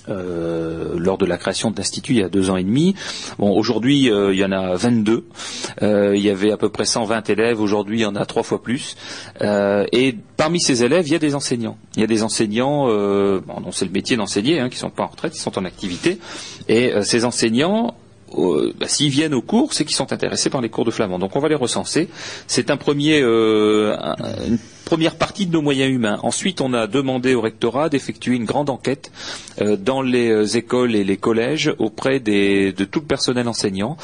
euh, 0.09 0.95
lors 0.99 1.19
de 1.19 1.27
la 1.27 1.37
création 1.37 1.71
de 1.71 1.77
l'institut 1.77 2.13
il 2.13 2.19
y 2.19 2.23
a 2.23 2.29
deux 2.29 2.51
ans 2.51 2.57
et 2.57 2.65
demi. 2.65 2.95
Bon, 3.39 3.51
aujourd'hui 3.57 4.11
euh, 4.11 4.33
il 4.33 4.39
y 4.39 4.45
en 4.45 4.53
a 4.53 4.75
22. 4.75 5.25
Euh, 5.83 6.17
il 6.17 6.23
y 6.23 6.31
avait 6.31 6.53
à 6.53 6.57
peu 6.57 6.69
près 6.69 6.85
120 6.85 7.29
élèves. 7.31 7.61
Aujourd'hui 7.61 7.99
il 7.99 8.03
y 8.03 8.07
en 8.07 8.17
a 8.17 8.25
trois 8.27 8.43
fois 8.43 8.63
plus. 8.63 8.97
Euh, 9.43 9.87
et 9.93 10.17
parmi 10.37 10.61
ces 10.61 10.85
élèves, 10.85 11.07
il 11.07 11.13
y 11.13 11.17
a 11.17 11.19
des 11.19 11.35
enseignants. 11.35 11.77
Il 11.97 12.01
y 12.01 12.05
a 12.05 12.07
des 12.07 12.23
enseignants, 12.23 12.87
euh, 12.89 13.41
bon, 13.47 13.71
c'est 13.73 13.85
le 13.85 13.91
métier 13.91 14.17
d'enseigner, 14.17 14.61
hein, 14.61 14.69
qui 14.69 14.79
sont 14.79 14.91
pas 14.91 15.03
en 15.03 15.09
retraite, 15.09 15.33
qui 15.33 15.39
sont 15.39 15.59
en 15.59 15.65
activité. 15.65 16.19
Et 16.69 16.93
euh, 16.93 17.03
ces 17.03 17.25
enseignants 17.25 17.95
bah, 18.37 18.87
s'ils 18.87 19.11
viennent 19.11 19.35
aux 19.35 19.43
cours, 19.43 19.73
c'est 19.73 19.85
qu'ils 19.85 19.97
sont 19.97 20.13
intéressés 20.13 20.51
par 20.51 20.61
les 20.61 20.69
cours 20.69 20.85
de 20.85 20.91
flamand. 20.91 21.19
Donc 21.19 21.37
on 21.37 21.41
va 21.41 21.49
les 21.49 21.55
recenser. 21.55 22.09
C'est 22.47 22.71
euh, 22.71 23.97
une 24.47 24.59
première 24.85 25.17
partie 25.17 25.47
de 25.47 25.53
nos 25.53 25.63
moyens 25.63 25.93
humains. 25.93 26.19
Ensuite, 26.23 26.61
on 26.61 26.73
a 26.73 26.87
demandé 26.87 27.35
au 27.35 27.41
rectorat 27.41 27.89
d'effectuer 27.89 28.37
une 28.37 28.45
grande 28.45 28.71
enquête 28.71 29.11
euh, 29.61 29.77
dans 29.77 30.03
les 30.03 30.31
euh, 30.31 30.45
écoles 30.57 30.95
et 30.95 31.05
les 31.05 31.17
collèges 31.17 31.75
auprès 31.79 32.21
de 32.21 32.85
tout 32.85 33.01
le 33.01 33.07
personnel 33.07 33.49
enseignant, 33.49 33.97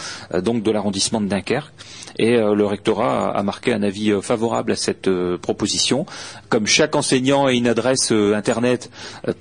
donc 0.42 0.62
de 0.62 0.70
l'arrondissement 0.70 1.20
de 1.20 1.26
Dunkerque. 1.26 1.72
Et 2.18 2.36
euh, 2.36 2.54
le 2.54 2.66
rectorat 2.66 3.30
a, 3.30 3.42
marqué 3.42 3.72
un 3.72 3.82
avis 3.82 4.10
euh, 4.10 4.20
favorable 4.20 4.72
à 4.72 4.76
cette 4.76 5.08
euh, 5.08 5.36
proposition. 5.38 6.06
Comme 6.48 6.66
chaque 6.66 6.94
enseignant 6.94 7.46
a 7.46 7.52
une 7.52 7.66
adresse 7.66 8.12
internet 8.12 8.90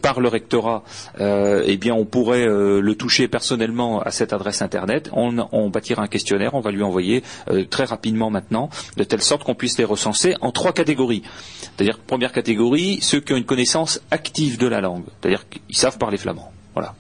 par 0.01 0.19
le 0.19 0.27
rectorat, 0.27 0.83
eh 1.19 1.77
bien 1.77 1.93
on 1.93 2.05
pourrait 2.05 2.45
le 2.45 2.95
toucher 2.95 3.27
personnellement 3.27 4.01
à 4.01 4.11
cette 4.11 4.33
adresse 4.33 4.61
internet. 4.61 5.09
On, 5.13 5.47
on, 5.51 5.69
bâtira 5.69 6.03
un 6.03 6.07
questionnaire, 6.07 6.55
on 6.55 6.61
va 6.61 6.71
lui 6.71 6.81
envoyer 6.81 7.23
très 7.69 7.85
rapidement 7.85 8.29
maintenant, 8.29 8.69
de 8.97 9.03
telle 9.03 9.21
sorte 9.21 9.43
qu'on 9.43 9.55
puisse 9.55 9.77
les 9.77 9.83
recenser 9.83 10.35
en 10.41 10.51
trois 10.51 10.73
catégories. 10.73 11.21
C'est-à-dire 11.61 11.99
première 11.99 12.31
catégorie, 12.31 12.99
ceux 13.01 13.19
qui 13.19 13.33
ont 13.33 13.37
une 13.37 13.45
connaissance 13.45 14.01
active 14.09 14.57
de 14.57 14.67
la 14.67 14.81
langue, 14.81 15.05
c'est-à-dire 15.21 15.47
qu'ils 15.47 15.77
savent 15.77 15.97
parler 15.97 16.17
flamand. 16.17 16.51
Voilà. 16.73 16.95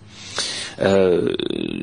Euh, 0.79 1.33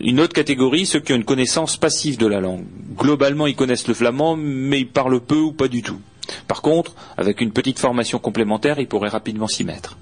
une 0.01 0.21
autre 0.21 0.35
catégorie, 0.35 0.87
ceux 0.87 1.01
qui 1.01 1.13
ont 1.13 1.17
une 1.17 1.25
connaissance 1.25 1.77
passive 1.77 2.19
de 2.19 2.27
la 2.27 2.41
langue. 2.41 2.65
Globalement, 2.97 3.47
ils 3.47 3.57
connaissent 3.57 3.89
le 3.89 3.95
flamand, 3.95 4.37
mais 4.37 4.81
ils 4.81 4.89
parlent 4.89 5.21
peu 5.21 5.39
ou 5.39 5.53
pas 5.53 5.69
du 5.69 5.83
tout. 5.83 5.99
Par 6.47 6.63
contre, 6.63 6.95
avec 7.17 7.41
une 7.41 7.53
petite 7.53 7.79
formation 7.79 8.19
complémentaire, 8.19 8.79
ils 8.79 8.87
pourraient 8.87 9.09
rapidement 9.09 9.49
s'y 9.49 9.65
mettre. 9.65 9.97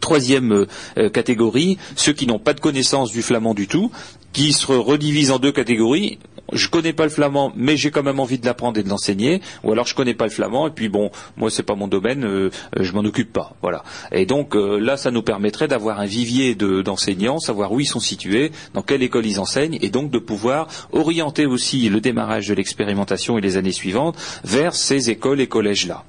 Troisième 0.00 0.66
euh, 0.96 1.10
catégorie, 1.10 1.78
ceux 1.96 2.12
qui 2.12 2.26
n'ont 2.26 2.38
pas 2.38 2.54
de 2.54 2.60
connaissance 2.60 3.10
du 3.10 3.22
flamand 3.22 3.54
du 3.54 3.66
tout, 3.68 3.90
qui 4.32 4.52
se 4.52 4.72
redivisent 4.72 5.30
en 5.30 5.38
deux 5.38 5.52
catégories. 5.52 6.18
Je 6.52 6.68
connais 6.68 6.92
pas 6.92 7.04
le 7.04 7.10
flamand, 7.10 7.52
mais 7.56 7.76
j'ai 7.76 7.90
quand 7.90 8.02
même 8.02 8.20
envie 8.20 8.38
de 8.38 8.44
l'apprendre 8.44 8.78
et 8.78 8.82
de 8.82 8.88
l'enseigner. 8.88 9.40
Ou 9.64 9.72
alors 9.72 9.86
je 9.86 9.94
connais 9.94 10.14
pas 10.14 10.24
le 10.24 10.30
flamand 10.30 10.66
et 10.66 10.70
puis 10.70 10.88
bon, 10.88 11.10
moi 11.36 11.50
c'est 11.50 11.62
pas 11.62 11.74
mon 11.74 11.88
domaine, 11.88 12.24
euh, 12.24 12.50
je 12.78 12.92
m'en 12.92 13.00
occupe 13.00 13.32
pas. 13.32 13.54
Voilà. 13.62 13.84
Et 14.10 14.26
donc 14.26 14.54
euh, 14.54 14.78
là, 14.78 14.96
ça 14.96 15.10
nous 15.10 15.22
permettrait 15.22 15.68
d'avoir 15.68 16.00
un 16.00 16.06
vivier 16.06 16.54
d'enseignants, 16.54 17.38
savoir 17.38 17.72
où 17.72 17.80
ils 17.80 17.86
sont 17.86 18.00
situés, 18.00 18.52
dans 18.74 18.82
quelle 18.82 19.02
école 19.02 19.26
ils 19.26 19.40
enseignent, 19.40 19.78
et 19.80 19.88
donc 19.88 20.10
de 20.10 20.18
pouvoir 20.18 20.68
orienter 20.92 21.46
aussi 21.46 21.88
le 21.88 22.00
démarrage 22.00 22.48
de 22.48 22.54
l'expérimentation 22.54 23.38
et 23.38 23.40
les 23.40 23.56
années 23.56 23.72
suivantes 23.72 24.16
vers 24.44 24.74
ces 24.74 25.10
écoles 25.10 25.40
et 25.40 25.46
collèges 25.46 25.86
là. 25.86 26.04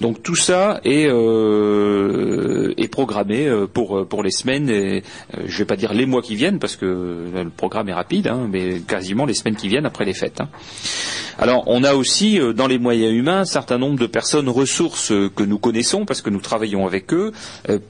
Donc 0.00 0.22
tout 0.22 0.36
ça 0.36 0.80
est, 0.84 1.06
euh, 1.06 2.74
programmé 2.90 3.46
euh, 3.46 3.66
pour, 3.66 3.98
euh, 3.98 4.04
pour 4.04 4.22
les 4.22 4.32
semaines, 4.32 4.68
et, 4.68 5.04
je 5.32 5.52
ne 5.52 5.58
vais 5.58 5.64
pas 5.64 5.76
dire 5.76 5.92
les 5.92 6.06
mois 6.06 6.22
qui 6.22 6.34
viennent, 6.34 6.58
parce 6.58 6.74
que 6.76 7.30
le 7.32 7.50
programme 7.50 7.88
est 7.88 7.94
rapide, 7.94 8.26
hein, 8.26 8.48
mais 8.50 8.80
quasiment 8.80 9.26
les 9.26 9.34
semaines 9.34 9.54
qui 9.54 9.68
viennent 9.68 9.86
après 9.86 10.04
les 10.04 10.12
fêtes. 10.12 10.40
Hein. 10.40 10.48
Alors 11.38 11.64
on 11.68 11.84
a 11.84 11.94
aussi 11.94 12.38
dans 12.54 12.66
les 12.66 12.78
moyens 12.78 13.14
humains 13.14 13.40
un 13.40 13.44
certain 13.44 13.78
nombre 13.78 13.98
de 13.98 14.06
personnes 14.06 14.48
ressources 14.48 15.12
que 15.34 15.42
nous 15.42 15.58
connaissons, 15.58 16.04
parce 16.04 16.20
que 16.20 16.30
nous 16.30 16.40
travaillons 16.40 16.86
avec 16.86 17.14
eux, 17.14 17.32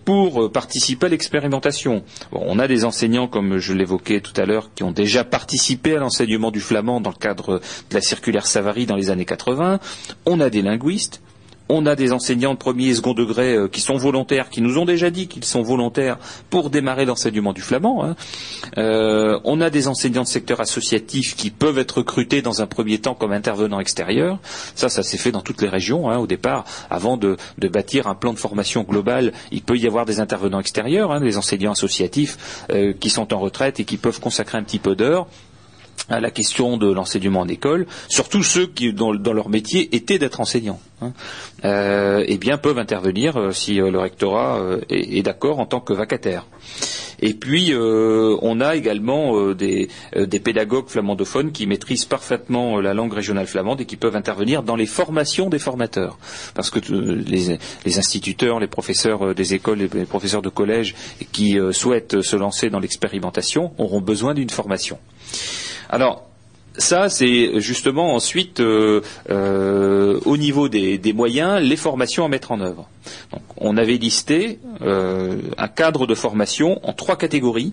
pour 0.05 0.53
participer 0.53 1.07
à 1.07 1.09
l'expérimentation. 1.09 2.05
On 2.31 2.59
a 2.59 2.69
des 2.69 2.85
enseignants, 2.85 3.27
comme 3.27 3.59
je 3.59 3.73
l'évoquais 3.73 4.21
tout 4.21 4.39
à 4.39 4.45
l'heure, 4.45 4.71
qui 4.75 4.85
ont 4.85 4.93
déjà 4.93 5.25
participé 5.25 5.97
à 5.97 5.99
l'enseignement 5.99 6.51
du 6.51 6.61
flamand 6.61 7.01
dans 7.01 7.11
le 7.11 7.17
cadre 7.17 7.61
de 7.91 7.95
la 7.95 8.01
circulaire 8.01 8.47
Savary 8.47 8.87
dans 8.87 8.97
les 8.97 9.11
années 9.11 9.25
80. 9.25 9.81
On 10.27 10.41
a 10.41 10.51
des 10.51 10.63
linguistes, 10.63 11.21
on 11.71 11.87
a 11.87 11.97
des 11.97 12.13
enseignants 12.13 12.55
de 12.55 12.59
premier 12.59 12.89
et 12.89 12.95
second 12.95 13.15
degré 13.15 13.55
euh, 13.55 13.69
qui 13.69 13.81
sont 13.81 13.97
volontaires, 13.97 14.51
qui 14.51 14.61
nous 14.61 14.79
ont 14.79 14.85
déjà 14.85 15.11
dit 15.11 15.29
qu'ils 15.29 15.45
sont 15.45 15.63
volontaires 15.63 16.19
pour 16.51 16.69
démarrer 16.69 17.05
l'enseignement 17.05 17.53
du 17.53 17.61
flamand. 17.61 18.05
Hein. 18.05 18.17
Euh, 18.77 19.39
on 19.45 19.61
a 19.61 19.71
des 19.71 19.89
enseignants 19.89 20.23
de 20.23 20.29
secteur 20.29 20.61
associatif 20.61 21.37
qui 21.37 21.51
peuvent 21.51 21.79
être 21.79 21.99
recrutés 21.99 22.43
dans 22.43 22.61
un 22.61 22.67
premier 22.67 22.99
temps 22.99 23.15
comme 23.15 23.33
intervenants 23.33 23.81
extérieurs. 23.81 24.39
Ça, 24.75 24.89
ça 24.89 25.03
s'est 25.03 25.19
fait 25.19 25.33
dans 25.33 25.43
toutes 25.43 25.63
les 25.63 25.69
régions 25.69 26.11
hein, 26.11 26.19
au 26.19 26.27
départ. 26.27 26.65
Avant 26.91 27.17
de, 27.17 27.37
bâtir 27.71 28.09
un 28.09 28.15
plan 28.15 28.33
de 28.33 28.39
formation 28.39 28.83
global, 28.83 29.33
il 29.53 29.63
peut 29.63 29.77
y 29.77 29.87
avoir 29.87 30.05
des 30.05 30.19
intervenants 30.21 30.61
extérieurs, 30.61 31.13
hein, 31.13 31.21
des 31.21 31.37
enseignants 31.37 31.73
associatifs 31.73 32.67
euh, 32.71 32.93
qui 32.99 33.11
sont 33.11 33.33
en 33.33 33.39
retraite 33.39 33.79
et 33.79 33.85
qui 33.85 33.97
peuvent 33.97 34.21
consacrer 34.21 34.59
un 34.59 34.65
petit 34.65 34.81
peu 34.81 34.97
d'heures 34.97 35.29
à 36.09 36.21
la 36.21 36.31
question 36.31 36.77
de 36.77 36.91
l'enseignement 36.91 37.41
en 37.41 37.49
école, 37.49 37.87
surtout 38.09 38.43
ceux 38.43 38.67
qui, 38.67 38.93
dans, 38.93 39.13
leur 39.13 39.49
métier, 39.49 39.95
étaient 39.95 40.19
d'être 40.19 40.41
enseignants, 40.41 40.81
hein, 41.01 41.13
euh, 41.65 42.25
eh 42.27 42.39
bien 42.39 42.59
peuvent 42.59 42.79
intervenir 42.79 43.37
euh, 43.37 43.53
si 43.53 43.81
euh, 43.81 43.91
le 43.91 43.99
rectorat 43.99 44.59
euh, 44.59 44.81
est, 44.89 45.23
d'accord 45.23 45.59
en 45.61 45.67
tant 45.67 45.81
que 45.81 45.93
vacataire. 45.93 46.47
Et 47.23 47.35
puis, 47.35 47.75
on 47.77 48.61
a 48.63 48.77
également 48.77 49.53
des, 49.53 49.91
pédagogues 50.43 50.89
flamandophones 50.89 51.53
qui 51.53 51.67
maîtrisent 51.67 52.07
parfaitement 52.07 52.81
la 52.81 52.95
langue 52.95 53.13
régionale 53.13 53.47
flamande 53.47 53.83
et 53.83 53.85
qui 53.85 53.97
peuvent 53.97 54.17
intervenir 54.17 54.63
dans 54.63 54.75
les 54.75 54.87
formations 54.87 55.51
des 55.51 55.59
formateurs. 55.59 56.19
Parce 56.55 56.71
que 56.71 56.79
les, 56.91 57.59
les 57.85 57.99
instituteurs, 57.99 58.59
les 58.59 58.69
professeurs 58.69 59.35
des 59.35 59.53
écoles, 59.53 59.91
les 59.93 60.07
professeurs 60.07 60.41
de 60.41 60.49
collège 60.49 60.95
qui 61.31 61.59
souhaitent 61.73 62.23
se 62.23 62.37
lancer 62.37 62.71
dans 62.71 62.81
l'expérimentation 62.81 63.73
auront 63.77 64.01
besoin 64.01 64.33
d'une 64.33 64.49
formation. 64.49 64.99
Alors, 65.91 66.31
ça, 66.79 67.09
c'est 67.09 67.61
justement 67.61 68.15
ensuite 68.15 68.61
euh, 68.61 69.01
euh, 69.29 70.21
au 70.25 70.37
niveau 70.37 70.69
des, 70.69 71.13
moyens, 71.13 71.61
les 71.61 71.77
formations 71.77 72.25
à 72.25 72.29
mettre 72.29 72.53
en 72.53 72.61
œuvre. 72.61 72.89
Donc, 73.33 73.43
on 73.57 73.77
avait 73.77 73.97
listé 73.97 74.61
euh, 74.83 75.37
un 75.59 75.69
cadre 75.69 76.07
de 76.07 76.15
formation 76.15 76.81
en 76.87 76.93
trois 76.93 77.17
catégories 77.17 77.73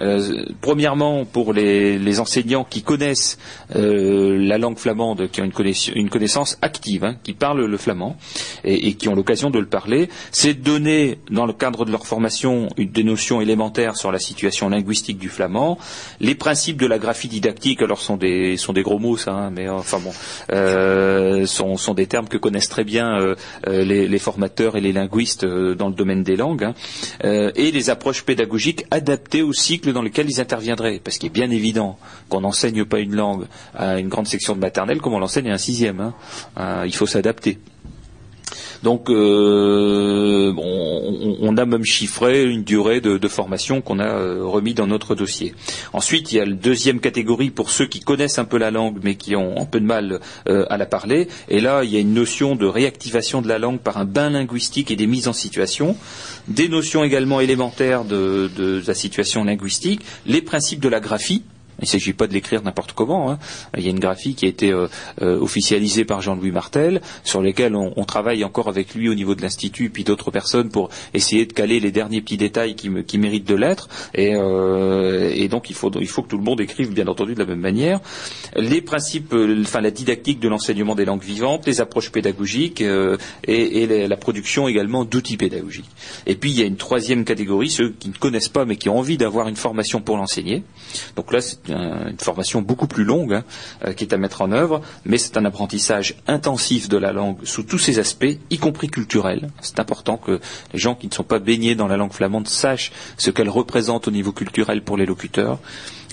euh, 0.00 0.44
premièrement, 0.60 1.24
pour 1.24 1.52
les, 1.52 2.20
enseignants 2.20 2.64
qui 2.64 2.82
connaissent 2.82 3.38
euh, 3.76 4.36
la 4.38 4.58
langue 4.58 4.78
flamande, 4.78 5.30
qui 5.30 5.40
ont 5.40 5.44
une, 5.44 6.10
connaissance, 6.10 6.58
active, 6.60 7.04
hein, 7.04 7.16
qui 7.22 7.32
parlent 7.32 7.64
le 7.64 7.76
flamand 7.76 8.16
et, 8.64 8.94
qui 8.94 9.08
ont 9.08 9.14
l'occasion 9.14 9.50
de 9.50 9.58
le 9.58 9.66
parler, 9.66 10.08
c'est 10.32 10.54
donner, 10.54 11.18
dans 11.30 11.46
le 11.46 11.52
cadre 11.52 11.84
de 11.84 11.92
leur 11.92 12.06
formation, 12.06 12.68
une, 12.76 12.90
des 12.90 13.04
notions 13.04 13.40
élémentaires 13.40 13.96
sur 13.96 14.10
la 14.10 14.18
situation 14.18 14.68
linguistique 14.68 15.18
du 15.18 15.28
flamand, 15.28 15.78
les 16.20 16.34
principes 16.34 16.78
de 16.78 16.86
la 16.86 16.98
graphie 16.98 17.28
didactique, 17.28 17.82
alors 17.82 18.00
sont 18.00 18.16
des, 18.16 18.56
sont 18.56 18.72
des 18.72 18.82
gros 18.82 18.98
mots, 18.98 19.16
ça, 19.16 19.32
hein, 19.32 19.50
mais 19.50 19.68
enfin 19.68 19.98
bon, 19.98 20.12
euh, 20.52 21.46
sont, 21.46 21.94
des 21.94 22.06
termes 22.06 22.28
que 22.28 22.36
connaissent 22.36 22.68
très 22.68 22.84
bien 22.84 23.34
les, 23.66 24.18
formateurs 24.18 24.76
et 24.76 24.80
les 24.80 24.92
linguistes 24.92 25.44
dans 25.44 25.88
le 25.88 25.94
domaine 25.94 26.22
des 26.22 26.36
langues, 26.36 26.64
hein, 26.64 26.74
et 27.22 27.70
les 27.70 27.90
approches 27.90 28.22
pédagogiques 28.22 28.84
adaptées 28.90 29.42
au 29.42 29.52
dans 29.88 30.02
lequel 30.02 30.30
ils 30.30 30.40
interviendraient. 30.40 31.00
Parce 31.02 31.18
qu'il 31.18 31.28
est 31.28 31.32
bien 31.32 31.50
évident 31.50 31.98
qu'on 32.28 32.42
n'enseigne 32.42 32.84
pas 32.84 33.00
une 33.00 33.14
langue 33.14 33.46
à 33.74 33.98
une 33.98 34.08
grande 34.08 34.26
section 34.26 34.54
de 34.54 34.60
maternelle 34.60 35.00
comme 35.00 35.14
on 35.14 35.18
l'enseigne 35.18 35.50
à 35.50 35.54
un 35.54 35.58
sixième. 35.58 36.00
Hein. 36.00 36.14
Euh, 36.58 36.84
il 36.86 36.94
faut 36.94 37.06
s'adapter. 37.06 37.58
Donc, 38.82 39.10
euh, 39.10 40.52
on, 40.56 41.56
a 41.56 41.66
même 41.66 41.84
chiffré 41.84 42.44
une 42.44 42.62
durée 42.62 43.00
de, 43.00 43.28
formation 43.28 43.80
qu'on 43.80 43.98
a 43.98 44.08
euh, 44.08 44.44
remis 44.44 44.74
dans 44.74 44.86
notre 44.86 45.14
dossier. 45.14 45.54
Ensuite, 45.92 46.32
il 46.32 46.36
y 46.36 46.40
a 46.40 46.46
la 46.46 46.52
deuxième 46.52 47.00
catégorie 47.00 47.50
pour 47.50 47.70
ceux 47.70 47.86
qui 47.86 48.00
connaissent 48.00 48.38
un 48.38 48.44
peu 48.44 48.58
la 48.58 48.70
langue 48.70 48.98
mais 49.02 49.14
qui 49.14 49.36
ont 49.36 49.60
un 49.60 49.66
peu 49.66 49.80
de 49.80 49.86
mal 49.86 50.20
à 50.46 50.76
la 50.76 50.86
parler. 50.86 51.28
Et 51.48 51.60
là, 51.60 51.84
il 51.84 51.90
y 51.90 51.96
a 51.96 52.00
une 52.00 52.14
notion 52.14 52.56
de 52.56 52.66
réactivation 52.66 53.42
de 53.42 53.48
la 53.48 53.58
langue 53.58 53.80
par 53.80 53.98
un 53.98 54.04
bain 54.04 54.30
linguistique 54.30 54.90
et 54.90 54.96
des 54.96 55.06
mises 55.06 55.28
en 55.28 55.32
situation 55.32 55.96
des 56.48 56.68
notions 56.68 57.04
également 57.04 57.40
élémentaires 57.40 58.04
de, 58.04 58.82
la 58.86 58.94
situation 58.94 59.44
linguistique, 59.44 60.02
les 60.26 60.42
principes 60.42 60.80
de 60.80 60.88
la 60.88 61.00
graphie, 61.00 61.42
il 61.80 61.84
ne 61.84 61.88
s'agit 61.88 62.12
pas 62.12 62.26
de 62.26 62.32
l'écrire 62.32 62.62
n'importe 62.62 62.92
comment. 62.92 63.30
Hein. 63.30 63.38
Il 63.76 63.84
y 63.84 63.86
a 63.86 63.90
une 63.90 64.00
graphie 64.00 64.34
qui 64.34 64.44
a 64.44 64.48
été 64.48 64.72
euh, 64.72 64.86
euh, 65.22 65.40
officialisée 65.40 66.04
par 66.04 66.20
Jean-Louis 66.20 66.50
Martel, 66.50 67.00
sur 67.24 67.40
lesquelles 67.42 67.74
on, 67.74 68.04
travaille 68.04 68.42
encore 68.44 68.68
avec 68.68 68.94
lui 68.94 69.08
au 69.08 69.14
niveau 69.14 69.36
de 69.36 69.42
l'Institut, 69.42 69.88
puis 69.88 70.02
d'autres 70.02 70.32
personnes 70.32 70.68
pour 70.68 70.88
essayer 71.14 71.46
de 71.46 71.52
caler 71.52 71.78
les 71.78 71.92
derniers 71.92 72.20
petits 72.20 72.36
détails 72.36 72.74
qui, 72.74 73.18
méritent 73.18 73.46
de 73.46 73.54
l'être. 73.54 73.88
Euh, 74.18 75.30
et, 75.32 75.48
donc 75.48 75.70
il 75.70 75.76
faut, 75.76 75.90
que 75.90 76.28
tout 76.28 76.36
le 76.36 76.42
monde 76.42 76.60
écrive, 76.60 76.92
bien 76.92 77.06
entendu, 77.06 77.34
de 77.34 77.38
la 77.38 77.46
même 77.46 77.60
manière. 77.60 78.00
Les 78.56 78.80
principes, 78.80 79.34
enfin 79.60 79.80
la 79.80 79.92
didactique 79.92 80.40
de 80.40 80.48
l'enseignement 80.48 80.96
des 80.96 81.04
langues 81.04 81.22
vivantes, 81.22 81.66
les 81.66 81.80
approches 81.80 82.10
pédagogiques 82.10 82.82
et, 82.82 84.06
la 84.08 84.16
production 84.16 84.66
également 84.66 85.04
d'outils 85.04 85.36
pédagogiques. 85.36 85.90
Et 86.26 86.34
puis 86.34 86.50
il 86.50 86.58
y 86.58 86.62
a 86.62 86.66
une 86.66 86.76
troisième 86.76 87.24
catégorie, 87.24 87.70
ceux 87.70 87.90
qui 87.90 88.08
ne 88.08 88.14
connaissent 88.14 88.48
pas 88.48 88.64
mais 88.64 88.76
qui 88.76 88.88
ont 88.88 88.98
envie 88.98 89.18
d'avoir 89.18 89.48
une 89.48 89.56
formation 89.56 90.00
pour 90.00 90.16
l'enseigner. 90.16 90.64
Donc 91.16 91.32
là, 91.32 91.40
une 91.72 92.18
formation 92.18 92.62
beaucoup 92.62 92.86
plus 92.86 93.04
longue 93.04 93.34
hein, 93.34 93.44
euh, 93.84 93.92
qui 93.92 94.04
est 94.04 94.12
à 94.12 94.16
mettre 94.16 94.42
en 94.42 94.52
œuvre, 94.52 94.80
mais 95.04 95.18
c'est 95.18 95.36
un 95.36 95.44
apprentissage 95.44 96.16
intensif 96.26 96.88
de 96.88 96.96
la 96.96 97.12
langue 97.12 97.38
sous 97.44 97.62
tous 97.62 97.78
ses 97.78 97.98
aspects, 97.98 98.38
y 98.50 98.58
compris 98.58 98.88
culturels. 98.88 99.50
C'est 99.60 99.80
important 99.80 100.16
que 100.16 100.40
les 100.72 100.78
gens 100.78 100.94
qui 100.94 101.08
ne 101.08 101.12
sont 101.12 101.24
pas 101.24 101.38
baignés 101.38 101.74
dans 101.74 101.88
la 101.88 101.96
langue 101.96 102.12
flamande 102.12 102.48
sachent 102.48 102.92
ce 103.16 103.30
qu'elle 103.30 103.48
représente 103.48 104.08
au 104.08 104.10
niveau 104.10 104.32
culturel 104.32 104.82
pour 104.82 104.96
les 104.96 105.06
locuteurs 105.06 105.58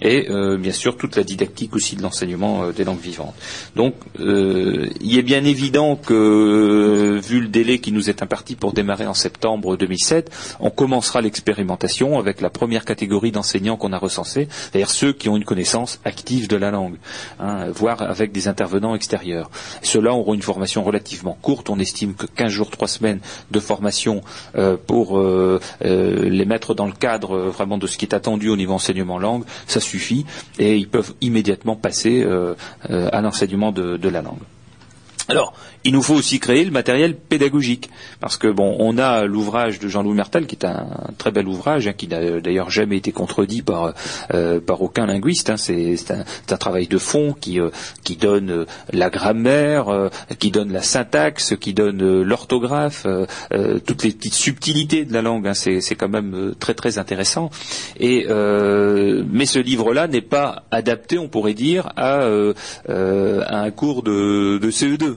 et 0.02 0.30
euh, 0.30 0.58
bien 0.58 0.72
sûr 0.72 0.98
toute 0.98 1.16
la 1.16 1.24
didactique 1.24 1.76
aussi 1.76 1.96
de 1.96 2.02
l'enseignement 2.02 2.64
euh, 2.64 2.72
des 2.72 2.84
langues 2.84 3.00
vivantes. 3.00 3.36
Donc 3.76 3.96
euh, 4.20 4.88
il 5.02 5.18
est 5.18 5.24
bien 5.24 5.44
évident 5.44 5.96
que 5.96 7.20
vu 7.24 7.42
le 7.42 7.48
délai 7.48 7.80
qui 7.80 7.92
nous 7.92 8.10
est 8.10 8.22
imparti 8.22 8.56
pour 8.56 8.74
démarrer 8.74 9.08
en 9.08 9.14
septembre 9.14 9.78
2007, 9.78 10.32
on 10.60 10.70
commencera 10.70 11.22
l'expérimentation 11.22 12.20
avec 12.20 12.42
la 12.42 12.50
première 12.50 12.86
catégorie 12.86 13.32
d'enseignants 13.32 13.78
qu'on 13.78 13.94
a 13.94 13.98
recensés, 13.98 14.48
c'est-à-dire 14.50 14.90
ceux 14.90 15.14
qui 15.14 15.30
ont 15.30 15.38
une 15.38 15.46
connaissance 15.46 16.00
active 16.06 16.48
de 16.48 16.58
la 16.58 16.72
langue, 16.72 16.96
hein, 17.40 17.68
voire 17.74 18.02
avec 18.02 18.32
des 18.32 18.48
intervenants 18.48 18.96
extérieurs. 18.96 19.50
Ceux-là 19.82 20.14
auront 20.14 20.34
une 20.34 20.42
formation 20.42 20.84
relativement 20.84 21.38
courte, 21.42 21.70
on 21.70 21.80
estime 21.80 22.14
que 22.14 22.26
15 22.26 22.52
jours, 22.52 22.70
3 22.70 22.88
semaines 22.88 23.20
de 23.52 23.60
formation 23.60 24.22
pour 24.86 25.20
les 25.82 26.46
mettre 26.46 26.74
dans 26.74 26.86
le 26.86 26.94
cadre 26.94 27.38
vraiment 27.38 27.78
de 27.78 27.88
ce 27.88 27.98
qui 27.98 28.06
est 28.06 28.14
attendu 28.14 28.50
au 28.50 28.56
niveau 28.56 28.74
enseignement 28.74 29.20
langue, 29.20 29.44
suffit 29.88 30.26
et 30.60 30.78
ils 30.78 30.88
peuvent 30.88 31.14
immédiatement 31.22 31.76
passer 31.76 32.24
euh, 32.24 32.54
euh, 32.90 33.10
à 33.12 33.22
l'enseignement 33.22 33.72
de, 33.72 34.10
la 34.10 34.22
langue. 34.22 34.44
Alors, 35.30 35.54
il 35.84 35.94
nous 35.94 36.02
faut 36.02 36.16
aussi 36.16 36.40
créer 36.40 36.64
le 36.64 36.72
matériel 36.72 37.16
pédagogique, 37.16 37.90
parce 38.20 38.38
que 38.38 38.48
bon, 38.48 38.76
on 38.80 38.98
a 38.98 39.26
l'ouvrage 39.26 39.80
de 39.80 39.90
Jean-Louis 39.90 40.16
Mertel, 40.16 40.48
qui 40.48 40.56
est 40.56 40.66
un, 40.66 40.88
très 41.18 41.32
bel 41.32 41.48
ouvrage, 41.48 41.88
hein, 41.88 41.94
qui 41.94 42.08
n'a 42.08 42.40
d'ailleurs 42.40 42.70
jamais 42.70 42.98
été 42.98 43.12
contredit 43.12 43.62
par 43.62 43.94
euh, 44.34 44.60
aucun 44.80 45.06
linguiste. 45.06 45.50
Hein. 45.50 45.58
c'est 45.58 45.96
un, 46.12 46.58
travail 46.58 46.88
de 46.88 46.98
fond 46.98 47.36
qui 47.40 47.60
euh, 47.60 47.70
donne 48.20 48.52
euh, 48.52 48.66
la 48.94 49.10
grammaire, 49.10 50.10
qui 50.40 50.50
donne 50.50 50.72
la 50.72 50.82
syntaxe, 50.82 51.56
qui 51.60 51.74
donne 51.74 52.22
l'orthographe, 52.22 53.06
toutes 53.86 54.04
les 54.04 54.12
petites 54.12 54.34
subtilités 54.34 55.06
de 55.06 55.14
la 55.14 55.22
langue. 55.22 55.48
Hein. 55.48 55.54
c'est 55.54 55.96
quand 55.96 56.10
même 56.10 56.54
très 56.60 56.74
très 56.74 56.98
intéressant. 56.98 57.50
Mais 58.00 58.26
ce 59.46 59.60
livre-là 59.60 60.08
n'est 60.08 60.22
pas 60.22 60.64
adapté, 60.72 61.18
on 61.18 61.28
pourrait 61.28 61.54
dire, 61.54 61.92
à, 61.96 62.22
à 62.88 63.60
un 63.60 63.72
cours 63.72 64.04
de, 64.04 64.58
de 64.58 64.72
CE2. 64.72 65.17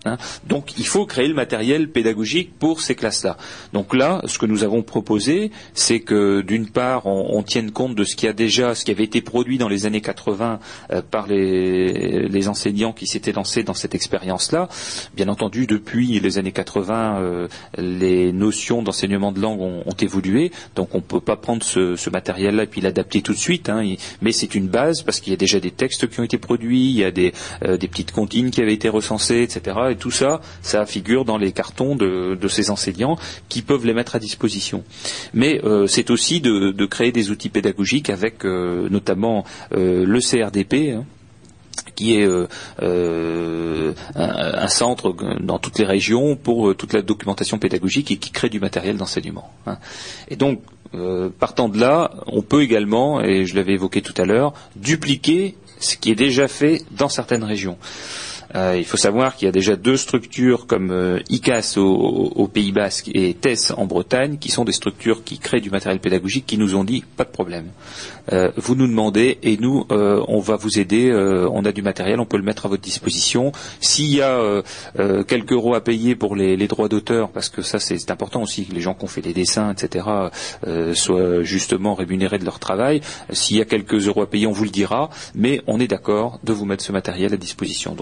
Hein. 0.05 0.17
Donc 0.47 0.77
il 0.79 0.87
faut 0.87 1.05
créer 1.05 1.27
le 1.27 1.33
matériel 1.33 1.89
pédagogique 1.89 2.57
pour 2.57 2.81
ces 2.81 2.95
classes-là. 2.95 3.37
Donc 3.73 3.93
là, 3.93 4.21
ce 4.25 4.39
que 4.39 4.45
nous 4.45 4.63
avons 4.63 4.81
proposé, 4.81 5.51
c'est 5.73 5.99
que 5.99 6.41
d'une 6.41 6.67
part, 6.67 7.05
on, 7.05 7.41
tienne 7.43 7.71
compte 7.71 7.95
de 7.95 8.03
ce 8.03 8.15
qui 8.15 8.27
a 8.27 8.33
déjà, 8.33 8.75
ce 8.75 8.85
qui 8.85 8.91
avait 8.91 9.03
été 9.03 9.21
produit 9.21 9.57
dans 9.57 9.67
les 9.67 9.85
années 9.85 10.01
80 10.01 10.59
euh, 10.91 11.01
par 11.01 11.27
les, 11.27 12.47
enseignants 12.47 12.93
qui 12.93 13.05
s'étaient 13.05 13.31
lancés 13.31 13.63
dans 13.63 13.73
cette 13.73 13.93
expérience-là. 13.93 14.67
Bien 15.15 15.27
entendu, 15.27 15.67
depuis 15.67 16.19
les 16.19 16.37
années 16.39 16.51
80, 16.51 17.19
euh, 17.19 17.47
les 17.77 18.31
notions 18.31 18.81
d'enseignement 18.81 19.31
de 19.31 19.39
langue 19.39 19.61
ont, 19.61 19.83
évolué, 20.01 20.51
donc 20.75 20.95
on 20.95 20.97
ne 20.97 21.03
peut 21.03 21.19
pas 21.19 21.35
prendre 21.35 21.61
ce, 21.63 22.09
matériel-là 22.09 22.63
et 22.63 22.67
puis 22.67 22.81
l'adapter 22.81 23.21
tout 23.21 23.33
de 23.33 23.37
suite. 23.37 23.69
Hein. 23.69 23.95
mais 24.21 24.31
c'est 24.31 24.55
une 24.55 24.67
base 24.67 25.03
parce 25.03 25.19
qu'il 25.19 25.31
y 25.31 25.33
a 25.33 25.37
déjà 25.37 25.59
des 25.59 25.69
textes 25.69 26.09
qui 26.09 26.19
ont 26.19 26.23
été 26.23 26.39
produits, 26.39 26.89
il 26.89 26.97
y 26.97 27.03
a 27.03 27.11
des, 27.11 27.33
euh, 27.63 27.77
des 27.77 27.87
petites 27.87 28.11
comptines 28.11 28.49
qui 28.49 28.61
avaient 28.61 28.73
été 28.73 28.89
recensées, 28.89 29.43
etc 29.43 29.90
et 29.91 29.95
tout 29.95 30.11
ça, 30.11 30.41
ça 30.61 30.85
figure 30.85 31.25
dans 31.25 31.37
les 31.37 31.51
cartons 31.51 31.95
de, 31.95 32.37
ces 32.47 32.69
enseignants 32.69 33.17
qui 33.49 33.61
peuvent 33.61 33.85
les 33.85 33.93
mettre 33.93 34.15
à 34.15 34.19
disposition. 34.19 34.83
Mais 35.33 35.61
euh, 35.63 35.87
c'est 35.87 36.09
aussi 36.09 36.41
de, 36.41 36.85
créer 36.85 37.11
des 37.11 37.29
outils 37.31 37.49
pédagogiques 37.49 38.09
avec 38.09 38.43
euh, 38.45 38.89
notamment 38.89 39.45
euh, 39.73 40.05
le 40.05 40.19
CRDP. 40.19 40.95
Hein, 40.95 41.05
qui 41.95 42.15
est 42.15 42.27
un, 42.79 44.67
centre 44.67 45.15
dans 45.39 45.57
toutes 45.57 45.79
les 45.79 45.85
régions 45.85 46.35
pour 46.35 46.75
toute 46.75 46.93
la 46.93 47.01
documentation 47.01 47.59
pédagogique 47.59 48.11
et 48.11 48.17
qui 48.17 48.31
crée 48.31 48.49
du 48.49 48.59
matériel 48.59 48.97
d'enseignement. 48.97 49.51
Hein. 49.67 49.77
Et 50.27 50.35
donc, 50.35 50.61
partant 51.39 51.69
de 51.69 51.79
là, 51.79 52.11
on 52.27 52.41
peut 52.41 52.61
également, 52.61 53.21
et 53.21 53.45
je 53.45 53.55
l'avais 53.55 53.73
évoqué 53.73 54.01
tout 54.01 54.19
à 54.21 54.25
l'heure, 54.25 54.53
dupliquer 54.75 55.55
ce 55.79 55.97
qui 55.97 56.11
est 56.11 56.15
déjà 56.15 56.47
fait 56.47 56.83
dans 56.91 57.09
certaines 57.09 57.43
régions. 57.43 57.77
Euh, 58.55 58.75
il 58.77 58.85
faut 58.85 58.97
savoir 58.97 59.35
qu'il 59.35 59.45
y 59.45 59.49
a 59.49 59.51
déjà 59.51 59.75
deux 59.75 59.97
structures 59.97 60.67
comme 60.67 60.91
euh, 60.91 61.19
ICAS 61.29 61.75
au, 61.77 62.47
Pays 62.51 62.71
Basque 62.71 63.09
et 63.13 63.33
TES 63.33 63.73
en 63.77 63.85
Bretagne, 63.85 64.37
qui 64.37 64.51
sont 64.51 64.65
des 64.65 64.71
structures 64.73 65.23
qui 65.23 65.39
créent 65.39 65.61
du 65.61 65.69
matériel 65.69 66.01
pédagogique, 66.01 66.45
qui 66.45 66.57
nous 66.57 66.75
ont 66.75 66.83
dit 66.83 67.03
pas 67.15 67.23
de 67.23 67.29
problème. 67.29 67.67
Euh, 68.33 68.51
vous 68.57 68.75
nous 68.75 68.87
demandez 68.87 69.37
et 69.43 69.57
nous, 69.57 69.85
on 69.89 70.39
va 70.39 70.57
vous 70.57 70.79
aider. 70.79 71.11
on 71.13 71.63
a 71.63 71.71
du 71.71 71.81
matériel, 71.81 72.19
on 72.19 72.25
peut 72.25 72.37
le 72.37 72.43
mettre 72.43 72.65
à 72.65 72.69
votre 72.69 72.81
disposition. 72.81 73.51
S'il 73.79 74.13
y 74.13 74.21
a 74.21 74.61
quelques 75.27 75.53
euros 75.53 75.75
à 75.75 75.81
payer 75.81 76.15
pour 76.15 76.35
les, 76.35 76.67
droits 76.67 76.89
d'auteur, 76.89 77.29
parce 77.29 77.49
que 77.49 77.61
ça 77.61 77.79
c'est 77.79 78.11
important 78.11 78.41
aussi, 78.41 78.65
que 78.65 78.73
les 78.73 78.81
gens 78.81 78.93
qui 78.93 79.05
ont 79.05 79.07
fait 79.07 79.21
des 79.21 79.33
dessins, 79.33 79.71
etc., 79.71 80.05
soient 80.93 81.43
justement 81.43 81.93
rémunérés 81.93 82.39
de 82.39 82.45
leur 82.45 82.59
travail. 82.59 83.01
S'il 83.31 83.57
y 83.57 83.61
a 83.61 83.65
quelques 83.65 84.07
euros 84.07 84.23
à 84.23 84.29
payer, 84.29 84.47
on 84.47 84.51
vous 84.51 84.65
le 84.65 84.69
dira, 84.69 85.09
mais 85.35 85.61
on 85.67 85.79
est 85.79 85.87
d'accord 85.87 86.39
de 86.43 86.51
vous 86.51 86.65
mettre 86.65 86.83
ce 86.83 86.91
matériel 86.91 87.33
à 87.33 87.37
disposition. 87.37 87.95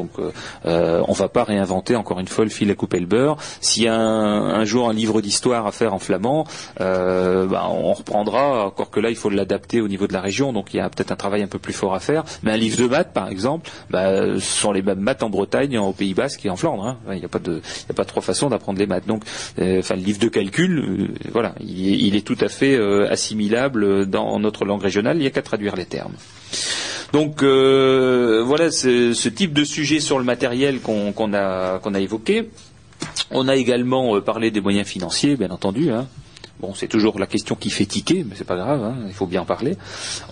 Euh, 0.66 1.04
on 1.08 1.14
va 1.14 1.30
pas 1.30 1.44
réinventer 1.44 1.96
encore 1.96 2.20
une 2.20 2.28
fois 2.28 2.46
le 2.46 2.50
fil 2.50 2.70
à 2.72 2.76
couper 2.76 3.00
le 3.00 3.06
beurre. 3.06 3.38
S'il 3.62 3.84
y 3.84 3.88
a 3.88 3.96
un, 3.96 4.66
jour 4.66 4.90
un 4.90 4.94
livre 4.94 5.22
d'histoire 5.22 5.68
à 5.68 5.72
faire 5.72 5.94
en 5.94 6.00
flamand, 6.00 6.46
euh, 6.82 7.46
bah, 7.46 7.68
on 7.70 7.94
reprendra. 7.94 8.66
Encore 8.68 8.90
que 8.90 9.00
là, 9.00 9.10
il 9.10 9.16
faut 9.16 9.30
l'adapter 9.30 9.82
au 9.82 9.88
niveau 9.88 10.08
de 10.08 10.14
la 10.14 10.22
région, 10.22 10.54
donc 10.54 10.74
il 10.74 10.78
y 10.78 10.80
a 10.80 10.90
peut-être 10.90 11.12
un 11.12 11.16
travail 11.16 11.42
un 11.42 11.48
peu 11.48 11.60
plus 11.60 11.74
fort 11.74 11.94
à 11.96 12.00
faire. 12.00 12.24
Mais 12.44 12.52
un 12.52 12.58
livre 12.58 12.78
de 12.78 12.88
maths, 12.88 13.14
par 13.14 13.30
exemple, 13.30 13.70
bah, 13.90 14.36
ce 14.36 14.40
sont 14.40 14.72
les 14.72 14.82
mêmes 14.82 15.00
maths 15.00 15.24
en 15.24 15.30
Bretagne, 15.30 15.78
au 15.78 15.94
Pays 15.94 16.14
Basque 16.14 16.46
et 16.46 16.50
en 16.50 16.56
Flandre. 16.56 16.86
Hein. 16.86 16.98
Il 17.12 17.20
n'y 17.20 17.26
a 17.26 17.30
pas 17.30 17.40
de, 17.40 17.62
il 17.90 18.06
trois 18.06 18.22
façons 18.22 18.50
d'apprendre 18.50 18.80
les 18.80 18.88
maths. 18.88 19.08
Donc, 19.08 19.24
euh, 19.60 19.80
enfin, 19.80 19.96
le 19.96 20.02
livre 20.02 20.20
de 20.20 20.30
calcul, 20.30 21.14
voilà, 21.32 21.54
il, 21.60 22.16
est 22.16 22.26
tout 22.26 22.38
à 22.42 22.50
fait 22.50 22.78
assimilable 23.10 24.06
dans 24.08 24.40
notre 24.40 24.66
langue 24.66 24.82
régionale. 24.82 25.18
Il 25.18 25.22
n'y 25.22 25.28
a 25.28 25.32
qu'à 25.32 25.42
traduire 25.42 25.76
les 25.76 25.86
termes. 25.86 26.14
Donc 27.12 27.42
euh, 27.42 28.44
voilà 28.46 28.70
ce, 28.72 29.30
type 29.30 29.54
de 29.54 29.64
sujet 29.64 30.00
sur 30.00 30.20
le 30.20 30.26
matériel 30.26 30.80
qu'on 30.80 31.34
a, 31.34 32.00
évoqué. 32.00 32.50
On 33.32 33.48
a 33.48 33.56
également 33.56 34.16
euh, 34.16 34.22
parlé 34.22 34.52
des 34.52 34.62
moyens 34.62 34.88
financiers, 34.88 35.36
bien 35.36 35.50
entendu. 35.50 35.92
Hein. 35.92 36.08
Bon, 36.60 36.74
c'est 36.76 36.88
toujours 36.88 37.18
la 37.20 37.26
question 37.26 37.56
qui 37.56 37.70
fait 37.70 37.86
tiquer, 37.86 38.26
mais 38.28 38.36
c'est 38.36 38.46
pas 38.46 38.58
grave, 38.58 38.84
hein, 38.84 38.96
il 39.08 39.14
faut 39.14 39.26
bien 39.26 39.42
en 39.42 39.46
parler. 39.46 39.78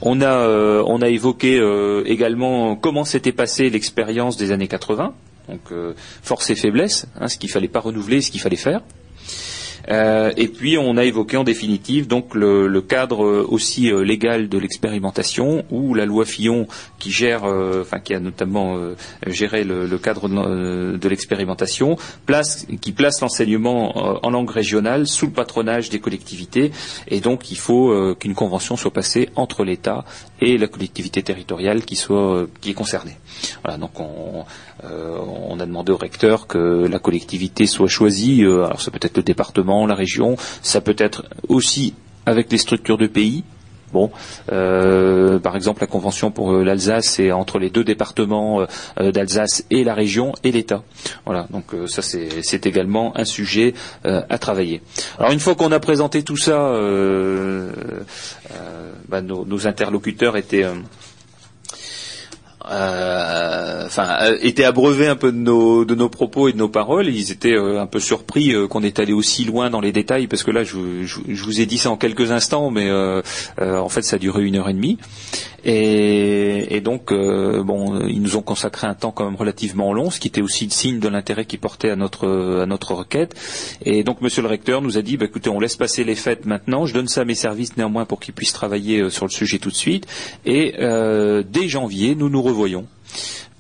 On 0.02 0.22
a, 0.22 0.42
euh, 0.42 1.00
évoqué 1.06 1.58
également 2.06 2.76
comment 2.76 3.06
s'était 3.06 3.32
passée 3.32 3.70
l'expérience 3.70 4.36
des 4.36 4.52
années 4.52 4.68
80, 4.68 5.14
donc 5.48 5.96
force 6.22 6.50
et 6.50 6.56
faiblesse, 6.56 7.08
hein, 7.20 7.30
ce 7.30 7.38
qu'il 7.38 7.50
fallait 7.50 7.70
pas 7.70 7.80
renouveler, 7.80 8.22
ce 8.22 8.30
qu'il 8.30 8.42
fallait 8.42 8.58
faire. 8.58 8.82
Euh, 9.90 10.32
et 10.36 10.48
puis 10.48 10.78
on 10.78 10.98
a 10.98 11.06
évoqué 11.06 11.38
en 11.38 11.44
définitive 11.44 12.08
donc 12.08 12.36
le, 12.36 12.82
cadre 12.82 13.46
aussi 13.50 13.92
euh, 13.92 14.04
légal 14.04 14.50
de 14.50 14.58
l'expérimentation 14.58 15.66
où 15.72 15.94
la 15.94 16.06
loi 16.06 16.26
Fillon 16.26 16.68
qui 17.00 17.12
gère, 17.12 17.46
euh, 17.46 17.82
enfin 17.82 18.00
qui 18.00 18.14
a 18.14 18.20
notamment 18.20 18.78
géré 19.26 19.64
le, 19.64 19.98
cadre 19.98 20.28
de, 20.28 21.08
l'expérimentation, 21.08 21.98
place, 22.26 22.68
qui 22.82 22.92
place 22.92 23.22
l'enseignement 23.22 24.26
en 24.26 24.30
langue 24.30 24.50
régionale 24.50 25.08
sous 25.08 25.28
le 25.28 25.32
patronage 25.32 25.90
des 25.90 26.00
collectivités 26.00 26.72
et 27.08 27.20
donc 27.20 27.52
il 27.52 27.58
faut 27.58 28.16
qu'une 28.16 28.36
convention 28.36 28.78
soit 28.78 28.92
passée 28.92 29.30
entre 29.36 29.64
l'État 29.64 30.06
et 30.42 30.58
la 30.58 30.68
collectivité 30.68 31.24
territoriale 31.24 31.84
qui 31.84 31.96
soit 31.96 32.48
qui 32.62 32.72
est 32.72 32.76
concernée. 32.76 33.18
Voilà, 33.64 33.78
donc 33.78 34.00
on, 34.00 34.46
euh, 34.84 35.18
on 35.50 35.60
a 35.60 35.66
demandé 35.66 35.92
au 35.92 35.98
recteur 35.98 36.46
que 36.46 36.88
la 36.88 37.00
collectivité 37.00 37.66
soit 37.66 37.88
choisie. 37.88 38.44
Euh, 38.44 38.66
alors 38.66 38.82
ça 38.82 38.92
peut 38.92 39.00
être 39.02 39.18
le 39.18 39.24
département, 39.24 39.77
la 39.86 39.96
région, 39.96 40.36
ça 40.62 40.82
peut 40.82 40.96
être 40.98 41.26
aussi 41.48 41.94
avec 42.26 42.52
les 42.52 42.58
structures 42.58 42.98
de 42.98 43.08
pays. 43.08 43.44
Bon, 43.94 44.12
euh, 44.52 45.40
par 45.40 45.56
exemple, 45.56 45.80
la 45.80 45.88
convention 45.88 46.30
pour 46.30 46.52
l'Alsace, 46.52 47.06
c'est 47.06 47.32
entre 47.32 47.58
les 47.58 47.70
deux 47.70 47.86
départements 47.86 48.66
d'Alsace 49.00 49.64
et 49.72 49.86
la 49.86 49.94
région 49.94 50.34
et 50.44 50.52
l'État. 50.52 50.84
Voilà, 51.26 51.48
donc 51.52 51.74
ça 51.88 52.02
c'est 52.02 52.66
également 52.66 53.18
un 53.18 53.24
sujet 53.24 53.74
à 54.04 54.38
travailler. 54.40 54.82
Alors 55.20 55.32
une 55.32 55.40
fois 55.40 55.56
qu'on 55.56 55.72
a 55.72 55.80
présenté 55.80 56.22
tout 56.24 56.36
ça, 56.36 56.70
bah, 59.08 59.22
nos, 59.22 59.68
interlocuteurs 59.68 60.38
étaient 60.38 60.64
euh, 60.64 60.76
enfin, 62.68 64.18
euh, 64.22 64.38
étaient 64.42 64.64
abreuvés 64.64 65.08
un 65.08 65.16
peu 65.16 65.32
de 65.32 65.38
nos, 65.38 66.10
propos 66.10 66.48
et 66.48 66.54
de 66.54 66.58
nos 66.58 66.70
paroles. 66.70 67.08
Ils 67.08 67.32
étaient 67.32 67.54
euh, 67.54 67.82
un 67.82 67.88
peu 67.88 68.00
surpris 68.00 68.54
qu'on 68.70 68.84
est 68.84 69.00
allé 69.00 69.14
aussi 69.14 69.46
loin 69.46 69.70
dans 69.70 69.82
les 69.82 69.92
détails, 69.92 70.28
parce 70.28 70.44
que 70.44 70.52
là, 70.52 70.64
je, 70.64 70.78
je, 71.06 71.44
vous 71.44 71.62
ai 71.62 71.66
dit 71.66 71.78
ça 71.78 71.90
en 71.90 71.98
quelques 71.98 72.32
instants, 72.32 72.72
mais 72.72 72.92
en 72.92 73.90
fait, 73.90 74.02
ça 74.02 74.16
a 74.18 74.20
duré 74.20 74.44
une 74.44 74.56
heure 74.56 74.70
et 74.70 74.74
demie. 74.74 74.98
Et, 75.70 76.82
donc, 76.82 77.12
bon, 77.12 78.08
ils 78.08 78.22
nous 78.22 78.38
ont 78.38 78.42
consacré 78.42 78.88
un 78.88 78.94
temps 78.94 79.12
quand 79.12 79.26
même 79.26 79.36
relativement 79.36 79.92
long, 79.94 80.10
ce 80.10 80.20
qui 80.20 80.30
était 80.30 80.42
aussi 80.42 80.66
le 80.66 80.72
signe 80.72 81.00
de 81.00 81.08
l'intérêt 81.10 81.46
qu'ils 81.46 81.60
portaient 81.60 81.90
à 81.90 81.96
notre, 81.98 82.62
à 82.62 82.66
notre 82.66 82.94
requête. 82.94 83.36
Et 83.84 84.04
donc, 84.04 84.22
Monsieur 84.22 84.42
le 84.42 84.48
recteur 84.48 84.82
nous 84.82 84.98
a 84.98 85.02
dit, 85.02 85.18
bah, 85.18 85.26
écoutez, 85.26 85.50
on 85.50 85.60
laisse 85.60 85.76
passer 85.76 86.04
les 86.06 86.16
fêtes 86.16 86.46
maintenant. 86.46 86.86
Je 86.86 86.94
donne 86.94 87.08
ça 87.08 87.22
à 87.22 87.26
mes 87.26 87.36
services 87.36 87.76
néanmoins 87.76 88.06
pour 88.06 88.22
qu'ils 88.22 88.34
puissent 88.34 88.54
travailler 88.54 89.10
sur 89.10 89.26
le 89.26 89.32
sujet 89.32 89.60
tout 89.60 89.70
de 89.70 89.76
suite. 89.76 90.08
Et 90.46 90.74
dès 90.78 91.68
janvier, 91.68 92.16
nous 92.16 92.30
nous 92.30 92.42
voyons 92.42 92.88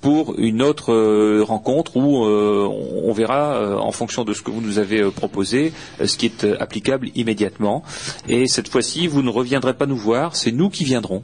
pour 0.07 0.35
une 0.39 0.61
autre 0.61 0.93
euh, 0.93 1.43
rencontre 1.43 1.97
où 1.97 2.23
euh, 2.23 2.65
on 3.03 3.11
verra, 3.11 3.55
euh, 3.55 3.75
en 3.75 3.91
fonction 3.91 4.23
de 4.23 4.31
ce 4.31 4.41
que 4.41 4.49
vous 4.49 4.61
nous 4.61 4.79
avez 4.79 5.11
proposé, 5.11 5.73
ce 6.01 6.15
qui 6.15 6.27
est 6.27 6.45
applicable 6.61 7.09
immédiatement. 7.13 7.83
Et 8.29 8.47
cette 8.47 8.69
fois-ci, 8.69 9.07
vous 9.07 9.21
ne 9.21 9.29
reviendrez 9.29 9.73
pas 9.73 9.85
nous 9.85 9.97
voir, 9.97 10.37
c'est 10.37 10.53
nous 10.53 10.69
qui 10.69 10.85
viendrons. 10.85 11.23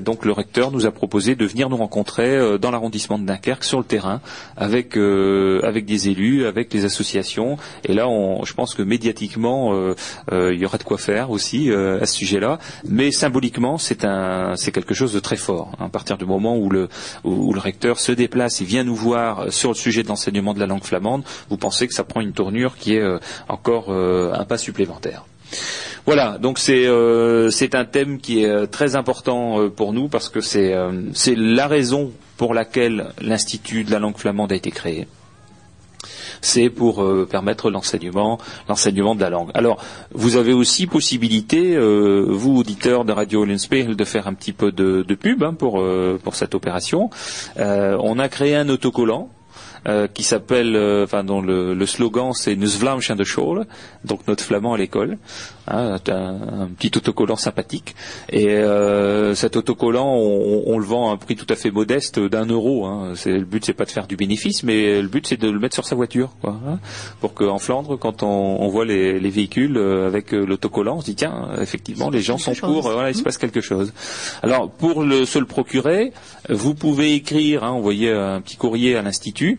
Donc 0.00 0.24
le 0.24 0.32
recteur 0.32 0.70
nous 0.70 0.86
a 0.86 0.90
proposé 0.90 1.34
de 1.34 1.44
venir 1.44 1.68
nous 1.68 1.76
rencontrer 1.76 2.58
dans 2.58 2.70
l'arrondissement 2.70 3.18
de 3.18 3.26
Dunkerque, 3.26 3.64
sur 3.64 3.78
le 3.78 3.84
terrain, 3.84 4.20
avec, 4.56 4.96
avec 4.96 5.84
des 5.84 6.08
élus, 6.08 6.46
avec 6.46 6.72
les 6.72 6.84
associations. 6.84 7.58
Et 7.84 7.92
là, 7.92 8.06
je 8.42 8.52
pense 8.54 8.74
que 8.74 8.82
médiatiquement, 8.82 9.94
il 10.30 10.58
y 10.58 10.64
aura 10.64 10.78
de 10.78 10.82
quoi 10.82 10.98
faire 10.98 11.30
aussi 11.30 11.70
à 11.70 12.06
ce 12.06 12.14
sujet-là. 12.14 12.58
Mais 12.88 13.10
symboliquement, 13.10 13.76
c'est 13.78 13.96
quelque 14.72 14.94
chose 14.94 15.12
de 15.12 15.20
très 15.20 15.36
fort. 15.36 15.72
À 15.78 15.88
partir 15.88 16.16
du 16.16 16.24
moment 16.24 16.56
où 16.56 16.70
le, 16.70 16.88
où 17.24 17.52
le 17.52 17.60
recteur 17.60 17.81
se 17.94 18.12
déplace 18.12 18.60
et 18.60 18.64
vient 18.64 18.84
nous 18.84 18.94
voir 18.94 19.52
sur 19.52 19.70
le 19.70 19.74
sujet 19.74 20.02
de 20.02 20.08
l'enseignement 20.08 20.54
de 20.54 20.60
la 20.60 20.66
langue 20.66 20.84
flamande, 20.84 21.24
vous 21.48 21.56
pensez 21.56 21.86
que 21.86 21.94
ça 21.94 22.04
prend 22.04 22.20
une 22.20 22.32
tournure 22.32 22.76
qui 22.76 22.94
est 22.94 23.00
euh, 23.00 23.18
encore 23.48 23.86
euh, 23.88 24.32
un 24.32 24.44
pas 24.44 24.58
supplémentaire. 24.58 25.24
Voilà, 26.06 26.38
donc 26.38 26.58
euh, 26.68 27.50
c'est 27.50 27.74
un 27.74 27.84
thème 27.84 28.18
qui 28.18 28.42
est 28.42 28.66
très 28.68 28.96
important 28.96 29.68
pour 29.70 29.92
nous 29.92 30.08
parce 30.08 30.28
que 30.28 30.40
c'est 30.40 30.74
la 31.36 31.66
raison 31.68 32.12
pour 32.36 32.54
laquelle 32.54 33.12
l'Institut 33.20 33.84
de 33.84 33.90
la 33.92 33.98
langue 33.98 34.16
flamande 34.16 34.50
a 34.52 34.56
été 34.56 34.70
créé 34.70 35.06
c'est 36.42 36.68
pour 36.68 37.02
euh, 37.02 37.26
permettre 37.30 37.70
l'enseignement, 37.70 38.38
l'enseignement 38.68 39.14
de 39.14 39.20
la 39.20 39.30
langue. 39.30 39.50
Alors, 39.54 39.82
vous 40.12 40.36
avez 40.36 40.52
aussi 40.52 40.86
possibilité, 40.86 41.74
euh, 41.74 42.26
vous 42.28 42.58
auditeurs 42.58 43.06
de 43.06 43.12
Radio 43.12 43.46
Linspiel, 43.46 43.96
de 43.96 44.04
faire 44.04 44.26
un 44.26 44.34
petit 44.34 44.52
peu 44.52 44.72
de, 44.72 45.02
pub 45.14 45.42
hein, 45.42 45.54
pour, 45.54 45.80
euh, 45.80 46.20
pour 46.22 46.34
cette 46.34 46.54
opération. 46.54 47.08
on 47.56 48.18
a 48.18 48.28
créé 48.28 48.56
un 48.56 48.68
autocollant 48.68 49.28
euh, 49.88 50.06
qui 50.06 50.22
s'appelle, 50.22 50.76
euh, 50.76 51.02
enfin 51.02 51.24
dont 51.24 51.40
le, 51.40 51.74
le 51.74 51.86
slogan 51.86 52.32
c'est 52.34 52.54
Nous 52.54 52.78
Vlaamschen 52.78 53.16
de 53.16 53.24
School, 53.24 53.66
donc 54.04 54.20
notre 54.28 54.44
flamand 54.44 54.74
à 54.74 54.78
l'école, 54.78 55.18
hein, 55.66 55.98
un, 56.08 56.12
un, 56.12 56.68
petit 56.68 56.96
autocollant 56.96 57.34
sympathique. 57.34 57.96
Et 58.30 58.50
euh, 58.50 59.34
cet 59.34 59.56
autocollant, 59.56 60.06
on, 60.06 60.62
on, 60.66 60.78
le 60.78 60.84
vend 60.84 61.10
à 61.10 61.14
un 61.14 61.16
prix 61.16 61.34
tout 61.34 61.48
à 61.48 61.56
fait 61.56 61.72
modeste 61.72 62.20
d'un 62.20 62.46
euro. 62.46 62.86
Hein. 62.86 63.14
C'est, 63.16 63.32
le 63.32 63.44
but 63.44 63.64
c'est 63.64 63.72
pas 63.72 63.84
de 63.84 63.90
faire 63.90 64.06
du 64.06 64.14
bénéfice, 64.14 64.62
mais 64.62 65.02
le 65.02 65.08
but 65.08 65.26
c'est 65.26 65.36
de 65.36 65.50
le 65.50 65.58
mettre 65.58 65.74
sur 65.74 65.84
sa 65.84 65.96
voiture, 65.96 66.30
quoi, 66.40 66.60
hein, 66.64 66.78
pour 67.20 67.34
qu'en 67.34 67.58
Flandre, 67.58 67.98
quand 67.98 68.22
on, 68.22 68.28
on 68.60 68.68
voit 68.68 68.84
les, 68.84 69.18
les, 69.18 69.30
véhicules 69.30 69.78
avec 69.78 70.30
l'autocollant, 70.30 70.98
on 70.98 71.00
se 71.00 71.06
dit 71.06 71.16
tiens, 71.16 71.48
effectivement, 71.60 72.08
les 72.08 72.20
gens 72.20 72.38
sont 72.38 72.54
pour, 72.54 72.82
voilà, 72.82 73.10
il 73.10 73.16
se 73.16 73.24
passe 73.24 73.36
quelque 73.36 73.60
chose. 73.60 73.92
Alors 74.44 74.70
pour 74.70 75.02
le, 75.02 75.24
se 75.24 75.40
le 75.40 75.46
procurer, 75.46 76.12
vous 76.48 76.74
pouvez 76.74 77.14
écrire, 77.14 77.64
hein, 77.64 77.70
envoyer 77.70 78.12
un 78.12 78.40
petit 78.40 78.56
courrier 78.56 78.94
à 78.94 79.02
l'institut. 79.02 79.58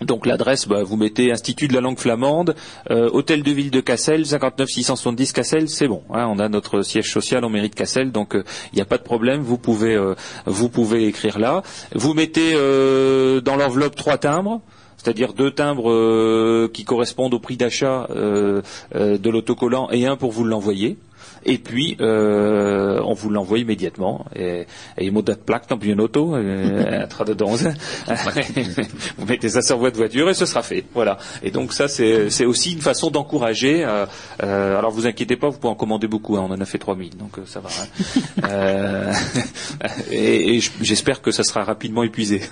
Donc 0.00 0.26
l'adresse, 0.26 0.68
bah, 0.68 0.82
vous 0.84 0.96
mettez 0.96 1.32
Institut 1.32 1.66
de 1.66 1.74
la 1.74 1.80
langue 1.80 1.98
flamande, 1.98 2.54
euh, 2.90 3.10
Hôtel 3.12 3.42
de 3.42 3.50
Ville 3.50 3.70
de 3.70 3.80
Cassel, 3.80 4.24
59 4.26 4.68
670 4.68 5.32
Cassel, 5.32 5.68
c'est 5.68 5.88
bon. 5.88 6.02
Hein, 6.12 6.28
on 6.30 6.38
a 6.38 6.48
notre 6.48 6.82
siège 6.82 7.10
social 7.10 7.44
en 7.44 7.48
mairie 7.48 7.68
de 7.68 7.74
Cassel, 7.74 8.12
donc 8.12 8.30
il 8.34 8.38
euh, 8.38 8.44
n'y 8.74 8.80
a 8.80 8.84
pas 8.84 8.98
de 8.98 9.02
problème. 9.02 9.40
Vous 9.40 9.58
pouvez, 9.58 9.94
euh, 9.94 10.14
vous 10.46 10.68
pouvez 10.68 11.06
écrire 11.06 11.38
là. 11.38 11.62
Vous 11.94 12.14
mettez 12.14 12.52
dans 12.52 13.56
l'enveloppe 13.56 13.96
trois 13.96 14.18
timbres 14.18 14.60
c'est-à-dire 14.96 15.32
deux 15.32 15.52
timbres 15.52 16.66
qui 16.68 16.84
correspondent 16.84 17.32
au 17.32 17.38
prix 17.38 17.56
d'achat 17.56 18.08
de 18.10 19.30
l'autocollant 19.30 19.88
et 19.90 20.06
un 20.06 20.16
pour 20.16 20.32
vous 20.32 20.44
l'envoyer. 20.44 20.96
Et 21.44 21.58
puis, 21.58 21.96
euh, 22.00 23.00
on 23.04 23.14
vous 23.14 23.30
l'envoie 23.30 23.58
immédiatement. 23.58 24.26
Et, 24.34 24.66
et 24.96 25.10
mot 25.10 25.22
date 25.22 25.44
plaque 25.44 25.68
dans 25.68 25.78
une 25.78 26.00
auto, 26.00 26.34
euh, 26.34 27.06
dedans. 27.26 27.54
vous 29.18 29.26
mettez 29.26 29.48
ça 29.48 29.62
sur 29.62 29.78
votre 29.78 29.96
voiture 29.96 30.28
et 30.30 30.34
ce 30.34 30.46
sera 30.46 30.62
fait. 30.62 30.84
Voilà. 30.94 31.18
Et 31.42 31.50
donc 31.50 31.72
ça, 31.72 31.88
c'est 31.88 32.44
aussi 32.44 32.72
une 32.72 32.80
façon 32.80 33.10
d'encourager. 33.10 33.84
Euh, 33.84 34.06
euh, 34.42 34.78
alors 34.78 34.90
vous 34.90 35.06
inquiétez 35.06 35.36
pas, 35.36 35.48
vous 35.48 35.58
pouvez 35.58 35.72
en 35.72 35.76
commander 35.76 36.08
beaucoup. 36.08 36.36
Hein, 36.36 36.46
on 36.48 36.52
en 36.52 36.60
a 36.60 36.64
fait 36.64 36.78
3000, 36.78 37.16
donc 37.16 37.38
euh, 37.38 37.42
ça 37.46 37.60
va. 37.60 37.68
Hein. 37.68 38.42
euh, 38.44 39.12
et, 40.10 40.56
et 40.56 40.60
j'espère 40.80 41.22
que 41.22 41.30
ça 41.30 41.42
sera 41.42 41.64
rapidement 41.64 42.02
épuisé. 42.02 42.42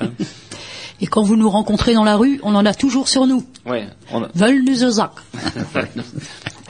Hein. 0.00 0.10
Et 1.00 1.06
quand 1.06 1.22
vous 1.22 1.36
nous 1.36 1.48
rencontrez 1.48 1.94
dans 1.94 2.04
la 2.04 2.16
rue, 2.16 2.40
on 2.42 2.54
en 2.54 2.66
a 2.66 2.74
toujours 2.74 3.08
sur 3.08 3.26
nous. 3.26 3.44
Ouais. 3.66 3.86
On 4.12 4.24
a... 4.24 4.28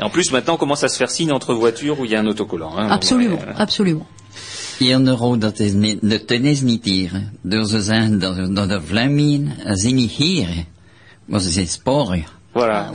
Et 0.00 0.02
en 0.02 0.10
plus, 0.10 0.30
maintenant, 0.32 0.54
on 0.54 0.58
commence 0.58 0.84
à 0.84 0.88
se 0.88 0.96
faire 0.96 1.10
signe 1.10 1.32
entre 1.32 1.54
voitures 1.54 1.98
où 1.98 2.04
il 2.04 2.10
y 2.10 2.14
a 2.14 2.20
un 2.20 2.26
autocollant. 2.26 2.76
Hein, 2.76 2.88
absolument, 2.90 3.38
absolument. 3.56 4.06
Hier 4.78 5.00
euro 5.00 5.36
dat 5.36 5.58
is 5.58 5.72
niet 6.62 6.84
hier. 6.84 7.10
Dus 7.42 7.70
ze 7.70 7.82
zijn 7.82 8.18
dat, 8.18 8.54
dat 8.54 8.68
de 8.68 8.80
Vlamingen 8.80 9.52
zijn 9.76 9.94
niet 9.94 10.10
hier. 10.10 10.48
Maar 11.24 11.40
ze 11.40 11.50
zijn 11.50 11.66
sporen. 11.66 12.24
Voilà. 12.52 12.90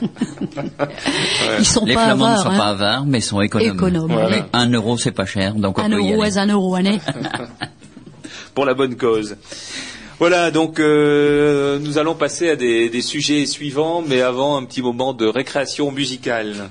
Ils 1.58 1.64
sont 1.64 1.86
les 1.86 1.94
pas 1.94 2.04
Flamands 2.04 2.26
avares, 2.26 2.38
ne 2.38 2.42
sont 2.42 2.50
hein. 2.50 2.56
pas 2.56 2.68
avares, 2.68 3.04
mais 3.06 3.20
sont 3.20 3.40
économes. 3.40 3.74
économes 3.74 4.12
voilà. 4.12 4.46
Un 4.52 4.72
euro, 4.72 4.96
c'est 4.96 5.12
pas 5.12 5.26
cher, 5.26 5.54
donc 5.54 5.78
on 5.78 5.82
un 5.82 5.90
peut 5.90 5.96
euro 5.96 6.08
y 6.08 6.12
aller. 6.12 6.36
est 6.36 6.38
un 6.38 6.48
euro 6.48 6.74
année. 6.74 7.00
Pour 8.54 8.66
la 8.66 8.74
bonne 8.74 8.96
cause. 8.96 9.36
Voilà, 10.22 10.52
donc 10.52 10.78
euh, 10.78 11.80
nous 11.80 11.98
allons 11.98 12.14
passer 12.14 12.48
à 12.48 12.54
des, 12.54 12.88
des, 12.88 13.02
sujets 13.02 13.44
suivants, 13.44 14.04
mais 14.06 14.20
avant 14.20 14.56
un 14.56 14.64
petit 14.64 14.80
moment 14.80 15.14
de 15.14 15.26
récréation 15.26 15.90
musicale. 15.90 16.70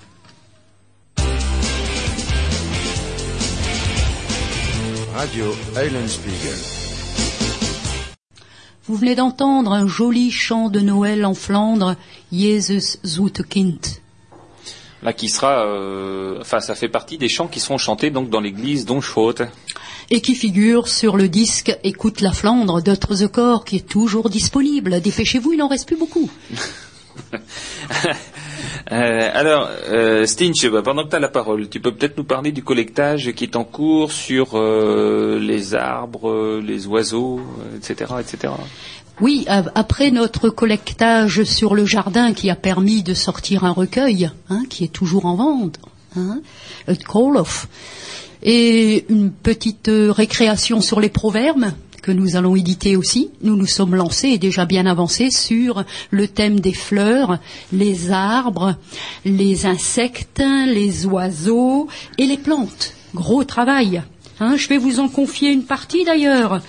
Radio 5.13 5.53
Eulenspiegel. 5.75 6.57
Vous 8.85 8.95
venez 8.95 9.15
d'entendre 9.15 9.73
un 9.73 9.85
joli 9.85 10.31
chant 10.31 10.69
de 10.69 10.79
Noël 10.79 11.25
en 11.25 11.33
Flandre, 11.33 11.97
Jesus 12.31 12.99
zoete 13.05 13.45
Kind. 13.45 13.85
Là, 15.03 15.11
qui 15.11 15.27
sera, 15.27 15.65
euh, 15.65 16.37
enfin, 16.39 16.61
ça 16.61 16.73
fait 16.73 16.87
partie 16.87 17.17
des 17.17 17.27
chants 17.27 17.49
qui 17.49 17.59
seront 17.59 17.77
chantés 17.77 18.11
donc 18.11 18.29
dans 18.29 18.39
l'église 18.39 18.85
d'Onschroth. 18.85 19.41
Et 20.13 20.19
qui 20.19 20.35
figure 20.35 20.89
sur 20.89 21.15
le 21.15 21.29
disque 21.29 21.73
Écoute 21.85 22.19
la 22.19 22.33
Flandre 22.33 22.81
d'Autre 22.83 23.15
the 23.15 23.27
Corps, 23.27 23.63
qui 23.63 23.77
est 23.77 23.87
toujours 23.87 24.29
disponible. 24.29 24.99
Dépêchez-vous, 24.99 25.53
il 25.53 25.59
n'en 25.59 25.69
reste 25.69 25.87
plus 25.87 25.97
beaucoup. 25.97 26.29
Euh, 28.91 29.29
alors, 29.33 29.69
euh, 29.89 30.25
Stinch, 30.25 30.65
bah, 30.69 30.81
pendant 30.81 31.05
que 31.05 31.09
tu 31.09 31.15
as 31.15 31.19
la 31.19 31.29
parole, 31.29 31.69
tu 31.69 31.79
peux 31.79 31.93
peut-être 31.93 32.17
nous 32.17 32.25
parler 32.25 32.51
du 32.51 32.61
collectage 32.61 33.31
qui 33.31 33.45
est 33.45 33.55
en 33.55 33.63
cours 33.63 34.11
sur 34.11 34.55
euh, 34.55 35.39
les 35.39 35.75
arbres, 35.75 36.59
les 36.59 36.87
oiseaux, 36.87 37.39
etc., 37.77 38.15
etc. 38.19 38.53
Oui, 39.21 39.45
après 39.47 40.11
notre 40.11 40.49
collectage 40.49 41.43
sur 41.43 41.73
le 41.73 41.85
jardin 41.85 42.33
qui 42.33 42.49
a 42.49 42.55
permis 42.55 43.01
de 43.01 43.13
sortir 43.13 43.63
un 43.63 43.71
recueil, 43.71 44.29
hein, 44.49 44.63
qui 44.69 44.83
est 44.83 44.91
toujours 44.91 45.25
en 45.25 45.35
vente, 45.35 45.79
hein, 46.17 46.41
Call 46.87 47.37
of, 47.37 47.67
et 48.43 49.05
une 49.09 49.31
petite 49.31 49.89
récréation 49.89 50.81
sur 50.81 50.99
les 50.99 51.09
proverbes, 51.09 51.71
que 52.01 52.11
nous 52.11 52.35
allons 52.35 52.55
éditer 52.55 52.95
aussi. 52.95 53.29
Nous 53.41 53.55
nous 53.55 53.67
sommes 53.67 53.95
lancés 53.95 54.29
et 54.29 54.37
déjà 54.37 54.65
bien 54.65 54.85
avancés 54.85 55.29
sur 55.29 55.83
le 56.09 56.27
thème 56.27 56.59
des 56.59 56.73
fleurs, 56.73 57.37
les 57.71 58.11
arbres, 58.11 58.75
les 59.23 59.65
insectes, 59.65 60.43
les 60.67 61.05
oiseaux 61.05 61.87
et 62.17 62.25
les 62.25 62.37
plantes. 62.37 62.93
Gros 63.13 63.43
travail. 63.43 64.01
Hein, 64.39 64.55
je 64.57 64.67
vais 64.67 64.77
vous 64.77 64.99
en 64.99 65.07
confier 65.07 65.51
une 65.51 65.63
partie 65.63 66.03
d'ailleurs. 66.03 66.61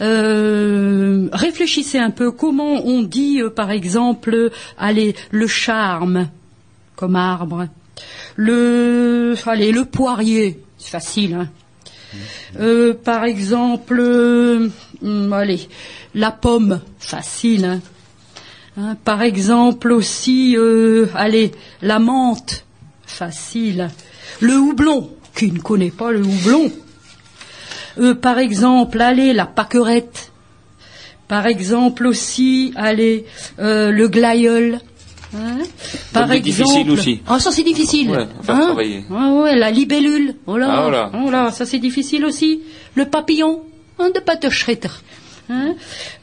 Euh, 0.00 1.28
réfléchissez 1.32 1.98
un 1.98 2.10
peu 2.10 2.32
comment 2.32 2.84
on 2.84 3.02
dit 3.02 3.40
euh, 3.40 3.48
par 3.48 3.70
exemple 3.70 4.50
allez 4.76 5.14
le 5.30 5.46
charme 5.46 6.28
comme 6.96 7.14
arbre? 7.14 7.68
Le 8.34 9.36
allez 9.46 9.70
le 9.70 9.84
poirier 9.84 10.63
facile 10.88 11.34
hein 11.34 11.48
euh, 12.60 12.94
par 12.94 13.24
exemple, 13.24 13.98
euh, 13.98 14.68
hmm, 15.02 15.32
allez, 15.32 15.68
la 16.14 16.30
pomme, 16.30 16.80
facile. 16.98 17.64
Hein. 17.64 17.80
Hein, 18.76 18.96
par 19.04 19.22
exemple 19.22 19.92
aussi, 19.92 20.56
euh, 20.56 21.06
allez, 21.14 21.52
la 21.82 21.98
menthe, 21.98 22.64
facile. 23.06 23.90
Le 24.40 24.56
houblon, 24.56 25.10
qui 25.34 25.50
ne 25.50 25.58
connaît 25.58 25.90
pas 25.90 26.12
le 26.12 26.22
houblon. 26.22 26.70
par 28.20 28.38
exemple, 28.38 29.00
allez, 29.00 29.32
la 29.32 29.46
paquerette. 29.46 30.32
Par 31.28 31.46
exemple 31.46 32.06
aussi, 32.06 32.72
allez, 32.76 33.24
le 33.58 34.06
glaïeul. 34.06 34.80
Hein 35.34 35.58
Par 36.12 36.30
exemple, 36.30 36.40
difficile 36.42 36.90
aussi. 36.90 37.20
Ah, 37.26 37.38
ça 37.40 37.50
c'est 37.50 37.62
difficile. 37.62 38.10
Ouais, 38.10 38.26
faire 38.42 38.54
hein 38.54 38.66
travailler. 38.66 39.04
Ah 39.10 39.30
ouais, 39.32 39.56
la 39.56 39.70
libellule. 39.70 40.36
Oh 40.46 40.56
là, 40.56 40.68
ah, 40.70 40.82
voilà. 40.82 41.10
oh 41.14 41.30
là, 41.30 41.50
ça 41.50 41.66
c'est 41.66 41.78
difficile 41.78 42.24
aussi. 42.24 42.62
Le 42.94 43.06
papillon, 43.06 43.62
hein, 43.98 44.10
de 44.14 44.20
pas 44.20 44.36
Hein 45.50 45.74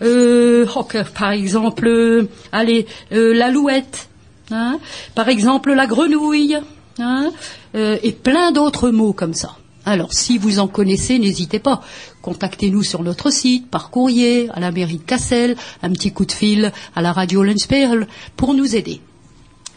euh, 0.01 0.65
okay, 0.75 1.03
oh, 1.05 1.09
par 1.17 1.31
exemple, 1.31 1.87
euh, 1.87 2.27
allez, 2.51 2.87
euh, 3.11 3.33
la 3.33 3.51
louette. 3.51 4.09
Hein 4.49 4.79
par 5.13 5.29
exemple, 5.29 5.73
la 5.73 5.87
grenouille. 5.87 6.57
Hein 6.99 7.31
euh, 7.75 7.97
et 8.03 8.11
plein 8.11 8.51
d'autres 8.51 8.89
mots 8.89 9.13
comme 9.13 9.33
ça. 9.33 9.57
Alors, 9.91 10.13
si 10.13 10.37
vous 10.37 10.59
en 10.59 10.69
connaissez, 10.69 11.19
n'hésitez 11.19 11.59
pas. 11.59 11.81
Contactez-nous 12.21 12.81
sur 12.81 13.03
notre 13.03 13.29
site, 13.29 13.69
par 13.69 13.89
courrier, 13.89 14.47
à 14.53 14.61
la 14.61 14.71
mairie 14.71 14.99
de 14.99 15.03
Cassel, 15.03 15.57
un 15.83 15.91
petit 15.91 16.13
coup 16.13 16.25
de 16.25 16.31
fil 16.31 16.71
à 16.95 17.01
la 17.01 17.11
radio 17.11 17.43
Lensperl 17.43 18.07
pour 18.37 18.53
nous 18.53 18.73
aider. 18.77 19.01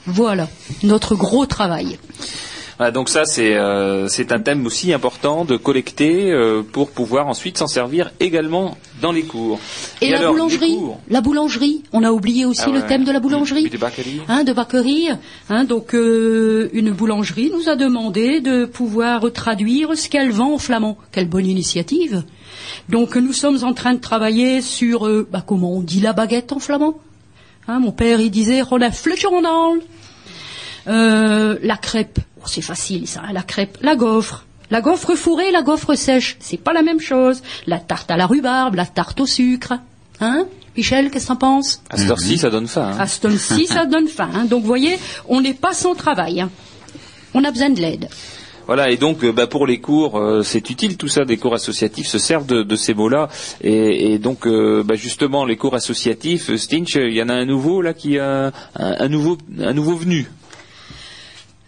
Voilà 0.06 0.48
notre 0.84 1.16
gros 1.16 1.46
travail. 1.46 1.98
Donc 2.92 3.08
ça, 3.08 3.22
euh, 3.38 4.08
c'est 4.08 4.32
un 4.32 4.40
thème 4.40 4.66
aussi 4.66 4.92
important 4.92 5.44
de 5.44 5.56
collecter 5.56 6.32
euh, 6.32 6.62
pour 6.62 6.90
pouvoir 6.90 7.28
ensuite 7.28 7.56
s'en 7.56 7.68
servir 7.68 8.10
également 8.18 8.76
dans 9.00 9.12
les 9.12 9.22
cours. 9.22 9.60
Et, 10.00 10.10
la 10.10 10.26
boulangerie, 10.26 10.78
la 11.08 11.20
boulangerie, 11.20 11.84
on 11.92 12.02
a 12.02 12.10
oublié 12.10 12.44
aussi 12.44 12.64
ah 12.66 12.70
le 12.70 12.82
thème 12.82 13.04
de 13.04 13.12
la 13.12 13.20
boulangerie, 13.20 13.68
de 13.68 13.78
Bakerie. 13.78 14.20
Hein, 14.28 14.42
de. 14.42 14.54
Hein, 15.50 15.64
donc 15.64 15.94
euh, 15.94 16.68
une 16.72 16.90
boulangerie 16.90 17.52
nous 17.52 17.68
a 17.68 17.76
demandé 17.76 18.40
de 18.40 18.64
pouvoir 18.64 19.32
traduire 19.32 19.96
ce 19.96 20.08
qu'elle 20.08 20.30
vend 20.30 20.54
en 20.54 20.58
flamand. 20.58 20.98
Quelle 21.12 21.28
bonne 21.28 21.46
initiative. 21.46 22.24
Donc 22.88 23.14
nous 23.14 23.32
sommes 23.32 23.62
en 23.62 23.72
train 23.72 23.94
de 23.94 24.00
travailler 24.00 24.60
sur 24.60 25.08
bah, 25.30 25.44
comment 25.46 25.74
on 25.74 25.80
dit 25.80 26.00
la 26.00 26.12
baguette 26.12 26.50
en 26.52 26.58
flamand. 26.58 26.98
Hein, 27.68 27.78
mon 27.78 27.92
père 27.92 28.20
il 28.20 28.30
disait 28.30 28.62
on 28.70 28.82
a 28.82 28.90
euh, 30.86 31.58
la 31.62 31.76
crêpe, 31.76 32.18
c'est 32.48 32.62
facile 32.62 33.06
ça, 33.06 33.22
hein, 33.24 33.32
la 33.32 33.42
crêpe, 33.42 33.78
la 33.82 33.96
gaufre. 33.96 34.44
La 34.70 34.80
gaufre 34.80 35.14
fourrée, 35.14 35.50
la 35.50 35.62
gaufre 35.62 35.94
sèche, 35.94 36.36
c'est 36.40 36.56
pas 36.56 36.72
la 36.72 36.82
même 36.82 37.00
chose. 37.00 37.42
La 37.66 37.78
tarte 37.78 38.10
à 38.10 38.16
la 38.16 38.26
rhubarbe, 38.26 38.74
la 38.74 38.86
tarte 38.86 39.20
au 39.20 39.26
sucre. 39.26 39.74
Hein 40.20 40.46
Michel, 40.76 41.10
qu'est-ce 41.10 41.26
que 41.26 41.28
t'en 41.28 41.36
penses? 41.36 41.82
À 41.90 41.96
ce 41.96 42.16
ci 42.16 42.38
ça 42.38 42.50
donne 42.50 42.66
faim. 42.66 42.92
Hein. 42.94 42.98
À 42.98 43.06
ce 43.06 43.36
ci 43.36 43.66
ça 43.66 43.86
donne 43.94 44.08
faim. 44.08 44.30
Hein. 44.34 44.44
Donc, 44.46 44.62
vous 44.62 44.66
voyez, 44.66 44.98
on 45.28 45.40
n'est 45.40 45.54
pas 45.54 45.74
sans 45.74 45.94
travail. 45.94 46.40
Hein. 46.40 46.50
On 47.34 47.44
a 47.44 47.50
besoin 47.50 47.70
de 47.70 47.80
l'aide. 47.80 48.08
Voilà, 48.66 48.90
et 48.90 48.96
donc 48.96 49.22
euh, 49.24 49.32
bah, 49.32 49.46
pour 49.46 49.66
les 49.66 49.78
cours, 49.78 50.18
euh, 50.18 50.42
c'est 50.42 50.70
utile 50.70 50.96
tout 50.96 51.08
ça, 51.08 51.26
des 51.26 51.36
cours 51.36 51.52
associatifs 51.52 52.06
se 52.06 52.18
servent 52.18 52.46
de, 52.46 52.76
ces 52.76 52.94
mots-là. 52.94 53.28
Et, 53.60 54.18
donc 54.18 54.46
euh, 54.46 54.82
bah, 54.82 54.94
justement, 54.94 55.44
les 55.44 55.56
cours 55.56 55.74
associatifs, 55.74 56.54
Stinch, 56.56 56.94
il 56.94 57.12
y 57.12 57.22
en 57.22 57.28
a 57.28 57.34
un 57.34 57.44
nouveau 57.44 57.82
là 57.82 57.92
qui 57.92 58.18
a 58.18 58.52
un 58.76 59.08
nouveau 59.08 59.36
un 59.60 59.74
nouveau 59.74 59.96
venu. 59.96 60.26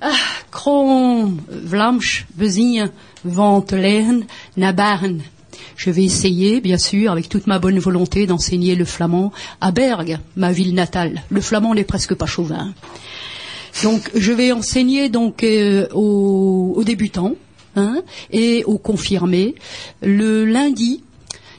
Ah, 0.01 0.13
krom, 0.51 1.41
vlamsch, 1.49 2.27
bezien, 2.37 2.91
vent 3.25 3.65
leren, 3.73 4.25
nabaren. 4.57 5.23
Je 5.77 5.91
vais 5.91 6.05
essayer, 6.05 6.61
bien 6.61 6.79
sûr, 6.79 7.11
avec 7.11 7.29
toute 7.29 7.47
ma 7.47 7.59
bonne 7.59 7.79
volonté, 7.79 8.27
d'enseigner 8.27 8.75
le 8.75 8.85
flamand 8.85 9.33
à 9.61 9.73
Bergue, 9.73 10.19
ma 10.37 10.53
ville 10.53 10.75
natale. 10.75 11.23
Le 11.31 11.41
flamand 11.41 11.75
n'est 11.75 11.85
presque 11.85 12.15
pas 12.15 12.27
chauvin. 12.27 12.75
Donc, 13.83 14.11
je 14.15 14.33
vais 14.33 14.53
enseigner 14.53 15.09
donc 15.09 15.43
euh, 15.43 15.87
aux, 15.93 16.83
débutants 16.85 17.35
hein, 17.75 18.03
et 18.31 18.65
aux 18.65 18.79
confirmés 18.79 19.55
le 20.03 20.45
lundi 20.45 21.03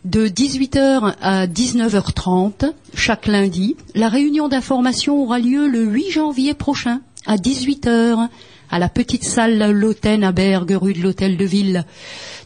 de 0.04 0.28
18h 0.28 1.16
à 1.22 1.48
19h30 1.48 2.72
chaque 2.96 3.28
lundi. 3.28 3.76
La 3.94 4.10
réunion 4.10 4.48
d'information 4.48 5.22
aura 5.22 5.40
lieu 5.40 5.68
le 5.68 5.84
8 5.84 6.12
janvier 6.12 6.54
prochain 6.54 7.02
à 7.28 7.36
18h 7.36 8.30
à 8.70 8.80
la 8.80 8.90
petite 8.90 9.24
salle 9.24 9.72
L'Hôtel 9.72 10.24
à 10.24 10.32
Bergue, 10.32 10.78
rue 10.80 10.94
de 10.94 11.02
l'Hôtel 11.02 11.38
de 11.38 11.46
Ville. 11.46 11.86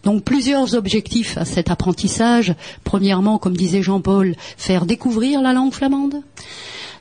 Donc 0.03 0.23
plusieurs 0.23 0.75
objectifs 0.75 1.37
à 1.37 1.45
cet 1.45 1.71
apprentissage. 1.71 2.53
Premièrement, 2.83 3.37
comme 3.37 3.55
disait 3.55 3.81
Jean-Paul, 3.81 4.35
faire 4.57 4.85
découvrir 4.85 5.41
la 5.41 5.53
langue 5.53 5.73
flamande, 5.73 6.21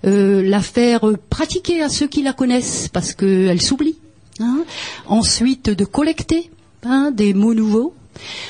euh, 0.07 0.43
la 0.43 0.61
faire 0.61 1.01
pratiquer 1.28 1.82
à 1.82 1.89
ceux 1.89 2.07
qui 2.07 2.23
la 2.23 2.32
connaissent 2.32 2.89
parce 2.89 3.15
qu'elle 3.15 3.61
s'oublie. 3.61 3.97
Hein. 4.40 4.65
Ensuite, 5.07 5.70
de 5.70 5.85
collecter 5.85 6.51
hein, 6.85 7.11
des 7.11 7.35
mots 7.35 7.55
nouveaux. 7.55 7.94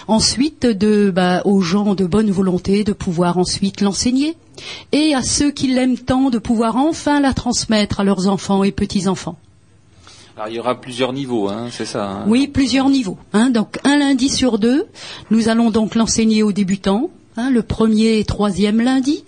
Ensuite, 0.09 0.66
de, 0.66 1.10
bah, 1.10 1.42
aux 1.44 1.60
gens 1.60 1.94
de 1.94 2.06
bonne 2.06 2.30
volonté 2.30 2.84
de 2.84 2.92
pouvoir 2.92 3.38
ensuite 3.38 3.80
l'enseigner 3.80 4.36
et 4.92 5.14
à 5.14 5.22
ceux 5.22 5.51
qui 5.51 5.68
l'aiment 5.68 5.98
tant 5.98 6.30
de 6.30 6.38
pouvoir 6.38 6.76
enfin 6.76 7.20
la 7.20 7.32
transmettre 7.32 8.01
à 8.01 8.05
leurs 8.05 8.28
enfants 8.28 8.64
et 8.64 8.72
petits-enfants. 8.72 9.36
Alors, 10.36 10.48
il 10.48 10.56
y 10.56 10.59
aura 10.60 10.80
plusieurs 10.80 11.12
niveaux, 11.12 11.48
hein, 11.48 11.68
c'est 11.70 11.84
ça 11.84 12.09
hein. 12.09 12.24
Oui, 12.26 12.48
plusieurs 12.48 12.88
niveaux. 12.88 13.18
Hein. 13.32 13.51
donc 13.51 13.78
un 13.84 13.98
lundi 13.98 14.28
sur 14.28 14.59
deux, 14.59 14.86
nous 15.30 15.48
allons 15.48 15.70
donc 15.70 15.94
l'enseigner 15.94 16.42
aux 16.42 16.52
débutants, 16.52 17.10
le 17.36 17.62
premier 17.62 18.18
et 18.18 18.24
troisième 18.24 18.80
lundi, 18.80 19.24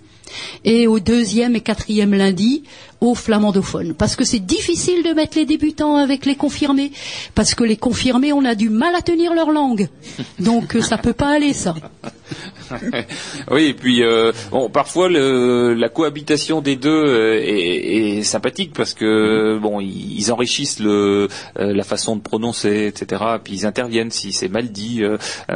et 0.63 0.87
au 0.87 0.99
deuxième 0.99 1.55
et 1.55 1.61
quatrième 1.61 2.13
lundi 2.13 2.63
aux 3.03 3.15
flamandophones. 3.15 3.93
Parce 3.93 4.15
que 4.15 4.23
c'est 4.23 4.39
difficile 4.39 5.03
de 5.03 5.11
mettre 5.11 5.37
les 5.37 5.45
débutants 5.45 5.97
avec 5.97 6.25
les 6.25 6.35
confirmés. 6.35 6.91
Parce 7.35 7.53
que 7.53 7.63
les 7.63 7.77
confirmés, 7.77 8.31
on 8.31 8.45
a 8.45 8.55
du 8.55 8.69
mal 8.69 8.95
à 8.95 9.01
tenir 9.01 9.33
leur 9.33 9.51
langue. 9.51 9.89
Donc 10.39 10.77
ça 10.81 10.97
peut 10.97 11.13
pas 11.13 11.35
aller 11.35 11.53
ça. 11.53 11.75
oui, 13.51 13.65
et 13.65 13.73
puis 13.73 14.03
euh, 14.03 14.31
bon, 14.51 14.69
parfois 14.69 15.09
la 15.09 15.89
cohabitation 15.89 16.61
des 16.61 16.75
deux 16.75 16.89
euh, 16.89 17.39
est, 17.41 18.23
sympathique 18.23 18.71
parce 18.73 18.93
que 18.93 19.59
bon, 19.61 19.79
ils, 19.81 20.31
enrichissent 20.31 20.79
le, 20.79 21.27
euh, 21.59 21.73
la 21.73 21.83
façon 21.83 22.15
de 22.15 22.21
prononcer, 22.21 22.87
etc. 22.87 23.21
Puis 23.43 23.53
ils 23.53 23.65
interviennent 23.65 24.11
si 24.11 24.31
c'est 24.31 24.47
mal 24.47 24.69
dit. 24.69 25.03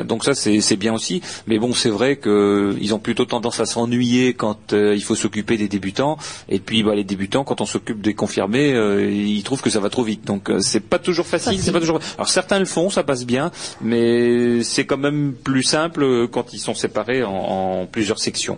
donc 0.03 0.23
ça, 0.23 0.33
c'est 0.33 0.75
bien 0.75 0.93
aussi. 0.93 1.21
Mais 1.47 1.59
bon, 1.59 1.73
c'est 1.73 1.89
vrai 1.89 2.17
qu'ils 2.17 2.93
ont 2.93 2.99
plutôt 2.99 3.25
tendance 3.25 3.59
à 3.59 3.65
s'ennuyer 3.65 4.33
quand 4.33 4.73
il 4.73 5.01
faut 5.03 5.15
s'occuper 5.15 5.57
des 5.57 5.67
débutants. 5.67 6.17
Et 6.49 6.59
puis 6.59 6.83
bah, 6.83 6.95
les 6.95 7.03
débutants, 7.03 7.36
quand 7.43 7.61
on 7.61 7.65
s'occupe 7.65 8.01
des 8.01 8.13
confirmés, 8.13 8.71
ils 9.09 9.43
trouvent 9.43 9.61
que 9.61 9.69
ça 9.69 9.79
va 9.79 9.89
trop 9.89 10.03
vite. 10.03 10.25
Donc 10.25 10.51
c'est 10.59 10.79
pas 10.79 10.99
toujours 10.99 11.25
facile. 11.25 11.59
C'est 11.59 11.71
pas 11.71 11.79
toujours. 11.79 11.99
Alors 12.17 12.29
certains 12.29 12.59
le 12.59 12.65
font, 12.65 12.89
ça 12.89 13.03
passe 13.03 13.25
bien, 13.25 13.51
mais 13.81 14.63
c'est 14.63 14.85
quand 14.85 14.97
même 14.97 15.33
plus 15.33 15.63
simple 15.63 16.27
quand 16.27 16.53
ils 16.53 16.59
sont 16.59 16.73
séparés 16.73 17.23
en, 17.23 17.87
plusieurs 17.91 18.19
sections. 18.19 18.57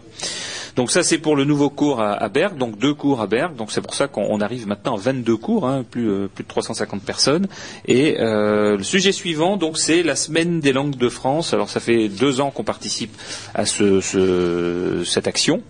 Donc 0.76 0.92
ça 0.92 1.04
c'est 1.04 1.18
pour 1.18 1.36
le 1.36 1.46
nouveau 1.46 1.70
cours 1.70 2.00
à, 2.00 2.14
à 2.14 2.30
Berg, 2.30 2.58
donc 2.58 2.78
deux 2.78 2.94
cours 2.94 3.22
à 3.22 3.28
Berg, 3.28 3.56
donc 3.56 3.72
c'est 3.72 3.82
pour 3.82 3.96
ça 3.96 4.08
qu'on 4.08 4.40
arrive 4.40 4.68
maintenant 4.68 4.96
à 4.96 5.00
22 5.00 5.36
cours, 5.38 5.68
hein, 5.68 5.84
plus, 5.90 6.10
euh, 6.10 6.28
plus 6.34 6.44
de 6.44 6.48
350 6.48 7.02
personnes. 7.02 7.48
Et 7.86 8.18
euh, 8.20 8.78
le 8.78 8.84
sujet 8.84 9.12
suivant, 9.12 9.58
donc 9.58 9.78
c'est 9.78 10.04
la 10.04 10.16
semaine 10.16 10.60
des 10.60 10.72
langues 10.72 10.96
de 10.96 11.10
France. 11.10 11.54
Alors 11.54 11.70
ça 11.70 11.80
fait 11.80 12.08
deux 12.08 12.40
ans 12.40 12.52
qu'on 12.52 12.64
participe 12.64 13.16
à 13.54 13.66
ce, 13.66 14.02
ce, 14.02 15.04
cette 15.06 15.28
action 15.28 15.62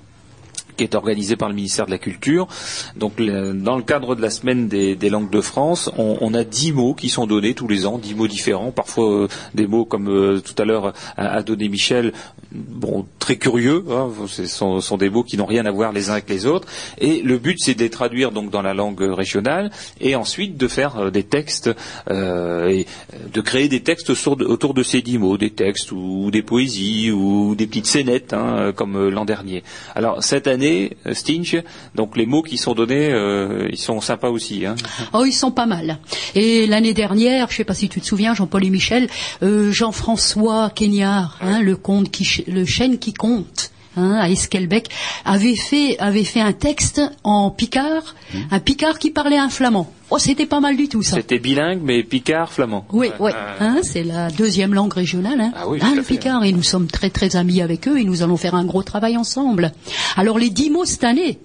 qui 0.80 0.86
est 0.86 0.96
organisée 0.96 1.36
par 1.36 1.50
le 1.50 1.56
ministère 1.56 1.88
de 1.88 1.92
la 1.92 1.98
Culture. 1.98 2.48
Donc, 2.96 3.18
dans 3.18 3.76
le 3.76 3.84
cadre 3.84 4.16
de 4.16 4.22
la 4.22 4.30
semaine 4.30 4.70
des, 4.70 5.10
langues 5.10 5.30
de 5.30 5.42
France, 5.42 5.92
on, 5.98 6.18
on 6.22 6.34
a 6.34 6.46
dix 6.46 6.72
mots 6.72 6.94
qui 6.94 7.10
sont 7.10 7.28
donnés 7.28 7.54
tous 7.54 7.68
les 7.68 7.86
ans, 7.86 7.98
dix 7.98 8.16
mots 8.16 8.30
différents, 8.30 8.72
parfois 8.72 9.24
euh, 9.24 9.28
des 9.54 9.68
mots 9.68 9.84
comme 9.84 10.08
euh, 10.08 10.40
tout 10.40 10.56
à 10.62 10.64
l'heure 10.64 10.94
a 11.18 11.44
donné 11.44 11.68
Michel, 11.68 12.14
bon, 12.52 13.06
très 13.20 13.38
curieux, 13.38 13.84
hein, 13.90 14.10
ce 14.28 14.46
sont, 14.46 14.82
sont 14.82 14.98
des 14.98 15.10
mots 15.10 15.24
qui 15.24 15.38
n'ont 15.38 15.46
rien 15.46 15.66
à 15.66 15.72
voir 15.72 15.92
les 15.92 16.10
uns 16.10 16.14
avec 16.14 16.30
les 16.30 16.46
autres. 16.46 16.68
Et 17.00 17.22
le 17.22 17.38
but, 17.38 17.58
c'est 17.60 17.76
de 17.76 17.80
les 17.80 17.90
traduire 17.90 18.32
donc 18.32 18.50
dans 18.50 18.62
la 18.62 18.74
langue 18.74 19.02
régionale 19.02 19.72
et 20.00 20.16
ensuite 20.16 20.58
de 20.58 20.68
faire 20.68 20.98
euh, 20.98 21.10
des 21.12 21.24
textes, 21.24 21.70
euh, 22.10 22.68
et 22.70 22.86
de 23.32 23.42
créer 23.42 23.68
des 23.68 23.82
textes 23.82 24.10
autour 24.10 24.74
de 24.74 24.84
ces 24.84 25.02
dix 25.02 25.18
mots, 25.18 25.38
des 25.38 25.52
textes 25.52 25.92
ou, 25.92 26.32
des 26.32 26.42
poésies 26.42 27.12
ou 27.12 27.56
des 27.56 27.68
petites 27.68 27.88
scénettes, 27.88 28.34
hein, 28.34 28.72
comme 28.76 28.96
euh, 28.96 29.10
l'an 29.10 29.26
dernier. 29.26 29.64
Alors 29.96 30.24
cette 30.24 30.48
année, 30.48 30.98
euh, 31.06 31.14
Stinch, 31.14 31.56
donc 31.96 32.18
les 32.18 32.26
mots 32.26 32.42
qui 32.42 32.58
sont 32.58 32.74
donnés, 32.74 33.10
euh, 33.12 33.68
ils 33.72 33.78
sont 33.78 34.02
sympas 34.02 34.30
aussi. 34.30 34.66
Hein. 34.66 34.76
Oh, 35.14 35.26
ils 35.26 35.34
sont 35.34 35.52
pas 35.52 35.66
mal. 35.66 36.00
Et 36.36 36.68
l'année 36.68 36.94
dernière, 36.94 37.50
je 37.50 37.58
sais 37.58 37.64
pas 37.64 37.74
si 37.74 37.90
tu 37.90 38.02
te 38.02 38.06
souviens, 38.06 38.34
Jean-Paul 38.34 38.64
et 38.64 38.70
Michel, 38.70 39.10
euh, 39.44 39.72
Jean-François 39.72 40.72
hein, 40.80 41.62
le 41.62 41.76
conte 41.76 42.12
qui, 42.12 42.39
le 42.48 42.66
chêne 42.66 42.98
qui 43.00 43.14
compte. 43.14 43.72
hein, 43.98 44.14
à 44.22 44.30
Esquelbec, 44.30 44.88
avait 45.26 45.56
fait, 45.56 45.98
avait 46.00 46.24
fait 46.24 46.40
un 46.40 46.54
texte 46.54 47.02
en 47.24 47.50
picard, 47.50 48.16
un 48.52 48.60
picard 48.60 48.98
qui 49.00 49.10
parlait 49.10 49.38
un 49.38 49.50
flamand. 49.50 49.92
Oh, 50.12 50.18
c'était 50.20 50.46
pas 50.46 50.60
mal 50.62 50.78
du 50.78 50.88
tout, 50.88 51.02
ça. 51.04 51.16
C'était 51.18 51.40
bilingue, 51.40 51.82
mais 51.84 52.04
picard, 52.04 52.54
flamand. 52.54 52.86
Oui, 52.94 53.10
oui. 53.20 53.32
Euh, 53.36 53.56
Hein, 53.60 53.80
c'est 53.84 54.04
la 54.04 54.30
deuxième 54.30 54.74
langue 54.74 54.94
régionale. 54.94 55.42
Hein, 55.42 55.52
Ah 55.56 55.68
oui, 55.68 55.80
Hein, 55.82 55.94
le 55.96 56.04
fait. 56.04 56.14
Picard. 56.14 56.44
Et 56.46 56.52
nous 56.54 56.64
sommes 56.64 56.88
très 56.88 57.10
très 57.10 57.36
amis 57.36 57.62
avec 57.62 57.88
eux 57.88 58.00
et 58.00 58.04
nous 58.06 58.22
allons 58.22 58.38
faire 58.38 58.56
un 58.56 58.64
gros 58.64 58.84
travail 58.84 59.18
ensemble. 59.18 59.72
Alors 60.16 60.38
les 60.40 60.50
dix 60.52 60.70
mots 60.70 60.86
cette 60.86 61.04
année. 61.04 61.40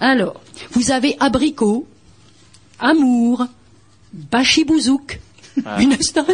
Alors, 0.00 0.40
vous 0.72 0.90
avez 0.90 1.16
abricot, 1.20 1.86
amour, 2.80 3.46
bachibouzouk, 4.12 5.20
Ah. 5.64 5.80
une 5.80 6.00
star, 6.02 6.26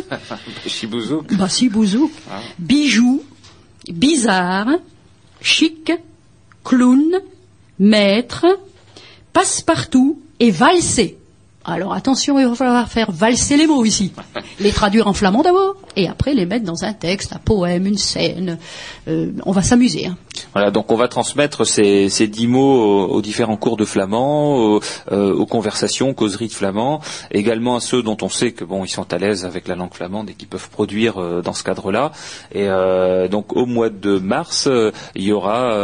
Chibouzouk. 0.66 1.32
bachibouzouk, 1.34 2.10
Ah. 2.30 2.40
bijou, 2.58 3.22
bizarre, 3.90 4.68
chic, 5.40 5.92
clown, 6.64 7.20
maître, 7.78 8.46
passe-partout 9.32 10.20
et 10.40 10.50
valser. 10.50 11.18
Alors 11.64 11.92
attention, 11.92 12.38
il 12.38 12.46
va 12.46 12.54
falloir 12.54 12.88
faire 12.88 13.12
valser 13.12 13.56
les 13.56 13.66
mots 13.66 13.84
ici. 13.84 14.12
Les 14.58 14.72
traduire 14.72 15.06
en 15.06 15.12
flamand 15.12 15.42
d'abord, 15.42 15.76
et 15.96 16.08
après 16.08 16.34
les 16.34 16.44
mettre 16.44 16.64
dans 16.64 16.84
un 16.84 16.92
texte, 16.92 17.32
un 17.34 17.38
poème, 17.38 17.86
une 17.86 17.98
scène. 17.98 18.58
Euh, 19.06 19.30
on 19.46 19.52
va 19.52 19.62
s'amuser. 19.62 20.06
Hein. 20.06 20.16
Voilà, 20.54 20.70
donc 20.70 20.90
on 20.90 20.96
va 20.96 21.08
transmettre 21.08 21.64
ces, 21.64 22.08
ces 22.08 22.26
dix 22.26 22.48
mots 22.48 23.06
aux, 23.06 23.22
différents 23.22 23.56
cours 23.56 23.76
de 23.76 23.84
flamand, 23.84 24.56
aux, 24.56 24.80
euh, 25.12 25.32
aux 25.34 25.46
conversations, 25.46 26.14
causeries 26.14 26.48
de 26.48 26.52
flamand, 26.52 27.00
également 27.30 27.76
à 27.76 27.80
ceux 27.80 28.02
dont 28.02 28.16
on 28.22 28.28
sait 28.28 28.52
que 28.52 28.64
bon, 28.64 28.84
ils 28.84 28.88
sont 28.88 29.12
à 29.12 29.18
l'aise 29.18 29.44
avec 29.44 29.68
la 29.68 29.76
langue 29.76 29.94
flamande 29.94 30.30
et 30.30 30.34
qui 30.34 30.46
peuvent 30.46 30.68
produire 30.68 31.18
euh, 31.18 31.42
dans 31.42 31.52
ce 31.52 31.62
cadre-là. 31.62 32.12
Et 32.52 32.68
euh, 32.68 33.28
donc 33.28 33.56
au 33.56 33.66
mois 33.66 33.88
de 33.88 34.18
mars, 34.18 34.68
il 35.14 35.22
y 35.22 35.32
aura 35.32 35.76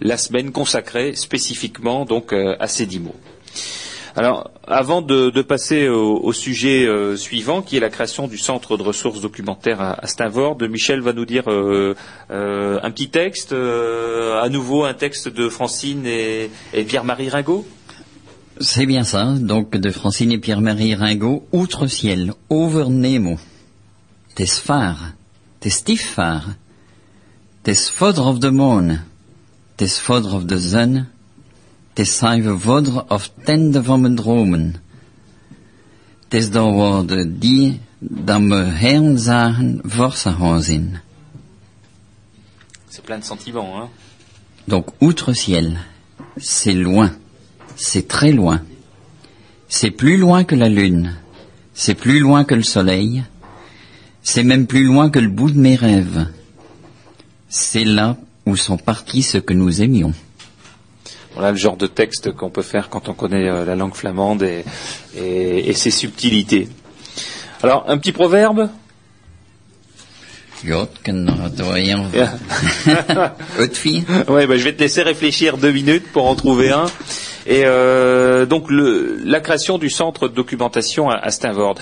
la 0.00 0.16
semaine 0.16 0.50
consacrée 0.50 1.14
spécifiquement 1.14 2.04
donc 2.04 2.32
à 2.32 2.66
ces 2.66 2.86
dix 2.86 3.00
mots. 3.00 3.14
Alors, 4.18 4.50
avant 4.66 5.00
de, 5.00 5.42
passer 5.42 5.88
au, 5.88 6.32
sujet 6.32 6.84
euh, 6.86 7.16
suivant, 7.16 7.62
qui 7.62 7.76
est 7.76 7.80
la 7.80 7.88
création 7.88 8.26
du 8.26 8.36
centre 8.36 8.76
de 8.76 8.82
ressources 8.82 9.20
documentaires 9.20 9.80
à, 9.80 10.00
à 10.04 10.66
Michel 10.66 11.00
va 11.00 11.12
nous 11.12 11.24
dire 11.24 11.44
euh, 11.46 11.94
euh, 12.32 12.80
un 12.82 12.90
petit 12.90 13.10
texte, 13.10 13.52
à 13.52 14.48
nouveau 14.48 14.84
un 14.84 14.94
texte 14.94 15.28
de 15.28 15.48
Francine 15.48 16.04
et, 16.04 16.50
Pierre-Marie 16.88 17.28
Ringot. 17.28 17.64
C'est 18.60 18.86
bien 18.86 19.04
ça, 19.04 19.34
donc 19.38 19.76
de 19.76 19.90
Francine 19.90 20.32
et 20.32 20.38
Pierre-Marie 20.38 20.96
Ringot, 20.96 21.46
Outre 21.52 21.86
ciel, 21.86 22.32
over 22.50 22.88
Nemo. 22.88 23.36
Tes 24.34 24.46
phare, 24.46 25.14
tes 25.60 25.70
of 28.00 28.40
the 28.40 28.50
moon, 28.50 28.98
tes 29.76 29.86
of 30.08 30.48
the 30.48 30.58
sun, 30.58 31.06
tes 31.98 32.16
schrijven 32.16 32.60
vodder 32.60 33.04
of 33.08 33.30
tende 33.44 33.82
van 33.82 34.00
mijn 34.00 34.14
dromen. 34.14 34.74
Tes 36.28 36.50
dan 36.50 36.72
worden 36.72 37.38
die 37.38 37.80
dan 37.98 38.46
me 38.46 38.62
hern 38.62 39.18
zagen 39.18 39.80
vorsahozen. 39.82 41.00
C'est 42.88 43.04
plein 43.04 43.18
de 43.18 43.24
sentiments. 43.24 43.74
Hein. 43.74 43.88
Donc, 44.64 44.90
outre 45.00 45.34
ciel, 45.34 45.78
c'est 46.36 46.74
loin, 46.74 47.10
c'est 47.74 48.06
très 48.06 48.32
loin. 48.32 48.62
C'est 49.68 49.90
plus 49.90 50.18
loin 50.18 50.44
que 50.44 50.54
la 50.54 50.68
lune, 50.68 51.16
c'est 51.72 51.96
plus 51.96 52.20
loin 52.20 52.44
que 52.44 52.54
le 52.54 52.62
soleil, 52.62 53.24
c'est 54.22 54.44
même 54.44 54.66
plus 54.66 54.84
loin 54.84 55.10
que 55.10 55.18
le 55.18 55.30
bout 55.30 55.50
de 55.50 55.58
mes 55.58 55.74
rêves. 55.74 56.28
C'est 57.48 57.84
là 57.84 58.16
où 58.46 58.54
sont 58.54 58.78
partis 58.78 59.22
ceux 59.22 59.40
que 59.40 59.54
nous 59.54 59.82
aimions. 59.82 60.14
Voilà 61.38 61.52
le 61.52 61.56
genre 61.56 61.76
de 61.76 61.86
texte 61.86 62.32
qu'on 62.32 62.50
peut 62.50 62.62
faire 62.62 62.88
quand 62.88 63.08
on 63.08 63.14
connaît 63.14 63.48
euh, 63.48 63.64
la 63.64 63.76
langue 63.76 63.94
flamande 63.94 64.42
et, 64.42 64.64
et- 65.16 65.68
et 65.68 65.72
ses 65.72 65.92
subtilités. 65.92 66.68
Alors, 67.62 67.84
un 67.86 67.96
petit 67.96 68.10
proverbe? 68.10 68.68
Vie. 73.84 74.04
Ouais, 74.28 74.48
bah, 74.48 74.56
je 74.56 74.64
vais 74.64 74.72
te 74.72 74.80
laisser 74.80 75.02
réfléchir 75.02 75.58
deux 75.58 75.70
minutes 75.70 76.08
pour 76.12 76.26
en 76.26 76.34
trouver 76.34 76.72
un. 76.72 76.86
Et 77.48 77.62
euh, 77.64 78.44
donc 78.44 78.66
la 78.68 79.40
création 79.40 79.78
du 79.78 79.88
centre 79.88 80.28
de 80.28 80.34
documentation 80.34 81.08
à, 81.08 81.14
à 81.14 81.30
Steinvord. 81.30 81.76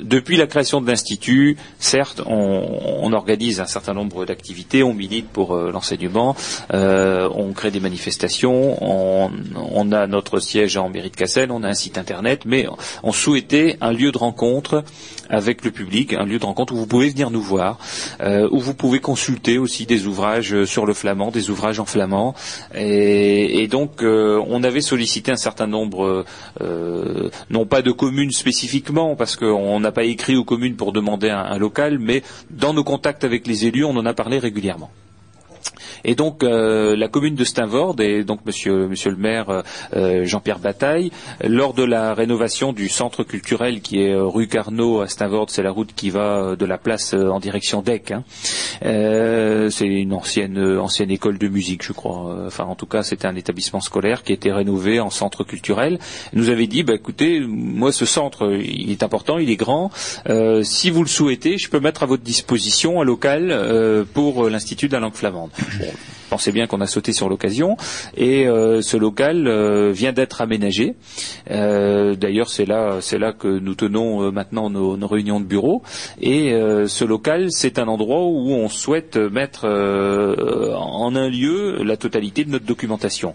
Depuis 0.00 0.38
la 0.38 0.46
création 0.46 0.80
de 0.80 0.86
l'institut, 0.86 1.58
certes, 1.78 2.22
on, 2.24 3.12
organise 3.12 3.60
un 3.60 3.66
certain 3.66 3.92
nombre 3.92 4.24
d'activités, 4.24 4.84
on 4.84 4.94
milite 4.94 5.28
pour 5.28 5.54
euh, 5.54 5.72
l'enseignement, 5.72 6.36
euh, 6.72 7.28
on 7.34 7.52
crée 7.52 7.72
des 7.72 7.80
manifestations, 7.80 8.78
on, 8.80 9.92
a 9.92 10.06
notre 10.06 10.38
siège 10.38 10.76
en 10.76 10.88
mairie 10.88 11.10
de 11.10 11.16
Cassel, 11.16 11.50
on 11.50 11.64
a 11.64 11.68
un 11.68 11.74
site 11.74 11.98
internet, 11.98 12.42
mais 12.46 12.66
on 13.02 13.10
souhaitait 13.10 13.76
un 13.80 13.92
lieu 13.92 14.12
de 14.12 14.18
rencontre 14.18 14.84
avec 15.28 15.64
le 15.64 15.72
public, 15.72 16.14
un 16.14 16.24
lieu 16.24 16.38
de 16.38 16.44
rencontre 16.44 16.72
où 16.72 16.76
vous 16.76 16.86
pouvez 16.86 17.10
venir 17.10 17.30
nous 17.30 17.42
voir, 17.42 17.78
où 18.20 18.60
vous 18.60 18.74
pouvez 18.74 19.00
consulter 19.00 19.58
aussi 19.58 19.86
des 19.86 20.06
ouvrages 20.06 20.64
sur 20.64 20.86
le 20.86 20.94
flamand, 20.94 21.30
des 21.32 21.50
ouvrages 21.50 21.80
en 21.80 21.84
flamand. 21.84 22.34
Et, 22.74 23.66
donc, 23.68 24.02
on 24.02 24.62
avait 24.62 24.80
sollicité 24.80 25.09
un 25.28 25.36
certain 25.36 25.66
nombre, 25.66 26.24
euh, 26.60 27.30
non 27.50 27.66
pas 27.66 27.82
de 27.82 27.92
communes 27.92 28.32
spécifiquement, 28.32 29.16
parce 29.16 29.36
qu'on 29.36 29.80
n'a 29.80 29.92
pas 29.92 30.04
écrit 30.04 30.36
aux 30.36 30.44
communes 30.44 30.76
pour 30.76 30.92
demander 30.92 31.30
un 31.30 31.58
local, 31.58 31.98
mais 31.98 32.22
dans 32.50 32.72
nos 32.72 32.84
contacts 32.84 33.24
avec 33.24 33.46
les 33.46 33.66
élus, 33.66 33.84
on 33.84 33.96
en 33.96 34.06
a 34.06 34.14
parlé 34.14 34.38
régulièrement. 34.38 34.90
Et 36.04 36.14
donc 36.14 36.42
euh, 36.42 36.96
la 36.96 37.08
commune 37.08 37.34
de 37.34 37.44
Steinvord 37.44 37.96
et 38.00 38.24
donc 38.24 38.40
Monsieur, 38.46 38.86
Monsieur 38.88 39.10
le 39.10 39.16
maire 39.16 39.62
euh, 39.94 40.24
Jean-Pierre 40.24 40.58
Bataille, 40.58 41.10
lors 41.44 41.74
de 41.74 41.84
la 41.84 42.14
rénovation 42.14 42.72
du 42.72 42.88
centre 42.88 43.24
culturel 43.24 43.80
qui 43.80 44.02
est 44.02 44.12
euh, 44.12 44.24
rue 44.26 44.46
Carnot 44.48 45.00
à 45.00 45.08
Steinvord, 45.08 45.50
c'est 45.50 45.62
la 45.62 45.70
route 45.70 45.90
qui 45.94 46.10
va 46.10 46.38
euh, 46.38 46.56
de 46.56 46.64
la 46.66 46.78
place 46.78 47.14
euh, 47.14 47.28
en 47.28 47.40
direction 47.40 47.82
d'Eck. 47.82 48.10
hein. 48.12 48.24
Euh, 48.84 49.70
c'est 49.70 49.86
une 49.86 50.12
ancienne 50.12 50.58
euh, 50.58 50.80
ancienne 50.80 51.10
école 51.10 51.38
de 51.38 51.48
musique, 51.48 51.84
je 51.84 51.92
crois. 51.92 52.30
Euh, 52.34 52.46
Enfin, 52.46 52.64
en 52.64 52.74
tout 52.74 52.86
cas, 52.86 53.02
c'était 53.04 53.26
un 53.26 53.36
établissement 53.36 53.80
scolaire 53.80 54.24
qui 54.24 54.32
a 54.32 54.34
été 54.34 54.50
rénové 54.50 54.98
en 54.98 55.10
centre 55.10 55.44
culturel. 55.44 55.98
Nous 56.32 56.48
avait 56.48 56.66
dit, 56.66 56.82
bah, 56.82 56.94
écoutez, 56.94 57.38
moi 57.40 57.92
ce 57.92 58.04
centre, 58.06 58.50
il 58.52 58.90
est 58.90 59.02
important, 59.04 59.38
il 59.38 59.50
est 59.50 59.56
grand. 59.56 59.90
Euh, 60.28 60.62
si 60.64 60.90
vous 60.90 61.02
le 61.02 61.08
souhaitez, 61.08 61.58
je 61.58 61.68
peux 61.70 61.78
mettre 61.78 62.02
à 62.02 62.06
votre 62.06 62.24
disposition 62.24 63.00
un 63.00 63.04
local 63.04 63.50
euh, 63.52 64.04
pour 64.14 64.46
euh, 64.46 64.50
l'institut 64.50 64.88
de 64.88 64.94
la 64.94 65.00
langue 65.00 65.14
flamande. 65.14 65.50
pensez 66.30 66.52
bien 66.52 66.66
qu'on 66.66 66.80
a 66.80 66.86
sauté 66.86 67.12
sur 67.12 67.28
l'occasion 67.28 67.76
et 68.16 68.46
euh, 68.46 68.80
ce 68.80 68.96
local 68.96 69.46
euh, 69.46 69.90
vient 69.92 70.12
d'être 70.12 70.40
aménagé. 70.40 70.94
Euh, 71.50 72.14
D'ailleurs, 72.14 72.48
c'est 72.48 72.64
là, 72.64 73.00
que 73.38 73.48
nous 73.48 73.74
tenons 73.74 74.30
maintenant 74.32 74.70
nos, 74.70 75.06
réunions 75.06 75.40
de 75.40 75.44
bureau. 75.44 75.82
Et 76.20 76.52
ce 76.86 77.04
local, 77.04 77.48
c'est 77.50 77.78
un 77.78 77.88
endroit 77.88 78.24
où 78.24 78.50
on 78.52 78.68
souhaite 78.68 79.16
mettre 79.16 79.66
en 79.66 81.14
un 81.14 81.28
lieu 81.28 81.82
la 81.82 81.96
totalité 81.96 82.44
de 82.44 82.50
notre 82.50 82.66
documentation. 82.66 83.34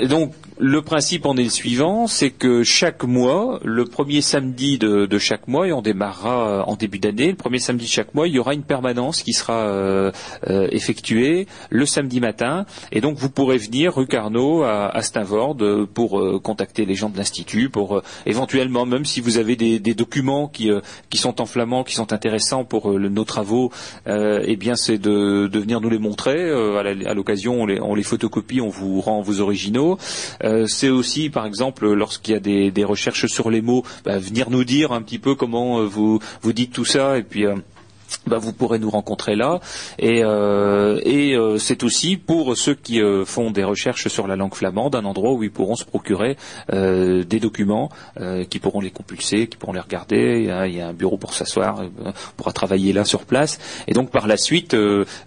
Donc 0.00 0.32
le 0.64 0.80
principe 0.80 1.26
en 1.26 1.36
est 1.36 1.42
le 1.42 1.50
suivant, 1.50 2.06
c'est 2.06 2.30
que 2.30 2.62
chaque 2.62 3.02
mois, 3.02 3.58
le 3.64 3.84
premier 3.84 4.20
samedi 4.20 4.78
de, 4.78 5.18
chaque 5.18 5.48
mois, 5.48 5.66
et 5.66 5.72
on 5.72 5.82
démarrera 5.82 6.48
euh, 6.48 6.62
en 6.62 6.76
début 6.76 7.00
d'année, 7.00 7.30
le 7.30 7.36
premier 7.36 7.58
samedi 7.58 7.86
de 7.86 7.90
chaque 7.90 8.14
mois, 8.14 8.28
il 8.28 8.34
y 8.34 8.38
aura 8.38 8.54
une 8.54 8.62
permanence 8.62 9.24
qui 9.24 9.32
sera 9.32 9.54
euh, 9.54 10.12
euh, 10.46 10.68
effectuée 10.70 11.48
le 11.70 11.84
samedi 11.84 12.20
matin, 12.20 12.64
et 12.92 13.00
donc 13.00 13.16
vous 13.16 13.28
pourrez 13.28 13.58
venir 13.58 13.96
rue 13.96 14.06
Carnot 14.06 14.62
à, 14.62 14.86
à 14.86 15.02
Stavord 15.02 15.56
euh, 15.60 15.88
pour 15.92 16.22
contacter 16.42 16.84
les 16.84 16.94
gens 16.94 17.10
de 17.10 17.16
l'institut, 17.16 17.68
pour 17.68 18.00
éventuellement, 18.24 18.86
même 18.86 19.04
si 19.04 19.20
vous 19.20 19.38
avez 19.38 19.56
des, 19.56 19.94
documents 19.94 20.46
qui, 20.46 20.70
sont 21.14 21.40
en 21.40 21.46
flamand, 21.46 21.82
qui 21.82 21.96
sont 21.96 22.12
intéressants 22.12 22.64
pour 22.64 22.92
nos 22.92 23.24
travaux, 23.24 23.72
eh 24.06 24.56
bien 24.56 24.76
c'est 24.76 24.98
de, 24.98 25.50
venir 25.52 25.80
nous 25.80 25.90
les 25.90 25.98
montrer. 25.98 26.50
à 26.50 27.14
l'occasion, 27.14 27.62
on 27.62 27.94
les, 27.94 28.02
photocopie, 28.02 28.60
on 28.60 28.68
vous 28.68 29.00
rend 29.00 29.22
vos 29.22 29.40
originaux. 29.40 29.98
C'est 30.68 30.88
aussi, 30.88 31.30
par 31.30 31.46
exemple, 31.46 31.90
lorsqu'il 31.92 32.34
y 32.34 32.36
a 32.36 32.40
des, 32.40 32.70
des 32.70 32.84
recherches 32.84 33.26
sur 33.26 33.50
les 33.50 33.62
mots, 33.62 33.84
bah, 34.04 34.18
venir 34.18 34.50
nous 34.50 34.64
dire 34.64 34.92
un 34.92 35.02
petit 35.02 35.18
peu 35.18 35.34
comment 35.34 35.80
euh, 35.80 35.84
vous, 35.86 36.20
vous 36.42 36.52
dites 36.52 36.72
tout 36.72 36.84
ça, 36.84 37.18
et 37.18 37.22
puis. 37.22 37.46
euh, 37.46 37.56
bah, 38.26 38.38
vous 38.38 38.52
pourrez 38.52 38.78
nous 38.78 38.90
rencontrer 38.90 39.36
là. 39.36 39.60
Et, 39.98 40.22
euh, 40.24 41.00
et 41.04 41.34
euh, 41.34 41.58
c'est 41.58 41.82
aussi 41.82 42.16
pour 42.16 42.56
ceux 42.56 42.74
qui 42.74 43.00
euh, 43.00 43.24
font 43.24 43.50
des 43.50 43.64
recherches 43.64 44.08
sur 44.08 44.26
la 44.26 44.36
langue 44.36 44.54
flamande 44.54 44.94
un 44.96 45.04
endroit 45.04 45.32
où 45.32 45.42
ils 45.42 45.50
pourront 45.50 45.76
se 45.76 45.84
procurer 45.84 46.36
euh, 46.72 47.24
des 47.24 47.40
documents, 47.40 47.90
euh, 48.20 48.44
qui 48.44 48.58
pourront 48.58 48.80
les 48.80 48.90
compulser, 48.90 49.46
qui 49.48 49.56
pourront 49.56 49.72
les 49.72 49.80
regarder. 49.80 50.40
Il 50.68 50.74
y 50.76 50.80
a, 50.80 50.88
un 50.88 50.92
bureau 50.92 51.16
pour 51.16 51.34
s'asseoir, 51.34 51.80
euh, 51.80 51.88
on 52.06 52.12
pourra 52.36 52.52
travailler 52.52 52.92
là 52.92 53.04
sur 53.04 53.24
place. 53.24 53.58
Et 53.86 53.92
donc 53.92 54.10
par 54.10 54.26
la 54.26 54.36
suite, 54.36 54.74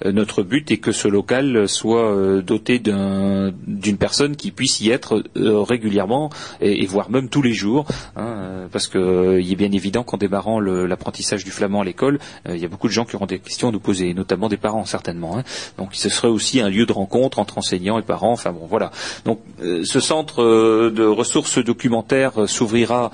notre 0.06 0.44
but 0.44 0.72
est 0.72 0.78
que 0.78 0.92
ce 0.92 1.08
local 1.08 1.68
soit 1.68 2.42
doté 2.42 2.80
d'un- 2.80 3.52
d'une 3.68 3.98
personne 3.98 4.36
qui 4.36 4.52
puisse 4.52 4.82
y 4.82 4.90
être 4.92 5.24
régulièrement 5.36 6.30
et, 6.62 6.84
et 6.84 6.86
voire 6.86 7.10
même 7.10 7.30
tous 7.30 7.42
les 7.42 7.54
jours, 7.54 7.86
hein, 8.16 8.68
parce 8.72 8.88
que 8.88 8.98
euh, 8.98 9.42
il 9.42 9.52
est 9.52 9.56
bien 9.56 9.72
évident 9.72 10.04
qu'en 10.04 10.18
démarrant 10.18 10.60
l'apprentissage 10.60 11.44
du 11.44 11.52
flamand 11.52 11.82
à 11.82 11.86
l'école, 11.86 12.20
il 12.50 12.58
y 12.58 12.66
a 12.66 12.68
beaucoup 12.76 12.90
de 12.90 12.94
gens 12.94 13.06
qui 13.06 13.16
auront 13.16 13.26
des 13.26 13.40
questions 13.40 13.70
à 13.70 13.72
nous 13.72 13.80
poser, 13.80 14.14
notamment 14.14 14.50
des 14.50 14.58
parents 14.58 14.84
certainement. 14.84 15.38
hein. 15.38 15.44
Donc 15.78 15.90
ce 15.94 16.10
serait 16.10 16.28
aussi 16.28 16.60
un 16.60 16.70
lieu 16.70 16.86
de 16.86 16.92
rencontre 16.92 17.40
entre 17.40 17.58
enseignants 17.58 17.98
et 17.98 18.02
parents. 18.02 18.34
Enfin 18.34 18.52
bon, 18.52 18.68
voilà. 18.70 18.92
Donc 19.24 19.40
euh, 19.62 19.86
ce 19.86 20.02
centre 20.02 20.44
euh, 20.44 20.92
de 20.94 21.06
ressources 21.06 21.58
documentaires 21.58 22.42
euh, 22.42 22.48
s'ouvrira 22.48 23.12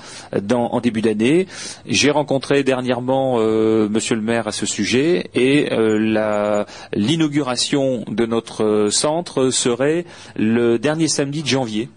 en 0.52 0.80
début 0.82 1.02
d'année. 1.02 1.46
J'ai 1.86 2.10
rencontré 2.10 2.64
dernièrement 2.64 3.38
Monsieur 3.38 4.16
le 4.16 4.22
maire 4.22 4.48
à 4.48 4.52
ce 4.52 4.66
sujet 4.66 5.30
et 5.36 5.70
l'inauguration 6.94 8.04
de 8.08 8.26
notre 8.26 8.88
centre 8.92 9.50
serait 9.50 10.06
le 10.36 10.80
dernier 10.80 11.08
samedi 11.08 11.44
de 11.44 11.48
janvier. 11.48 11.90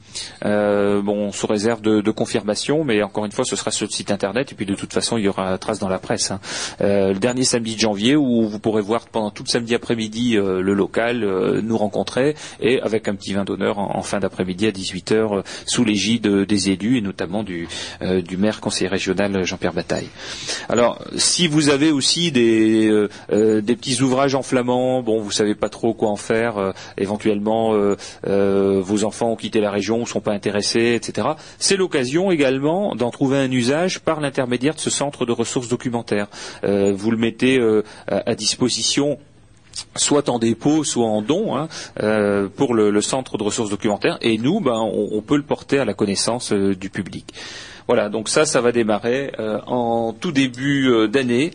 Bon, 0.43 1.33
sous 1.33 1.47
réserve 1.47 1.81
de, 1.81 2.11
confirmation, 2.11 2.85
mais 2.85 3.03
encore 3.03 3.25
une 3.25 3.33
fois, 3.33 3.45
ce 3.45 3.57
sera 3.57 3.71
sur 3.71 3.87
le 3.87 3.93
site 3.93 4.11
internet 4.11 4.53
et 4.53 4.55
puis 4.55 4.67
de 4.67 4.75
toute 4.75 4.93
façon, 4.93 5.17
il 5.17 5.25
y 5.25 5.29
aura 5.29 5.57
trace 5.59 5.79
dans 5.79 5.89
la 5.89 5.99
presse. 5.99 6.31
hein. 6.31 6.41
Le 6.81 7.15
dernier 7.15 7.45
samedi 7.55 7.77
de 7.77 7.81
janvier 7.81 8.17
où 8.17 8.49
vous 8.49 8.59
pourrez 8.59 8.83
voir 8.83 9.07
pendant 9.07 9.31
tout 9.31 9.45
le 9.45 9.49
samedi 9.49 9.77
après-midi 9.77 10.37
euh, 10.37 10.61
le 10.61 10.75
local, 10.75 11.23
euh, 11.23 11.61
nous 11.63 11.79
rencontrer 11.79 12.35
et 12.61 12.81
avec 12.81 13.07
un 13.07 13.15
petit 13.15 13.33
vin 13.33 13.45
d'honneur 13.45 13.79
en, 13.79 14.03
fin 14.03 14.19
d'après-midi 14.19 14.67
à 14.67 14.73
18h 14.73 15.45
sous 15.65 15.85
l'égide 15.85 16.27
des 16.27 16.71
élus 16.71 16.99
et 16.99 17.01
notamment 17.01 17.45
du, 17.45 17.69
euh, 18.03 18.23
maire 18.37 18.61
conseiller 18.61 18.89
régional 18.89 19.45
Jean-Pierre 19.45 19.73
Bataille. 19.73 20.09
Alors, 20.69 20.99
si 21.17 21.47
vous 21.47 21.69
avez 21.69 21.93
aussi 21.93 22.33
des, 22.33 22.89
euh, 22.89 23.09
euh, 23.31 23.63
petits 23.63 24.03
ouvrages 24.03 24.35
en 24.35 24.43
flamand, 24.43 25.03
bon, 25.03 25.21
vous 25.21 25.31
savez 25.31 25.55
pas 25.55 25.69
trop 25.69 25.95
quoi 25.95 26.09
en 26.09 26.17
faire, 26.17 26.59
euh, 26.59 26.73
éventuellement 26.97 27.75
euh, 27.75 27.97
euh, 28.27 28.81
vos 28.83 29.05
enfants 29.05 29.31
ont 29.31 29.37
quitté 29.37 29.61
la 29.61 29.71
région 29.71 30.03
ou 30.03 30.07
sont 30.07 30.21
pas 30.21 30.33
intéressés, 30.33 30.95
etc. 30.95 31.29
C'est 31.59 31.77
l'occasion 31.77 32.31
également 32.31 32.97
d'en 32.97 33.11
trouver 33.11 33.39
un 33.39 33.51
usage 33.51 34.01
par 34.01 34.21
l'intermédiaire 34.21 34.75
de 34.75 34.81
ce 34.81 34.91
centre 34.91 35.27
de 35.27 35.33
ressources 35.33 35.69
documentaires. 35.69 36.29
Euh, 36.65 36.93
vous 36.95 37.11
le 37.11 37.17
mettez 37.17 37.44
euh, 37.45 37.83
à, 38.09 38.35
disposition 38.35 39.19
soit 39.97 40.29
en 40.29 40.39
dépôt, 40.39 40.85
soit 40.85 41.07
en 41.07 41.21
don, 41.21 41.57
hein, 41.57 41.69
euh, 42.01 42.49
pour 42.49 42.75
le, 42.75 43.01
centre 43.01 43.39
de 43.39 43.43
ressources 43.43 43.71
documentaires. 43.71 44.19
Et 44.21 44.39
nous, 44.39 44.61
ben, 44.61 44.79
on, 44.81 45.21
peut 45.21 45.37
le 45.37 45.43
porter 45.43 45.79
à 45.79 45.85
la 45.85 45.95
connaissance 45.95 46.53
euh, 46.53 46.75
du 46.75 46.91
public. 46.91 47.35
Voilà, 47.87 48.09
donc 48.09 48.29
ça, 48.29 48.47
ça 48.47 48.61
va 48.61 48.73
démarrer 48.73 49.33
en 49.67 50.15
tout 50.19 50.33
début 50.33 51.07
d'année. 51.09 51.51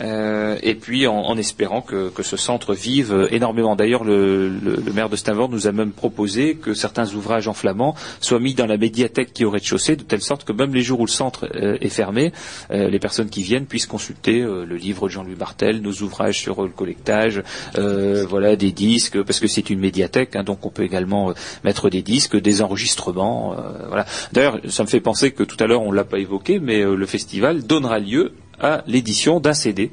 Euh, 0.00 0.56
et 0.62 0.74
puis 0.74 1.06
en, 1.06 1.36
espérant 1.36 1.80
que, 1.82 2.10
ce 2.22 2.36
centre 2.36 2.74
vive 2.74 3.28
énormément. 3.30 3.76
D'ailleurs, 3.76 4.04
le, 4.04 4.48
le- 4.48 4.92
maire 4.92 5.08
de 5.08 5.16
Stanford 5.16 5.48
nous 5.50 5.66
a 5.66 5.72
même 5.72 5.92
proposé 5.92 6.54
que 6.56 6.74
certains 6.74 7.12
ouvrages 7.14 7.48
en 7.48 7.54
flamand 7.54 7.94
soient 8.20 8.40
mis 8.40 8.54
dans 8.54 8.66
la 8.66 8.76
médiathèque 8.76 9.32
qui 9.32 9.42
est 9.42 9.46
au 9.46 9.50
rez-de-chaussée, 9.50 9.96
de 9.96 10.02
telle 10.02 10.22
sorte 10.22 10.44
que 10.44 10.52
même 10.52 10.74
les 10.74 10.82
jours 10.82 11.00
où 11.00 11.06
le 11.06 11.10
centre 11.10 11.48
euh, 11.54 11.76
est 11.80 11.88
fermé, 11.88 12.32
euh, 12.70 12.88
les 12.88 12.98
personnes 12.98 13.28
qui 13.28 13.42
viennent 13.42 13.66
puissent 13.66 13.86
consulter 13.86 14.40
euh, 14.40 14.64
le 14.64 14.76
livre 14.76 15.06
de 15.06 15.12
Jean-Louis 15.12 15.34
Bartel, 15.34 15.80
nos 15.82 15.92
ouvrages 16.02 16.38
sur 16.40 16.62
le 16.62 16.70
collectage, 16.70 17.42
voilà 17.74 18.56
des 18.56 18.72
disques, 18.72 19.22
parce 19.22 19.40
que 19.40 19.46
c'est 19.46 19.70
une 19.70 19.78
médiathèque, 19.78 20.36
hein, 20.36 20.42
donc 20.42 20.64
on 20.66 20.70
peut 20.70 20.82
également 20.84 21.32
mettre 21.64 21.90
des 21.90 22.02
disques, 22.02 22.36
des 22.36 22.62
enregistrements. 22.62 23.54
voilà. 23.88 24.06
D'ailleurs, 24.32 24.58
ça 24.68 24.82
me 24.82 24.88
fait 24.88 25.00
penser 25.00 25.32
que 25.32 25.42
tout 25.42 25.56
à 25.60 25.66
l'heure 25.66 25.82
on 25.82 25.92
l'a 25.92 26.04
pas 26.04 26.18
évoqué, 26.18 26.58
mais 26.58 26.82
le 26.82 27.06
festival 27.06 27.66
donnera 27.66 27.98
lieu 27.98 28.32
à 28.60 28.82
l'édition 28.86 29.40
d'un 29.40 29.54
CD. 29.54 29.90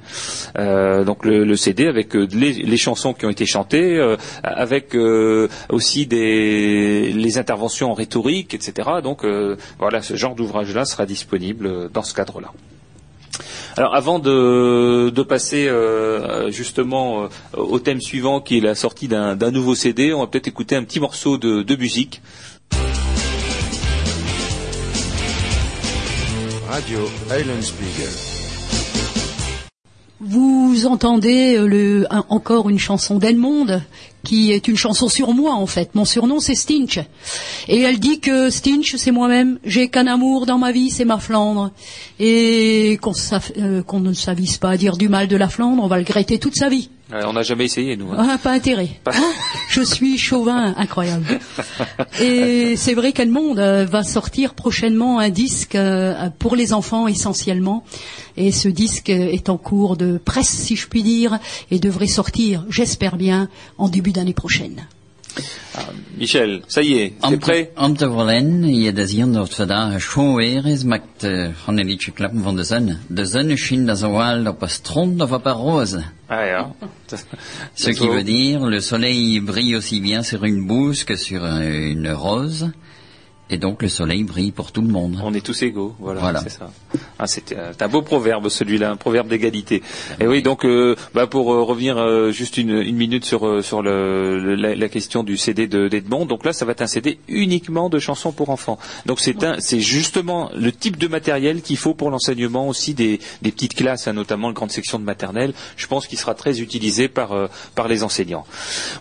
Euh, 0.57 1.03
donc 1.03 1.25
le, 1.25 1.55
CD 1.55 1.87
avec 1.87 2.15
euh, 2.15 2.27
les, 2.33 2.77
chansons 2.77 3.13
qui 3.13 3.25
ont 3.25 3.29
été 3.29 3.45
chantées, 3.45 3.97
euh, 3.97 4.17
avec 4.43 4.95
aussi 5.69 6.05
des 6.07 7.11
les 7.13 7.37
interventions 7.37 7.91
en 7.91 7.93
rhétorique, 7.93 8.53
etc. 8.53 8.89
Donc 9.03 9.25
voilà, 9.79 10.01
ce 10.01 10.15
genre 10.15 10.35
d'ouvrage-là 10.35 10.85
sera 10.85 11.05
disponible 11.05 11.89
dans 11.91 12.03
ce 12.03 12.13
cadre-là. 12.13 12.51
Alors 13.75 13.95
avant 13.95 14.19
de, 14.19 15.23
passer 15.23 15.69
justement 16.49 17.27
au 17.55 17.79
thème 17.79 18.01
suivant 18.01 18.41
qui 18.41 18.57
est 18.57 18.61
la 18.61 18.75
sortie 18.75 19.07
d'un 19.07 19.51
nouveau 19.51 19.75
CD, 19.75 20.13
on 20.13 20.21
va 20.21 20.27
peut-être 20.27 20.47
écouter 20.47 20.75
un 20.75 20.83
petit 20.83 20.99
morceau 20.99 21.37
de, 21.37 21.75
musique. 21.75 22.21
Radio 26.69 26.99
Eulenspiegel. 27.29 28.32
Vous 30.25 30.85
entendez 30.85 31.57
euh, 31.57 31.67
le, 31.67 32.07
encore 32.29 32.69
une 32.69 32.79
chanson 32.79 33.17
d'Edmond, 33.17 33.81
qui 34.23 34.53
est 34.53 34.69
une 34.69 34.77
chanson 34.77 35.09
sur 35.09 35.33
moi 35.33 35.53
en 35.53 35.65
fait. 35.65 35.95
Mon 35.95 36.05
surnom 36.05 36.39
c'est 36.39 36.55
Stinch. 36.55 36.99
Et 37.67 37.81
elle 37.81 37.99
dit 37.99 38.21
que 38.21 38.49
Stinch 38.49 38.95
c'est 38.95 39.11
moi-même, 39.11 39.59
j'ai 39.65 39.89
qu'un 39.89 40.07
amour 40.07 40.45
dans 40.45 40.57
ma 40.57 40.71
vie, 40.71 40.91
c'est 40.91 41.03
ma 41.03 41.17
Flandre. 41.17 41.71
Et 42.19 42.97
qu'on 43.01 43.13
euh, 43.57 43.99
ne 43.99 44.13
s'avise 44.13 44.57
pas 44.57 44.69
à 44.69 44.77
dire 44.77 44.95
du 44.95 45.09
mal 45.09 45.27
de 45.27 45.35
la 45.35 45.49
Flandre, 45.49 45.83
on 45.83 45.87
va 45.87 45.97
le 45.97 46.03
regretter 46.03 46.39
toute 46.39 46.55
sa 46.55 46.69
vie. 46.69 46.89
Euh, 47.13 47.21
on 47.27 47.33
n'a 47.33 47.43
jamais 47.43 47.65
essayé 47.65 47.95
nous. 47.95 48.11
hein. 48.11 48.17
Ah, 48.31 48.37
pas 48.41 48.51
intérêt. 48.51 48.89
Pas- 49.03 49.11
Hein 49.15 49.31
Je 49.69 49.81
suis 49.81 50.17
chauvin, 50.17 50.73
incroyable. 50.77 51.25
Et 52.21 52.75
c'est 52.75 52.93
vrai 52.93 53.11
qu'Edmond 53.11 53.57
euh, 53.57 53.85
va 53.85 54.03
sortir 54.03 54.53
prochainement 54.55 55.19
un 55.19 55.29
disque 55.29 55.75
euh, 55.75 56.29
pour 56.39 56.55
les 56.55 56.73
enfants 56.73 57.07
essentiellement. 57.07 57.83
Et 58.35 58.51
ce 58.51 58.67
disque 58.67 59.09
est 59.09 59.49
en 59.49 59.57
cours 59.57 59.95
de 59.95 60.17
presse, 60.17 60.49
si 60.49 60.75
je 60.75 60.87
puis 60.87 61.03
dire, 61.03 61.37
et 61.69 61.77
devrait 61.79 62.07
sortir, 62.07 62.65
j'espère 62.69 63.15
bien, 63.15 63.47
en 63.77 63.89
début 63.89 64.11
d'année 64.11 64.33
prochaine. 64.33 64.87
Michel, 66.17 66.61
ça 66.67 66.81
y 66.81 66.93
est, 66.93 67.13
te, 67.19 67.35
prêt 67.35 67.71
om 67.75 67.95
te 67.97 68.05
verlen, 68.05 68.63
je 68.69 68.91
dat 68.93 69.09
hier 69.09 69.31
dat 69.31 69.55
vandaag 69.55 70.01
schoon 70.01 70.35
weer 70.35 70.65
is, 70.65 70.83
maakt 70.83 71.25
van 71.63 71.77
een 71.77 71.87
liedje 71.87 72.11
klappen 72.11 72.43
van 72.43 72.55
de 72.55 72.63
zon. 72.63 72.97
De 73.07 73.25
zon 73.25 73.57
schijnt 73.57 73.89
als 73.89 74.01
een 74.01 74.11
wal 74.11 74.47
op 74.47 74.61
een 74.61 74.69
strand 74.69 75.21
of 75.21 75.31
op 75.31 75.45
een 75.45 75.53
rose. 75.53 76.03
Ah, 76.27 76.45
ja. 76.45 76.71
Ce 77.73 77.91
qui 77.93 78.07
veut 78.07 78.25
dire, 78.25 78.69
le 78.69 78.79
soleil 78.79 79.41
brille 79.41 79.75
aussi 79.75 80.01
bien 80.01 80.23
sur 80.23 80.43
une 80.43 80.67
bouse 80.67 81.03
que 81.03 81.15
sur 81.15 81.43
une 81.43 82.11
rose. 82.13 82.71
Et 83.53 83.57
donc 83.59 83.83
le 83.83 83.87
soleil 83.87 84.23
brille 84.23 84.51
pour 84.51 84.71
tout 84.71 84.81
le 84.81 84.87
monde. 84.87 85.19
On 85.23 85.31
est 85.35 85.45
tous 85.45 85.61
égaux, 85.61 85.93
voilà, 85.99 86.21
Voilà. 86.21 86.39
c'est 86.41 86.49
ça. 86.49 86.71
Ah, 87.19 87.27
c'est 87.27 87.51
euh, 87.51 87.71
un 87.79 87.87
beau 87.87 88.01
proverbe 88.01 88.49
celui-là, 88.49 88.89
un 88.89 88.95
proverbe 88.95 89.27
d'égalité. 89.27 89.83
Et 90.19 90.25
oui, 90.25 90.41
donc 90.41 90.65
euh, 90.65 90.95
bah, 91.13 91.27
pour 91.27 91.53
euh, 91.53 91.61
revenir 91.61 91.99
euh, 91.99 92.31
juste 92.31 92.57
une, 92.57 92.71
une 92.81 92.95
minute 92.95 93.25
sur 93.25 93.63
sur 93.63 93.83
le, 93.83 94.39
le- 94.39 94.55
la, 94.55 94.73
la 94.73 94.89
question 94.89 95.21
du 95.21 95.37
CD 95.37 95.67
de 95.67 95.87
d'Edmond. 95.87 96.25
Donc 96.25 96.45
là, 96.45 96.51
ça 96.51 96.65
va 96.65 96.71
être 96.71 96.81
un 96.81 96.87
CD 96.87 97.19
uniquement 97.27 97.89
de 97.89 97.99
chansons 97.99 98.31
pour 98.31 98.49
enfants. 98.49 98.79
Donc 99.05 99.19
c'est 99.19 99.43
un, 99.43 99.59
c'est 99.59 99.79
justement 99.81 100.49
le 100.55 100.71
type 100.71 100.97
de 100.97 101.07
matériel 101.07 101.61
qu'il 101.61 101.77
faut 101.77 101.93
pour 101.93 102.09
l'enseignement 102.09 102.67
aussi 102.67 102.95
des, 102.95 103.19
des 103.43 103.51
petites 103.51 103.75
classes, 103.75 104.07
hein, 104.07 104.13
notamment 104.13 104.47
la 104.47 104.55
grande 104.55 104.71
section 104.71 104.97
de 104.97 105.03
maternelle. 105.03 105.53
Je 105.77 105.85
pense 105.85 106.07
qu'il 106.07 106.17
sera 106.17 106.33
très 106.33 106.59
utilisé 106.59 107.07
par 107.07 107.33
euh, 107.33 107.47
par 107.75 107.87
les 107.87 108.01
enseignants. 108.03 108.45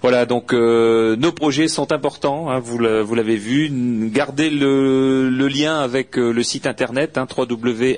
Voilà, 0.03 0.27
donc 0.27 0.53
euh, 0.53 1.17
nos 1.17 1.33
projets 1.33 1.69
sont 1.69 1.91
importants, 1.91 2.51
hein, 2.51 2.59
vous 2.59 2.77
le- 2.77 3.01
vous 3.01 3.15
l'avez 3.15 3.37
vu. 3.37 3.71
Gardez 4.13 4.42
le, 4.51 5.29
lien 5.49 5.81
avec 5.81 6.19
euh, 6.19 6.33
le 6.33 6.43
site 6.43 6.67
internet 6.67 7.19
hein, 7.19 7.27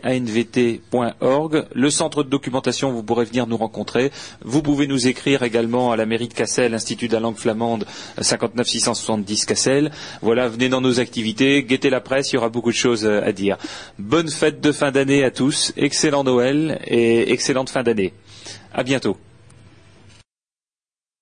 anvt.org. 0.04 1.66
Le 1.72 1.90
centre 1.90 2.22
de 2.22 2.28
documentation, 2.28 2.92
vous 2.92 3.02
pourrez 3.02 3.24
venir 3.24 3.46
nous 3.46 3.56
rencontrer. 3.56 4.10
Vous 4.42 4.62
pouvez 4.62 4.86
nous 4.86 5.06
écrire 5.06 5.42
également 5.42 5.92
à 5.92 5.96
la 5.96 6.06
mairie 6.06 6.28
de 6.28 6.34
Cassel, 6.34 6.74
Institut 6.74 7.08
de 7.08 7.14
la 7.14 7.20
langue 7.20 7.36
flamande, 7.36 7.84
59 8.20 8.66
670 8.66 9.44
Cassel. 9.44 9.90
Voilà, 10.22 10.48
venez 10.48 10.68
dans 10.68 10.80
nos 10.80 11.00
activités, 11.00 11.62
guettez 11.62 11.90
la 11.90 12.00
presse, 12.00 12.32
il 12.32 12.36
y 12.36 12.38
aura 12.38 12.48
beaucoup 12.48 12.70
de 12.70 12.76
choses 12.76 13.04
euh, 13.04 13.22
à 13.24 13.32
dire. 13.32 13.58
Bonne 13.98 14.30
fête 14.30 14.60
de 14.60 14.72
fin 14.72 14.90
d'année 14.90 15.24
à 15.24 15.30
tous, 15.30 15.72
excellent 15.76 16.24
Noël 16.24 16.80
et 16.86 17.32
excellente 17.32 17.70
fin 17.70 17.82
d'année. 17.82 18.12
À 18.72 18.82
bientôt. 18.82 19.16